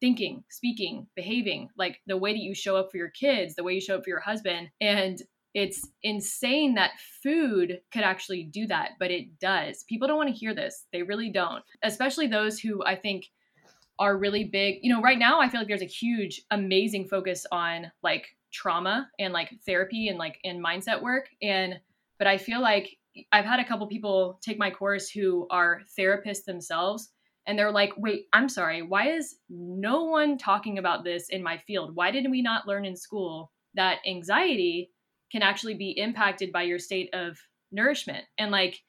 thinking, 0.00 0.44
speaking, 0.50 1.06
behaving, 1.14 1.68
like 1.76 2.00
the 2.06 2.16
way 2.16 2.32
that 2.32 2.38
you 2.38 2.54
show 2.54 2.76
up 2.76 2.90
for 2.90 2.96
your 2.96 3.10
kids, 3.10 3.54
the 3.54 3.64
way 3.64 3.74
you 3.74 3.80
show 3.80 3.96
up 3.96 4.04
for 4.04 4.10
your 4.10 4.20
husband. 4.20 4.68
And 4.80 5.20
it's 5.54 5.88
insane 6.02 6.74
that 6.74 6.92
food 7.22 7.80
could 7.92 8.02
actually 8.02 8.44
do 8.44 8.66
that, 8.66 8.90
but 8.98 9.10
it 9.10 9.38
does. 9.40 9.84
People 9.88 10.06
don't 10.06 10.16
want 10.16 10.28
to 10.28 10.34
hear 10.34 10.54
this. 10.54 10.84
They 10.92 11.02
really 11.02 11.30
don't, 11.30 11.64
especially 11.82 12.26
those 12.26 12.60
who 12.60 12.84
I 12.84 12.94
think 12.94 13.26
are 13.98 14.16
really 14.16 14.44
big. 14.44 14.76
You 14.82 14.94
know, 14.94 15.02
right 15.02 15.18
now 15.18 15.40
I 15.40 15.48
feel 15.48 15.60
like 15.60 15.68
there's 15.68 15.82
a 15.82 15.86
huge, 15.86 16.42
amazing 16.50 17.08
focus 17.08 17.44
on 17.50 17.90
like 18.02 18.26
trauma 18.52 19.08
and 19.18 19.32
like 19.32 19.52
therapy 19.66 20.08
and 20.08 20.18
like 20.18 20.38
and 20.44 20.64
mindset 20.64 21.02
work. 21.02 21.28
And 21.42 21.74
but 22.18 22.26
I 22.26 22.38
feel 22.38 22.60
like 22.60 22.96
I've 23.32 23.44
had 23.44 23.58
a 23.58 23.64
couple 23.64 23.86
people 23.88 24.38
take 24.42 24.58
my 24.58 24.70
course 24.70 25.08
who 25.10 25.46
are 25.50 25.82
therapists 25.98 26.44
themselves 26.44 27.10
and 27.48 27.58
they're 27.58 27.72
like, 27.72 27.92
"Wait, 27.96 28.26
I'm 28.32 28.48
sorry. 28.48 28.82
Why 28.82 29.08
is 29.08 29.38
no 29.48 30.04
one 30.04 30.38
talking 30.38 30.78
about 30.78 31.02
this 31.02 31.30
in 31.30 31.42
my 31.42 31.58
field? 31.58 31.96
Why 31.96 32.12
did 32.12 32.30
we 32.30 32.42
not 32.42 32.68
learn 32.68 32.84
in 32.84 32.94
school 32.94 33.50
that 33.74 33.98
anxiety 34.06 34.90
can 35.32 35.42
actually 35.42 35.74
be 35.74 35.98
impacted 35.98 36.52
by 36.52 36.62
your 36.62 36.78
state 36.78 37.12
of 37.14 37.38
nourishment?" 37.72 38.24
And 38.38 38.52
like 38.52 38.80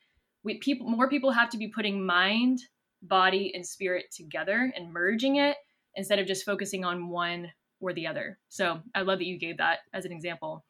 we 0.43 0.60
people 0.60 0.88
more 0.88 1.10
people 1.10 1.32
have 1.32 1.49
to 1.51 1.57
be 1.57 1.70
putting 1.70 2.05
mind, 2.05 2.60
body 3.01 3.51
and 3.55 3.66
spirit 3.66 4.12
together 4.12 4.72
and 4.76 4.93
merging 4.93 5.38
it 5.38 5.57
instead 5.95 6.20
of 6.20 6.28
just 6.28 6.45
focusing 6.45 6.86
on 6.86 7.10
one 7.10 7.51
or 7.80 7.93
the 7.93 8.07
other. 8.07 8.38
So, 8.49 8.82
I 8.93 9.01
love 9.01 9.20
that 9.20 9.26
you 9.26 9.39
gave 9.39 9.57
that 9.57 9.80
as 9.93 10.05
an 10.05 10.12
example. 10.12 10.66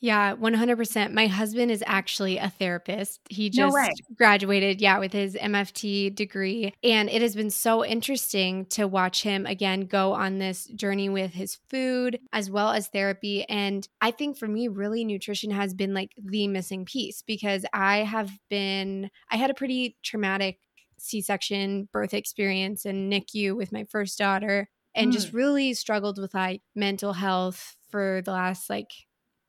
Yeah, 0.00 0.34
100%. 0.36 1.12
My 1.12 1.26
husband 1.26 1.70
is 1.70 1.82
actually 1.86 2.36
a 2.38 2.50
therapist. 2.50 3.20
He 3.30 3.48
just 3.48 3.74
no 3.74 3.88
graduated, 4.14 4.80
yeah, 4.80 4.98
with 4.98 5.12
his 5.12 5.34
MFT 5.34 6.14
degree. 6.14 6.74
And 6.84 7.08
it 7.08 7.22
has 7.22 7.34
been 7.34 7.50
so 7.50 7.84
interesting 7.84 8.66
to 8.66 8.86
watch 8.86 9.22
him 9.22 9.46
again 9.46 9.82
go 9.82 10.12
on 10.12 10.38
this 10.38 10.66
journey 10.66 11.08
with 11.08 11.32
his 11.32 11.58
food 11.70 12.18
as 12.32 12.50
well 12.50 12.70
as 12.70 12.88
therapy. 12.88 13.48
And 13.48 13.86
I 14.00 14.10
think 14.10 14.36
for 14.36 14.48
me, 14.48 14.68
really, 14.68 15.04
nutrition 15.04 15.50
has 15.50 15.72
been 15.72 15.94
like 15.94 16.12
the 16.22 16.46
missing 16.48 16.84
piece 16.84 17.22
because 17.22 17.64
I 17.72 17.98
have 17.98 18.30
been, 18.50 19.10
I 19.30 19.36
had 19.36 19.50
a 19.50 19.54
pretty 19.54 19.96
traumatic 20.02 20.58
C 20.98 21.20
section 21.20 21.88
birth 21.92 22.14
experience 22.14 22.84
and 22.84 23.12
NICU 23.12 23.56
with 23.56 23.72
my 23.72 23.84
first 23.84 24.18
daughter 24.18 24.68
and 24.94 25.10
mm. 25.10 25.12
just 25.12 25.32
really 25.32 25.74
struggled 25.74 26.18
with 26.20 26.34
like 26.34 26.62
mental 26.74 27.12
health 27.12 27.76
for 27.90 28.22
the 28.24 28.32
last 28.32 28.68
like 28.68 28.90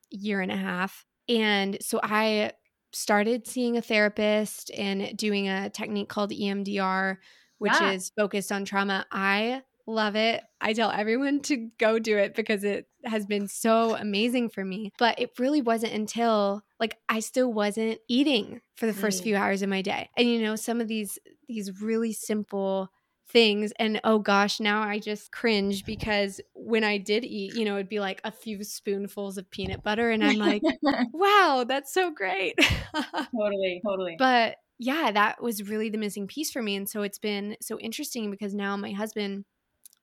year 0.09 0.41
and 0.41 0.51
a 0.51 0.57
half. 0.57 1.05
And 1.29 1.77
so 1.81 1.99
I 2.01 2.51
started 2.93 3.47
seeing 3.47 3.77
a 3.77 3.81
therapist 3.81 4.71
and 4.71 5.15
doing 5.17 5.49
a 5.49 5.69
technique 5.69 6.09
called 6.09 6.31
EMDR, 6.31 7.17
which 7.57 7.73
yeah. 7.73 7.91
is 7.91 8.11
focused 8.17 8.51
on 8.51 8.65
trauma. 8.65 9.05
I 9.11 9.61
love 9.85 10.15
it. 10.15 10.43
I 10.59 10.73
tell 10.73 10.91
everyone 10.91 11.41
to 11.43 11.69
go 11.79 11.97
do 11.97 12.17
it 12.17 12.35
because 12.35 12.63
it 12.63 12.87
has 13.05 13.25
been 13.25 13.47
so 13.47 13.95
amazing 13.95 14.49
for 14.49 14.63
me. 14.63 14.91
But 14.99 15.19
it 15.19 15.31
really 15.39 15.61
wasn't 15.61 15.93
until 15.93 16.63
like 16.79 16.97
I 17.09 17.21
still 17.21 17.51
wasn't 17.51 17.99
eating 18.07 18.61
for 18.75 18.85
the 18.85 18.93
first 18.93 19.21
mm. 19.21 19.23
few 19.23 19.35
hours 19.35 19.61
of 19.61 19.69
my 19.69 19.81
day. 19.81 20.09
And 20.17 20.27
you 20.27 20.41
know, 20.41 20.55
some 20.55 20.81
of 20.81 20.87
these 20.87 21.17
these 21.47 21.81
really 21.81 22.13
simple 22.13 22.89
things 23.29 23.73
and 23.77 23.99
oh 24.05 24.19
gosh 24.19 24.59
now 24.59 24.81
i 24.81 24.99
just 24.99 25.31
cringe 25.31 25.83
because 25.85 26.39
when 26.53 26.83
i 26.83 26.97
did 26.97 27.25
eat 27.25 27.53
you 27.55 27.65
know 27.65 27.75
it'd 27.75 27.89
be 27.89 27.99
like 27.99 28.21
a 28.23 28.31
few 28.31 28.63
spoonfuls 28.63 29.37
of 29.37 29.49
peanut 29.51 29.83
butter 29.83 30.11
and 30.11 30.23
i'm 30.23 30.37
like 30.37 30.61
wow 31.13 31.65
that's 31.67 31.93
so 31.93 32.11
great. 32.11 32.55
Totally 33.35 33.81
totally. 33.85 34.15
But 34.17 34.57
yeah 34.79 35.11
that 35.11 35.41
was 35.41 35.67
really 35.67 35.89
the 35.89 35.97
missing 35.97 36.27
piece 36.27 36.51
for 36.51 36.61
me 36.61 36.75
and 36.75 36.87
so 36.87 37.01
it's 37.01 37.19
been 37.19 37.57
so 37.61 37.79
interesting 37.79 38.31
because 38.31 38.53
now 38.53 38.77
my 38.77 38.91
husband 38.91 39.43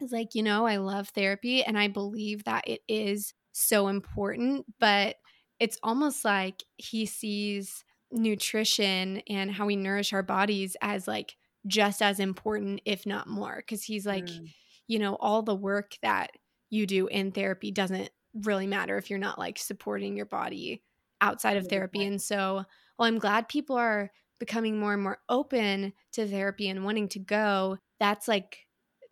is 0.00 0.10
like 0.12 0.34
you 0.34 0.42
know 0.42 0.66
i 0.66 0.76
love 0.76 1.08
therapy 1.10 1.62
and 1.62 1.78
i 1.78 1.86
believe 1.86 2.44
that 2.44 2.66
it 2.66 2.80
is 2.88 3.32
so 3.52 3.86
important 3.86 4.66
but 4.80 5.16
it's 5.60 5.78
almost 5.82 6.24
like 6.24 6.64
he 6.76 7.06
sees 7.06 7.84
nutrition 8.10 9.22
and 9.28 9.50
how 9.50 9.66
we 9.66 9.76
nourish 9.76 10.12
our 10.12 10.22
bodies 10.22 10.76
as 10.82 11.06
like 11.06 11.36
just 11.66 12.02
as 12.02 12.20
important, 12.20 12.80
if 12.84 13.06
not 13.06 13.26
more. 13.26 13.62
Cause 13.68 13.82
he's 13.82 14.06
like, 14.06 14.26
mm. 14.26 14.52
you 14.86 14.98
know, 14.98 15.16
all 15.16 15.42
the 15.42 15.54
work 15.54 15.96
that 16.02 16.30
you 16.70 16.86
do 16.86 17.06
in 17.06 17.32
therapy 17.32 17.70
doesn't 17.70 18.10
really 18.42 18.66
matter 18.66 18.96
if 18.98 19.10
you're 19.10 19.18
not 19.18 19.38
like 19.38 19.58
supporting 19.58 20.16
your 20.16 20.26
body 20.26 20.82
outside 21.20 21.56
of 21.56 21.68
therapy. 21.68 22.04
And 22.04 22.20
so, 22.20 22.64
well, 22.98 23.08
I'm 23.08 23.18
glad 23.18 23.48
people 23.48 23.76
are 23.76 24.10
becoming 24.40 24.78
more 24.78 24.92
and 24.92 25.02
more 25.02 25.18
open 25.28 25.92
to 26.12 26.26
therapy 26.26 26.68
and 26.68 26.84
wanting 26.84 27.08
to 27.10 27.18
go. 27.18 27.78
That's 28.00 28.28
like 28.28 28.58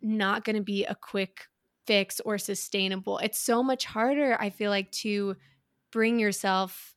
not 0.01 0.43
going 0.43 0.57
to 0.57 0.61
be 0.61 0.85
a 0.85 0.95
quick 0.95 1.45
fix 1.87 2.19
or 2.19 2.37
sustainable. 2.37 3.17
It's 3.19 3.39
so 3.39 3.63
much 3.63 3.85
harder, 3.85 4.37
I 4.39 4.49
feel 4.49 4.69
like, 4.69 4.91
to 4.91 5.35
bring 5.91 6.19
yourself 6.19 6.92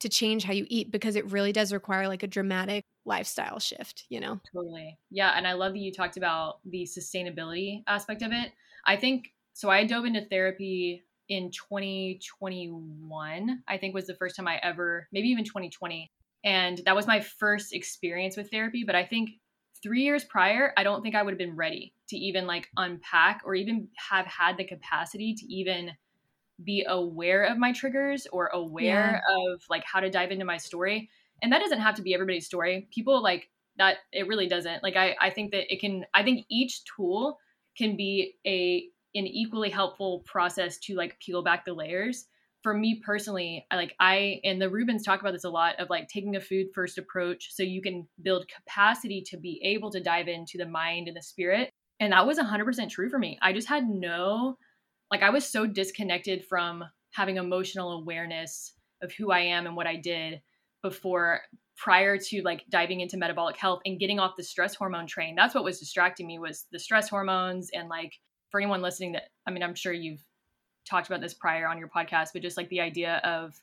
to 0.00 0.08
change 0.08 0.44
how 0.44 0.52
you 0.52 0.66
eat 0.68 0.90
because 0.90 1.16
it 1.16 1.30
really 1.30 1.52
does 1.52 1.72
require 1.72 2.08
like 2.08 2.22
a 2.22 2.26
dramatic 2.26 2.84
lifestyle 3.04 3.58
shift, 3.58 4.04
you 4.08 4.20
know? 4.20 4.40
Totally. 4.54 4.98
Yeah. 5.10 5.32
And 5.36 5.46
I 5.46 5.54
love 5.54 5.72
that 5.72 5.78
you 5.78 5.92
talked 5.92 6.16
about 6.16 6.60
the 6.64 6.84
sustainability 6.84 7.82
aspect 7.86 8.22
of 8.22 8.32
it. 8.32 8.52
I 8.86 8.96
think 8.96 9.32
so. 9.52 9.70
I 9.70 9.84
dove 9.84 10.04
into 10.04 10.24
therapy 10.26 11.04
in 11.28 11.50
2021, 11.50 13.62
I 13.66 13.78
think 13.78 13.94
was 13.94 14.06
the 14.06 14.14
first 14.14 14.36
time 14.36 14.46
I 14.46 14.60
ever, 14.62 15.08
maybe 15.12 15.28
even 15.28 15.44
2020. 15.44 16.10
And 16.44 16.80
that 16.84 16.94
was 16.94 17.06
my 17.06 17.20
first 17.20 17.72
experience 17.72 18.36
with 18.36 18.50
therapy. 18.50 18.84
But 18.86 18.94
I 18.94 19.04
think 19.04 19.30
three 19.82 20.02
years 20.02 20.24
prior, 20.24 20.72
I 20.76 20.84
don't 20.84 21.02
think 21.02 21.14
I 21.14 21.22
would 21.22 21.32
have 21.32 21.38
been 21.38 21.56
ready 21.56 21.94
to 22.08 22.16
even 22.16 22.46
like 22.46 22.68
unpack 22.76 23.40
or 23.44 23.54
even 23.54 23.88
have 24.10 24.26
had 24.26 24.56
the 24.56 24.64
capacity 24.64 25.34
to 25.34 25.46
even 25.46 25.92
be 26.64 26.84
aware 26.88 27.44
of 27.44 27.58
my 27.58 27.72
triggers 27.72 28.26
or 28.32 28.46
aware 28.48 29.22
yeah. 29.28 29.52
of 29.52 29.62
like 29.68 29.84
how 29.84 30.00
to 30.00 30.10
dive 30.10 30.30
into 30.30 30.44
my 30.44 30.56
story 30.56 31.10
and 31.42 31.52
that 31.52 31.60
doesn't 31.60 31.80
have 31.80 31.94
to 31.94 32.02
be 32.02 32.14
everybody's 32.14 32.46
story 32.46 32.88
people 32.92 33.22
like 33.22 33.50
that 33.76 33.98
it 34.12 34.26
really 34.26 34.48
doesn't 34.48 34.82
like 34.82 34.96
i 34.96 35.14
i 35.20 35.30
think 35.30 35.52
that 35.52 35.72
it 35.72 35.80
can 35.80 36.04
i 36.14 36.22
think 36.22 36.46
each 36.50 36.82
tool 36.84 37.38
can 37.76 37.96
be 37.96 38.34
a 38.46 38.88
an 39.14 39.26
equally 39.26 39.70
helpful 39.70 40.22
process 40.24 40.78
to 40.78 40.94
like 40.94 41.18
peel 41.20 41.42
back 41.42 41.64
the 41.64 41.72
layers 41.72 42.26
for 42.62 42.72
me 42.72 43.02
personally 43.04 43.66
i 43.70 43.76
like 43.76 43.94
i 44.00 44.40
and 44.44 44.60
the 44.60 44.70
rubens 44.70 45.04
talk 45.04 45.20
about 45.20 45.32
this 45.32 45.44
a 45.44 45.50
lot 45.50 45.78
of 45.78 45.90
like 45.90 46.08
taking 46.08 46.36
a 46.36 46.40
food 46.40 46.66
first 46.74 46.98
approach 46.98 47.52
so 47.52 47.62
you 47.62 47.82
can 47.82 48.06
build 48.22 48.46
capacity 48.48 49.22
to 49.22 49.36
be 49.36 49.60
able 49.62 49.90
to 49.90 50.02
dive 50.02 50.28
into 50.28 50.58
the 50.58 50.66
mind 50.66 51.06
and 51.06 51.16
the 51.16 51.22
spirit 51.22 51.70
and 52.00 52.12
that 52.12 52.26
was 52.26 52.38
100% 52.38 52.90
true 52.90 53.10
for 53.10 53.18
me 53.18 53.38
i 53.42 53.52
just 53.52 53.68
had 53.68 53.88
no 53.88 54.56
like 55.10 55.22
i 55.22 55.30
was 55.30 55.46
so 55.46 55.66
disconnected 55.66 56.44
from 56.44 56.84
having 57.10 57.36
emotional 57.36 57.92
awareness 57.92 58.74
of 59.02 59.12
who 59.12 59.30
i 59.30 59.40
am 59.40 59.66
and 59.66 59.76
what 59.76 59.86
i 59.86 59.96
did 59.96 60.40
before 60.82 61.40
prior 61.76 62.16
to 62.16 62.42
like 62.42 62.64
diving 62.70 63.00
into 63.00 63.16
metabolic 63.16 63.56
health 63.56 63.80
and 63.84 64.00
getting 64.00 64.18
off 64.18 64.36
the 64.38 64.42
stress 64.42 64.74
hormone 64.74 65.06
train. 65.06 65.34
That's 65.34 65.54
what 65.54 65.62
was 65.62 65.78
distracting 65.78 66.26
me 66.26 66.38
was 66.38 66.64
the 66.72 66.78
stress 66.78 67.06
hormones 67.06 67.68
and 67.74 67.90
like 67.90 68.14
for 68.50 68.58
anyone 68.58 68.80
listening 68.80 69.12
that 69.12 69.24
i 69.46 69.50
mean 69.50 69.62
i'm 69.62 69.74
sure 69.74 69.92
you've 69.92 70.24
talked 70.88 71.08
about 71.08 71.20
this 71.20 71.34
prior 71.34 71.68
on 71.68 71.76
your 71.76 71.88
podcast 71.88 72.28
but 72.32 72.40
just 72.40 72.56
like 72.56 72.68
the 72.70 72.80
idea 72.80 73.20
of 73.24 73.60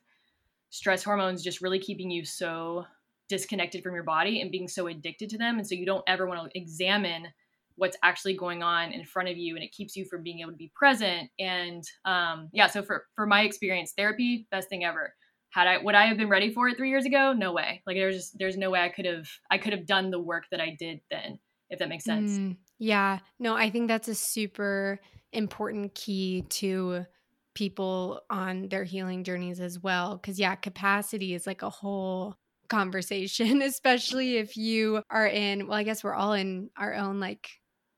stress 0.69 1.03
hormones 1.03 1.41
just 1.41 1.61
really 1.61 1.79
keeping 1.79 2.11
you 2.11 2.25
so 2.25 2.85
disconnected 3.29 3.83
from 3.83 3.93
your 3.93 4.03
body 4.03 4.41
and 4.41 4.51
being 4.51 4.67
so 4.67 4.87
addicted 4.87 5.29
to 5.29 5.37
them. 5.37 5.57
And 5.57 5.67
so 5.67 5.75
you 5.75 5.85
don't 5.85 6.03
ever 6.07 6.27
want 6.27 6.51
to 6.51 6.57
examine 6.57 7.27
what's 7.75 7.97
actually 8.03 8.35
going 8.35 8.61
on 8.63 8.91
in 8.91 9.03
front 9.03 9.29
of 9.29 9.37
you 9.37 9.55
and 9.55 9.63
it 9.63 9.71
keeps 9.71 9.95
you 9.95 10.05
from 10.05 10.23
being 10.23 10.39
able 10.39 10.51
to 10.51 10.57
be 10.57 10.71
present 10.75 11.29
and 11.39 11.83
um, 12.05 12.49
yeah 12.53 12.67
so 12.67 12.81
for 12.81 13.05
for 13.15 13.25
my 13.25 13.41
experience 13.41 13.93
therapy 13.97 14.47
best 14.51 14.69
thing 14.69 14.83
ever 14.83 15.13
had 15.53 15.67
I 15.67 15.77
would 15.77 15.95
I 15.95 16.07
have 16.07 16.17
been 16.17 16.29
ready 16.29 16.51
for 16.51 16.67
it 16.67 16.77
three 16.77 16.89
years 16.89 17.05
ago? 17.05 17.31
No 17.31 17.53
way. 17.53 17.83
Like 17.85 17.95
there's 17.95 18.15
just 18.15 18.37
there's 18.39 18.57
no 18.57 18.71
way 18.71 18.81
I 18.81 18.89
could 18.89 19.05
have 19.05 19.27
I 19.51 19.59
could 19.59 19.71
have 19.71 19.85
done 19.85 20.09
the 20.09 20.19
work 20.19 20.45
that 20.49 20.59
I 20.59 20.75
did 20.77 21.01
then, 21.11 21.37
if 21.69 21.79
that 21.79 21.89
makes 21.89 22.05
sense. 22.05 22.31
Mm, 22.31 22.57
yeah. 22.79 23.19
No, 23.39 23.55
I 23.55 23.69
think 23.69 23.87
that's 23.87 24.07
a 24.07 24.15
super 24.15 24.99
important 25.31 25.93
key 25.93 26.43
to 26.49 27.05
people 27.53 28.21
on 28.31 28.67
their 28.69 28.83
healing 28.83 29.23
journeys 29.23 29.59
as 29.59 29.79
well. 29.79 30.17
Cause 30.17 30.39
yeah, 30.39 30.55
capacity 30.55 31.35
is 31.35 31.45
like 31.45 31.61
a 31.61 31.69
whole 31.69 32.35
conversation, 32.67 33.61
especially 33.61 34.37
if 34.37 34.57
you 34.57 35.03
are 35.11 35.27
in, 35.27 35.67
well, 35.67 35.77
I 35.77 35.83
guess 35.83 36.03
we're 36.03 36.15
all 36.15 36.33
in 36.33 36.71
our 36.75 36.95
own 36.95 37.19
like 37.19 37.47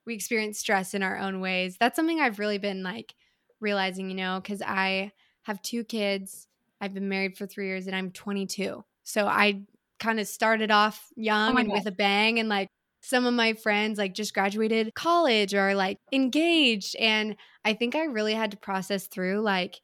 we 0.06 0.14
experience 0.14 0.60
stress 0.60 0.93
in 0.93 1.03
our 1.03 1.18
own 1.18 1.41
ways. 1.41 1.78
That's 1.80 1.95
something 1.95 2.20
I've 2.20 2.39
really 2.39 2.58
been 2.58 2.84
like 2.84 3.14
realizing, 3.60 4.10
you 4.10 4.16
know, 4.16 4.39
because 4.41 4.62
I 4.62 5.12
have 5.43 5.62
two 5.62 5.84
kids 5.84 6.47
I've 6.82 6.93
been 6.93 7.10
married 7.10 7.38
for 7.38 7.47
three 7.47 7.68
years 7.68 7.88
and 7.88 7.95
I'm 7.95 8.12
22. 8.12 8.84
So 9.03 9.28
I 9.28 9.64
kind 9.99 10.20
of 10.20 10.28
started 10.28 10.72
off 10.72 11.08
young 11.16 11.56
oh 11.56 11.58
and 11.58 11.70
God. 11.70 11.74
with 11.74 11.88
a 11.88 11.91
bang 11.91 12.39
and 12.39 12.49
like 12.49 12.68
some 13.01 13.26
of 13.26 13.34
my 13.34 13.53
friends 13.53 13.97
like 13.97 14.14
just 14.14 14.34
graduated 14.34 14.93
college 14.93 15.53
or 15.53 15.76
like 15.76 15.99
engaged 16.12 16.95
and 16.97 17.36
I 17.64 17.74
think 17.74 17.95
I 17.95 18.06
really 18.06 18.34
had 18.34 18.51
to 18.51 18.58
process 18.58 19.08
through 19.08 19.41
like 19.41 19.80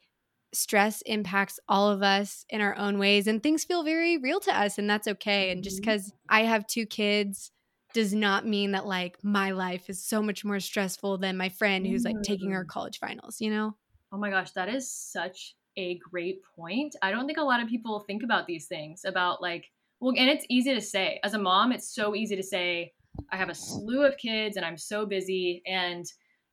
stress 0.54 1.02
impacts 1.04 1.60
all 1.70 1.90
of 1.90 2.02
us 2.02 2.46
in 2.50 2.62
our 2.62 2.76
own 2.76 2.98
ways 2.98 3.28
and 3.28 3.42
things 3.42 3.64
feel 3.64 3.84
very 3.84 4.18
real 4.18 4.40
to 4.42 4.60
us 4.60 4.78
and 4.78 4.90
that's 4.90 5.08
okay 5.08 5.52
and 5.52 5.64
just 5.64 5.82
mm-hmm. 5.82 5.92
cuz 5.92 6.12
I 6.28 6.42
have 6.42 6.68
two 6.68 6.86
kids 6.86 7.52
does 7.94 8.14
not 8.14 8.46
mean 8.46 8.72
that 8.72 8.86
like 8.86 9.24
my 9.24 9.52
life 9.52 9.90
is 9.90 10.04
so 10.04 10.22
much 10.22 10.44
more 10.46 10.60
stressful 10.60 11.18
than 11.18 11.38
my 11.38 11.50
friend 11.50 11.86
who's 11.86 12.04
like 12.04 12.22
taking 12.24 12.52
her 12.52 12.66
mm. 12.66 12.68
college 12.68 13.00
finals, 13.00 13.42
you 13.42 13.50
know? 13.50 13.76
Oh 14.12 14.18
my 14.18 14.30
gosh, 14.30 14.52
that 14.52 14.70
is 14.70 14.92
such 14.92 15.56
a 15.78 15.98
great 16.00 16.42
point. 16.56 16.96
I 17.02 17.12
don't 17.12 17.26
think 17.26 17.38
a 17.38 17.44
lot 17.44 17.62
of 17.62 17.70
people 17.70 18.02
think 18.02 18.24
about 18.24 18.48
these 18.48 18.68
things 18.68 19.04
about 19.06 19.42
like, 19.42 19.66
well, 20.00 20.14
and 20.18 20.30
it's 20.30 20.46
easy 20.50 20.74
to 20.74 20.82
say. 20.82 21.20
As 21.24 21.34
a 21.34 21.40
mom, 21.40 21.72
it's 21.72 21.94
so 21.94 22.16
easy 22.16 22.36
to 22.36 22.44
say, 22.44 22.92
I 23.32 23.38
have 23.38 23.50
a 23.50 23.56
slew 23.56 24.04
of 24.04 24.18
kids 24.18 24.58
and 24.58 24.66
I'm 24.66 24.78
so 24.78 25.06
busy. 25.06 25.62
And 25.66 26.06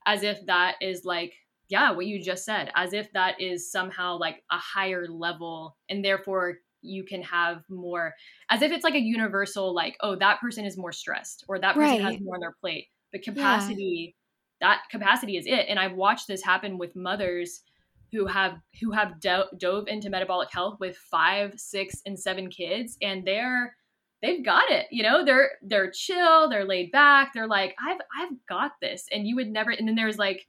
as 0.05 0.23
if 0.23 0.45
that 0.45 0.75
is 0.81 1.03
like, 1.03 1.33
yeah, 1.69 1.91
what 1.91 2.05
you 2.05 2.21
just 2.21 2.45
said, 2.45 2.71
as 2.75 2.93
if 2.93 3.11
that 3.13 3.39
is 3.39 3.71
somehow 3.71 4.17
like 4.17 4.43
a 4.51 4.57
higher 4.57 5.07
level 5.07 5.77
and 5.89 6.03
therefore 6.03 6.57
you 6.81 7.03
can 7.03 7.21
have 7.21 7.63
more 7.69 8.13
as 8.49 8.61
if 8.61 8.71
it's 8.71 8.83
like 8.83 8.95
a 8.95 8.99
universal 8.99 9.73
like 9.73 9.97
oh 10.01 10.15
that 10.15 10.39
person 10.39 10.65
is 10.65 10.77
more 10.77 10.91
stressed 10.91 11.43
or 11.47 11.59
that 11.59 11.75
person 11.75 11.89
right. 11.89 12.01
has 12.01 12.21
more 12.21 12.35
on 12.35 12.41
their 12.41 12.55
plate. 12.61 12.87
But 13.11 13.23
capacity 13.23 14.15
yeah. 14.61 14.67
that 14.67 14.81
capacity 14.91 15.37
is 15.37 15.45
it. 15.45 15.65
And 15.67 15.79
i've 15.79 15.93
watched 15.93 16.27
this 16.27 16.43
happen 16.43 16.77
with 16.77 16.95
mothers 16.95 17.63
who 18.11 18.25
have 18.25 18.53
who 18.81 18.91
have 18.91 19.19
do- 19.19 19.49
dove 19.57 19.87
into 19.87 20.09
metabolic 20.09 20.49
health 20.51 20.77
with 20.79 20.97
five 20.97 21.53
six 21.57 22.01
and 22.05 22.19
seven 22.19 22.49
kids 22.49 22.97
and 23.01 23.25
they're 23.25 23.75
they've 24.21 24.43
got 24.43 24.69
it 24.69 24.87
you 24.91 25.03
know? 25.03 25.23
They're 25.25 25.51
they're 25.61 25.91
chill 25.91 26.49
they're 26.49 26.65
laid 26.65 26.91
back 26.91 27.31
they're 27.33 27.47
like 27.47 27.75
i've 27.85 27.99
i've 28.19 28.37
got 28.47 28.71
this. 28.81 29.05
And 29.11 29.27
you 29.27 29.35
would 29.35 29.49
never 29.49 29.71
and 29.71 29.87
then 29.87 29.95
there's 29.95 30.17
like 30.17 30.45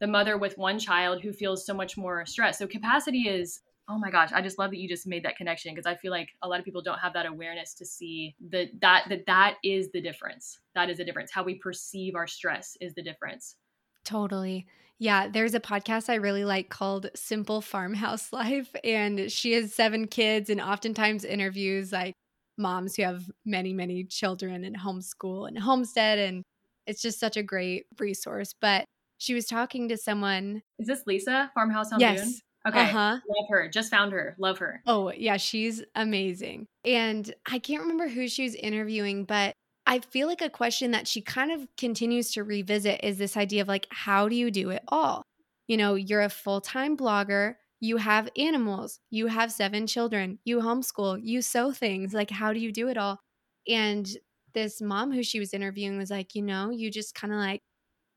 the 0.00 0.06
mother 0.06 0.38
with 0.38 0.56
one 0.56 0.78
child 0.78 1.22
who 1.22 1.32
feels 1.32 1.66
so 1.66 1.74
much 1.74 1.96
more 1.96 2.24
stress 2.26 2.58
so 2.58 2.66
capacity 2.66 3.28
is 3.28 3.60
oh 3.90 3.98
my 3.98 4.10
gosh 4.10 4.30
i 4.32 4.40
just 4.40 4.58
love 4.58 4.70
that 4.70 4.78
you 4.78 4.88
just 4.88 5.06
made 5.06 5.24
that 5.24 5.36
connection 5.36 5.74
because 5.74 5.86
i 5.86 5.94
feel 5.94 6.10
like 6.10 6.30
a 6.42 6.48
lot 6.48 6.58
of 6.58 6.64
people 6.64 6.82
don't 6.82 6.98
have 6.98 7.12
that 7.12 7.26
awareness 7.26 7.74
to 7.74 7.84
see 7.84 8.34
that 8.50 8.68
that 8.80 9.04
that 9.08 9.26
that 9.26 9.56
is 9.64 9.90
the 9.92 10.00
difference 10.00 10.58
that 10.74 10.88
is 10.88 10.98
the 10.98 11.04
difference 11.04 11.30
how 11.30 11.42
we 11.42 11.54
perceive 11.56 12.14
our 12.14 12.26
stress 12.26 12.76
is 12.80 12.94
the 12.94 13.02
difference 13.02 13.56
totally 14.04 14.66
yeah, 15.02 15.28
there's 15.28 15.54
a 15.54 15.60
podcast 15.60 16.10
I 16.10 16.16
really 16.16 16.44
like 16.44 16.68
called 16.68 17.08
Simple 17.14 17.62
Farmhouse 17.62 18.32
Life, 18.34 18.70
and 18.84 19.32
she 19.32 19.52
has 19.52 19.74
seven 19.74 20.06
kids 20.06 20.50
and 20.50 20.60
oftentimes 20.60 21.24
interviews 21.24 21.90
like 21.90 22.12
moms 22.58 22.96
who 22.96 23.02
have 23.02 23.24
many, 23.46 23.72
many 23.72 24.04
children 24.04 24.62
and 24.62 24.76
homeschool 24.76 25.48
and 25.48 25.58
homestead. 25.58 26.18
And 26.18 26.44
it's 26.86 27.00
just 27.00 27.18
such 27.18 27.38
a 27.38 27.42
great 27.42 27.86
resource. 27.98 28.54
But 28.60 28.84
she 29.16 29.32
was 29.32 29.46
talking 29.46 29.88
to 29.88 29.96
someone. 29.96 30.60
Is 30.78 30.86
this 30.86 31.02
Lisa, 31.06 31.50
Farmhouse 31.54 31.92
on 31.92 32.00
yes. 32.00 32.22
Boone? 32.22 32.34
Okay. 32.68 32.82
Uh-huh. 32.82 33.18
Love 33.26 33.46
her. 33.48 33.68
Just 33.68 33.90
found 33.90 34.12
her. 34.12 34.36
Love 34.38 34.58
her. 34.58 34.82
Oh, 34.86 35.12
yeah. 35.16 35.38
She's 35.38 35.82
amazing. 35.94 36.66
And 36.84 37.32
I 37.46 37.58
can't 37.58 37.82
remember 37.82 38.08
who 38.08 38.28
she 38.28 38.42
was 38.42 38.54
interviewing, 38.54 39.24
but 39.24 39.54
I 39.86 40.00
feel 40.00 40.28
like 40.28 40.42
a 40.42 40.50
question 40.50 40.90
that 40.90 41.08
she 41.08 41.22
kind 41.22 41.50
of 41.50 41.66
continues 41.76 42.32
to 42.32 42.44
revisit 42.44 43.00
is 43.02 43.18
this 43.18 43.36
idea 43.36 43.62
of 43.62 43.68
like, 43.68 43.86
how 43.90 44.28
do 44.28 44.36
you 44.36 44.50
do 44.50 44.70
it 44.70 44.82
all? 44.88 45.22
You 45.68 45.76
know, 45.76 45.94
you're 45.94 46.20
a 46.20 46.28
full 46.28 46.60
time 46.60 46.96
blogger, 46.96 47.54
you 47.80 47.96
have 47.96 48.28
animals, 48.36 49.00
you 49.10 49.28
have 49.28 49.50
seven 49.50 49.86
children, 49.86 50.38
you 50.44 50.58
homeschool, 50.58 51.18
you 51.22 51.40
sew 51.42 51.72
things. 51.72 52.12
Like, 52.12 52.30
how 52.30 52.52
do 52.52 52.60
you 52.60 52.72
do 52.72 52.88
it 52.88 52.98
all? 52.98 53.18
And 53.66 54.08
this 54.52 54.82
mom 54.82 55.12
who 55.12 55.22
she 55.22 55.38
was 55.40 55.54
interviewing 55.54 55.96
was 55.96 56.10
like, 56.10 56.34
you 56.34 56.42
know, 56.42 56.70
you 56.70 56.90
just 56.90 57.14
kind 57.14 57.32
of 57.32 57.38
like 57.38 57.62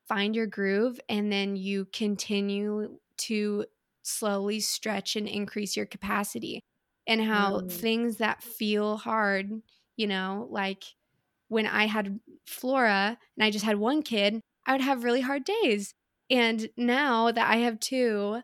find 0.08 0.36
your 0.36 0.48
groove 0.48 1.00
and 1.10 1.32
then 1.32 1.56
you 1.56 1.88
continue 1.94 2.98
to 3.18 3.66
slowly 4.04 4.60
stretch 4.60 5.16
and 5.16 5.28
increase 5.28 5.76
your 5.76 5.86
capacity. 5.86 6.60
And 7.08 7.22
how 7.22 7.62
mm. 7.62 7.72
things 7.72 8.18
that 8.18 8.42
feel 8.42 8.98
hard, 8.98 9.52
you 9.98 10.08
know, 10.08 10.48
like 10.50 10.84
when 11.50 11.68
I 11.68 11.88
had 11.88 12.20
Flora 12.48 13.18
and 13.36 13.44
I 13.44 13.52
just 13.52 13.66
had 13.66 13.78
one 13.78 14.04
kid, 14.04 14.40
I 14.66 14.72
would 14.72 14.82
have 14.82 15.04
really 15.04 15.22
hard 15.22 15.44
days. 15.44 15.94
And 16.30 16.70
now 16.78 17.32
that 17.32 17.50
I 17.50 17.58
have 17.58 17.80
two, 17.80 18.42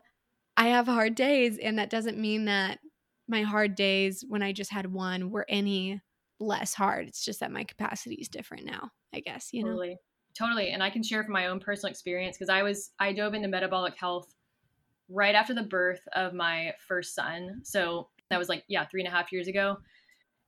I 0.56 0.68
have 0.68 0.86
hard 0.86 1.14
days. 1.14 1.58
And 1.58 1.78
that 1.78 1.88
doesn't 1.88 2.18
mean 2.18 2.44
that 2.44 2.80
my 3.26 3.42
hard 3.42 3.74
days 3.74 4.24
when 4.28 4.42
I 4.42 4.52
just 4.52 4.70
had 4.70 4.92
one 4.92 5.30
were 5.30 5.46
any 5.48 6.00
less 6.38 6.74
hard. 6.74 7.08
It's 7.08 7.24
just 7.24 7.40
that 7.40 7.52
my 7.52 7.64
capacity 7.64 8.16
is 8.16 8.28
different 8.28 8.66
now, 8.66 8.90
I 9.14 9.20
guess, 9.20 9.48
you 9.52 9.62
know? 9.62 9.70
Totally. 9.70 9.96
Totally. 10.38 10.70
And 10.70 10.82
I 10.82 10.90
can 10.90 11.02
share 11.02 11.24
from 11.24 11.32
my 11.32 11.46
own 11.46 11.60
personal 11.60 11.90
experience 11.90 12.36
because 12.36 12.50
I 12.50 12.62
was, 12.62 12.90
I 12.98 13.12
dove 13.12 13.34
into 13.34 13.48
metabolic 13.48 13.96
health 13.98 14.32
right 15.10 15.34
after 15.34 15.54
the 15.54 15.62
birth 15.62 16.00
of 16.14 16.32
my 16.32 16.72
first 16.86 17.14
son. 17.14 17.60
So 17.64 18.08
that 18.30 18.38
was 18.38 18.48
like, 18.48 18.64
yeah, 18.68 18.86
three 18.86 19.02
and 19.02 19.08
a 19.08 19.16
half 19.16 19.32
years 19.32 19.48
ago. 19.48 19.78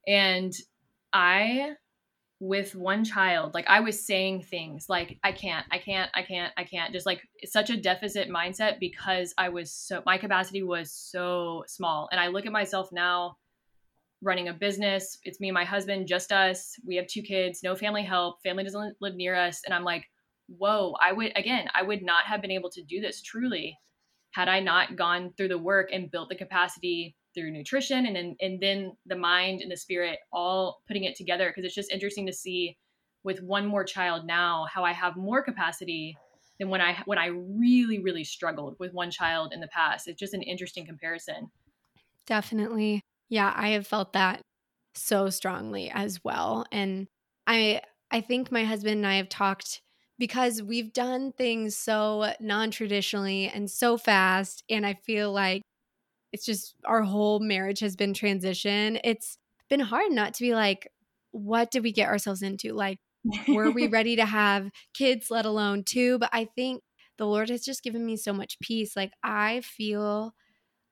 And 0.06 0.52
I 1.12 1.72
with 2.42 2.74
one 2.74 3.04
child 3.04 3.54
like 3.54 3.64
i 3.68 3.78
was 3.78 4.04
saying 4.04 4.42
things 4.42 4.86
like 4.88 5.16
i 5.22 5.30
can't 5.30 5.64
i 5.70 5.78
can't 5.78 6.10
i 6.12 6.22
can't 6.22 6.52
i 6.56 6.64
can't 6.64 6.92
just 6.92 7.06
like 7.06 7.22
such 7.44 7.70
a 7.70 7.76
deficit 7.76 8.28
mindset 8.28 8.80
because 8.80 9.32
i 9.38 9.48
was 9.48 9.70
so 9.70 10.02
my 10.06 10.18
capacity 10.18 10.64
was 10.64 10.90
so 10.90 11.62
small. 11.68 12.08
And 12.10 12.20
i 12.20 12.26
look 12.26 12.44
at 12.44 12.50
myself 12.50 12.90
now 12.90 13.36
running 14.22 14.48
a 14.48 14.52
business. 14.52 15.18
It's 15.22 15.38
me 15.38 15.48
and 15.48 15.54
my 15.54 15.64
husband 15.64 16.08
just 16.08 16.32
us. 16.32 16.74
We 16.84 16.96
have 16.96 17.06
two 17.06 17.22
kids 17.22 17.62
no 17.62 17.76
family 17.76 18.02
help. 18.02 18.42
Family 18.42 18.64
doesn't 18.64 18.96
live 19.00 19.14
near 19.14 19.36
us. 19.36 19.62
And 19.64 19.72
i'm 19.72 19.84
like 19.84 20.08
whoa 20.48 20.96
i 21.00 21.12
would 21.12 21.30
again 21.36 21.68
i 21.76 21.82
would 21.82 22.02
not 22.02 22.24
have 22.24 22.42
been 22.42 22.50
able 22.50 22.70
to 22.70 22.82
do 22.82 23.00
this 23.00 23.22
truly 23.22 23.78
had 24.32 24.48
i 24.48 24.60
not 24.60 24.96
gone 24.96 25.32
through 25.36 25.48
the 25.48 25.58
work 25.58 25.88
and 25.92 26.10
built 26.10 26.28
the 26.28 26.34
capacity 26.34 27.16
through 27.34 27.50
nutrition 27.50 28.06
and 28.06 28.16
then 28.16 28.36
and 28.40 28.60
then 28.60 28.92
the 29.06 29.16
mind 29.16 29.60
and 29.60 29.70
the 29.70 29.76
spirit 29.76 30.18
all 30.32 30.82
putting 30.86 31.04
it 31.04 31.16
together 31.16 31.48
because 31.48 31.64
it's 31.64 31.74
just 31.74 31.90
interesting 31.90 32.26
to 32.26 32.32
see 32.32 32.76
with 33.24 33.40
one 33.42 33.66
more 33.66 33.84
child 33.84 34.24
now 34.26 34.66
how 34.72 34.84
I 34.84 34.92
have 34.92 35.16
more 35.16 35.42
capacity 35.42 36.16
than 36.58 36.68
when 36.68 36.80
I 36.80 37.02
when 37.04 37.18
I 37.18 37.26
really 37.26 37.98
really 37.98 38.24
struggled 38.24 38.76
with 38.78 38.92
one 38.92 39.10
child 39.10 39.52
in 39.52 39.60
the 39.60 39.68
past. 39.68 40.08
It's 40.08 40.18
just 40.18 40.34
an 40.34 40.42
interesting 40.42 40.86
comparison. 40.86 41.50
Definitely. 42.26 43.02
Yeah, 43.28 43.52
I 43.54 43.70
have 43.70 43.86
felt 43.86 44.12
that 44.12 44.42
so 44.94 45.30
strongly 45.30 45.90
as 45.90 46.20
well. 46.24 46.66
And 46.72 47.06
I 47.46 47.82
I 48.10 48.20
think 48.20 48.52
my 48.52 48.64
husband 48.64 48.96
and 48.96 49.06
I 49.06 49.16
have 49.16 49.28
talked 49.28 49.80
because 50.18 50.62
we've 50.62 50.92
done 50.92 51.32
things 51.32 51.76
so 51.76 52.32
non-traditionally 52.40 53.48
and 53.48 53.70
so 53.70 53.96
fast 53.96 54.62
and 54.70 54.86
I 54.86 54.94
feel 54.94 55.32
like 55.32 55.62
it's 56.32 56.46
just 56.46 56.74
our 56.84 57.02
whole 57.02 57.40
marriage 57.40 57.80
has 57.80 57.94
been 57.94 58.14
transition. 58.14 58.98
It's 59.04 59.36
been 59.68 59.80
hard 59.80 60.10
not 60.10 60.34
to 60.34 60.42
be 60.42 60.54
like, 60.54 60.88
what 61.30 61.70
did 61.70 61.82
we 61.82 61.92
get 61.92 62.08
ourselves 62.08 62.42
into? 62.42 62.72
Like, 62.72 62.98
were 63.48 63.70
we 63.70 63.86
ready 63.88 64.16
to 64.16 64.24
have 64.24 64.70
kids, 64.94 65.30
let 65.30 65.44
alone 65.44 65.84
two? 65.84 66.18
But 66.18 66.30
I 66.32 66.48
think 66.56 66.82
the 67.18 67.26
Lord 67.26 67.50
has 67.50 67.62
just 67.62 67.82
given 67.82 68.04
me 68.04 68.16
so 68.16 68.32
much 68.32 68.58
peace. 68.60 68.96
Like, 68.96 69.12
I 69.22 69.60
feel 69.60 70.34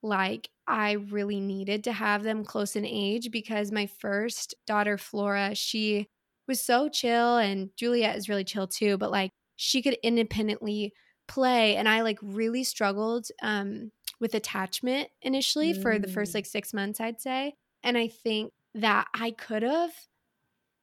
like 0.02 0.48
I 0.66 0.92
really 0.92 1.40
needed 1.40 1.84
to 1.84 1.92
have 1.92 2.22
them 2.22 2.44
close 2.44 2.76
in 2.76 2.86
age 2.86 3.30
because 3.30 3.72
my 3.72 3.86
first 3.86 4.54
daughter, 4.66 4.96
Flora, 4.98 5.54
she 5.54 6.08
was 6.50 6.60
so 6.60 6.88
chill, 6.88 7.38
and 7.38 7.70
Juliet 7.76 8.16
is 8.16 8.28
really 8.28 8.44
chill 8.44 8.66
too, 8.66 8.98
but 8.98 9.10
like 9.10 9.30
she 9.54 9.80
could 9.80 9.96
independently 10.02 10.92
play. 11.28 11.76
And 11.76 11.88
I 11.88 12.02
like 12.02 12.18
really 12.20 12.64
struggled 12.64 13.28
um, 13.40 13.92
with 14.18 14.34
attachment 14.34 15.08
initially 15.22 15.72
mm. 15.72 15.80
for 15.80 15.98
the 15.98 16.08
first 16.08 16.32
mm. 16.32 16.34
like 16.34 16.46
six 16.46 16.74
months, 16.74 17.00
I'd 17.00 17.20
say. 17.20 17.54
And 17.84 17.96
I 17.96 18.08
think 18.08 18.52
that 18.74 19.06
I 19.14 19.30
could 19.30 19.62
have, 19.62 19.92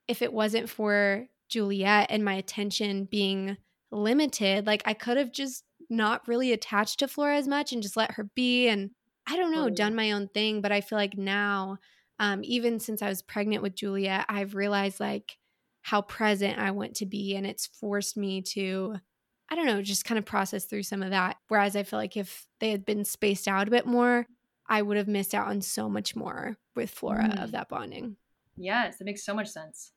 if 0.07 0.21
it 0.21 0.31
wasn't 0.31 0.69
for 0.69 1.27
Juliet 1.49 2.07
and 2.09 2.23
my 2.23 2.35
attention 2.35 3.05
being 3.05 3.57
limited, 3.91 4.65
like 4.65 4.83
I 4.85 4.93
could 4.93 5.17
have 5.17 5.33
just 5.33 5.63
not 5.89 6.25
really 6.27 6.53
attached 6.53 6.99
to 6.99 7.09
Flora 7.09 7.35
as 7.35 7.47
much 7.47 7.73
and 7.73 7.83
just 7.83 7.97
let 7.97 8.11
her 8.11 8.23
be 8.35 8.67
and 8.69 8.91
I 9.29 9.35
don't 9.35 9.51
know, 9.51 9.69
done 9.69 9.95
my 9.95 10.13
own 10.13 10.29
thing. 10.29 10.61
But 10.61 10.71
I 10.71 10.79
feel 10.79 10.97
like 10.97 11.17
now, 11.17 11.79
um, 12.19 12.39
even 12.43 12.79
since 12.79 13.01
I 13.01 13.09
was 13.09 13.21
pregnant 13.21 13.61
with 13.63 13.75
Juliet, 13.75 14.25
I've 14.29 14.55
realized 14.55 15.01
like 15.01 15.37
how 15.81 16.01
present 16.01 16.59
I 16.59 16.71
want 16.71 16.95
to 16.95 17.05
be. 17.05 17.35
And 17.35 17.45
it's 17.45 17.67
forced 17.67 18.17
me 18.17 18.41
to 18.53 18.97
I 19.49 19.55
don't 19.55 19.65
know, 19.65 19.81
just 19.81 20.03
kind 20.03 20.19
of 20.19 20.25
process 20.25 20.65
through 20.65 20.83
some 20.83 21.01
of 21.01 21.11
that. 21.11 21.37
Whereas 21.47 21.75
I 21.75 21.83
feel 21.83 21.99
like 21.99 22.17
if 22.17 22.45
they 22.59 22.69
had 22.69 22.85
been 22.85 23.05
spaced 23.05 23.47
out 23.47 23.67
a 23.67 23.71
bit 23.71 23.85
more, 23.85 24.27
I 24.67 24.81
would 24.81 24.97
have 24.97 25.07
missed 25.07 25.33
out 25.33 25.47
on 25.47 25.61
so 25.61 25.87
much 25.87 26.15
more 26.15 26.57
with 26.75 26.89
Flora 26.89 27.29
mm. 27.29 27.41
of 27.41 27.51
that 27.51 27.69
bonding. 27.69 28.17
Yes, 28.57 28.99
it 28.99 29.05
makes 29.05 29.23
so 29.23 29.33
much 29.33 29.47
sense. 29.47 29.93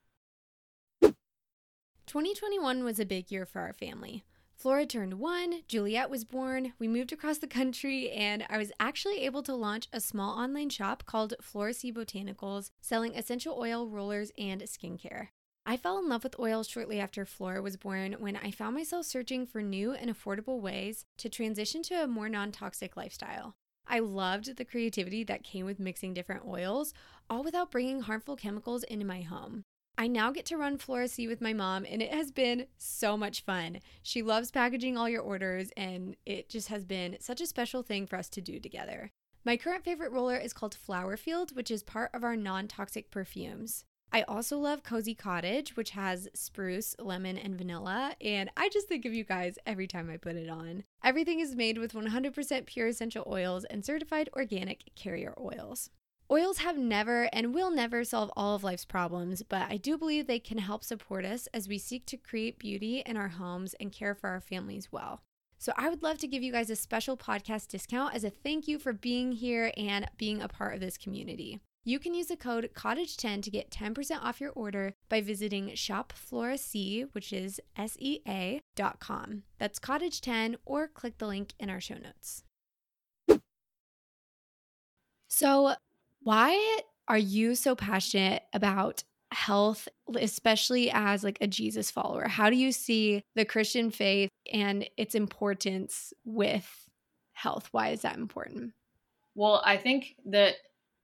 2021 1.02 2.84
was 2.84 3.00
a 3.00 3.06
big 3.06 3.30
year 3.30 3.46
for 3.46 3.60
our 3.60 3.72
family. 3.72 4.24
Flora 4.56 4.84
turned 4.84 5.14
one, 5.14 5.62
Juliet 5.68 6.10
was 6.10 6.24
born, 6.24 6.74
we 6.78 6.86
moved 6.86 7.12
across 7.12 7.38
the 7.38 7.46
country, 7.46 8.10
and 8.10 8.44
I 8.50 8.58
was 8.58 8.72
actually 8.78 9.20
able 9.20 9.42
to 9.44 9.54
launch 9.54 9.88
a 9.90 10.00
small 10.00 10.38
online 10.38 10.68
shop 10.68 11.06
called 11.06 11.32
Flora 11.40 11.72
Sea 11.72 11.92
Botanicals, 11.92 12.70
selling 12.82 13.14
essential 13.14 13.56
oil 13.58 13.88
rollers 13.88 14.30
and 14.36 14.60
skincare. 14.62 15.28
I 15.66 15.76
fell 15.76 15.98
in 15.98 16.08
love 16.08 16.24
with 16.24 16.38
oil 16.38 16.62
shortly 16.62 16.98
after 16.98 17.24
Flora 17.24 17.62
was 17.62 17.76
born 17.76 18.14
when 18.18 18.36
I 18.36 18.50
found 18.50 18.74
myself 18.74 19.06
searching 19.06 19.46
for 19.46 19.62
new 19.62 19.92
and 19.92 20.10
affordable 20.10 20.60
ways 20.60 21.04
to 21.18 21.28
transition 21.28 21.82
to 21.84 22.02
a 22.02 22.06
more 22.08 22.28
non 22.28 22.50
toxic 22.50 22.96
lifestyle. 22.96 23.54
I 23.86 23.98
loved 23.98 24.56
the 24.56 24.64
creativity 24.64 25.24
that 25.24 25.42
came 25.42 25.66
with 25.66 25.80
mixing 25.80 26.14
different 26.14 26.46
oils, 26.46 26.94
all 27.28 27.42
without 27.42 27.70
bringing 27.70 28.00
harmful 28.00 28.36
chemicals 28.36 28.84
into 28.84 29.04
my 29.04 29.22
home. 29.22 29.64
I 29.98 30.06
now 30.06 30.30
get 30.30 30.46
to 30.46 30.56
run 30.56 30.78
Flora 30.78 31.08
Sea 31.08 31.28
with 31.28 31.40
my 31.40 31.52
mom, 31.52 31.84
and 31.88 32.00
it 32.00 32.12
has 32.12 32.30
been 32.30 32.66
so 32.78 33.16
much 33.16 33.44
fun. 33.44 33.80
She 34.02 34.22
loves 34.22 34.50
packaging 34.50 34.96
all 34.96 35.08
your 35.08 35.20
orders, 35.20 35.70
and 35.76 36.16
it 36.24 36.48
just 36.48 36.68
has 36.68 36.84
been 36.84 37.16
such 37.20 37.40
a 37.40 37.46
special 37.46 37.82
thing 37.82 38.06
for 38.06 38.16
us 38.16 38.28
to 38.30 38.40
do 38.40 38.60
together. 38.60 39.10
My 39.44 39.56
current 39.56 39.84
favorite 39.84 40.12
roller 40.12 40.36
is 40.36 40.52
called 40.52 40.74
Flower 40.74 41.16
Field, 41.16 41.54
which 41.54 41.70
is 41.70 41.82
part 41.82 42.10
of 42.14 42.24
our 42.24 42.36
non 42.36 42.66
toxic 42.66 43.10
perfumes. 43.10 43.84
I 44.12 44.22
also 44.22 44.58
love 44.58 44.82
Cozy 44.82 45.14
Cottage, 45.14 45.76
which 45.76 45.90
has 45.90 46.28
spruce, 46.34 46.96
lemon, 46.98 47.38
and 47.38 47.56
vanilla. 47.56 48.16
And 48.20 48.50
I 48.56 48.68
just 48.68 48.88
think 48.88 49.04
of 49.04 49.14
you 49.14 49.22
guys 49.22 49.56
every 49.64 49.86
time 49.86 50.10
I 50.10 50.16
put 50.16 50.34
it 50.34 50.48
on. 50.48 50.82
Everything 51.04 51.38
is 51.38 51.54
made 51.54 51.78
with 51.78 51.92
100% 51.92 52.66
pure 52.66 52.88
essential 52.88 53.24
oils 53.28 53.64
and 53.64 53.84
certified 53.84 54.28
organic 54.34 54.94
carrier 54.96 55.34
oils. 55.40 55.90
Oils 56.28 56.58
have 56.58 56.78
never 56.78 57.28
and 57.32 57.54
will 57.54 57.70
never 57.70 58.04
solve 58.04 58.30
all 58.36 58.54
of 58.54 58.64
life's 58.64 58.84
problems, 58.84 59.42
but 59.42 59.70
I 59.70 59.76
do 59.76 59.96
believe 59.96 60.26
they 60.26 60.38
can 60.38 60.58
help 60.58 60.84
support 60.84 61.24
us 61.24 61.48
as 61.52 61.68
we 61.68 61.78
seek 61.78 62.06
to 62.06 62.16
create 62.16 62.58
beauty 62.58 63.02
in 63.06 63.16
our 63.16 63.28
homes 63.28 63.74
and 63.80 63.92
care 63.92 64.14
for 64.14 64.30
our 64.30 64.40
families 64.40 64.92
well. 64.92 65.22
So 65.58 65.72
I 65.76 65.88
would 65.88 66.02
love 66.02 66.18
to 66.18 66.28
give 66.28 66.42
you 66.42 66.52
guys 66.52 66.70
a 66.70 66.76
special 66.76 67.16
podcast 67.16 67.68
discount 67.68 68.14
as 68.14 68.24
a 68.24 68.30
thank 68.30 68.66
you 68.66 68.78
for 68.78 68.92
being 68.92 69.32
here 69.32 69.72
and 69.76 70.08
being 70.16 70.40
a 70.40 70.48
part 70.48 70.74
of 70.74 70.80
this 70.80 70.96
community. 70.96 71.60
You 71.82 71.98
can 71.98 72.12
use 72.12 72.26
the 72.26 72.36
code 72.36 72.70
COTTAGE10 72.74 73.42
to 73.42 73.50
get 73.50 73.70
10% 73.70 74.22
off 74.22 74.40
your 74.40 74.50
order 74.50 74.94
by 75.08 75.22
visiting 75.22 75.68
shopflorasea, 75.70 77.08
which 77.12 77.32
is 77.32 77.58
S-E-A, 77.76 78.60
dot 78.76 79.00
com. 79.00 79.44
That's 79.58 79.78
cottage10 79.78 80.56
or 80.66 80.88
click 80.88 81.16
the 81.16 81.26
link 81.26 81.54
in 81.58 81.70
our 81.70 81.80
show 81.80 81.94
notes. 81.96 82.44
So, 85.28 85.74
why 86.22 86.80
are 87.08 87.18
you 87.18 87.54
so 87.54 87.74
passionate 87.74 88.42
about 88.52 89.04
health 89.32 89.88
especially 90.16 90.90
as 90.90 91.24
like 91.24 91.38
a 91.40 91.46
Jesus 91.46 91.90
follower? 91.90 92.28
How 92.28 92.50
do 92.50 92.56
you 92.56 92.72
see 92.72 93.22
the 93.36 93.44
Christian 93.44 93.90
faith 93.90 94.28
and 94.52 94.86
its 94.98 95.14
importance 95.14 96.12
with 96.24 96.68
health? 97.32 97.68
Why 97.72 97.88
is 97.90 98.02
that 98.02 98.16
important? 98.16 98.72
Well, 99.34 99.62
I 99.64 99.76
think 99.76 100.16
that 100.26 100.56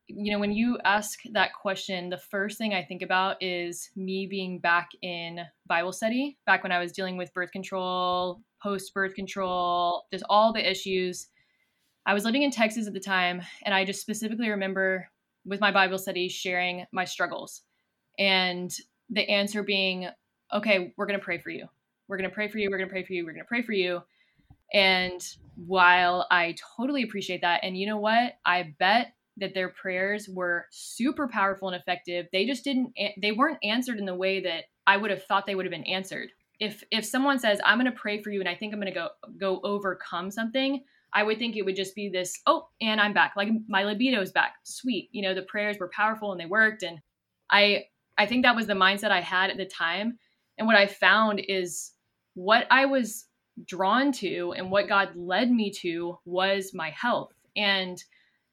you 0.09 0.33
know 0.33 0.39
when 0.39 0.53
you 0.53 0.79
ask 0.85 1.21
that 1.33 1.53
question 1.53 2.09
the 2.09 2.19
first 2.19 2.59
thing 2.59 2.73
i 2.73 2.83
think 2.83 3.03
about 3.03 3.37
is 3.43 3.91
me 3.97 4.27
being 4.27 4.59
back 4.59 4.91
in 5.03 5.41
bible 5.67 5.93
study 5.93 6.39
back 6.47 6.63
when 6.63 6.73
i 6.73 6.79
was 6.79 6.93
dealing 6.93 7.17
with 7.17 7.33
birth 7.35 7.51
control 7.51 8.41
post 8.63 8.95
birth 8.95 9.15
control 9.15 10.05
just 10.13 10.25
all 10.31 10.53
the 10.53 10.71
issues. 10.71 11.29
I 12.09 12.15
was 12.15 12.25
living 12.25 12.43
in 12.43 12.51
texas 12.53 12.87
at 12.87 12.93
the 12.93 13.01
time 13.01 13.43
and 13.65 13.75
i 13.75 13.85
just 13.85 14.01
specifically 14.01 14.49
remember 14.49 15.09
with 15.45 15.61
my 15.61 15.73
bible 15.73 15.99
study 15.99 16.29
sharing 16.29 16.87
my 16.93 17.05
struggles 17.05 17.63
and 18.19 18.73
the 19.11 19.29
answer 19.29 19.63
being 19.63 20.09
okay 20.53 20.93
we're 20.97 21.07
going 21.07 21.19
to 21.19 21.25
pray 21.25 21.39
for 21.39 21.51
you. 21.51 21.67
We're 22.09 22.17
going 22.17 22.29
to 22.29 22.35
pray 22.35 22.49
for 22.49 22.59
you. 22.59 22.71
We're 22.71 22.79
going 22.79 22.89
to 22.89 22.93
pray 22.93 23.05
for 23.05 23.13
you. 23.13 23.25
We're 23.25 23.33
going 23.33 23.45
to 23.45 23.49
pray 23.49 23.63
for 23.63 23.73
you. 23.73 24.03
And 24.73 25.21
while 25.57 26.27
i 26.31 26.55
totally 26.77 27.03
appreciate 27.03 27.41
that 27.41 27.61
and 27.63 27.77
you 27.77 27.87
know 27.87 27.99
what? 27.99 28.35
I 28.45 28.75
bet 28.79 29.13
that 29.39 29.55
their 29.55 29.69
prayers 29.69 30.29
were 30.29 30.67
super 30.71 31.29
powerful 31.29 31.69
and 31.69 31.81
effective. 31.81 32.27
They 32.33 32.47
just 32.47 32.65
didn't 32.65 32.93
they 33.21 33.33
weren't 33.33 33.59
answered 33.63 33.99
in 33.99 34.07
the 34.07 34.15
way 34.15 34.41
that 34.41 34.65
i 34.87 34.97
would 34.97 35.11
have 35.11 35.25
thought 35.25 35.47
they 35.47 35.55
would 35.55 35.67
have 35.67 35.73
been 35.73 35.85
answered. 35.85 36.31
If 36.59 36.83
if 36.91 37.05
someone 37.05 37.39
says 37.39 37.61
i'm 37.65 37.79
going 37.79 37.91
to 37.91 37.99
pray 37.99 38.23
for 38.23 38.31
you 38.31 38.41
and 38.41 38.49
i 38.49 38.55
think 38.55 38.73
i'm 38.73 38.81
going 38.81 38.93
to 38.93 38.99
go 38.99 39.09
go 39.39 39.61
overcome 39.63 40.31
something 40.31 40.83
i 41.13 41.23
would 41.23 41.39
think 41.39 41.57
it 41.57 41.65
would 41.65 41.77
just 41.77 41.95
be 41.95 42.09
this 42.09 42.41
oh 42.47 42.69
and 42.81 43.01
i'm 43.01 43.13
back. 43.13 43.35
Like 43.37 43.49
my 43.69 43.85
libido 43.85 44.21
is 44.21 44.33
back. 44.33 44.55
Sweet. 44.65 45.09
You 45.13 45.23
know 45.23 45.35
the 45.35 45.43
prayers 45.43 45.79
were 45.79 45.91
powerful 45.95 46.33
and 46.33 46.41
they 46.41 46.47
worked. 46.47 46.83
And 46.83 47.01
i 47.51 47.85
I 48.19 48.27
think 48.27 48.45
that 48.45 48.57
was 48.57 48.67
the 48.67 48.73
mindset 48.73 49.11
I 49.11 49.21
had 49.21 49.51
at 49.51 49.59
the 49.59 49.67
time. 49.67 50.19
And 50.59 50.67
what 50.67 50.77
I 50.77 50.87
found 50.87 51.43
is 51.47 51.93
what 52.35 52.67
I 52.71 52.87
was 52.87 53.27
drawn 53.67 54.13
to 54.13 54.55
and 54.57 54.71
what 54.71 54.89
God 54.89 55.15
led 55.15 55.51
me 55.51 55.71
to 55.83 56.19
was 56.25 56.73
my 56.75 56.91
health. 56.91 57.33
And 57.57 58.03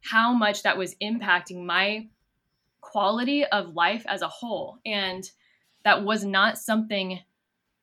how 0.04 0.34
much 0.34 0.64
that 0.64 0.78
was 0.78 0.96
impacting 0.96 1.66
my 1.66 2.08
quality 2.82 3.46
of 3.46 3.74
life 3.74 4.04
as 4.08 4.22
a 4.22 4.28
whole. 4.28 4.78
And 4.86 5.30
that 5.84 6.04
was 6.04 6.24
not 6.26 6.58
something 6.58 7.20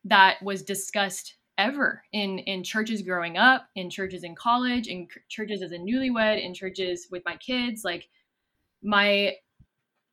that 0.04 0.42
was 0.42 0.62
discussed 0.62 1.34
ever 1.58 2.02
in 2.12 2.38
in 2.40 2.62
churches 2.62 3.02
growing 3.02 3.36
up, 3.36 3.68
in 3.74 3.90
churches 3.90 4.24
in 4.24 4.34
college, 4.34 4.86
in 4.86 5.08
churches 5.28 5.62
as 5.62 5.72
a 5.72 5.78
newlywed, 5.78 6.42
in 6.42 6.54
churches 6.54 7.08
with 7.10 7.22
my 7.24 7.36
kids. 7.36 7.84
Like 7.84 8.08
my 8.82 9.34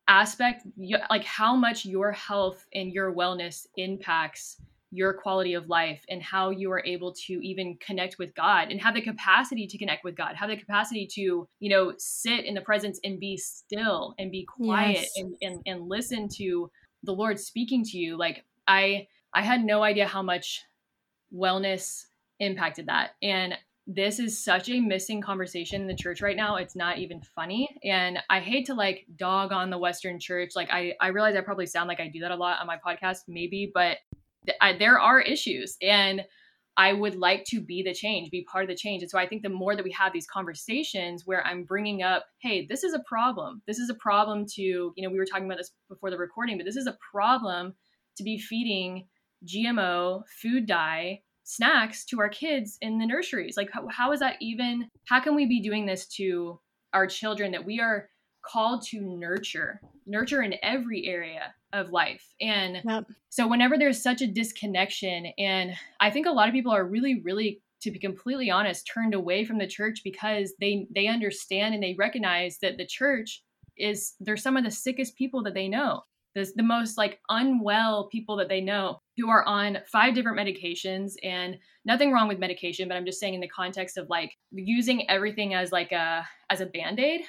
aspect 0.09 0.65
like 1.09 1.23
how 1.23 1.55
much 1.55 1.85
your 1.85 2.11
health 2.13 2.65
and 2.73 2.93
your 2.93 3.13
wellness 3.13 3.67
impacts 3.75 4.61
your 4.91 5.13
quality 5.13 5.53
of 5.53 5.67
life 5.67 6.01
and 6.09 6.21
how 6.23 6.49
you 6.49 6.71
are 6.71 6.83
able 6.85 7.13
to 7.13 7.33
even 7.45 7.77
connect 7.79 8.17
with 8.17 8.33
God 8.35 8.69
and 8.69 8.81
have 8.81 8.93
the 8.93 9.01
capacity 9.01 9.67
to 9.67 9.77
connect 9.77 10.03
with 10.03 10.15
God, 10.15 10.35
have 10.35 10.49
the 10.49 10.57
capacity 10.57 11.07
to, 11.13 11.47
you 11.59 11.69
know, 11.69 11.93
sit 11.97 12.45
in 12.45 12.53
the 12.53 12.61
presence 12.61 12.99
and 13.03 13.19
be 13.19 13.37
still 13.37 14.15
and 14.17 14.31
be 14.31 14.45
quiet 14.45 14.97
yes. 14.97 15.11
and, 15.17 15.35
and 15.41 15.61
and 15.65 15.89
listen 15.89 16.29
to 16.37 16.71
the 17.03 17.11
Lord 17.11 17.39
speaking 17.39 17.83
to 17.83 17.97
you. 17.97 18.17
Like 18.17 18.45
I 18.67 19.07
I 19.33 19.41
had 19.41 19.63
no 19.63 19.83
idea 19.83 20.07
how 20.07 20.21
much 20.21 20.63
wellness 21.33 22.05
impacted 22.39 22.87
that. 22.87 23.11
And 23.21 23.55
this 23.87 24.19
is 24.19 24.43
such 24.43 24.69
a 24.69 24.81
missing 24.81 25.21
conversation 25.21 25.81
in 25.81 25.87
the 25.87 25.95
church 25.95 26.21
right 26.21 26.35
now. 26.35 26.57
It's 26.57 26.75
not 26.75 26.97
even 26.97 27.21
funny. 27.21 27.69
And 27.83 28.19
I 28.29 28.41
hate 28.41 28.65
to 28.65 28.73
like 28.73 29.05
dog 29.15 29.53
on 29.53 29.69
the 29.69 29.77
Western 29.77 30.19
church. 30.19 30.51
Like, 30.57 30.69
I, 30.69 30.93
I 30.99 31.07
realize 31.07 31.37
I 31.37 31.41
probably 31.41 31.67
sound 31.67 31.87
like 31.87 32.01
I 32.01 32.09
do 32.09 32.19
that 32.19 32.31
a 32.31 32.35
lot 32.35 32.59
on 32.59 32.67
my 32.67 32.77
podcast, 32.85 33.19
maybe, 33.29 33.71
but 33.73 33.97
I, 34.61 34.77
there 34.77 34.99
are 34.99 35.21
issues. 35.21 35.77
And 35.81 36.23
I 36.79 36.93
would 36.93 37.15
like 37.15 37.43
to 37.45 37.59
be 37.59 37.81
the 37.81 37.93
change, 37.93 38.29
be 38.29 38.45
part 38.51 38.63
of 38.63 38.69
the 38.69 38.75
change. 38.75 39.01
And 39.01 39.09
so 39.09 39.17
I 39.17 39.27
think 39.27 39.41
the 39.41 39.49
more 39.49 39.75
that 39.75 39.83
we 39.83 39.91
have 39.93 40.13
these 40.13 40.27
conversations 40.27 41.23
where 41.25 41.45
I'm 41.45 41.63
bringing 41.63 42.03
up, 42.03 42.25
hey, 42.39 42.67
this 42.67 42.83
is 42.83 42.93
a 42.93 43.01
problem. 43.07 43.63
This 43.65 43.79
is 43.79 43.89
a 43.89 43.95
problem 43.95 44.45
to, 44.53 44.61
you 44.61 44.93
know, 44.97 45.09
we 45.09 45.17
were 45.17 45.25
talking 45.25 45.45
about 45.45 45.57
this 45.57 45.71
before 45.89 46.11
the 46.11 46.19
recording, 46.19 46.57
but 46.57 46.65
this 46.65 46.75
is 46.75 46.85
a 46.85 46.97
problem 47.11 47.73
to 48.17 48.23
be 48.23 48.37
feeding 48.37 49.07
GMO 49.45 50.21
food 50.41 50.67
dye 50.67 51.21
snacks 51.43 52.05
to 52.05 52.19
our 52.19 52.29
kids 52.29 52.77
in 52.81 52.97
the 52.97 53.05
nurseries 53.05 53.55
like 53.55 53.69
how, 53.71 53.87
how 53.87 54.11
is 54.11 54.19
that 54.19 54.35
even 54.41 54.89
how 55.05 55.17
can 55.17 55.33
we 55.33 55.45
be 55.45 55.61
doing 55.61 55.85
this 55.85 56.05
to 56.05 56.59
our 56.93 57.07
children 57.07 57.51
that 57.51 57.63
we 57.63 57.79
are 57.79 58.09
called 58.47 58.81
to 58.81 59.01
nurture 59.01 59.81
nurture 60.05 60.41
in 60.41 60.55
every 60.63 61.05
area 61.05 61.53
of 61.73 61.91
life 61.91 62.33
and 62.39 62.81
yep. 62.85 63.05
so 63.29 63.47
whenever 63.47 63.77
there's 63.77 64.01
such 64.01 64.21
a 64.21 64.27
disconnection 64.27 65.27
and 65.37 65.71
i 65.99 66.09
think 66.09 66.25
a 66.25 66.31
lot 66.31 66.47
of 66.47 66.53
people 66.53 66.71
are 66.71 66.85
really 66.85 67.21
really 67.23 67.61
to 67.81 67.91
be 67.91 67.99
completely 67.99 68.49
honest 68.49 68.89
turned 68.91 69.13
away 69.13 69.45
from 69.45 69.57
the 69.57 69.67
church 69.67 70.01
because 70.03 70.53
they 70.59 70.87
they 70.93 71.07
understand 71.07 71.73
and 71.73 71.83
they 71.83 71.95
recognize 71.97 72.57
that 72.61 72.77
the 72.77 72.85
church 72.85 73.43
is 73.77 74.13
they're 74.19 74.37
some 74.37 74.57
of 74.57 74.63
the 74.63 74.71
sickest 74.71 75.15
people 75.15 75.43
that 75.43 75.53
they 75.53 75.67
know 75.67 76.01
the, 76.35 76.51
the 76.55 76.63
most 76.63 76.97
like 76.97 77.19
unwell 77.29 78.07
people 78.11 78.35
that 78.37 78.47
they 78.47 78.61
know 78.61 78.99
who 79.17 79.29
are 79.29 79.43
on 79.45 79.79
five 79.91 80.13
different 80.13 80.37
medications 80.37 81.13
and 81.23 81.57
nothing 81.83 82.11
wrong 82.11 82.27
with 82.27 82.39
medication 82.39 82.87
but 82.87 82.95
i'm 82.95 83.05
just 83.05 83.19
saying 83.19 83.33
in 83.33 83.41
the 83.41 83.47
context 83.49 83.97
of 83.97 84.07
like 84.09 84.31
using 84.51 85.09
everything 85.09 85.53
as 85.53 85.71
like 85.71 85.91
a 85.91 86.25
as 86.49 86.61
a 86.61 86.65
band-aid 86.67 87.21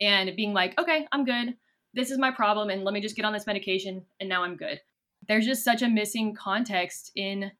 and 0.00 0.34
being 0.36 0.52
like 0.52 0.78
okay 0.78 1.06
i'm 1.12 1.24
good 1.24 1.54
this 1.94 2.10
is 2.10 2.18
my 2.18 2.30
problem 2.30 2.70
and 2.70 2.84
let 2.84 2.94
me 2.94 3.00
just 3.00 3.16
get 3.16 3.24
on 3.24 3.32
this 3.32 3.46
medication 3.46 4.04
and 4.20 4.28
now 4.28 4.42
i'm 4.42 4.56
good 4.56 4.80
there's 5.28 5.46
just 5.46 5.64
such 5.64 5.82
a 5.82 5.88
missing 5.88 6.34
context 6.34 7.10
in 7.16 7.50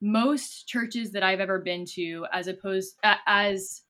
most 0.00 0.66
churches 0.66 1.12
that 1.12 1.22
i've 1.22 1.40
ever 1.40 1.58
been 1.58 1.84
to 1.84 2.26
as 2.32 2.46
opposed 2.46 2.96
as 3.26 3.82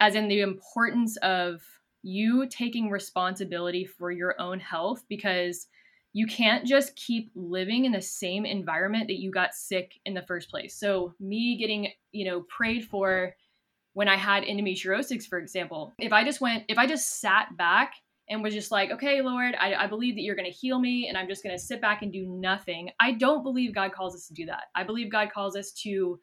as 0.00 0.14
in 0.14 0.28
the 0.28 0.40
importance 0.40 1.16
of 1.18 1.62
you 2.02 2.46
taking 2.48 2.88
responsibility 2.88 3.84
for 3.84 4.10
your 4.10 4.40
own 4.40 4.60
health 4.60 5.04
because 5.08 5.66
you 6.12 6.26
can't 6.26 6.64
just 6.64 6.96
keep 6.96 7.30
living 7.34 7.84
in 7.84 7.92
the 7.92 8.00
same 8.00 8.46
environment 8.46 9.08
that 9.08 9.20
you 9.20 9.30
got 9.30 9.54
sick 9.54 10.00
in 10.06 10.14
the 10.14 10.22
first 10.22 10.48
place. 10.48 10.74
So, 10.74 11.12
me 11.20 11.58
getting, 11.58 11.88
you 12.12 12.24
know, 12.24 12.46
prayed 12.48 12.86
for 12.86 13.34
when 13.96 14.10
I 14.10 14.16
had 14.16 14.42
endometriosis, 14.42 15.26
for 15.26 15.38
example, 15.38 15.94
if 15.98 16.12
I 16.12 16.22
just 16.22 16.38
went, 16.42 16.64
if 16.68 16.76
I 16.76 16.86
just 16.86 17.18
sat 17.18 17.56
back 17.56 17.94
and 18.28 18.42
was 18.42 18.52
just 18.52 18.70
like, 18.70 18.90
okay, 18.90 19.22
Lord, 19.22 19.54
I, 19.58 19.74
I 19.74 19.86
believe 19.86 20.16
that 20.16 20.20
you're 20.20 20.36
going 20.36 20.52
to 20.52 20.54
heal 20.54 20.78
me 20.78 21.08
and 21.08 21.16
I'm 21.16 21.26
just 21.26 21.42
going 21.42 21.56
to 21.56 21.58
sit 21.58 21.80
back 21.80 22.02
and 22.02 22.12
do 22.12 22.26
nothing, 22.26 22.90
I 23.00 23.12
don't 23.12 23.42
believe 23.42 23.74
God 23.74 23.92
calls 23.92 24.14
us 24.14 24.26
to 24.26 24.34
do 24.34 24.44
that. 24.46 24.64
I 24.74 24.84
believe 24.84 25.10
God 25.10 25.30
calls 25.32 25.56
us 25.56 25.72
to 25.84 26.20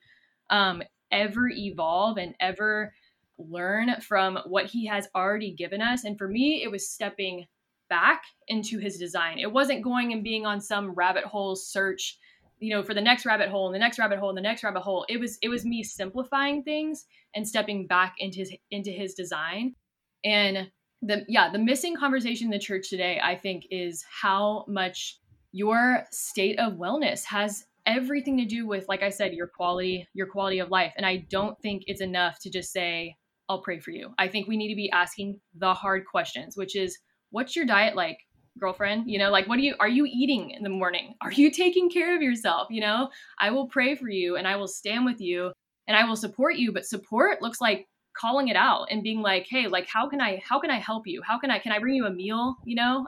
um, 0.52 0.84
ever 1.12 1.50
evolve 1.50 2.20
and 2.20 2.36
ever 2.40 2.94
learn 3.40 4.00
from 4.02 4.38
what 4.46 4.68
He 4.68 4.86
has 4.86 5.08
already 5.16 5.52
given 5.52 5.82
us. 5.82 6.04
And 6.04 6.16
for 6.16 6.28
me, 6.28 6.62
it 6.64 6.70
was 6.70 6.88
stepping 6.88 7.48
back 7.90 8.22
into 8.50 8.78
his 8.78 9.00
design. 9.00 9.40
It 9.40 9.52
wasn't 9.52 9.84
going 9.84 10.14
and 10.14 10.24
being 10.24 10.46
on 10.46 10.62
some 10.62 10.92
rabbit 10.92 11.24
hole 11.24 11.56
search, 11.56 12.20
you 12.64 12.70
know, 12.70 12.82
for 12.82 12.94
the 12.94 13.02
next 13.02 13.26
rabbit 13.26 13.50
hole 13.50 13.68
and 13.68 13.76
the 13.76 13.80
next 13.80 14.00
rabbit 14.00 14.20
hole 14.20 14.30
and 14.30 14.38
the 14.38 14.42
next 14.42 14.64
rabbit 14.64 14.82
hole. 14.82 15.06
It 15.10 15.20
was 15.20 15.38
it 15.42 15.50
was 15.50 15.66
me 15.66 15.84
simplifying 15.84 16.64
things 16.64 17.06
and 17.36 17.46
stepping 17.46 17.88
back 17.88 18.16
into 18.20 18.40
his 18.40 18.54
into 18.72 18.90
his 18.90 19.14
design. 19.14 19.76
And 20.24 20.72
the 21.02 21.26
yeah, 21.28 21.52
the 21.52 21.60
missing 21.60 21.98
conversation 21.98 22.48
in 22.48 22.52
the 22.52 22.60
church 22.60 22.90
today, 22.90 23.20
I 23.22 23.36
think, 23.36 23.66
is 23.70 24.06
how 24.22 24.64
much 24.70 25.20
your 25.52 26.06
state 26.12 26.58
of 26.58 26.74
wellness 26.74 27.26
has 27.26 27.66
everything 27.86 28.38
to 28.38 28.46
do 28.46 28.66
with 28.66 28.88
like 28.88 29.04
i 29.04 29.10
said 29.10 29.34
your 29.34 29.46
quality 29.46 30.08
your 30.14 30.26
quality 30.26 30.60
of 30.60 30.72
life 30.72 30.94
and 30.96 31.06
i 31.06 31.18
don't 31.30 31.60
think 31.62 31.84
it's 31.86 32.00
enough 32.00 32.40
to 32.40 32.50
just 32.50 32.72
say 32.72 33.14
i'll 33.50 33.62
pray 33.62 33.78
for 33.78 33.92
you 33.92 34.14
i 34.18 34.26
think 34.26 34.48
we 34.48 34.56
need 34.56 34.70
to 34.70 34.76
be 34.76 34.90
asking 34.92 35.38
the 35.56 35.74
hard 35.74 36.06
questions 36.10 36.56
which 36.56 36.78
is 36.78 36.98
what's 37.32 37.58
your 37.58 37.66
diet 37.66 37.94
like 37.94 38.18
girlfriend 38.60 39.10
you 39.10 39.18
know 39.18 39.32
like 39.32 39.48
what 39.48 39.58
are 39.58 39.64
you 39.64 39.76
are 39.80 39.88
you 39.88 40.06
eating 40.06 40.52
in 40.52 40.64
the 40.64 40.70
morning? 40.70 41.16
Are 41.22 41.32
you 41.32 41.50
taking 41.52 41.90
care 41.90 42.16
of 42.16 42.22
yourself 42.22 42.68
you 42.70 42.82
know? 42.82 43.10
I 43.40 43.50
will 43.52 43.68
pray 43.68 43.96
for 43.96 44.10
you 44.10 44.36
and 44.36 44.48
i 44.48 44.56
will 44.56 44.68
stand 44.68 45.06
with 45.06 45.20
you 45.20 45.52
and 45.88 45.98
i 45.98 46.04
will 46.06 46.16
support 46.16 46.56
you 46.56 46.72
but 46.72 46.86
support 46.86 47.42
looks 47.42 47.62
like 47.62 47.88
calling 48.16 48.50
it 48.50 48.56
out 48.56 48.88
and 48.92 49.02
being 49.02 49.22
like 49.22 49.48
hey 49.50 49.68
like 49.68 49.88
how 49.88 50.08
can 50.08 50.22
i 50.22 50.42
how 50.48 50.60
can 50.60 50.70
i 50.70 50.80
help 50.80 51.08
you? 51.08 51.22
How 51.24 51.40
can 51.40 51.50
i 51.52 51.60
can 51.60 51.72
i 51.72 51.80
bring 51.80 51.96
you 51.96 52.06
a 52.06 52.12
meal? 52.12 52.56
You 52.66 52.76
know? 52.76 53.08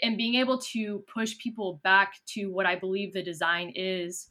And 0.00 0.16
being 0.16 0.36
able 0.36 0.58
to 0.58 1.04
push 1.12 1.36
people 1.38 1.80
back 1.84 2.14
to 2.34 2.46
what 2.46 2.66
i 2.66 2.76
believe 2.76 3.12
the 3.12 3.22
design 3.22 3.72
is 3.74 4.30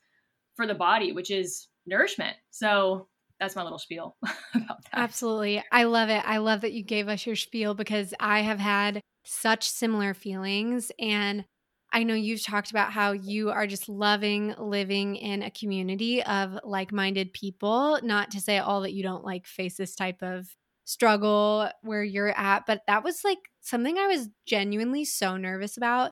for 0.56 0.66
the 0.66 0.74
body 0.74 1.12
which 1.12 1.30
is 1.30 1.68
nourishment. 1.86 2.36
So 2.52 3.08
that's 3.40 3.56
my 3.56 3.64
little 3.64 3.80
spiel 3.80 4.16
about 4.56 4.84
that 4.84 4.94
absolutely 4.94 5.64
i 5.72 5.84
love 5.84 6.10
it 6.10 6.24
i 6.26 6.38
love 6.38 6.62
that 6.62 6.74
you 6.74 6.84
gave 6.84 7.08
us 7.08 7.26
your 7.26 7.36
spiel 7.36 7.74
because 7.74 8.14
i 8.20 8.42
have 8.42 8.60
had 8.60 9.02
such 9.24 9.70
similar 9.70 10.14
feelings 10.14 10.92
and 11.00 11.46
I 11.92 12.04
know 12.04 12.16
you've 12.16 12.44
talked 12.44 12.70
about 12.70 12.92
how 12.92 13.14
you 13.14 13.50
are 13.50 13.66
just 13.66 13.88
loving 13.88 14.54
living 14.58 15.16
in 15.16 15.42
a 15.42 15.52
community 15.52 16.22
of 16.22 16.60
like 16.64 16.92
minded 16.92 17.34
people. 17.34 18.00
Not 18.04 18.32
to 18.32 18.42
say 18.42 18.58
all 18.58 18.82
that 18.82 18.94
you 18.94 19.04
don't 19.04 19.24
like 19.24 19.48
face 19.48 19.78
this 19.78 19.96
type 19.96 20.22
of 20.22 20.48
struggle 20.84 21.70
where 21.82 22.04
you're 22.04 22.38
at, 22.38 22.66
but 22.66 22.82
that 22.88 23.04
was 23.04 23.24
like 23.24 23.40
something 23.62 23.98
I 23.98 24.08
was 24.08 24.30
genuinely 24.46 25.06
so 25.06 25.38
nervous 25.38 25.78
about 25.78 26.12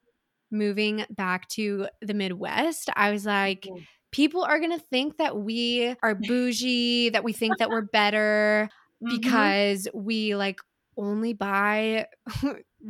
moving 0.52 1.06
back 1.10 1.48
to 1.50 1.88
the 2.02 2.14
Midwest. 2.14 2.90
I 2.96 3.12
was 3.12 3.26
like, 3.26 3.62
mm-hmm. 3.62 3.84
People 4.16 4.46
are 4.46 4.60
going 4.60 4.72
to 4.72 4.80
think 4.80 5.18
that 5.18 5.36
we 5.36 5.94
are 6.02 6.16
bougie, 6.16 7.10
that 7.10 7.26
we 7.26 7.34
think 7.34 7.58
that 7.58 7.70
we're 7.70 7.82
better 7.92 8.70
mm-hmm. 9.04 9.14
because 9.14 9.90
we 9.94 10.36
like 10.36 10.62
only 10.98 11.34
buy 11.34 12.08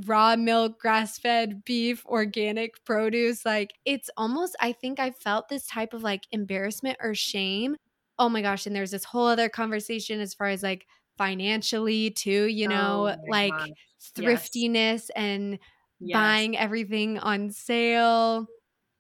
raw 0.06 0.36
milk, 0.36 0.80
grass 0.80 1.18
fed 1.18 1.66
beef, 1.66 2.06
organic 2.06 2.74
produce. 2.86 3.44
Like 3.44 3.74
it's 3.86 4.12
almost, 4.16 4.56
I 4.62 4.72
think 4.72 5.00
I 5.00 5.10
felt 5.10 5.50
this 5.50 5.66
type 5.66 5.96
of 5.96 6.04
like 6.04 6.22
embarrassment 6.32 7.00
or 7.02 7.16
shame. 7.16 7.76
Oh 8.20 8.30
my 8.30 8.44
gosh. 8.44 8.68
And 8.68 8.76
there's 8.76 8.92
this 8.92 9.04
whole 9.04 9.26
other 9.26 9.50
conversation 9.50 10.20
as 10.20 10.36
far 10.36 10.48
as 10.50 10.62
like 10.62 10.86
financially 11.18 12.12
too, 12.12 12.46
you 12.46 12.68
know, 12.68 13.10
oh 13.10 13.30
like 13.32 13.52
gosh. 13.52 13.70
thriftiness 14.16 15.10
yes. 15.10 15.12
and 15.16 15.58
yes. 16.00 16.16
buying 16.16 16.56
everything 16.56 17.18
on 17.18 17.50
sale. 17.50 18.46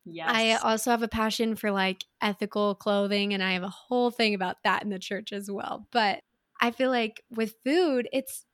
Yes. 0.05 0.29
I 0.31 0.53
also 0.55 0.91
have 0.91 1.01
a 1.01 1.07
passion 1.07 1.55
for 1.55 1.71
like 1.71 2.05
ethical 2.21 2.75
clothing 2.75 3.33
and 3.33 3.41
I 3.43 3.53
have 3.53 3.63
a 3.63 3.69
whole 3.69 4.11
thing 4.11 4.35
about 4.35 4.57
that 4.63 4.83
in 4.83 4.89
the 4.89 4.99
church 4.99 5.33
as 5.33 5.49
well. 5.49 5.87
But 5.91 6.19
I 6.61 6.71
feel 6.71 6.91
like 6.91 7.23
with 7.29 7.55
food, 7.63 8.07
it's 8.13 8.45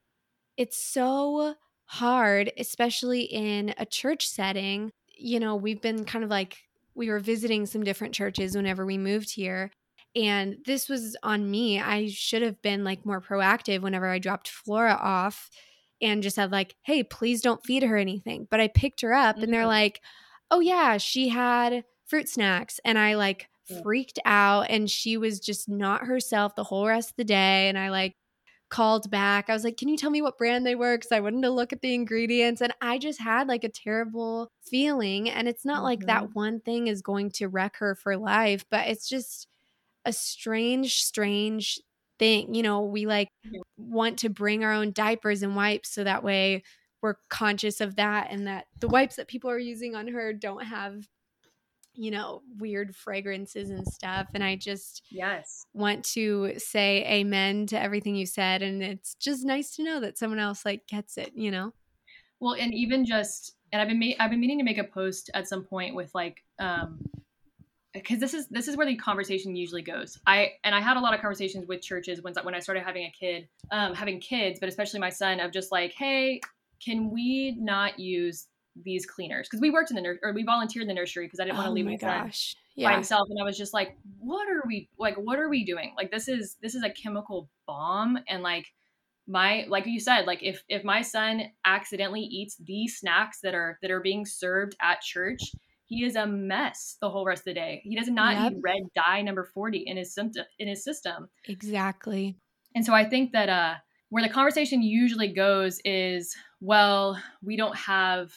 it's 0.57 0.77
so 0.77 1.55
hard, 1.85 2.51
especially 2.57 3.21
in 3.21 3.73
a 3.77 3.85
church 3.85 4.27
setting. 4.27 4.91
You 5.17 5.39
know, 5.39 5.55
we've 5.55 5.81
been 5.81 6.05
kind 6.05 6.23
of 6.23 6.29
like, 6.29 6.57
we 6.95 7.09
were 7.09 7.19
visiting 7.19 7.65
some 7.65 7.83
different 7.83 8.13
churches 8.13 8.55
whenever 8.55 8.85
we 8.85 8.97
moved 8.97 9.33
here. 9.33 9.71
And 10.15 10.57
this 10.65 10.89
was 10.89 11.15
on 11.23 11.49
me. 11.49 11.79
I 11.79 12.07
should 12.07 12.41
have 12.41 12.61
been 12.61 12.83
like 12.83 13.05
more 13.05 13.21
proactive 13.21 13.81
whenever 13.81 14.07
I 14.07 14.19
dropped 14.19 14.49
Flora 14.49 14.93
off 14.93 15.49
and 16.01 16.23
just 16.23 16.35
said, 16.35 16.51
like, 16.51 16.75
hey, 16.83 17.03
please 17.03 17.41
don't 17.41 17.65
feed 17.65 17.83
her 17.83 17.97
anything. 17.97 18.47
But 18.49 18.59
I 18.59 18.67
picked 18.67 19.01
her 19.01 19.13
up 19.13 19.35
mm-hmm. 19.35 19.43
and 19.45 19.53
they're 19.53 19.61
mm-hmm. 19.61 19.69
like, 19.69 20.01
oh, 20.51 20.59
yeah, 20.59 20.97
she 20.97 21.29
had 21.29 21.83
fruit 22.05 22.29
snacks. 22.29 22.79
And 22.85 22.99
I 22.99 23.15
like 23.15 23.49
freaked 23.81 24.19
out 24.25 24.67
and 24.69 24.89
she 24.89 25.17
was 25.17 25.39
just 25.39 25.69
not 25.69 26.05
herself 26.05 26.55
the 26.55 26.63
whole 26.63 26.85
rest 26.85 27.11
of 27.11 27.15
the 27.15 27.23
day. 27.23 27.69
And 27.69 27.77
I 27.77 27.89
like 27.89 28.15
called 28.69 29.11
back. 29.11 29.49
I 29.49 29.53
was 29.53 29.63
like, 29.63 29.77
"Can 29.77 29.89
you 29.89 29.97
tell 29.97 30.09
me 30.09 30.21
what 30.21 30.37
brand 30.37 30.65
they 30.65 30.75
were?" 30.75 30.97
Because 30.97 31.11
I 31.11 31.19
wanted 31.19 31.43
to 31.43 31.51
look 31.51 31.73
at 31.73 31.81
the 31.81 31.93
ingredients, 31.93 32.61
and 32.61 32.73
I 32.81 32.97
just 32.97 33.19
had 33.19 33.47
like 33.47 33.63
a 33.63 33.69
terrible 33.69 34.49
feeling. 34.63 35.29
And 35.29 35.47
it's 35.47 35.65
not 35.65 35.77
mm-hmm. 35.77 35.83
like 35.83 35.99
that 36.07 36.23
mm-hmm. 36.23 36.33
one 36.33 36.59
thing 36.61 36.87
is 36.87 37.01
going 37.01 37.31
to 37.31 37.47
wreck 37.47 37.75
her 37.77 37.95
for 37.95 38.17
life, 38.17 38.65
but 38.71 38.87
it's 38.87 39.07
just 39.07 39.47
a 40.05 40.13
strange, 40.13 41.03
strange 41.03 41.79
thing. 42.17 42.55
You 42.55 42.63
know, 42.63 42.81
we 42.81 43.05
like 43.05 43.29
want 43.77 44.19
to 44.19 44.29
bring 44.29 44.63
our 44.63 44.73
own 44.73 44.91
diapers 44.93 45.43
and 45.43 45.55
wipes 45.55 45.89
so 45.89 46.03
that 46.03 46.23
way 46.23 46.63
we're 47.01 47.15
conscious 47.29 47.81
of 47.81 47.95
that 47.95 48.27
and 48.29 48.47
that 48.47 48.67
the 48.79 48.87
wipes 48.87 49.15
that 49.15 49.27
people 49.27 49.49
are 49.49 49.59
using 49.59 49.95
on 49.95 50.07
her 50.07 50.33
don't 50.33 50.63
have 50.63 51.07
you 51.93 52.11
know, 52.11 52.41
weird 52.57 52.95
fragrances 52.95 53.69
and 53.69 53.85
stuff. 53.87 54.29
And 54.33 54.43
I 54.43 54.55
just 54.55 55.03
yes 55.09 55.65
want 55.73 56.03
to 56.05 56.53
say 56.57 57.05
amen 57.05 57.67
to 57.67 57.79
everything 57.79 58.15
you 58.15 58.25
said. 58.25 58.61
And 58.61 58.81
it's 58.81 59.15
just 59.15 59.45
nice 59.45 59.75
to 59.75 59.83
know 59.83 59.99
that 59.99 60.17
someone 60.17 60.39
else 60.39 60.65
like 60.65 60.87
gets 60.87 61.17
it, 61.17 61.31
you 61.35 61.51
know? 61.51 61.73
Well, 62.39 62.55
and 62.55 62.73
even 62.73 63.05
just 63.05 63.55
and 63.71 63.81
I've 63.81 63.87
been 63.87 63.99
ma- 63.99 64.15
I've 64.19 64.31
been 64.31 64.39
meaning 64.39 64.57
to 64.59 64.63
make 64.63 64.77
a 64.77 64.83
post 64.83 65.29
at 65.33 65.47
some 65.47 65.63
point 65.63 65.95
with 65.95 66.13
like 66.15 66.43
um 66.59 66.99
because 67.93 68.19
this 68.19 68.33
is 68.33 68.47
this 68.47 68.69
is 68.69 68.77
where 68.77 68.87
the 68.87 68.95
conversation 68.95 69.55
usually 69.55 69.81
goes. 69.81 70.17
I 70.25 70.53
and 70.63 70.73
I 70.73 70.79
had 70.79 70.95
a 70.95 70.99
lot 71.01 71.13
of 71.13 71.19
conversations 71.19 71.67
with 71.67 71.81
churches 71.81 72.21
when 72.21 72.33
when 72.43 72.55
I 72.55 72.59
started 72.59 72.83
having 72.83 73.03
a 73.03 73.11
kid, 73.11 73.49
um, 73.69 73.93
having 73.93 74.19
kids, 74.19 74.59
but 74.59 74.69
especially 74.69 75.01
my 75.01 75.09
son, 75.09 75.41
of 75.41 75.51
just 75.51 75.71
like, 75.73 75.91
hey, 75.91 76.39
can 76.83 77.11
we 77.11 77.55
not 77.59 77.99
use 77.99 78.47
these 78.83 79.05
cleaners 79.05 79.47
because 79.47 79.61
we 79.61 79.69
worked 79.69 79.91
in 79.91 79.95
the 79.95 80.01
nursery 80.01 80.19
or 80.23 80.33
we 80.33 80.43
volunteered 80.43 80.83
in 80.83 80.87
the 80.87 80.93
nursery 80.93 81.25
because 81.25 81.39
I 81.39 81.43
didn't 81.43 81.57
want 81.57 81.67
to 81.67 81.71
oh 81.71 81.73
leave 81.73 81.85
my 81.85 81.95
gosh. 81.95 82.55
Yeah. 82.75 82.89
by 82.89 82.93
himself 82.93 83.27
and 83.29 83.37
I 83.39 83.43
was 83.43 83.57
just 83.57 83.73
like 83.73 83.97
what 84.19 84.47
are 84.49 84.63
we 84.65 84.89
like 84.97 85.15
what 85.15 85.39
are 85.39 85.49
we 85.49 85.65
doing 85.65 85.93
like 85.97 86.09
this 86.09 86.27
is 86.27 86.55
this 86.61 86.73
is 86.73 86.83
a 86.83 86.89
chemical 86.89 87.49
bomb 87.67 88.17
and 88.29 88.41
like 88.43 88.67
my 89.27 89.65
like 89.67 89.85
you 89.85 89.99
said 89.99 90.25
like 90.25 90.41
if 90.41 90.63
if 90.69 90.83
my 90.83 91.01
son 91.01 91.43
accidentally 91.65 92.21
eats 92.21 92.55
these 92.65 92.97
snacks 92.97 93.39
that 93.41 93.53
are 93.53 93.77
that 93.81 93.91
are 93.91 93.99
being 93.99 94.25
served 94.25 94.75
at 94.81 95.01
church 95.01 95.41
he 95.85 96.05
is 96.05 96.15
a 96.15 96.25
mess 96.25 96.97
the 97.01 97.09
whole 97.09 97.25
rest 97.25 97.41
of 97.41 97.45
the 97.45 97.53
day 97.53 97.81
he 97.83 97.95
does 97.95 98.07
not 98.07 98.35
yep. 98.35 98.53
need 98.53 98.61
red 98.63 98.81
dye 98.95 99.21
number 99.21 99.43
40 99.43 99.79
in 99.79 99.97
his 99.97 100.13
symptom 100.13 100.45
in 100.57 100.67
his 100.69 100.83
system 100.83 101.27
exactly 101.45 102.37
and 102.73 102.85
so 102.85 102.93
I 102.93 103.03
think 103.03 103.33
that 103.33 103.49
uh 103.49 103.75
where 104.09 104.23
the 104.23 104.29
conversation 104.29 104.81
usually 104.81 105.27
goes 105.27 105.79
is 105.85 106.35
well 106.61 107.21
we 107.41 107.57
don't 107.57 107.75
have 107.75 108.31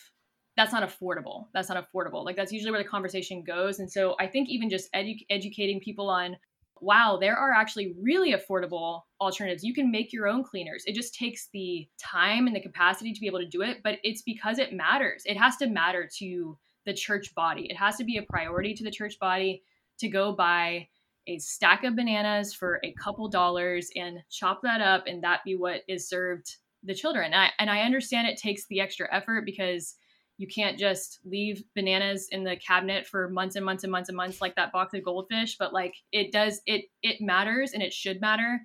that's 0.56 0.72
not 0.72 0.88
affordable. 0.88 1.46
That's 1.52 1.68
not 1.68 1.84
affordable. 1.84 2.24
Like 2.24 2.36
that's 2.36 2.52
usually 2.52 2.70
where 2.70 2.82
the 2.82 2.88
conversation 2.88 3.42
goes. 3.42 3.80
And 3.80 3.90
so 3.90 4.14
I 4.20 4.26
think 4.26 4.48
even 4.48 4.70
just 4.70 4.92
edu- 4.92 5.26
educating 5.30 5.80
people 5.80 6.08
on, 6.08 6.36
wow, 6.80 7.18
there 7.20 7.36
are 7.36 7.52
actually 7.52 7.94
really 8.00 8.34
affordable 8.34 9.02
alternatives. 9.20 9.64
You 9.64 9.74
can 9.74 9.90
make 9.90 10.12
your 10.12 10.28
own 10.28 10.44
cleaners. 10.44 10.84
It 10.86 10.94
just 10.94 11.14
takes 11.14 11.48
the 11.52 11.88
time 11.98 12.46
and 12.46 12.54
the 12.54 12.60
capacity 12.60 13.12
to 13.12 13.20
be 13.20 13.26
able 13.26 13.40
to 13.40 13.48
do 13.48 13.62
it, 13.62 13.78
but 13.82 13.98
it's 14.04 14.22
because 14.22 14.58
it 14.58 14.72
matters. 14.72 15.22
It 15.26 15.36
has 15.36 15.56
to 15.56 15.66
matter 15.66 16.08
to 16.18 16.58
the 16.86 16.94
church 16.94 17.34
body. 17.34 17.66
It 17.70 17.76
has 17.76 17.96
to 17.96 18.04
be 18.04 18.18
a 18.18 18.22
priority 18.22 18.74
to 18.74 18.84
the 18.84 18.90
church 18.90 19.18
body 19.18 19.62
to 19.98 20.08
go 20.08 20.32
buy 20.32 20.88
a 21.26 21.38
stack 21.38 21.84
of 21.84 21.96
bananas 21.96 22.52
for 22.52 22.80
a 22.84 22.92
couple 22.92 23.28
dollars 23.28 23.88
and 23.96 24.18
chop 24.30 24.60
that 24.62 24.82
up 24.82 25.04
and 25.06 25.24
that 25.24 25.40
be 25.44 25.56
what 25.56 25.80
is 25.88 26.08
served 26.08 26.56
the 26.84 26.94
children. 26.94 27.26
And 27.32 27.34
I, 27.34 27.50
and 27.58 27.70
I 27.70 27.80
understand 27.80 28.28
it 28.28 28.38
takes 28.38 28.66
the 28.66 28.80
extra 28.80 29.08
effort 29.12 29.44
because 29.44 29.96
you 30.36 30.46
can't 30.46 30.78
just 30.78 31.20
leave 31.24 31.62
bananas 31.74 32.28
in 32.32 32.44
the 32.44 32.56
cabinet 32.56 33.06
for 33.06 33.28
months 33.28 33.56
and 33.56 33.64
months 33.64 33.84
and 33.84 33.92
months 33.92 34.08
and 34.08 34.16
months 34.16 34.40
like 34.40 34.56
that 34.56 34.72
box 34.72 34.92
of 34.94 35.04
goldfish 35.04 35.56
but 35.58 35.72
like 35.72 35.94
it 36.12 36.32
does 36.32 36.60
it 36.66 36.86
it 37.02 37.20
matters 37.20 37.72
and 37.72 37.82
it 37.82 37.92
should 37.92 38.20
matter. 38.20 38.60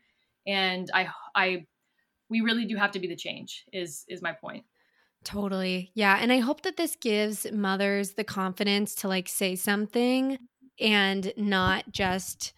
And 0.47 0.89
i 0.93 1.07
i 1.36 1.65
we 2.30 2.41
really 2.41 2.65
do 2.65 2.76
have 2.76 2.91
to 2.91 2.99
be 2.99 3.07
the 3.07 3.15
change 3.15 3.65
is 3.74 4.05
is 4.07 4.22
my 4.22 4.34
point. 4.34 4.63
Totally. 5.24 5.91
Yeah 5.93 6.17
and 6.20 6.32
i 6.32 6.39
hope 6.39 6.61
that 6.63 6.78
this 6.78 6.95
gives 6.95 7.45
mothers 7.51 8.11
the 8.11 8.24
confidence 8.24 8.95
to 8.95 9.07
like 9.07 9.28
say 9.28 9.55
something 9.55 10.38
and 10.80 11.34
not 11.38 11.91
just 11.91 12.53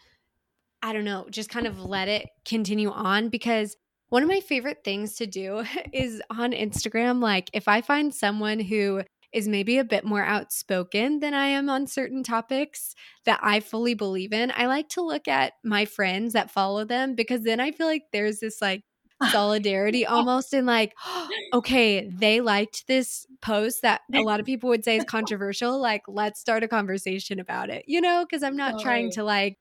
i 0.82 0.93
don't 0.93 1.05
know 1.05 1.26
just 1.30 1.49
kind 1.49 1.66
of 1.66 1.84
let 1.84 2.07
it 2.07 2.30
continue 2.45 2.91
on 2.91 3.30
because 3.30 3.76
one 4.12 4.24
of 4.24 4.30
my 4.30 4.41
favorite 4.41 4.84
things 4.84 5.16
to 5.16 5.26
do 5.26 5.64
is 5.93 6.22
on 6.30 6.51
Instagram. 6.51 7.22
Like, 7.22 7.49
if 7.53 7.68
I 7.68 7.82
find 7.82 8.14
someone 8.14 8.59
who 8.59 9.01
is 9.34 9.47
maybe 9.47 9.78
a 9.78 9.86
bit 9.86 10.03
more 10.03 10.24
outspoken 10.24 11.22
than 11.22 11.34
I 11.34 11.47
am 11.47 11.70
on 11.70 11.88
certain 11.88 12.22
topics 12.22 12.93
that 13.24 13.39
I 13.41 13.62
fully 13.62 13.93
believe 13.93 14.34
in, 14.34 14.51
I 14.53 14.66
like 14.66 14.89
to 14.89 15.01
look 15.01 15.30
at 15.30 15.53
my 15.64 15.86
friends 15.86 16.34
that 16.34 16.51
follow 16.51 16.84
them 16.84 17.16
because 17.16 17.43
then 17.43 17.62
I 17.62 17.72
feel 17.72 17.88
like 17.88 18.03
there's 18.12 18.41
this 18.41 18.62
like 18.62 18.84
solidarity 19.32 20.05
almost 20.05 20.53
in 20.53 20.66
like, 20.66 20.93
okay, 21.53 22.09
they 22.09 22.41
liked 22.41 22.88
this 22.88 23.26
post 23.41 23.82
that 23.84 24.01
a 24.14 24.24
lot 24.24 24.41
of 24.41 24.45
people 24.45 24.68
would 24.70 24.84
say 24.84 24.97
is 24.97 25.05
controversial. 25.05 25.80
Like, 25.80 26.01
let's 26.09 26.41
start 26.41 26.64
a 26.64 26.68
conversation 26.68 27.39
about 27.39 27.70
it, 27.70 27.86
you 27.88 28.01
know? 28.01 28.26
Because 28.30 28.43
I'm 28.43 28.57
not 28.57 28.82
trying 28.82 29.12
to 29.12 29.24
like, 29.24 29.57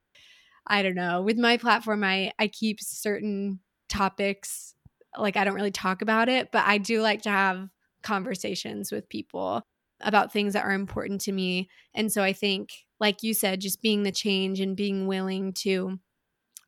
I 0.66 0.82
don't 0.82 0.96
know. 0.96 1.22
With 1.22 1.38
my 1.38 1.56
platform, 1.56 2.02
I 2.02 2.32
I 2.36 2.48
keep 2.48 2.80
certain 2.80 3.60
topics 3.90 4.74
like 5.18 5.36
I 5.36 5.44
don't 5.44 5.54
really 5.54 5.70
talk 5.70 6.02
about 6.02 6.28
it, 6.28 6.50
but 6.52 6.64
I 6.66 6.78
do 6.78 7.02
like 7.02 7.22
to 7.22 7.30
have 7.30 7.68
conversations 8.02 8.92
with 8.92 9.08
people 9.08 9.62
about 10.00 10.32
things 10.32 10.54
that 10.54 10.64
are 10.64 10.72
important 10.72 11.20
to 11.22 11.32
me. 11.32 11.68
And 11.94 12.10
so 12.10 12.22
I 12.22 12.32
think 12.32 12.70
like 12.98 13.22
you 13.22 13.34
said 13.34 13.60
just 13.60 13.82
being 13.82 14.02
the 14.02 14.12
change 14.12 14.60
and 14.60 14.76
being 14.76 15.06
willing 15.06 15.52
to 15.54 15.98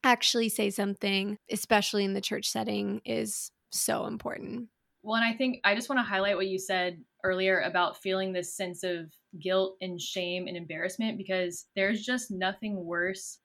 actually 0.05 0.49
say 0.49 0.71
something, 0.71 1.39
especially 1.51 2.05
in 2.05 2.15
the 2.15 2.21
church 2.21 2.51
setting 2.51 3.01
is 3.05 3.51
so 3.71 4.07
important. 4.07 4.69
Well, 5.03 5.17
and 5.17 5.25
I 5.25 5.37
think 5.37 5.61
I 5.65 5.75
just 5.75 5.89
want 5.89 5.99
to 5.99 6.05
highlight 6.05 6.37
what 6.37 6.47
you 6.47 6.59
said 6.59 7.03
earlier 7.25 7.61
about 7.61 8.03
feeling 8.03 8.33
this 8.33 8.55
sense 8.55 8.83
of 8.85 9.11
guilt 9.41 9.77
and 9.81 10.01
shame 10.01 10.47
and 10.47 10.57
embarrassment 10.57 11.19
because 11.19 11.67
there's 11.75 12.03
just 12.03 12.31
nothing 12.31 12.85
worse 12.85 13.39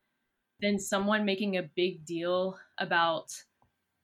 than 0.61 0.79
someone 0.79 1.25
making 1.25 1.57
a 1.57 1.69
big 1.75 2.05
deal 2.05 2.57
about 2.79 3.31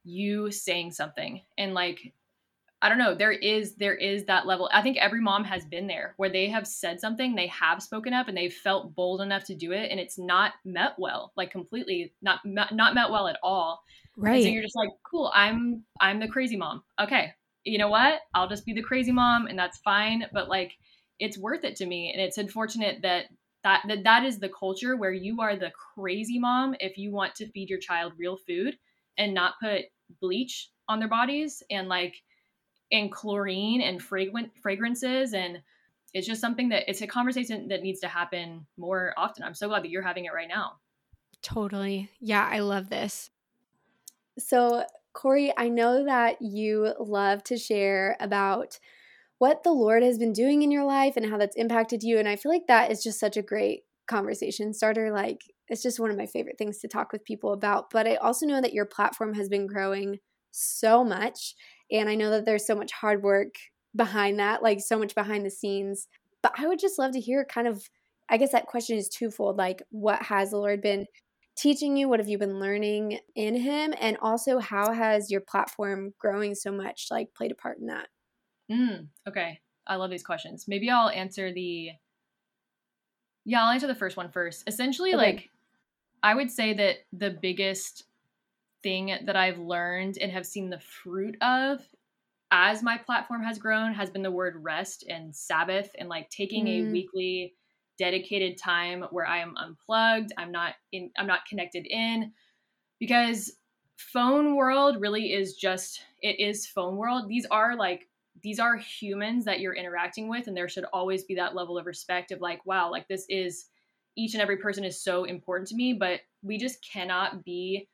you 0.04 0.52
saying 0.52 0.92
something 0.92 1.42
and 1.58 1.74
like 1.74 2.14
I 2.84 2.90
don't 2.90 2.98
know, 2.98 3.16
there 3.16 3.32
is 3.32 3.76
there 3.76 3.96
is 3.96 4.26
that 4.26 4.46
level. 4.46 4.70
I 4.74 4.82
think 4.82 4.98
every 4.98 5.22
mom 5.22 5.46
has 5.46 5.64
been 5.64 5.88
there 5.88 6.16
where 6.18 6.30
they 6.30 6.50
have 6.50 6.68
said 6.68 7.00
something, 7.00 7.34
they 7.34 7.48
have 7.48 7.82
spoken 7.82 8.14
up 8.14 8.28
and 8.28 8.36
they've 8.36 8.54
felt 8.54 8.94
bold 8.94 9.22
enough 9.22 9.46
to 9.46 9.56
do 9.56 9.72
it 9.72 9.90
and 9.90 10.02
it's 10.02 10.20
not 10.20 10.52
met 10.66 10.96
well, 10.98 11.32
like 11.38 11.50
completely 11.50 12.14
not 12.22 12.42
not 12.44 12.94
met 12.94 13.10
well 13.10 13.30
at 13.30 13.40
all. 13.42 13.82
Right. 14.18 14.36
And 14.36 14.44
so 14.44 14.50
you're 14.50 14.64
just 14.64 14.76
like, 14.76 14.90
"Cool, 15.10 15.32
I'm 15.34 15.86
I'm 16.02 16.20
the 16.20 16.28
crazy 16.28 16.58
mom." 16.58 16.84
Okay. 17.00 17.34
You 17.64 17.78
know 17.78 17.88
what? 17.88 18.20
I'll 18.34 18.50
just 18.50 18.66
be 18.66 18.74
the 18.74 18.84
crazy 18.84 19.14
mom 19.14 19.48
and 19.48 19.58
that's 19.58 19.78
fine, 19.78 20.26
but 20.34 20.50
like 20.50 20.74
it's 21.20 21.38
worth 21.38 21.64
it 21.64 21.78
to 21.78 21.86
me 21.86 22.12
and 22.12 22.22
it's 22.22 22.38
unfortunate 22.38 23.02
that 23.04 23.28
that, 23.64 23.84
that 23.88 24.04
that 24.04 24.26
is 24.26 24.40
the 24.40 24.50
culture 24.50 24.98
where 24.98 25.14
you 25.14 25.40
are 25.40 25.56
the 25.56 25.72
crazy 25.96 26.38
mom 26.38 26.76
if 26.82 26.98
you 26.98 27.12
want 27.12 27.34
to 27.36 27.48
feed 27.52 27.70
your 27.70 27.80
child 27.80 28.12
real 28.18 28.36
food 28.36 28.78
and 29.18 29.34
not 29.34 29.54
put 29.62 29.86
bleach 30.20 30.70
on 30.88 31.00
their 31.00 31.08
bodies 31.08 31.64
and 31.70 31.88
like 31.88 32.16
and 32.92 33.12
chlorine 33.12 33.82
and 33.82 34.02
fragrant 34.02 34.52
fragrances 34.62 35.34
and 35.34 35.62
it's 36.14 36.28
just 36.28 36.42
something 36.42 36.70
that 36.70 36.84
it's 36.88 37.02
a 37.02 37.08
conversation 37.08 37.68
that 37.70 37.82
needs 37.82 38.00
to 38.02 38.08
happen 38.08 38.68
more 38.78 39.14
often. 39.18 39.44
I'm 39.44 39.56
so 39.56 39.68
glad 39.68 39.84
that 39.84 39.90
you're 39.90 40.04
having 40.04 40.26
it 40.26 40.34
right 40.34 40.48
now. 40.48 40.74
Totally. 41.42 42.10
Yeah, 42.20 42.48
I 42.50 42.60
love 42.60 42.90
this. 42.90 43.32
So, 44.38 44.86
Corey, 45.14 45.54
I 45.58 45.70
know 45.70 46.06
that 46.06 46.42
you 46.42 46.94
love 47.00 47.44
to 47.46 47.58
share 47.58 48.16
about 48.20 48.80
what 49.40 49.64
the 49.64 49.72
Lord 49.72 50.04
has 50.04 50.18
been 50.18 50.34
doing 50.34 50.62
in 50.62 50.72
your 50.72 50.86
life 50.86 51.18
and 51.18 51.26
how 51.26 51.38
that's 51.38 51.56
impacted 51.56 52.04
you. 52.04 52.20
And 52.20 52.28
I 52.28 52.36
feel 52.36 52.52
like 52.52 52.68
that 52.68 52.92
is 52.92 53.04
just 53.04 53.20
such 53.20 53.36
a 53.36 53.42
great 53.42 53.84
conversation 54.08 54.74
starter. 54.74 55.12
Like, 55.12 55.42
it's 55.70 55.84
just 55.84 56.00
one 56.00 56.12
of 56.12 56.18
my 56.18 56.26
favorite 56.26 56.58
things 56.58 56.80
to 56.80 56.88
talk 56.88 57.12
with 57.12 57.24
people 57.24 57.54
about. 57.54 57.90
But 57.92 58.08
I 58.08 58.16
also 58.16 58.46
know 58.46 58.62
that 58.62 58.74
your 58.74 58.86
platform 58.86 59.34
has 59.36 59.50
been 59.50 59.68
growing 59.68 60.20
so 60.52 61.04
much. 61.04 61.56
And 61.92 62.10
I 62.10 62.16
know 62.16 62.30
that 62.32 62.46
there's 62.46 62.66
so 62.66 62.76
much 62.76 62.92
hard 62.92 63.24
work 63.24 63.56
behind 63.96 64.40
that, 64.40 64.64
like 64.64 64.80
so 64.82 64.98
much 64.98 65.16
behind 65.16 65.46
the 65.46 65.52
scenes. 65.52 66.08
But 66.42 66.54
I 66.58 66.68
would 66.68 66.80
just 66.80 67.00
love 67.00 67.12
to 67.14 67.20
hear 67.20 67.46
kind 67.46 67.68
of, 67.68 67.84
I 68.30 68.38
guess 68.38 68.52
that 68.52 68.68
question 68.68 68.98
is 68.98 69.10
twofold 69.10 69.58
like, 69.58 69.82
what 69.90 70.22
has 70.24 70.52
the 70.52 70.58
Lord 70.58 70.82
been 70.82 71.06
teaching 71.56 71.96
you? 71.96 72.10
What 72.10 72.20
have 72.20 72.30
you 72.30 72.38
been 72.38 72.60
learning 72.60 73.20
in 73.36 73.56
Him? 73.56 73.94
And 74.00 74.18
also, 74.22 74.60
how 74.60 74.92
has 74.92 75.30
your 75.30 75.42
platform 75.42 76.14
growing 76.20 76.56
so 76.56 76.72
much 76.72 77.08
like 77.12 77.34
played 77.36 77.52
a 77.52 77.56
part 77.56 77.78
in 77.80 77.88
that? 77.88 78.08
Mm, 78.72 79.08
okay. 79.28 79.60
I 79.86 79.96
love 79.98 80.10
these 80.10 80.24
questions. 80.24 80.66
Maybe 80.68 80.90
I'll 80.90 81.10
answer 81.10 81.54
the, 81.54 81.90
yeah, 83.46 83.64
I'll 83.64 83.72
answer 83.72 83.88
the 83.88 83.96
first 83.96 84.18
one 84.18 84.32
first. 84.32 84.64
Essentially, 84.68 85.14
okay. 85.14 85.18
like, 85.18 85.50
I 86.24 86.34
would 86.34 86.50
say 86.50 86.74
that 86.74 87.00
the 87.12 87.30
biggest 87.30 88.06
thing 88.82 89.18
that 89.26 89.36
I've 89.36 89.60
learned 89.60 90.18
and 90.20 90.32
have 90.32 90.46
seen 90.46 90.70
the 90.70 90.80
fruit 90.80 91.36
of 91.42 91.80
as 92.52 92.84
my 92.84 92.98
platform 92.98 93.44
has 93.44 93.58
grown 93.58 93.94
has 93.94 94.10
been 94.10 94.22
the 94.22 94.32
word 94.32 94.64
rest 94.64 95.04
and 95.10 95.36
Sabbath 95.36 95.90
and 95.98 96.08
like 96.08 96.30
taking 96.30 96.66
mm. 96.66 96.88
a 96.88 96.92
weekly 96.92 97.56
dedicated 97.98 98.58
time 98.58 99.04
where 99.12 99.26
I 99.26 99.40
am 99.40 99.56
unplugged, 99.58 100.32
I'm 100.38 100.52
not 100.52 100.76
in 100.92 101.12
I'm 101.18 101.28
not 101.28 101.46
connected 101.48 101.86
in 101.88 102.32
because 103.00 103.54
phone 103.98 104.56
world 104.56 104.98
really 105.00 105.34
is 105.34 105.56
just 105.56 106.02
it 106.22 106.40
is 106.40 106.68
phone 106.68 106.96
world. 106.96 107.28
These 107.28 107.48
are 107.50 107.76
like 107.76 108.08
these 108.44 108.60
are 108.60 108.78
humans 108.78 109.46
that 109.46 109.60
you're 109.60 109.76
interacting 109.76 110.30
with 110.30 110.48
and 110.48 110.56
there 110.56 110.70
should 110.70 110.86
always 110.94 111.24
be 111.24 111.36
that 111.36 111.56
level 111.56 111.78
of 111.78 111.86
respect 111.86 112.32
of 112.32 112.40
like 112.40 112.66
wow, 112.66 112.92
like 112.92 113.08
this 113.08 113.26
is 113.30 113.66
each 114.16 114.34
and 114.34 114.42
every 114.42 114.58
person 114.58 114.84
is 114.84 115.04
so 115.04 115.24
important 115.24 115.68
to 115.70 115.76
me, 115.76 115.94
but 115.94 116.22
we 116.42 116.58
just 116.58 116.78
cannot 116.92 117.44
be 117.44 117.88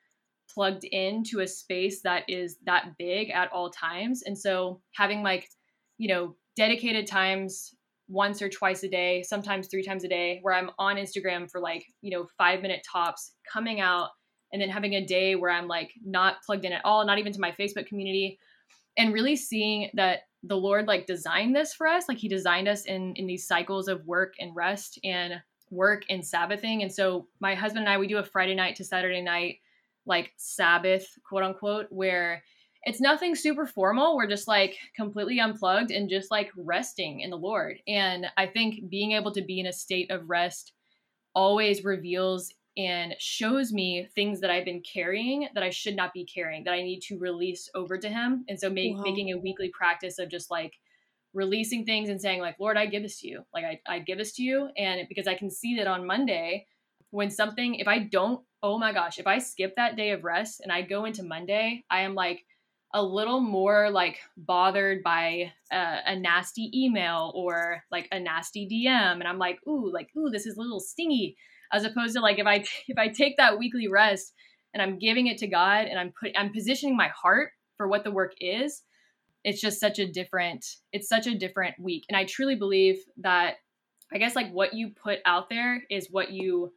plugged 0.53 0.84
into 0.84 1.39
a 1.41 1.47
space 1.47 2.01
that 2.01 2.24
is 2.28 2.57
that 2.65 2.97
big 2.97 3.30
at 3.30 3.51
all 3.51 3.70
times. 3.70 4.24
And 4.24 4.38
so 4.38 4.82
having 4.95 5.24
like, 5.24 5.47
you 5.97 6.07
know, 6.07 6.36
dedicated 6.55 7.07
times 7.07 7.74
once 8.07 8.41
or 8.41 8.49
twice 8.49 8.84
a 8.84 8.89
day, 8.89 9.22
sometimes 9.22 9.67
three 9.67 9.84
times 9.84 10.03
a 10.03 10.07
day, 10.07 10.39
where 10.41 10.53
I'm 10.53 10.72
on 10.80 10.97
Instagram 10.97 11.49
for 11.49 11.61
like, 11.61 11.86
you 12.01 12.11
know, 12.11 12.28
five 12.38 12.61
minute 12.61 12.86
tops, 12.91 13.34
coming 13.51 13.80
out, 13.80 14.09
and 14.51 14.61
then 14.61 14.70
having 14.70 14.95
a 14.95 15.05
day 15.05 15.36
where 15.36 15.51
I'm 15.51 15.67
like 15.67 15.91
not 16.03 16.38
plugged 16.43 16.65
in 16.65 16.74
at 16.74 16.84
all, 16.84 17.05
not 17.05 17.20
even 17.20 17.32
to 17.34 17.39
my 17.39 17.51
Facebook 17.51 17.86
community, 17.86 18.39
and 18.97 19.13
really 19.13 19.36
seeing 19.36 19.91
that 19.93 20.22
the 20.43 20.57
Lord 20.57 20.88
like 20.88 21.05
designed 21.05 21.55
this 21.55 21.74
for 21.74 21.86
us. 21.86 22.05
Like 22.09 22.17
He 22.17 22.28
designed 22.28 22.67
us 22.67 22.86
in 22.86 23.13
in 23.15 23.28
these 23.28 23.47
cycles 23.47 23.88
of 23.88 24.05
work 24.05 24.34
and 24.39 24.55
rest 24.55 24.99
and 25.03 25.34
work 25.72 26.03
and 26.09 26.26
Sabbathing. 26.26 26.82
And 26.82 26.91
so 26.91 27.28
my 27.39 27.55
husband 27.55 27.86
and 27.86 27.93
I, 27.93 27.97
we 27.97 28.07
do 28.07 28.17
a 28.17 28.24
Friday 28.24 28.55
night 28.55 28.76
to 28.78 28.84
Saturday 28.84 29.22
night 29.22 29.57
like 30.05 30.34
Sabbath, 30.38 31.07
quote 31.28 31.43
unquote, 31.43 31.88
where 31.89 32.43
it's 32.84 33.01
nothing 33.01 33.36
super 33.36 33.65
formal. 33.65 34.15
We're 34.15 34.28
just 34.30 34.47
like 34.47 34.78
completely 34.95 35.39
unplugged 35.39 35.91
and 35.91 36.09
just 36.09 36.32
like 36.32 36.49
resting 36.55 37.20
in 37.20 37.30
the 37.30 37.38
Lord. 37.38 37.78
And 37.88 38.28
I 38.38 38.47
think 38.47 38.89
being 38.89 39.11
able 39.13 39.32
to 39.34 39.41
be 39.41 39.59
in 39.59 39.67
a 39.67 39.74
state 39.74 40.09
of 40.11 40.30
rest 40.30 40.74
always 41.36 41.84
reveals 41.84 42.53
and 42.78 43.13
shows 43.20 43.74
me 43.74 44.07
things 44.15 44.39
that 44.39 44.49
I've 44.49 44.63
been 44.63 44.82
carrying 44.82 45.49
that 45.53 45.63
I 45.63 45.70
should 45.70 45.95
not 45.95 46.13
be 46.13 46.24
carrying, 46.24 46.63
that 46.63 46.74
I 46.74 46.82
need 46.82 47.01
to 47.01 47.17
release 47.17 47.70
over 47.76 47.97
to 47.97 48.07
Him. 48.07 48.45
And 48.47 48.57
so 48.57 48.70
make, 48.70 48.95
wow. 48.95 49.03
making 49.03 49.32
a 49.32 49.38
weekly 49.38 49.70
practice 49.70 50.17
of 50.17 50.30
just 50.30 50.49
like 50.49 50.74
releasing 51.34 51.86
things 51.86 52.10
and 52.10 52.20
saying, 52.20 52.42
like, 52.42 52.56
Lord, 52.60 52.78
I 52.78 52.86
give 52.86 53.04
this 53.04 53.20
to 53.22 53.28
you. 53.28 53.44
Like, 53.54 53.66
I, 53.66 53.80
I 53.88 54.00
give 54.00 54.18
this 54.18 54.34
to 54.36 54.44
you. 54.44 54.70
And 54.78 55.08
because 55.08 55.28
I 55.28 55.36
can 55.36 55.50
see 55.52 55.76
that 55.78 55.88
on 55.88 56.08
Monday, 56.08 56.66
when 57.12 57.30
something, 57.30 57.76
if 57.76 57.88
I 57.88 58.00
don't 58.00 58.42
oh 58.62 58.78
my 58.78 58.92
gosh, 58.94 59.20
if 59.20 59.28
I 59.28 59.40
skip 59.40 59.76
that 59.76 59.96
day 59.96 60.12
of 60.12 60.24
rest 60.24 60.62
and 60.62 60.72
I 60.72 60.82
go 60.82 61.06
into 61.06 61.24
Monday, 61.24 61.84
I 61.90 62.02
am 62.02 62.16
like 62.16 62.46
a 62.94 63.04
little 63.04 63.40
more 63.40 63.90
like 63.92 64.20
bothered 64.36 65.04
by 65.04 65.52
a, 65.72 65.98
a, 66.08 66.16
nasty 66.16 66.72
email 66.74 67.32
or 67.36 67.84
like 67.92 68.08
a 68.12 68.20
nasty 68.20 68.68
DM, 68.68 69.14
and 69.14 69.28
I'm 69.28 69.38
like, 69.38 69.60
ooh, 69.68 69.92
like 69.94 70.10
ooh, 70.18 70.30
this 70.32 70.46
is 70.46 70.58
a 70.58 70.62
little 70.62 70.80
stingy, 70.80 71.38
as 71.72 71.86
opposed 71.86 72.16
to 72.16 72.22
like 72.22 72.40
if 72.40 72.48
I 72.48 72.66
if 72.88 72.98
I 72.98 73.08
take 73.08 73.38
that 73.38 73.60
weekly 73.60 73.88
rest 73.88 74.34
and 74.74 74.82
I'm 74.82 75.00
giving 75.00 75.28
it 75.28 75.38
to 75.40 75.48
God 75.48 75.86
and 75.86 76.00
I'm 76.00 76.12
put 76.20 76.32
I'm 76.36 76.52
positioning 76.52 76.98
my 76.98 77.10
heart 77.10 77.52
for 77.78 77.88
what 77.88 78.04
the 78.04 78.12
work 78.12 78.34
is. 78.42 78.84
It's 79.44 79.62
just 79.62 79.80
such 79.80 80.00
a 80.00 80.12
different 80.12 80.66
it's 80.92 81.08
such 81.08 81.28
a 81.28 81.38
different 81.38 81.76
week, 81.80 82.06
and 82.10 82.18
I 82.18 82.26
truly 82.26 82.56
believe 82.56 82.98
that 83.18 83.56
I 84.12 84.18
guess 84.18 84.36
like 84.36 84.52
what 84.52 84.74
you 84.74 84.90
put 84.90 85.20
out 85.26 85.50
there 85.50 85.84
is 85.90 86.08
what 86.12 86.32
you 86.32 86.74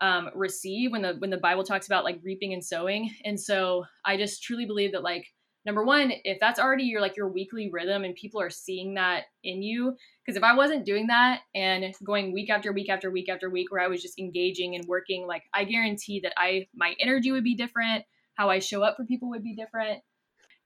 um, 0.00 0.30
receive 0.34 0.92
when 0.92 1.02
the 1.02 1.14
when 1.18 1.30
the 1.30 1.36
Bible 1.36 1.64
talks 1.64 1.86
about 1.86 2.04
like 2.04 2.20
reaping 2.22 2.52
and 2.52 2.64
sowing. 2.64 3.10
And 3.24 3.38
so 3.38 3.84
I 4.04 4.16
just 4.16 4.42
truly 4.42 4.66
believe 4.66 4.92
that 4.92 5.02
like 5.02 5.26
number 5.64 5.84
one, 5.84 6.12
if 6.24 6.38
that's 6.40 6.58
already 6.58 6.84
your 6.84 7.00
like 7.00 7.16
your 7.16 7.28
weekly 7.28 7.70
rhythm 7.72 8.04
and 8.04 8.14
people 8.14 8.40
are 8.40 8.50
seeing 8.50 8.94
that 8.94 9.24
in 9.42 9.62
you, 9.62 9.96
because 10.24 10.36
if 10.36 10.42
I 10.42 10.54
wasn't 10.54 10.84
doing 10.84 11.06
that 11.08 11.40
and 11.54 11.94
going 12.04 12.32
week 12.32 12.50
after 12.50 12.72
week 12.72 12.90
after 12.90 13.10
week 13.10 13.28
after 13.28 13.48
week 13.48 13.70
where 13.70 13.80
I 13.80 13.88
was 13.88 14.02
just 14.02 14.18
engaging 14.18 14.74
and 14.74 14.84
working, 14.86 15.26
like 15.26 15.44
I 15.54 15.64
guarantee 15.64 16.20
that 16.20 16.34
I 16.36 16.66
my 16.74 16.94
energy 17.00 17.30
would 17.30 17.44
be 17.44 17.54
different, 17.54 18.04
how 18.34 18.50
I 18.50 18.58
show 18.58 18.82
up 18.82 18.96
for 18.96 19.04
people 19.04 19.30
would 19.30 19.44
be 19.44 19.54
different. 19.54 20.02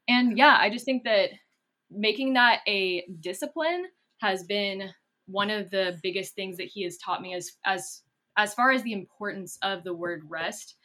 And 0.09 0.37
yeah, 0.39 0.57
I 0.59 0.71
just 0.71 0.85
think 0.85 1.05
that 1.05 1.31
making 1.91 2.35
that 2.35 2.61
a 2.67 3.07
discipline 3.21 3.87
has 4.21 4.45
been 4.45 4.91
one 5.27 5.51
of 5.51 5.71
the 5.71 5.99
biggest 6.03 6.35
things 6.35 6.57
that 6.57 6.67
he 6.67 6.83
has 6.83 6.97
taught 6.97 7.23
me 7.23 7.35
as 7.35 7.53
as 7.65 8.03
as 8.37 8.55
far 8.55 8.71
as 8.71 8.83
the 8.83 8.93
importance 8.93 9.59
of 9.63 9.85
the 9.85 9.95
word 9.95 10.23
rest. 10.29 10.77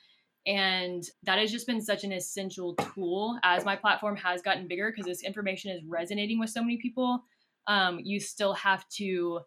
And 0.45 1.03
that 1.23 1.39
has 1.39 1.51
just 1.51 1.67
been 1.67 1.81
such 1.81 2.03
an 2.03 2.11
essential 2.11 2.75
tool 2.75 3.39
as 3.43 3.63
my 3.63 3.77
platform 3.77 4.17
has 4.17 4.41
gotten 4.41 4.67
bigger 4.67 4.91
because 4.91 5.05
this 5.05 5.23
information 5.23 5.71
is 5.71 5.85
resonating 5.85 6.39
with 6.39 6.49
so 6.49 6.61
many 6.61 6.77
people. 6.77 7.23
Um, 7.67 7.99
you 8.03 8.19
still 8.19 8.53
have 8.53 8.87
to, 8.97 9.39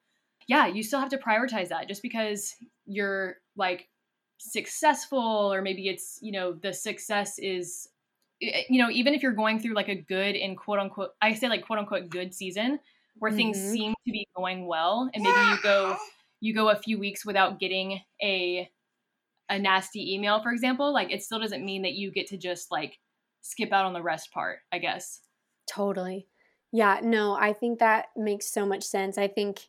yeah, 0.49 0.67
you 0.69 0.83
still 0.83 1.01
have 1.01 1.11
to 1.11 1.19
prioritize 1.19 1.69
that 1.69 1.89
just 1.89 2.01
because 2.01 2.55
you're 2.87 3.37
like 3.57 3.89
successful 4.39 5.53
or 5.53 5.61
maybe 5.61 5.89
it's, 5.89 6.19
you 6.23 6.33
know, 6.33 6.55
the 6.55 6.73
success 6.73 7.39
is, 7.39 7.89
you 8.41 8.83
know, 8.83 8.91
even 8.91 9.15
if 9.15 9.23
you're 9.23 9.33
going 9.33 9.59
through 9.59 9.75
like 9.75 9.89
a 9.89 9.95
good 9.95 10.37
and 10.37 10.57
quote 10.57 10.79
unquote, 10.79 11.11
I 11.23 11.35
say 11.35 11.49
like 11.49 11.67
quote 11.67 11.79
unquote 11.79 12.09
good 12.09 12.35
season 12.35 12.79
where 13.19 13.31
mm-hmm. 13.31 13.37
things 13.37 13.59
seem 13.59 13.95
to 14.07 14.13
be 14.13 14.29
going 14.37 14.67
well 14.67 15.11
and 15.15 15.23
maybe 15.23 15.39
you 15.51 15.59
go 15.63 15.97
you 16.41 16.55
go 16.55 16.69
a 16.69 16.77
few 16.77 16.99
weeks 16.99 17.25
without 17.25 17.59
getting 17.59 18.01
a 18.23 18.69
a 19.49 19.59
nasty 19.59 20.15
email 20.15 20.43
for 20.43 20.51
example 20.51 20.93
like 20.93 21.11
it 21.11 21.23
still 21.23 21.39
doesn't 21.39 21.65
mean 21.65 21.83
that 21.83 21.95
you 21.95 22.11
get 22.11 22.27
to 22.27 22.37
just 22.37 22.71
like 22.71 22.99
skip 23.43 23.73
out 23.73 23.85
on 23.85 23.93
the 23.93 24.03
rest 24.03 24.33
part 24.33 24.59
i 24.73 24.79
guess. 24.79 25.21
Totally. 25.71 26.29
Yeah 26.73 27.01
no 27.03 27.35
i 27.35 27.53
think 27.53 27.79
that 27.79 28.07
makes 28.17 28.53
so 28.53 28.67
much 28.67 28.85
sense. 28.85 29.19
I 29.19 29.29
think 29.29 29.69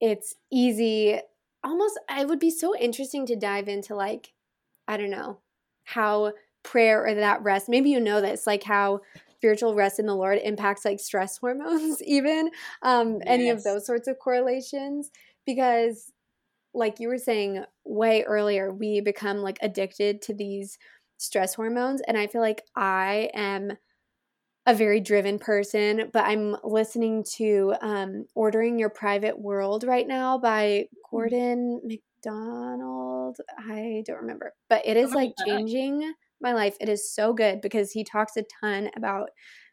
it's 0.00 0.34
easy 0.50 1.20
almost 1.62 1.98
it 2.08 2.26
would 2.26 2.38
be 2.38 2.50
so 2.50 2.74
interesting 2.76 3.26
to 3.26 3.36
dive 3.36 3.68
into 3.68 3.94
like 3.94 4.32
i 4.88 4.96
don't 4.96 5.10
know 5.10 5.38
how 5.84 6.32
prayer 6.62 7.06
or 7.06 7.14
that 7.14 7.42
rest 7.42 7.68
maybe 7.68 7.90
you 7.90 8.00
know 8.00 8.20
this 8.20 8.46
like 8.46 8.62
how 8.62 9.00
spiritual 9.36 9.74
rest 9.74 9.98
in 9.98 10.06
the 10.06 10.14
lord 10.14 10.38
impacts 10.42 10.84
like 10.84 11.00
stress 11.00 11.38
hormones 11.40 12.02
even 12.02 12.50
um 12.82 13.14
yes. 13.14 13.22
any 13.26 13.48
of 13.50 13.62
those 13.62 13.86
sorts 13.86 14.08
of 14.08 14.18
correlations 14.18 15.10
because 15.46 16.12
like 16.72 17.00
you 17.00 17.08
were 17.08 17.18
saying 17.18 17.64
way 17.84 18.22
earlier 18.24 18.72
we 18.72 19.00
become 19.00 19.38
like 19.38 19.58
addicted 19.62 20.22
to 20.22 20.34
these 20.34 20.78
stress 21.20 21.54
hormones. 21.54 22.00
And 22.06 22.16
I 22.16 22.26
feel 22.26 22.40
like 22.40 22.62
I 22.74 23.30
am 23.34 23.72
a 24.66 24.74
very 24.74 25.00
driven 25.00 25.38
person, 25.38 26.10
but 26.12 26.24
I'm 26.24 26.56
listening 26.64 27.24
to 27.36 27.74
um, 27.80 28.26
Ordering 28.34 28.78
Your 28.78 28.88
Private 28.88 29.38
World 29.38 29.84
right 29.84 30.06
now 30.06 30.38
by 30.38 30.86
hmm. 30.90 30.96
Gordon 31.10 31.80
MacDonald. 31.84 33.38
I 33.58 34.02
don't 34.06 34.22
remember, 34.22 34.54
but 34.68 34.82
it 34.86 34.96
is 34.96 35.12
like 35.12 35.32
changing 35.46 36.12
my 36.40 36.52
life. 36.52 36.76
It 36.80 36.88
is 36.88 37.12
so 37.12 37.32
good 37.32 37.60
because 37.60 37.92
he 37.92 38.04
talks 38.04 38.36
a 38.36 38.44
ton 38.60 38.90
about 38.96 39.30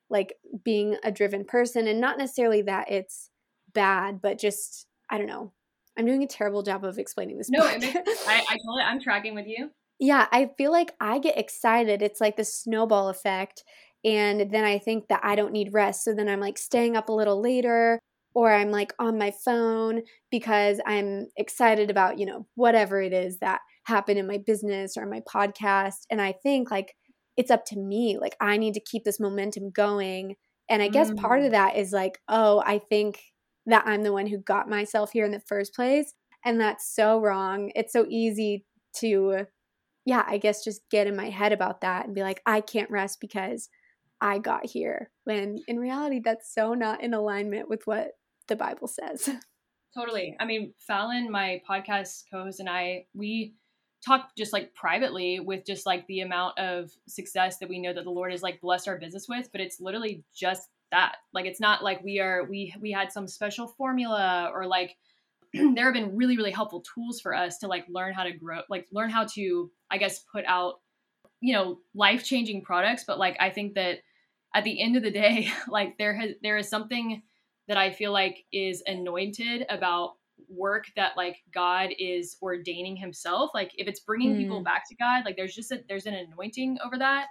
like 0.09 0.35
being 0.63 0.97
a 1.03 1.11
driven 1.11 1.43
person 1.43 1.87
and 1.87 1.99
not 1.99 2.17
necessarily 2.17 2.61
that 2.63 2.89
it's 2.91 3.29
bad, 3.73 4.21
but 4.21 4.39
just, 4.39 4.87
I 5.09 5.17
don't 5.17 5.27
know. 5.27 5.51
I'm 5.97 6.05
doing 6.05 6.23
a 6.23 6.27
terrible 6.27 6.63
job 6.63 6.85
of 6.85 6.99
explaining 6.99 7.37
this. 7.37 7.49
No, 7.49 7.65
it 7.65 7.81
makes, 7.81 8.27
I, 8.27 8.37
I 8.37 8.57
told 8.65 8.79
it, 8.79 8.85
I'm 8.85 9.01
tracking 9.01 9.35
with 9.35 9.47
you. 9.47 9.71
Yeah, 9.99 10.27
I 10.31 10.51
feel 10.57 10.71
like 10.71 10.93
I 11.01 11.17
get 11.19 11.37
excited. 11.37 12.01
It's 12.01 12.21
like 12.21 12.37
the 12.37 12.45
snowball 12.45 13.09
effect. 13.09 13.63
And 14.05 14.51
then 14.51 14.63
I 14.63 14.77
think 14.77 15.07
that 15.07 15.21
I 15.23 15.35
don't 15.35 15.51
need 15.51 15.73
rest. 15.73 16.03
So 16.05 16.13
then 16.13 16.29
I'm 16.29 16.39
like 16.39 16.57
staying 16.57 16.95
up 16.95 17.09
a 17.09 17.13
little 17.13 17.41
later 17.41 17.99
or 18.35 18.53
I'm 18.53 18.69
like 18.69 18.93
on 18.99 19.17
my 19.17 19.31
phone 19.43 20.03
because 20.29 20.79
I'm 20.85 21.27
excited 21.35 21.89
about, 21.89 22.19
you 22.19 22.27
know, 22.27 22.45
whatever 22.53 23.01
it 23.01 23.11
is 23.11 23.39
that 23.39 23.61
happened 23.87 24.19
in 24.19 24.27
my 24.27 24.37
business 24.37 24.97
or 24.97 25.05
my 25.05 25.21
podcast. 25.21 26.05
And 26.11 26.21
I 26.21 26.33
think 26.33 26.69
like 26.69 26.93
it's 27.37 27.51
up 27.51 27.65
to 27.65 27.79
me. 27.79 28.17
Like 28.19 28.35
I 28.41 28.57
need 28.57 28.73
to 28.73 28.81
keep 28.81 29.03
this 29.03 29.19
momentum 29.19 29.69
going. 29.71 30.35
And 30.69 30.81
I 30.81 30.89
guess 30.89 31.11
mm. 31.11 31.17
part 31.17 31.39
of 31.39 31.47
mm. 31.47 31.51
that 31.51 31.77
is 31.77 31.93
like, 31.93 32.19
oh, 32.27 32.61
I 32.65 32.79
think 32.79 33.21
that 33.65 33.83
I'm 33.85 34.03
the 34.03 34.13
one 34.13 34.27
who 34.27 34.39
got 34.39 34.69
myself 34.69 35.11
here 35.11 35.25
in 35.25 35.31
the 35.31 35.41
first 35.47 35.73
place. 35.73 36.13
And 36.43 36.59
that's 36.59 36.93
so 36.93 37.19
wrong. 37.19 37.71
It's 37.75 37.93
so 37.93 38.05
easy 38.09 38.65
to, 38.97 39.45
yeah, 40.05 40.23
I 40.27 40.37
guess 40.37 40.63
just 40.63 40.81
get 40.89 41.07
in 41.07 41.15
my 41.15 41.29
head 41.29 41.53
about 41.53 41.81
that 41.81 42.05
and 42.05 42.15
be 42.15 42.21
like, 42.21 42.41
I 42.45 42.61
can't 42.61 42.91
rest 42.91 43.19
because 43.21 43.69
I 44.19 44.39
got 44.39 44.65
here. 44.65 45.11
When 45.23 45.59
in 45.67 45.79
reality, 45.79 46.21
that's 46.23 46.53
so 46.53 46.73
not 46.73 47.03
in 47.03 47.13
alignment 47.13 47.69
with 47.69 47.81
what 47.85 48.11
the 48.47 48.55
Bible 48.55 48.87
says. 48.87 49.29
Totally. 49.97 50.35
I 50.39 50.45
mean, 50.45 50.73
Fallon, 50.85 51.31
my 51.31 51.61
podcast 51.69 52.23
co 52.31 52.43
host, 52.43 52.59
and 52.59 52.69
I, 52.69 53.05
we 53.13 53.53
talk 54.05 54.29
just 54.37 54.53
like 54.53 54.73
privately 54.73 55.39
with 55.39 55.65
just 55.65 55.85
like 55.85 56.05
the 56.07 56.21
amount 56.21 56.57
of 56.59 56.91
success 57.07 57.57
that 57.59 57.69
we 57.69 57.79
know 57.79 57.93
that 57.93 58.03
the 58.03 58.09
Lord 58.09 58.31
has 58.31 58.41
like 58.41 58.61
blessed 58.61 58.87
our 58.87 58.97
business 58.97 59.27
with, 59.27 59.49
but 59.51 59.61
it's 59.61 59.79
literally 59.79 60.23
just 60.35 60.69
that. 60.91 61.17
Like 61.33 61.45
it's 61.45 61.59
not 61.59 61.83
like 61.83 62.03
we 62.03 62.19
are 62.19 62.45
we 62.45 62.73
we 62.79 62.91
had 62.91 63.11
some 63.11 63.27
special 63.27 63.67
formula 63.67 64.51
or 64.53 64.65
like 64.65 64.95
there 65.53 65.85
have 65.85 65.93
been 65.93 66.15
really 66.15 66.37
really 66.37 66.51
helpful 66.51 66.81
tools 66.81 67.19
for 67.19 67.33
us 67.33 67.57
to 67.59 67.67
like 67.67 67.85
learn 67.89 68.13
how 68.13 68.23
to 68.23 68.31
grow 68.31 68.61
like 68.69 68.87
learn 68.91 69.09
how 69.09 69.25
to 69.25 69.71
I 69.89 69.97
guess 69.97 70.19
put 70.31 70.45
out 70.45 70.81
you 71.41 71.53
know 71.53 71.79
life-changing 71.93 72.63
products, 72.63 73.03
but 73.05 73.19
like 73.19 73.37
I 73.39 73.49
think 73.49 73.75
that 73.75 73.99
at 74.53 74.63
the 74.63 74.81
end 74.81 74.95
of 74.95 75.03
the 75.03 75.11
day, 75.11 75.51
like 75.67 75.97
there 75.97 76.13
has 76.13 76.31
there 76.41 76.57
is 76.57 76.69
something 76.69 77.21
that 77.67 77.77
I 77.77 77.91
feel 77.91 78.11
like 78.11 78.45
is 78.51 78.81
anointed 78.85 79.65
about 79.69 80.13
work 80.49 80.85
that 80.95 81.17
like 81.17 81.37
God 81.53 81.89
is 81.97 82.37
ordaining 82.41 82.95
himself. 82.95 83.51
Like 83.53 83.71
if 83.75 83.87
it's 83.87 83.99
bringing 83.99 84.35
mm. 84.35 84.37
people 84.37 84.63
back 84.63 84.87
to 84.89 84.95
God, 84.95 85.25
like 85.25 85.35
there's 85.35 85.55
just 85.55 85.71
a, 85.71 85.79
there's 85.87 86.05
an 86.05 86.13
anointing 86.13 86.77
over 86.85 86.97
that. 86.97 87.27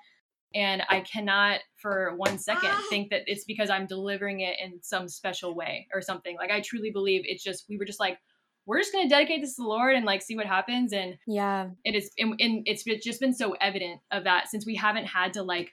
And 0.55 0.83
I 0.89 1.01
cannot 1.01 1.61
for 1.77 2.15
one 2.17 2.39
second 2.39 2.71
ah. 2.73 2.87
think 2.89 3.11
that 3.11 3.23
it's 3.27 3.45
because 3.45 3.69
I'm 3.69 3.87
delivering 3.87 4.41
it 4.41 4.57
in 4.63 4.83
some 4.83 5.09
special 5.09 5.55
way 5.55 5.89
or 5.93 6.01
something. 6.01 6.37
Like 6.37 6.51
I 6.51 6.61
truly 6.61 6.91
believe 6.91 7.23
it's 7.25 7.43
just, 7.43 7.65
we 7.69 7.77
were 7.77 7.85
just 7.85 8.01
like, 8.01 8.19
we're 8.65 8.81
just 8.81 8.93
going 8.93 9.09
to 9.09 9.15
dedicate 9.15 9.43
this 9.43 9.57
to 9.57 9.63
the 9.63 9.69
Lord 9.69 9.95
and 9.95 10.05
like 10.05 10.23
see 10.23 10.37
what 10.37 10.47
happens. 10.47 10.93
And 10.93 11.17
yeah, 11.27 11.69
it 11.85 11.95
is, 11.95 12.11
and, 12.19 12.35
and 12.41 12.63
it's 12.67 12.85
just 13.05 13.21
been 13.21 13.35
so 13.35 13.53
evident 13.61 14.01
of 14.11 14.25
that 14.25 14.49
since 14.49 14.67
we 14.67 14.75
haven't 14.75 15.07
had 15.07 15.35
to 15.35 15.43
like 15.43 15.71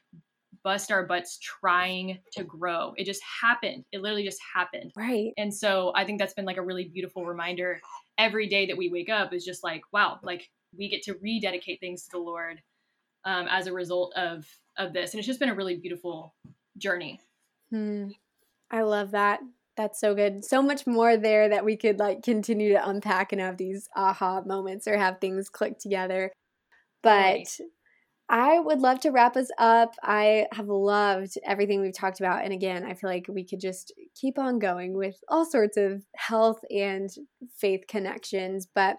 bust 0.64 0.92
our 0.92 1.06
butts 1.06 1.38
trying 1.40 2.20
to 2.34 2.44
grow. 2.44 2.94
It 2.98 3.06
just 3.06 3.22
happened. 3.42 3.84
It 3.92 4.02
literally 4.02 4.24
just 4.24 4.40
happened. 4.54 4.92
Right. 4.96 5.34
And 5.38 5.54
so 5.54 5.92
I 5.96 6.06
think 6.06 6.20
that's 6.20 6.34
been 6.34 6.46
like 6.46 6.58
a 6.58 6.62
really 6.62 6.86
beautiful 6.86 7.26
reminder 7.26 7.82
every 8.18 8.48
day 8.48 8.66
that 8.68 8.78
we 8.78 8.90
wake 8.90 9.10
up 9.10 9.34
is 9.34 9.46
just 9.46 9.64
like, 9.64 9.82
wow, 9.92 10.20
like 10.24 10.50
we 10.78 10.90
get 10.90 11.04
to 11.04 11.16
rededicate 11.22 11.80
things 11.80 12.04
to 12.04 12.12
the 12.12 12.20
Lord 12.20 12.62
um, 13.26 13.48
as 13.50 13.68
a 13.68 13.74
result 13.74 14.14
of 14.16 14.48
of 14.78 14.94
this. 14.94 15.12
And 15.12 15.20
it's 15.20 15.28
just 15.28 15.40
been 15.40 15.50
a 15.50 15.56
really 15.56 15.76
beautiful 15.76 16.34
journey. 16.78 17.20
Hmm. 17.70 18.10
I 18.72 18.82
love 18.82 19.12
that. 19.12 19.40
That's 19.76 20.00
so 20.00 20.16
good. 20.16 20.44
So 20.46 20.62
much 20.62 20.86
more 20.86 21.18
there 21.18 21.50
that 21.50 21.66
we 21.66 21.76
could 21.78 22.00
like 22.00 22.24
continue 22.24 22.74
to 22.74 22.90
unpack 22.90 23.32
and 23.32 23.42
have 23.42 23.58
these 23.58 23.88
aha 23.96 24.42
moments 24.46 24.88
or 24.88 24.98
have 24.98 25.20
things 25.20 25.50
click 25.50 25.80
together. 25.80 26.32
But 27.02 27.10
right. 27.10 27.60
I 28.34 28.60
would 28.60 28.80
love 28.80 29.00
to 29.02 29.12
wrap 29.12 29.38
us 29.38 29.50
up. 29.60 29.94
I 30.02 30.48
have 30.54 30.68
loved 30.68 31.38
everything 31.46 31.82
we've 31.82 31.94
talked 31.94 32.20
about. 32.20 32.44
And 32.44 32.52
again, 32.52 32.84
I 32.84 32.96
feel 32.96 33.12
like 33.12 33.28
we 33.30 33.46
could 33.46 33.60
just 33.60 33.94
keep 34.20 34.40
on 34.40 34.58
going 34.58 34.98
with 34.98 35.18
all 35.28 35.46
sorts 35.46 35.78
of 35.78 36.02
health 36.16 36.60
and 36.72 37.12
faith 37.56 37.82
connections. 37.88 38.68
But 38.74 38.98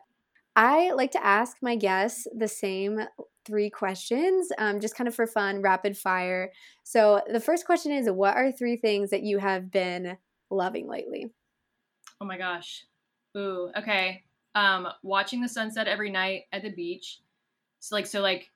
I 0.55 0.93
like 0.93 1.11
to 1.11 1.27
ask 1.27 1.57
my 1.61 1.75
guests 1.75 2.29
the 2.33 2.47
same 2.47 3.01
three 3.45 3.71
questions, 3.71 4.53
um, 4.57 4.79
just 4.79 4.95
kind 4.95 5.09
of 5.09 5.17
for 5.17 5.27
fun, 5.27 5.63
rapid 5.63 5.99
fire. 5.99 6.53
So 6.85 7.21
the 7.29 7.41
first 7.41 7.67
question 7.67 7.91
is 7.91 8.09
What 8.09 8.37
are 8.37 8.53
three 8.53 8.77
things 8.77 9.11
that 9.11 9.25
you 9.25 9.39
have 9.39 9.69
been 9.69 10.17
loving 10.49 10.89
lately? 10.89 11.27
Oh 12.21 12.25
my 12.25 12.39
gosh. 12.39 12.85
Ooh, 13.37 13.73
okay. 13.77 14.23
Um, 14.55 14.87
watching 15.03 15.41
the 15.41 15.49
sunset 15.49 15.89
every 15.89 16.13
night 16.13 16.43
at 16.53 16.63
the 16.63 16.71
beach. 16.71 17.19
So 17.81 17.97
like 17.97 18.07
so 18.07 18.21
like 18.21 18.53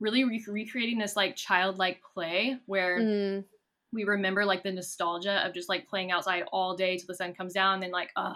really 0.00 0.24
re- 0.24 0.44
recreating 0.46 0.98
this 0.98 1.16
like 1.16 1.36
childlike 1.36 2.00
play 2.14 2.58
where 2.66 3.00
mm. 3.00 3.44
we 3.92 4.04
remember 4.04 4.44
like 4.44 4.62
the 4.62 4.72
nostalgia 4.72 5.46
of 5.46 5.54
just 5.54 5.68
like 5.68 5.88
playing 5.88 6.10
outside 6.10 6.44
all 6.52 6.76
day 6.76 6.96
till 6.96 7.06
the 7.06 7.14
sun 7.14 7.34
comes 7.34 7.52
down. 7.52 7.74
And 7.74 7.82
then 7.84 7.90
like, 7.90 8.10
uh, 8.16 8.34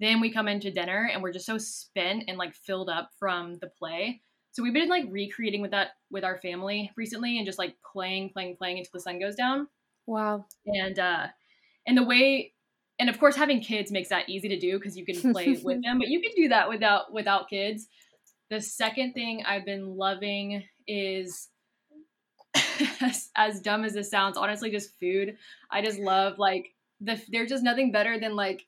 then 0.00 0.20
we 0.20 0.32
come 0.32 0.48
into 0.48 0.70
dinner 0.70 1.08
and 1.12 1.22
we're 1.22 1.32
just 1.32 1.46
so 1.46 1.58
spent 1.58 2.24
and 2.28 2.38
like 2.38 2.54
filled 2.54 2.88
up 2.88 3.10
from 3.18 3.58
the 3.60 3.68
play. 3.68 4.22
So 4.52 4.62
we've 4.62 4.72
been 4.72 4.88
like 4.88 5.04
recreating 5.10 5.60
with 5.60 5.72
that 5.72 5.90
with 6.10 6.24
our 6.24 6.38
family 6.38 6.90
recently 6.96 7.36
and 7.36 7.46
just 7.46 7.58
like 7.58 7.74
playing, 7.92 8.30
playing, 8.30 8.56
playing 8.56 8.78
until 8.78 8.90
the 8.94 9.00
sun 9.00 9.18
goes 9.18 9.34
down. 9.34 9.68
Wow. 10.06 10.46
And 10.66 10.98
uh 10.98 11.26
and 11.86 11.96
the 11.96 12.02
way 12.02 12.52
and 12.98 13.10
of 13.10 13.18
course 13.20 13.36
having 13.36 13.60
kids 13.60 13.92
makes 13.92 14.08
that 14.08 14.28
easy 14.28 14.48
to 14.48 14.58
do 14.58 14.78
because 14.78 14.96
you 14.96 15.04
can 15.04 15.32
play 15.32 15.58
with 15.62 15.82
them, 15.84 15.98
but 15.98 16.08
you 16.08 16.20
can 16.20 16.32
do 16.34 16.48
that 16.48 16.68
without 16.68 17.12
without 17.12 17.50
kids. 17.50 17.86
The 18.48 18.60
second 18.60 19.12
thing 19.12 19.42
I've 19.46 19.66
been 19.66 19.96
loving 19.96 20.62
is 20.86 21.48
as, 23.00 23.30
as 23.36 23.60
dumb 23.60 23.84
as 23.84 23.94
this 23.94 24.10
sounds, 24.10 24.36
honestly, 24.36 24.70
just 24.70 24.98
food. 24.98 25.36
I 25.70 25.82
just 25.82 25.98
love 25.98 26.38
like 26.38 26.74
the 27.00 27.20
there's 27.28 27.50
just 27.50 27.64
nothing 27.64 27.92
better 27.92 28.18
than 28.18 28.36
like 28.36 28.66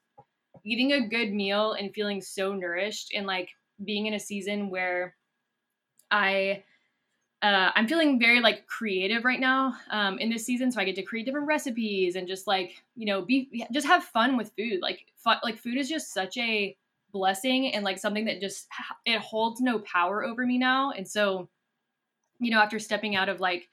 eating 0.65 0.93
a 0.93 1.09
good 1.09 1.33
meal 1.33 1.73
and 1.73 1.95
feeling 1.95 2.21
so 2.21 2.55
nourished 2.55 3.13
and 3.15 3.27
like 3.27 3.51
being 3.85 4.07
in 4.07 4.15
a 4.15 4.21
season 4.21 4.71
where 4.71 5.15
I 6.11 6.65
uh, 7.41 7.71
I'm 7.77 7.87
feeling 7.87 8.19
very 8.19 8.41
like 8.41 8.67
creative 8.67 9.25
right 9.25 9.39
now 9.39 9.75
um, 9.91 10.19
in 10.19 10.29
this 10.29 10.45
season, 10.45 10.73
so 10.73 10.81
I 10.81 10.85
get 10.85 10.97
to 10.97 11.03
create 11.03 11.25
different 11.25 11.47
recipes 11.47 12.17
and 12.17 12.27
just 12.27 12.47
like 12.47 12.83
you 12.97 13.07
know 13.07 13.23
be 13.23 13.65
just 13.73 13.87
have 13.87 14.05
fun 14.05 14.37
with 14.37 14.53
food. 14.59 14.81
Like 14.83 15.07
fun, 15.17 15.39
like 15.45 15.57
food 15.57 15.77
is 15.77 15.89
just 15.89 16.13
such 16.13 16.37
a 16.37 16.77
blessing 17.13 17.73
and 17.73 17.85
like 17.85 17.99
something 17.99 18.25
that 18.25 18.41
just 18.41 18.67
it 19.05 19.21
holds 19.21 19.61
no 19.61 19.79
power 19.81 20.25
over 20.25 20.45
me 20.45 20.59
now, 20.59 20.91
and 20.91 21.07
so 21.07 21.49
you 22.41 22.51
know, 22.51 22.61
after 22.61 22.79
stepping 22.79 23.17
out 23.17 23.29
of 23.29 23.41
like 23.41 23.69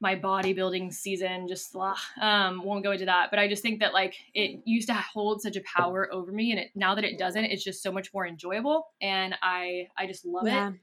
my 0.00 0.14
bodybuilding 0.14 0.92
season, 0.92 1.48
just 1.48 1.74
um, 2.20 2.62
won't 2.62 2.84
go 2.84 2.92
into 2.92 3.06
that. 3.06 3.30
But 3.30 3.38
I 3.38 3.48
just 3.48 3.62
think 3.62 3.80
that 3.80 3.92
like 3.92 4.14
it 4.34 4.60
used 4.64 4.88
to 4.88 4.94
hold 4.94 5.42
such 5.42 5.56
a 5.56 5.62
power 5.62 6.08
over 6.12 6.30
me, 6.30 6.52
and 6.52 6.60
it 6.60 6.70
now 6.74 6.94
that 6.94 7.04
it 7.04 7.18
doesn't, 7.18 7.44
it's 7.44 7.64
just 7.64 7.82
so 7.82 7.90
much 7.90 8.12
more 8.14 8.26
enjoyable, 8.26 8.88
and 9.00 9.34
I 9.42 9.88
I 9.96 10.06
just 10.06 10.24
love 10.24 10.46
yeah. 10.46 10.68
it. 10.68 10.74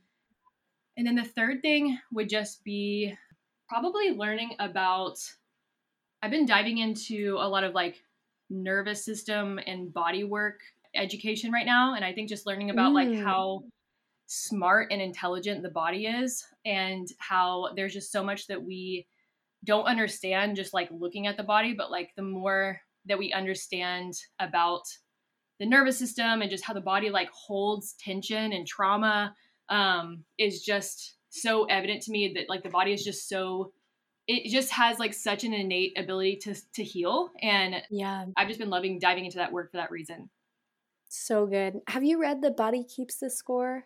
And 0.97 1.07
then 1.07 1.15
the 1.15 1.23
third 1.23 1.61
thing 1.61 1.97
would 2.13 2.29
just 2.29 2.63
be 2.63 3.15
probably 3.69 4.11
learning 4.11 4.55
about. 4.59 5.17
I've 6.21 6.31
been 6.31 6.45
diving 6.45 6.79
into 6.79 7.37
a 7.39 7.47
lot 7.47 7.63
of 7.63 7.73
like 7.73 8.01
nervous 8.49 9.05
system 9.05 9.59
and 9.65 9.93
body 9.93 10.23
work 10.23 10.59
education 10.95 11.51
right 11.51 11.65
now, 11.65 11.93
and 11.93 12.03
I 12.03 12.13
think 12.13 12.29
just 12.29 12.45
learning 12.45 12.69
about 12.69 12.91
mm. 12.91 12.95
like 12.95 13.23
how 13.23 13.63
smart 14.27 14.91
and 14.91 15.01
intelligent 15.01 15.61
the 15.61 15.69
body 15.69 16.05
is 16.07 16.43
and 16.65 17.07
how 17.19 17.69
there's 17.75 17.93
just 17.93 18.11
so 18.11 18.23
much 18.23 18.47
that 18.47 18.63
we 18.63 19.05
don't 19.63 19.85
understand 19.85 20.55
just 20.55 20.73
like 20.73 20.89
looking 20.91 21.27
at 21.27 21.37
the 21.37 21.43
body 21.43 21.73
but 21.73 21.91
like 21.91 22.11
the 22.15 22.23
more 22.23 22.79
that 23.05 23.19
we 23.19 23.31
understand 23.33 24.13
about 24.39 24.81
the 25.59 25.65
nervous 25.65 25.97
system 25.97 26.41
and 26.41 26.49
just 26.49 26.63
how 26.63 26.73
the 26.73 26.81
body 26.81 27.09
like 27.09 27.29
holds 27.31 27.93
tension 27.99 28.51
and 28.53 28.67
trauma 28.67 29.33
um 29.69 30.23
is 30.37 30.63
just 30.63 31.15
so 31.29 31.65
evident 31.65 32.01
to 32.01 32.11
me 32.11 32.33
that 32.33 32.49
like 32.49 32.63
the 32.63 32.69
body 32.69 32.93
is 32.93 33.03
just 33.03 33.29
so 33.29 33.71
it 34.27 34.49
just 34.49 34.71
has 34.71 34.97
like 34.97 35.13
such 35.13 35.43
an 35.43 35.53
innate 35.53 35.97
ability 35.97 36.37
to 36.37 36.55
to 36.73 36.83
heal 36.83 37.29
and 37.41 37.75
yeah. 37.89 38.25
I've 38.35 38.47
just 38.47 38.59
been 38.59 38.69
loving 38.69 38.99
diving 38.99 39.25
into 39.25 39.37
that 39.37 39.51
work 39.51 39.71
for 39.71 39.77
that 39.77 39.91
reason. 39.91 40.29
So 41.09 41.45
good. 41.45 41.81
Have 41.87 42.03
you 42.03 42.19
read 42.19 42.41
the 42.41 42.51
body 42.51 42.83
keeps 42.83 43.17
the 43.17 43.29
score 43.29 43.85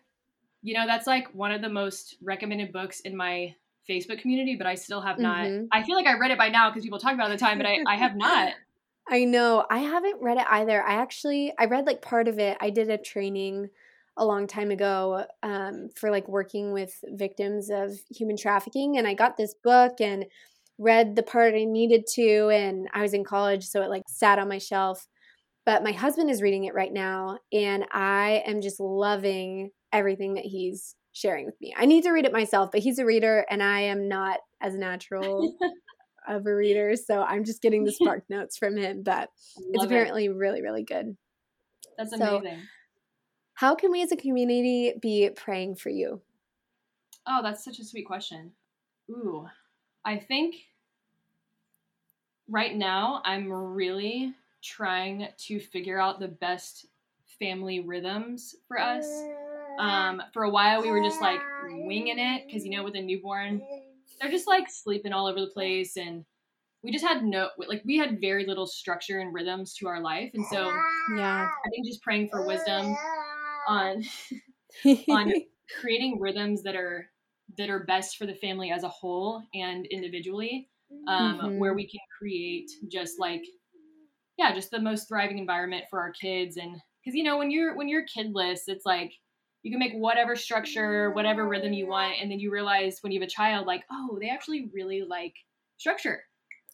You 0.62 0.74
know, 0.74 0.86
that's 0.86 1.06
like 1.06 1.28
one 1.34 1.52
of 1.52 1.62
the 1.62 1.68
most 1.68 2.16
recommended 2.22 2.72
books 2.72 3.00
in 3.00 3.16
my 3.16 3.54
Facebook 3.88 4.20
community, 4.20 4.56
but 4.56 4.66
I 4.66 4.74
still 4.74 5.00
have 5.00 5.18
not. 5.18 5.46
Mhm. 5.46 5.68
I 5.72 5.82
feel 5.82 5.96
like 5.96 6.06
I 6.06 6.18
read 6.18 6.30
it 6.30 6.38
by 6.38 6.48
now 6.48 6.70
because 6.70 6.84
people 6.84 6.98
talk 6.98 7.14
about 7.14 7.24
it 7.24 7.32
all 7.32 7.36
the 7.36 7.38
time, 7.38 7.58
but 7.58 7.66
I, 7.66 7.78
I 7.86 7.96
have 7.96 8.16
not. 8.16 8.52
I 9.08 9.24
know. 9.24 9.66
I 9.70 9.78
haven't 9.78 10.20
read 10.20 10.38
it 10.38 10.46
either. 10.48 10.82
I 10.82 10.94
actually 10.94 11.52
I 11.58 11.64
read 11.64 11.86
like 11.86 12.02
part 12.02 12.28
of 12.28 12.38
it. 12.38 12.56
I 12.60 12.70
did 12.70 12.90
a 12.90 12.98
training 12.98 13.70
a 14.16 14.24
long 14.24 14.46
time 14.46 14.70
ago 14.70 15.24
um, 15.42 15.88
for 15.96 16.10
like 16.10 16.28
working 16.28 16.72
with 16.72 17.02
victims 17.06 17.70
of 17.70 17.92
human 18.10 18.36
trafficking, 18.36 18.98
and 18.98 19.08
I 19.08 19.14
got 19.14 19.36
this 19.36 19.54
book 19.54 20.00
and 20.00 20.26
read 20.78 21.16
the 21.16 21.22
part 21.22 21.54
I 21.54 21.64
needed 21.64 22.06
to, 22.14 22.48
and 22.50 22.88
I 22.92 23.02
was 23.02 23.14
in 23.14 23.24
college, 23.24 23.64
so 23.66 23.82
it 23.82 23.90
like 23.90 24.04
sat 24.08 24.38
on 24.38 24.48
my 24.48 24.58
shelf. 24.58 25.08
But 25.66 25.82
my 25.84 25.92
husband 25.92 26.30
is 26.30 26.42
reading 26.42 26.64
it 26.64 26.74
right 26.74 26.92
now, 26.92 27.38
and 27.52 27.86
I 27.92 28.42
am 28.46 28.60
just 28.60 28.78
loving 28.80 29.70
everything 29.92 30.34
that 30.34 30.44
he's 30.44 30.94
sharing 31.12 31.46
with 31.46 31.60
me. 31.60 31.74
I 31.76 31.86
need 31.86 32.04
to 32.04 32.10
read 32.10 32.24
it 32.24 32.32
myself, 32.32 32.70
but 32.70 32.80
he's 32.80 32.98
a 32.98 33.04
reader, 33.04 33.44
and 33.50 33.62
I 33.62 33.80
am 33.80 34.08
not 34.08 34.38
as 34.60 34.74
natural 34.74 35.56
of 36.28 36.46
a 36.46 36.54
reader, 36.54 36.94
so 36.96 37.22
I'm 37.22 37.44
just 37.44 37.62
getting 37.62 37.84
the 37.84 37.92
spark 38.00 38.24
notes 38.28 38.56
from 38.56 38.76
him. 38.76 39.02
But 39.02 39.30
it's 39.56 39.76
Love 39.76 39.84
it. 39.90 39.94
apparently 39.94 40.28
really, 40.28 40.62
really 40.62 40.84
good. 40.84 41.16
That's 41.98 42.16
so- 42.16 42.36
amazing. 42.36 42.60
How 43.54 43.74
can 43.74 43.90
we 43.90 44.02
as 44.02 44.10
a 44.10 44.16
community 44.16 44.94
be 45.02 45.28
praying 45.36 45.74
for 45.74 45.90
you? 45.90 46.22
Oh, 47.26 47.42
that's 47.42 47.62
such 47.62 47.78
a 47.78 47.84
sweet 47.84 48.06
question. 48.06 48.52
Ooh, 49.10 49.46
I 50.02 50.16
think 50.16 50.54
right 52.48 52.74
now 52.74 53.20
I'm 53.24 53.52
really 53.52 54.34
trying 54.62 55.28
to 55.36 55.60
figure 55.60 56.00
out 56.00 56.20
the 56.20 56.28
best 56.28 56.86
family 57.38 57.80
rhythms 57.80 58.54
for 58.66 58.80
us. 58.80 59.06
Um, 59.80 60.22
for 60.34 60.44
a 60.44 60.50
while, 60.50 60.82
we 60.82 60.90
were 60.90 61.02
just 61.02 61.22
like 61.22 61.40
winging 61.86 62.18
it 62.20 62.44
because, 62.46 62.64
you 62.66 62.72
know, 62.76 62.84
with 62.84 62.96
a 62.96 63.02
newborn, 63.02 63.62
they're 64.20 64.30
just 64.30 64.48
like 64.48 64.66
sleeping 64.70 65.12
all 65.12 65.26
over 65.26 65.40
the 65.40 65.48
place. 65.48 65.96
And 65.96 66.24
we 66.82 66.92
just 66.92 67.04
had 67.06 67.24
no, 67.24 67.50
like, 67.58 67.82
we 67.84 67.98
had 67.98 68.20
very 68.20 68.46
little 68.46 68.66
structure 68.66 69.20
and 69.20 69.34
rhythms 69.34 69.74
to 69.76 69.88
our 69.88 70.00
life. 70.00 70.32
And 70.34 70.46
so 70.46 70.70
Yeah. 71.16 71.48
I 71.64 71.70
think 71.70 71.86
just 71.86 72.02
praying 72.02 72.28
for 72.30 72.46
wisdom 72.46 72.96
on 73.68 74.04
on 75.08 75.32
creating 75.80 76.20
rhythms 76.20 76.62
that 76.62 76.76
are 76.76 77.10
that 77.58 77.70
are 77.70 77.84
best 77.84 78.16
for 78.16 78.26
the 78.26 78.34
family 78.34 78.70
as 78.70 78.84
a 78.84 78.88
whole 78.88 79.42
and 79.54 79.86
individually 79.86 80.70
um, 81.08 81.40
Mhm. 81.40 81.58
where 81.58 81.74
we 81.74 81.88
can 81.88 82.00
create 82.18 82.70
just 82.88 83.18
like 83.18 83.42
yeah 84.38 84.54
just 84.54 84.70
the 84.70 84.80
most 84.80 85.08
thriving 85.08 85.38
environment 85.38 85.84
for 85.90 86.00
our 86.00 86.12
kids 86.12 86.56
and 86.56 86.76
because 87.04 87.16
you 87.16 87.22
know 87.24 87.38
when 87.38 87.50
you're 87.50 87.76
when 87.76 87.88
you're 87.88 88.06
kidless 88.06 88.60
it's 88.68 88.86
like 88.86 89.12
you 89.62 89.70
can 89.70 89.78
make 89.78 89.92
whatever 89.92 90.36
structure 90.36 91.10
whatever 91.12 91.46
rhythm 91.46 91.72
you 91.72 91.86
want 91.86 92.14
and 92.20 92.30
then 92.30 92.38
you 92.38 92.50
realize 92.50 92.98
when 93.02 93.12
you 93.12 93.20
have 93.20 93.26
a 93.26 93.30
child 93.30 93.66
like 93.66 93.84
oh 93.90 94.18
they 94.20 94.28
actually 94.28 94.70
really 94.72 95.02
like 95.02 95.34
structure 95.76 96.22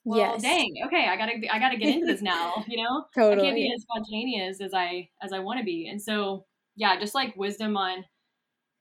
well 0.05 0.19
yes. 0.19 0.43
dang 0.43 0.73
okay 0.85 1.09
i 1.09 1.17
gotta 1.17 1.33
i 1.53 1.59
gotta 1.59 1.77
get 1.77 1.95
into 1.95 2.07
this 2.07 2.23
now 2.23 2.65
you 2.69 2.77
know 2.77 3.05
I 3.17 3.37
can't 3.37 3.57
be 3.57 3.73
as 3.75 3.83
spontaneous 3.83 4.61
as 4.61 4.73
I 4.75 5.09
as 5.23 5.33
I 5.33 5.41
want 5.41 5.59
to 5.59 5.65
be. 5.65 5.89
And 5.89 6.01
so, 6.01 6.45
yeah, 6.77 6.99
just 6.99 7.15
like 7.15 7.37
wisdom 7.37 7.77
on 7.77 8.05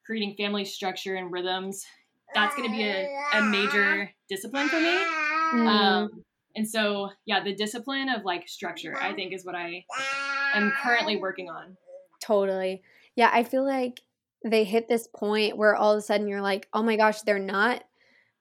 creating 0.05 0.35
family 0.37 0.65
structure 0.65 1.15
and 1.15 1.31
rhythms, 1.31 1.85
that's 2.33 2.55
going 2.55 2.69
to 2.69 2.75
be 2.75 2.83
a, 2.83 3.07
a 3.33 3.41
major 3.41 4.11
discipline 4.29 4.69
for 4.69 4.79
me. 4.79 4.97
Mm, 5.53 5.67
Um, 5.67 6.23
and 6.55 6.67
so, 6.67 7.09
yeah, 7.25 7.43
the 7.43 7.53
discipline 7.53 8.09
of 8.09 8.23
like 8.23 8.47
structure, 8.47 8.95
I 8.97 9.13
think, 9.13 9.33
is 9.33 9.45
what 9.45 9.55
I 9.55 9.85
am 10.53 10.71
currently 10.81 11.17
working 11.17 11.49
on. 11.49 11.75
totally. 12.21 12.81
Yeah, 13.15 13.29
I 13.31 13.43
feel 13.43 13.65
like 13.65 14.01
they 14.43 14.63
hit 14.63 14.87
this 14.87 15.07
point 15.07 15.57
where 15.57 15.75
all 15.75 15.93
of 15.93 15.97
a 15.97 16.01
sudden 16.01 16.27
you're 16.27 16.41
like, 16.41 16.67
oh 16.73 16.83
my 16.83 16.97
gosh, 16.97 17.21
they're 17.21 17.39
not 17.39 17.83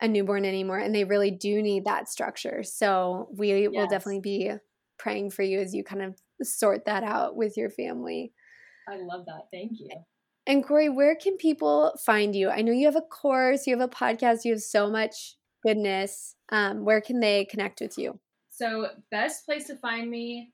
a 0.00 0.08
newborn 0.08 0.44
anymore. 0.44 0.78
And 0.78 0.94
they 0.94 1.04
really 1.04 1.30
do 1.30 1.62
need 1.62 1.84
that 1.84 2.08
structure. 2.08 2.62
So 2.62 3.28
we 3.32 3.68
will 3.68 3.86
definitely 3.86 4.20
be 4.20 4.52
praying 4.98 5.30
for 5.30 5.42
you 5.42 5.60
as 5.60 5.74
you 5.74 5.84
kind 5.84 6.02
of 6.02 6.14
sort 6.42 6.84
that 6.86 7.04
out 7.04 7.36
with 7.36 7.56
your 7.56 7.70
family. 7.70 8.32
I 8.88 8.96
love 8.96 9.24
that. 9.26 9.44
Thank 9.52 9.72
you. 9.78 9.90
And 10.46 10.62
Corey, 10.62 10.90
where 10.90 11.16
can 11.16 11.38
people 11.38 11.94
find 12.04 12.36
you? 12.36 12.50
I 12.50 12.60
know 12.60 12.72
you 12.72 12.84
have 12.84 12.96
a 12.96 13.00
course, 13.00 13.66
you 13.66 13.78
have 13.78 13.88
a 13.88 13.92
podcast, 13.92 14.44
you 14.44 14.52
have 14.52 14.62
so 14.62 14.90
much 14.90 15.36
goodness. 15.64 16.36
Um, 16.50 16.84
where 16.84 17.00
can 17.00 17.20
they 17.20 17.46
connect 17.46 17.80
with 17.80 17.96
you? 17.96 18.20
So, 18.50 18.88
best 19.10 19.46
place 19.46 19.66
to 19.68 19.76
find 19.76 20.10
me 20.10 20.52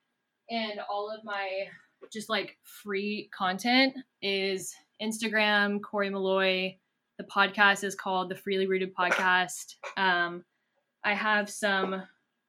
and 0.49 0.81
all 0.89 1.11
of 1.11 1.25
my 1.25 1.65
just 2.13 2.29
like 2.29 2.57
free 2.65 3.31
content 3.37 3.95
is 4.23 4.75
Instagram, 5.03 5.81
Corey 5.83 6.11
Malloy. 6.11 6.77
The 7.19 7.25
podcast 7.25 7.85
is 7.85 7.95
called 7.95 8.31
the 8.31 8.37
Freely 8.37 8.67
Rooted 8.67 8.95
Podcast. 8.95 9.75
Um, 9.97 10.45
I 11.05 11.15
have 11.15 11.51
some, 11.51 12.03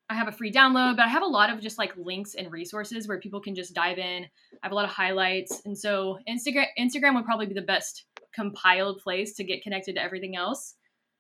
I 0.10 0.14
have 0.14 0.28
a 0.28 0.32
free 0.32 0.52
download, 0.52 0.98
but 0.98 1.06
I 1.06 1.10
have 1.10 1.24
a 1.24 1.28
lot 1.28 1.50
of 1.50 1.62
just 1.62 1.78
like 1.78 1.96
links 1.98 2.36
and 2.36 2.52
resources 2.52 3.08
where 3.08 3.20
people 3.20 3.42
can 3.42 3.56
just 3.56 3.74
dive 3.74 3.98
in. 3.98 4.24
I 4.24 4.58
have 4.64 4.72
a 4.72 4.76
lot 4.76 4.86
of 4.86 4.92
highlights, 4.92 5.62
and 5.66 5.78
so 5.78 6.20
Instagram, 6.28 6.68
Instagram 6.80 7.16
would 7.16 7.26
probably 7.26 7.48
be 7.48 7.54
the 7.54 7.62
best 7.62 8.06
compiled 8.34 9.00
place 9.00 9.34
to 9.36 9.44
get 9.44 9.62
connected 9.62 9.96
to 9.96 10.02
everything 10.02 10.36
else. 10.36 10.76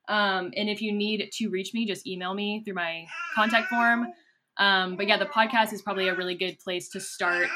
Um, 0.08 0.52
and 0.56 0.70
if 0.70 0.82
you 0.82 0.92
need 0.92 1.30
to 1.34 1.50
reach 1.50 1.74
me, 1.74 1.86
just 1.86 2.08
email 2.08 2.34
me 2.34 2.64
through 2.64 2.74
my 2.76 3.06
contact 3.36 3.68
form. 3.70 4.08
Um, 4.58 4.96
but 4.96 5.08
yeah, 5.08 5.18
the 5.18 5.26
podcast 5.26 5.74
is 5.74 5.82
probably 5.82 6.08
a 6.08 6.16
really 6.16 6.36
good 6.36 6.60
place 6.60 6.90
to 6.90 7.00
start. 7.00 7.48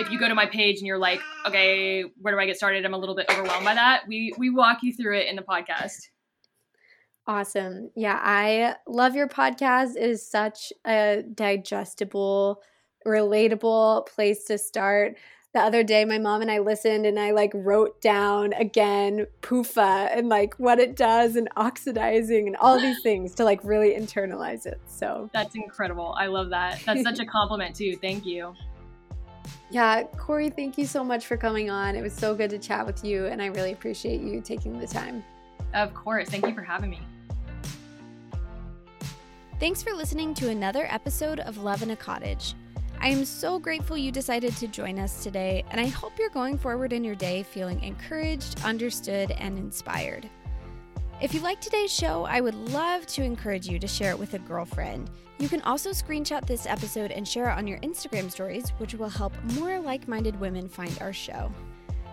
If 0.00 0.10
you 0.10 0.18
go 0.18 0.28
to 0.28 0.34
my 0.34 0.46
page 0.46 0.78
and 0.78 0.86
you're 0.86 0.98
like, 0.98 1.20
okay, 1.46 2.04
where 2.22 2.32
do 2.32 2.40
I 2.40 2.46
get 2.46 2.56
started? 2.56 2.86
I'm 2.86 2.94
a 2.94 2.98
little 2.98 3.14
bit 3.14 3.26
overwhelmed 3.30 3.66
by 3.66 3.74
that. 3.74 4.04
We 4.08 4.32
we 4.38 4.48
walk 4.48 4.78
you 4.82 4.94
through 4.94 5.18
it 5.18 5.28
in 5.28 5.36
the 5.36 5.42
podcast. 5.42 6.08
Awesome. 7.26 7.90
Yeah, 7.94 8.18
I 8.18 8.76
love 8.88 9.14
your 9.14 9.28
podcast. 9.28 9.96
It 9.96 10.08
is 10.10 10.26
such 10.26 10.72
a 10.86 11.22
digestible, 11.22 12.62
relatable 13.06 14.06
place 14.06 14.44
to 14.44 14.56
start. 14.56 15.18
The 15.52 15.60
other 15.60 15.82
day, 15.82 16.06
my 16.06 16.18
mom 16.18 16.40
and 16.40 16.50
I 16.50 16.60
listened 16.60 17.04
and 17.04 17.20
I 17.20 17.32
like 17.32 17.50
wrote 17.52 18.00
down 18.00 18.54
again 18.54 19.26
PUFA 19.42 20.16
and 20.16 20.30
like 20.30 20.54
what 20.54 20.78
it 20.78 20.96
does 20.96 21.36
and 21.36 21.48
oxidizing 21.56 22.46
and 22.46 22.56
all 22.56 22.80
these 22.80 23.02
things 23.02 23.34
to 23.34 23.44
like 23.44 23.60
really 23.64 23.90
internalize 23.90 24.64
it. 24.64 24.80
So, 24.86 25.28
That's 25.34 25.56
incredible. 25.56 26.14
I 26.18 26.26
love 26.26 26.50
that. 26.50 26.80
That's 26.86 27.02
such 27.02 27.18
a 27.18 27.26
compliment 27.26 27.76
too. 27.76 27.96
Thank 27.96 28.24
you. 28.24 28.54
Yeah, 29.70 30.02
Corey, 30.16 30.50
thank 30.50 30.76
you 30.76 30.86
so 30.86 31.04
much 31.04 31.26
for 31.26 31.36
coming 31.36 31.70
on. 31.70 31.94
It 31.96 32.02
was 32.02 32.12
so 32.12 32.34
good 32.34 32.50
to 32.50 32.58
chat 32.58 32.86
with 32.86 33.04
you 33.04 33.26
and 33.26 33.40
I 33.40 33.46
really 33.46 33.72
appreciate 33.72 34.20
you 34.20 34.40
taking 34.40 34.78
the 34.78 34.86
time. 34.86 35.24
Of 35.74 35.94
course. 35.94 36.28
Thank 36.28 36.46
you 36.46 36.54
for 36.54 36.62
having 36.62 36.90
me. 36.90 37.00
Thanks 39.60 39.82
for 39.82 39.92
listening 39.92 40.34
to 40.34 40.48
another 40.48 40.86
episode 40.88 41.40
of 41.40 41.58
Love 41.58 41.82
in 41.82 41.90
a 41.90 41.96
Cottage. 41.96 42.54
I 42.98 43.08
am 43.08 43.24
so 43.24 43.58
grateful 43.58 43.96
you 43.96 44.12
decided 44.12 44.56
to 44.56 44.66
join 44.66 44.98
us 44.98 45.22
today, 45.22 45.64
and 45.70 45.80
I 45.80 45.86
hope 45.86 46.18
you're 46.18 46.28
going 46.28 46.58
forward 46.58 46.92
in 46.92 47.02
your 47.04 47.14
day 47.14 47.42
feeling 47.42 47.82
encouraged, 47.82 48.62
understood, 48.62 49.30
and 49.32 49.58
inspired. 49.58 50.28
If 51.20 51.34
you 51.34 51.40
like 51.40 51.60
today's 51.60 51.92
show, 51.92 52.24
I 52.24 52.40
would 52.40 52.54
love 52.54 53.06
to 53.08 53.22
encourage 53.22 53.68
you 53.68 53.78
to 53.78 53.86
share 53.86 54.10
it 54.10 54.18
with 54.18 54.32
a 54.32 54.38
girlfriend. 54.38 55.10
You 55.38 55.50
can 55.50 55.60
also 55.62 55.90
screenshot 55.90 56.46
this 56.46 56.64
episode 56.64 57.10
and 57.10 57.28
share 57.28 57.50
it 57.50 57.58
on 57.58 57.66
your 57.66 57.78
Instagram 57.80 58.30
stories, 58.30 58.70
which 58.78 58.94
will 58.94 59.10
help 59.10 59.34
more 59.52 59.78
like 59.80 60.08
minded 60.08 60.40
women 60.40 60.66
find 60.66 60.96
our 61.02 61.12
show. 61.12 61.52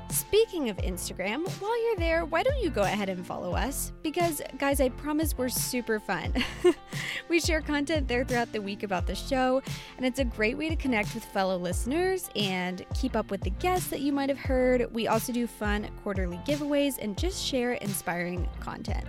Speaking 0.09 0.69
of 0.69 0.77
Instagram, 0.77 1.47
while 1.61 1.83
you're 1.83 1.97
there, 1.97 2.25
why 2.25 2.41
don't 2.41 2.61
you 2.61 2.69
go 2.69 2.83
ahead 2.83 3.09
and 3.09 3.25
follow 3.25 3.53
us? 3.53 3.91
Because, 4.03 4.41
guys, 4.57 4.79
I 4.79 4.89
promise 4.89 5.37
we're 5.37 5.49
super 5.49 5.99
fun. 5.99 6.33
we 7.29 7.39
share 7.39 7.61
content 7.61 8.07
there 8.07 8.23
throughout 8.23 8.51
the 8.53 8.61
week 8.61 8.83
about 8.83 9.05
the 9.05 9.15
show, 9.15 9.61
and 9.97 10.05
it's 10.05 10.19
a 10.19 10.25
great 10.25 10.57
way 10.57 10.69
to 10.69 10.77
connect 10.77 11.13
with 11.13 11.25
fellow 11.25 11.57
listeners 11.57 12.29
and 12.35 12.85
keep 12.93 13.15
up 13.15 13.31
with 13.31 13.41
the 13.41 13.49
guests 13.49 13.89
that 13.89 13.99
you 13.99 14.13
might 14.13 14.29
have 14.29 14.37
heard. 14.37 14.93
We 14.93 15.07
also 15.07 15.33
do 15.33 15.45
fun 15.45 15.89
quarterly 16.03 16.37
giveaways 16.45 16.97
and 17.01 17.17
just 17.17 17.43
share 17.43 17.73
inspiring 17.73 18.47
content. 18.61 19.05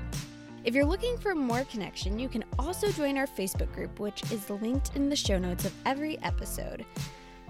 If 0.64 0.74
you're 0.74 0.84
looking 0.84 1.16
for 1.16 1.34
more 1.34 1.64
connection, 1.64 2.18
you 2.18 2.28
can 2.28 2.44
also 2.58 2.90
join 2.90 3.16
our 3.16 3.26
Facebook 3.26 3.72
group, 3.72 4.00
which 4.00 4.30
is 4.32 4.50
linked 4.50 4.96
in 4.96 5.08
the 5.08 5.16
show 5.16 5.38
notes 5.38 5.64
of 5.64 5.72
every 5.86 6.18
episode. 6.22 6.84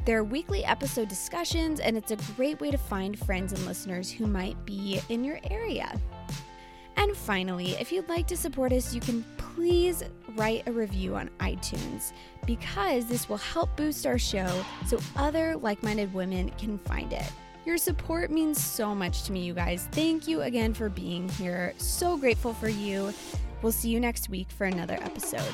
There 0.08 0.20
are 0.20 0.24
weekly 0.24 0.64
episode 0.64 1.06
discussions, 1.06 1.80
and 1.80 1.94
it's 1.94 2.12
a 2.12 2.16
great 2.34 2.58
way 2.62 2.70
to 2.70 2.78
find 2.78 3.18
friends 3.18 3.52
and 3.52 3.62
listeners 3.66 4.10
who 4.10 4.26
might 4.26 4.56
be 4.64 5.02
in 5.10 5.22
your 5.22 5.38
area. 5.50 5.92
And 6.96 7.14
finally, 7.14 7.72
if 7.72 7.92
you'd 7.92 8.08
like 8.08 8.26
to 8.28 8.36
support 8.38 8.72
us, 8.72 8.94
you 8.94 9.02
can 9.02 9.22
please 9.36 10.02
write 10.34 10.66
a 10.66 10.72
review 10.72 11.14
on 11.14 11.28
iTunes 11.40 12.12
because 12.46 13.04
this 13.04 13.28
will 13.28 13.36
help 13.36 13.76
boost 13.76 14.06
our 14.06 14.16
show 14.16 14.64
so 14.86 14.98
other 15.14 15.58
like 15.58 15.82
minded 15.82 16.14
women 16.14 16.48
can 16.56 16.78
find 16.78 17.12
it. 17.12 17.30
Your 17.66 17.76
support 17.76 18.30
means 18.30 18.58
so 18.58 18.94
much 18.94 19.24
to 19.24 19.32
me, 19.32 19.40
you 19.40 19.52
guys. 19.52 19.88
Thank 19.92 20.26
you 20.26 20.40
again 20.40 20.72
for 20.72 20.88
being 20.88 21.28
here. 21.28 21.74
So 21.76 22.16
grateful 22.16 22.54
for 22.54 22.70
you. 22.70 23.12
We'll 23.60 23.72
see 23.72 23.90
you 23.90 24.00
next 24.00 24.30
week 24.30 24.50
for 24.50 24.64
another 24.64 24.94
episode. 25.02 25.52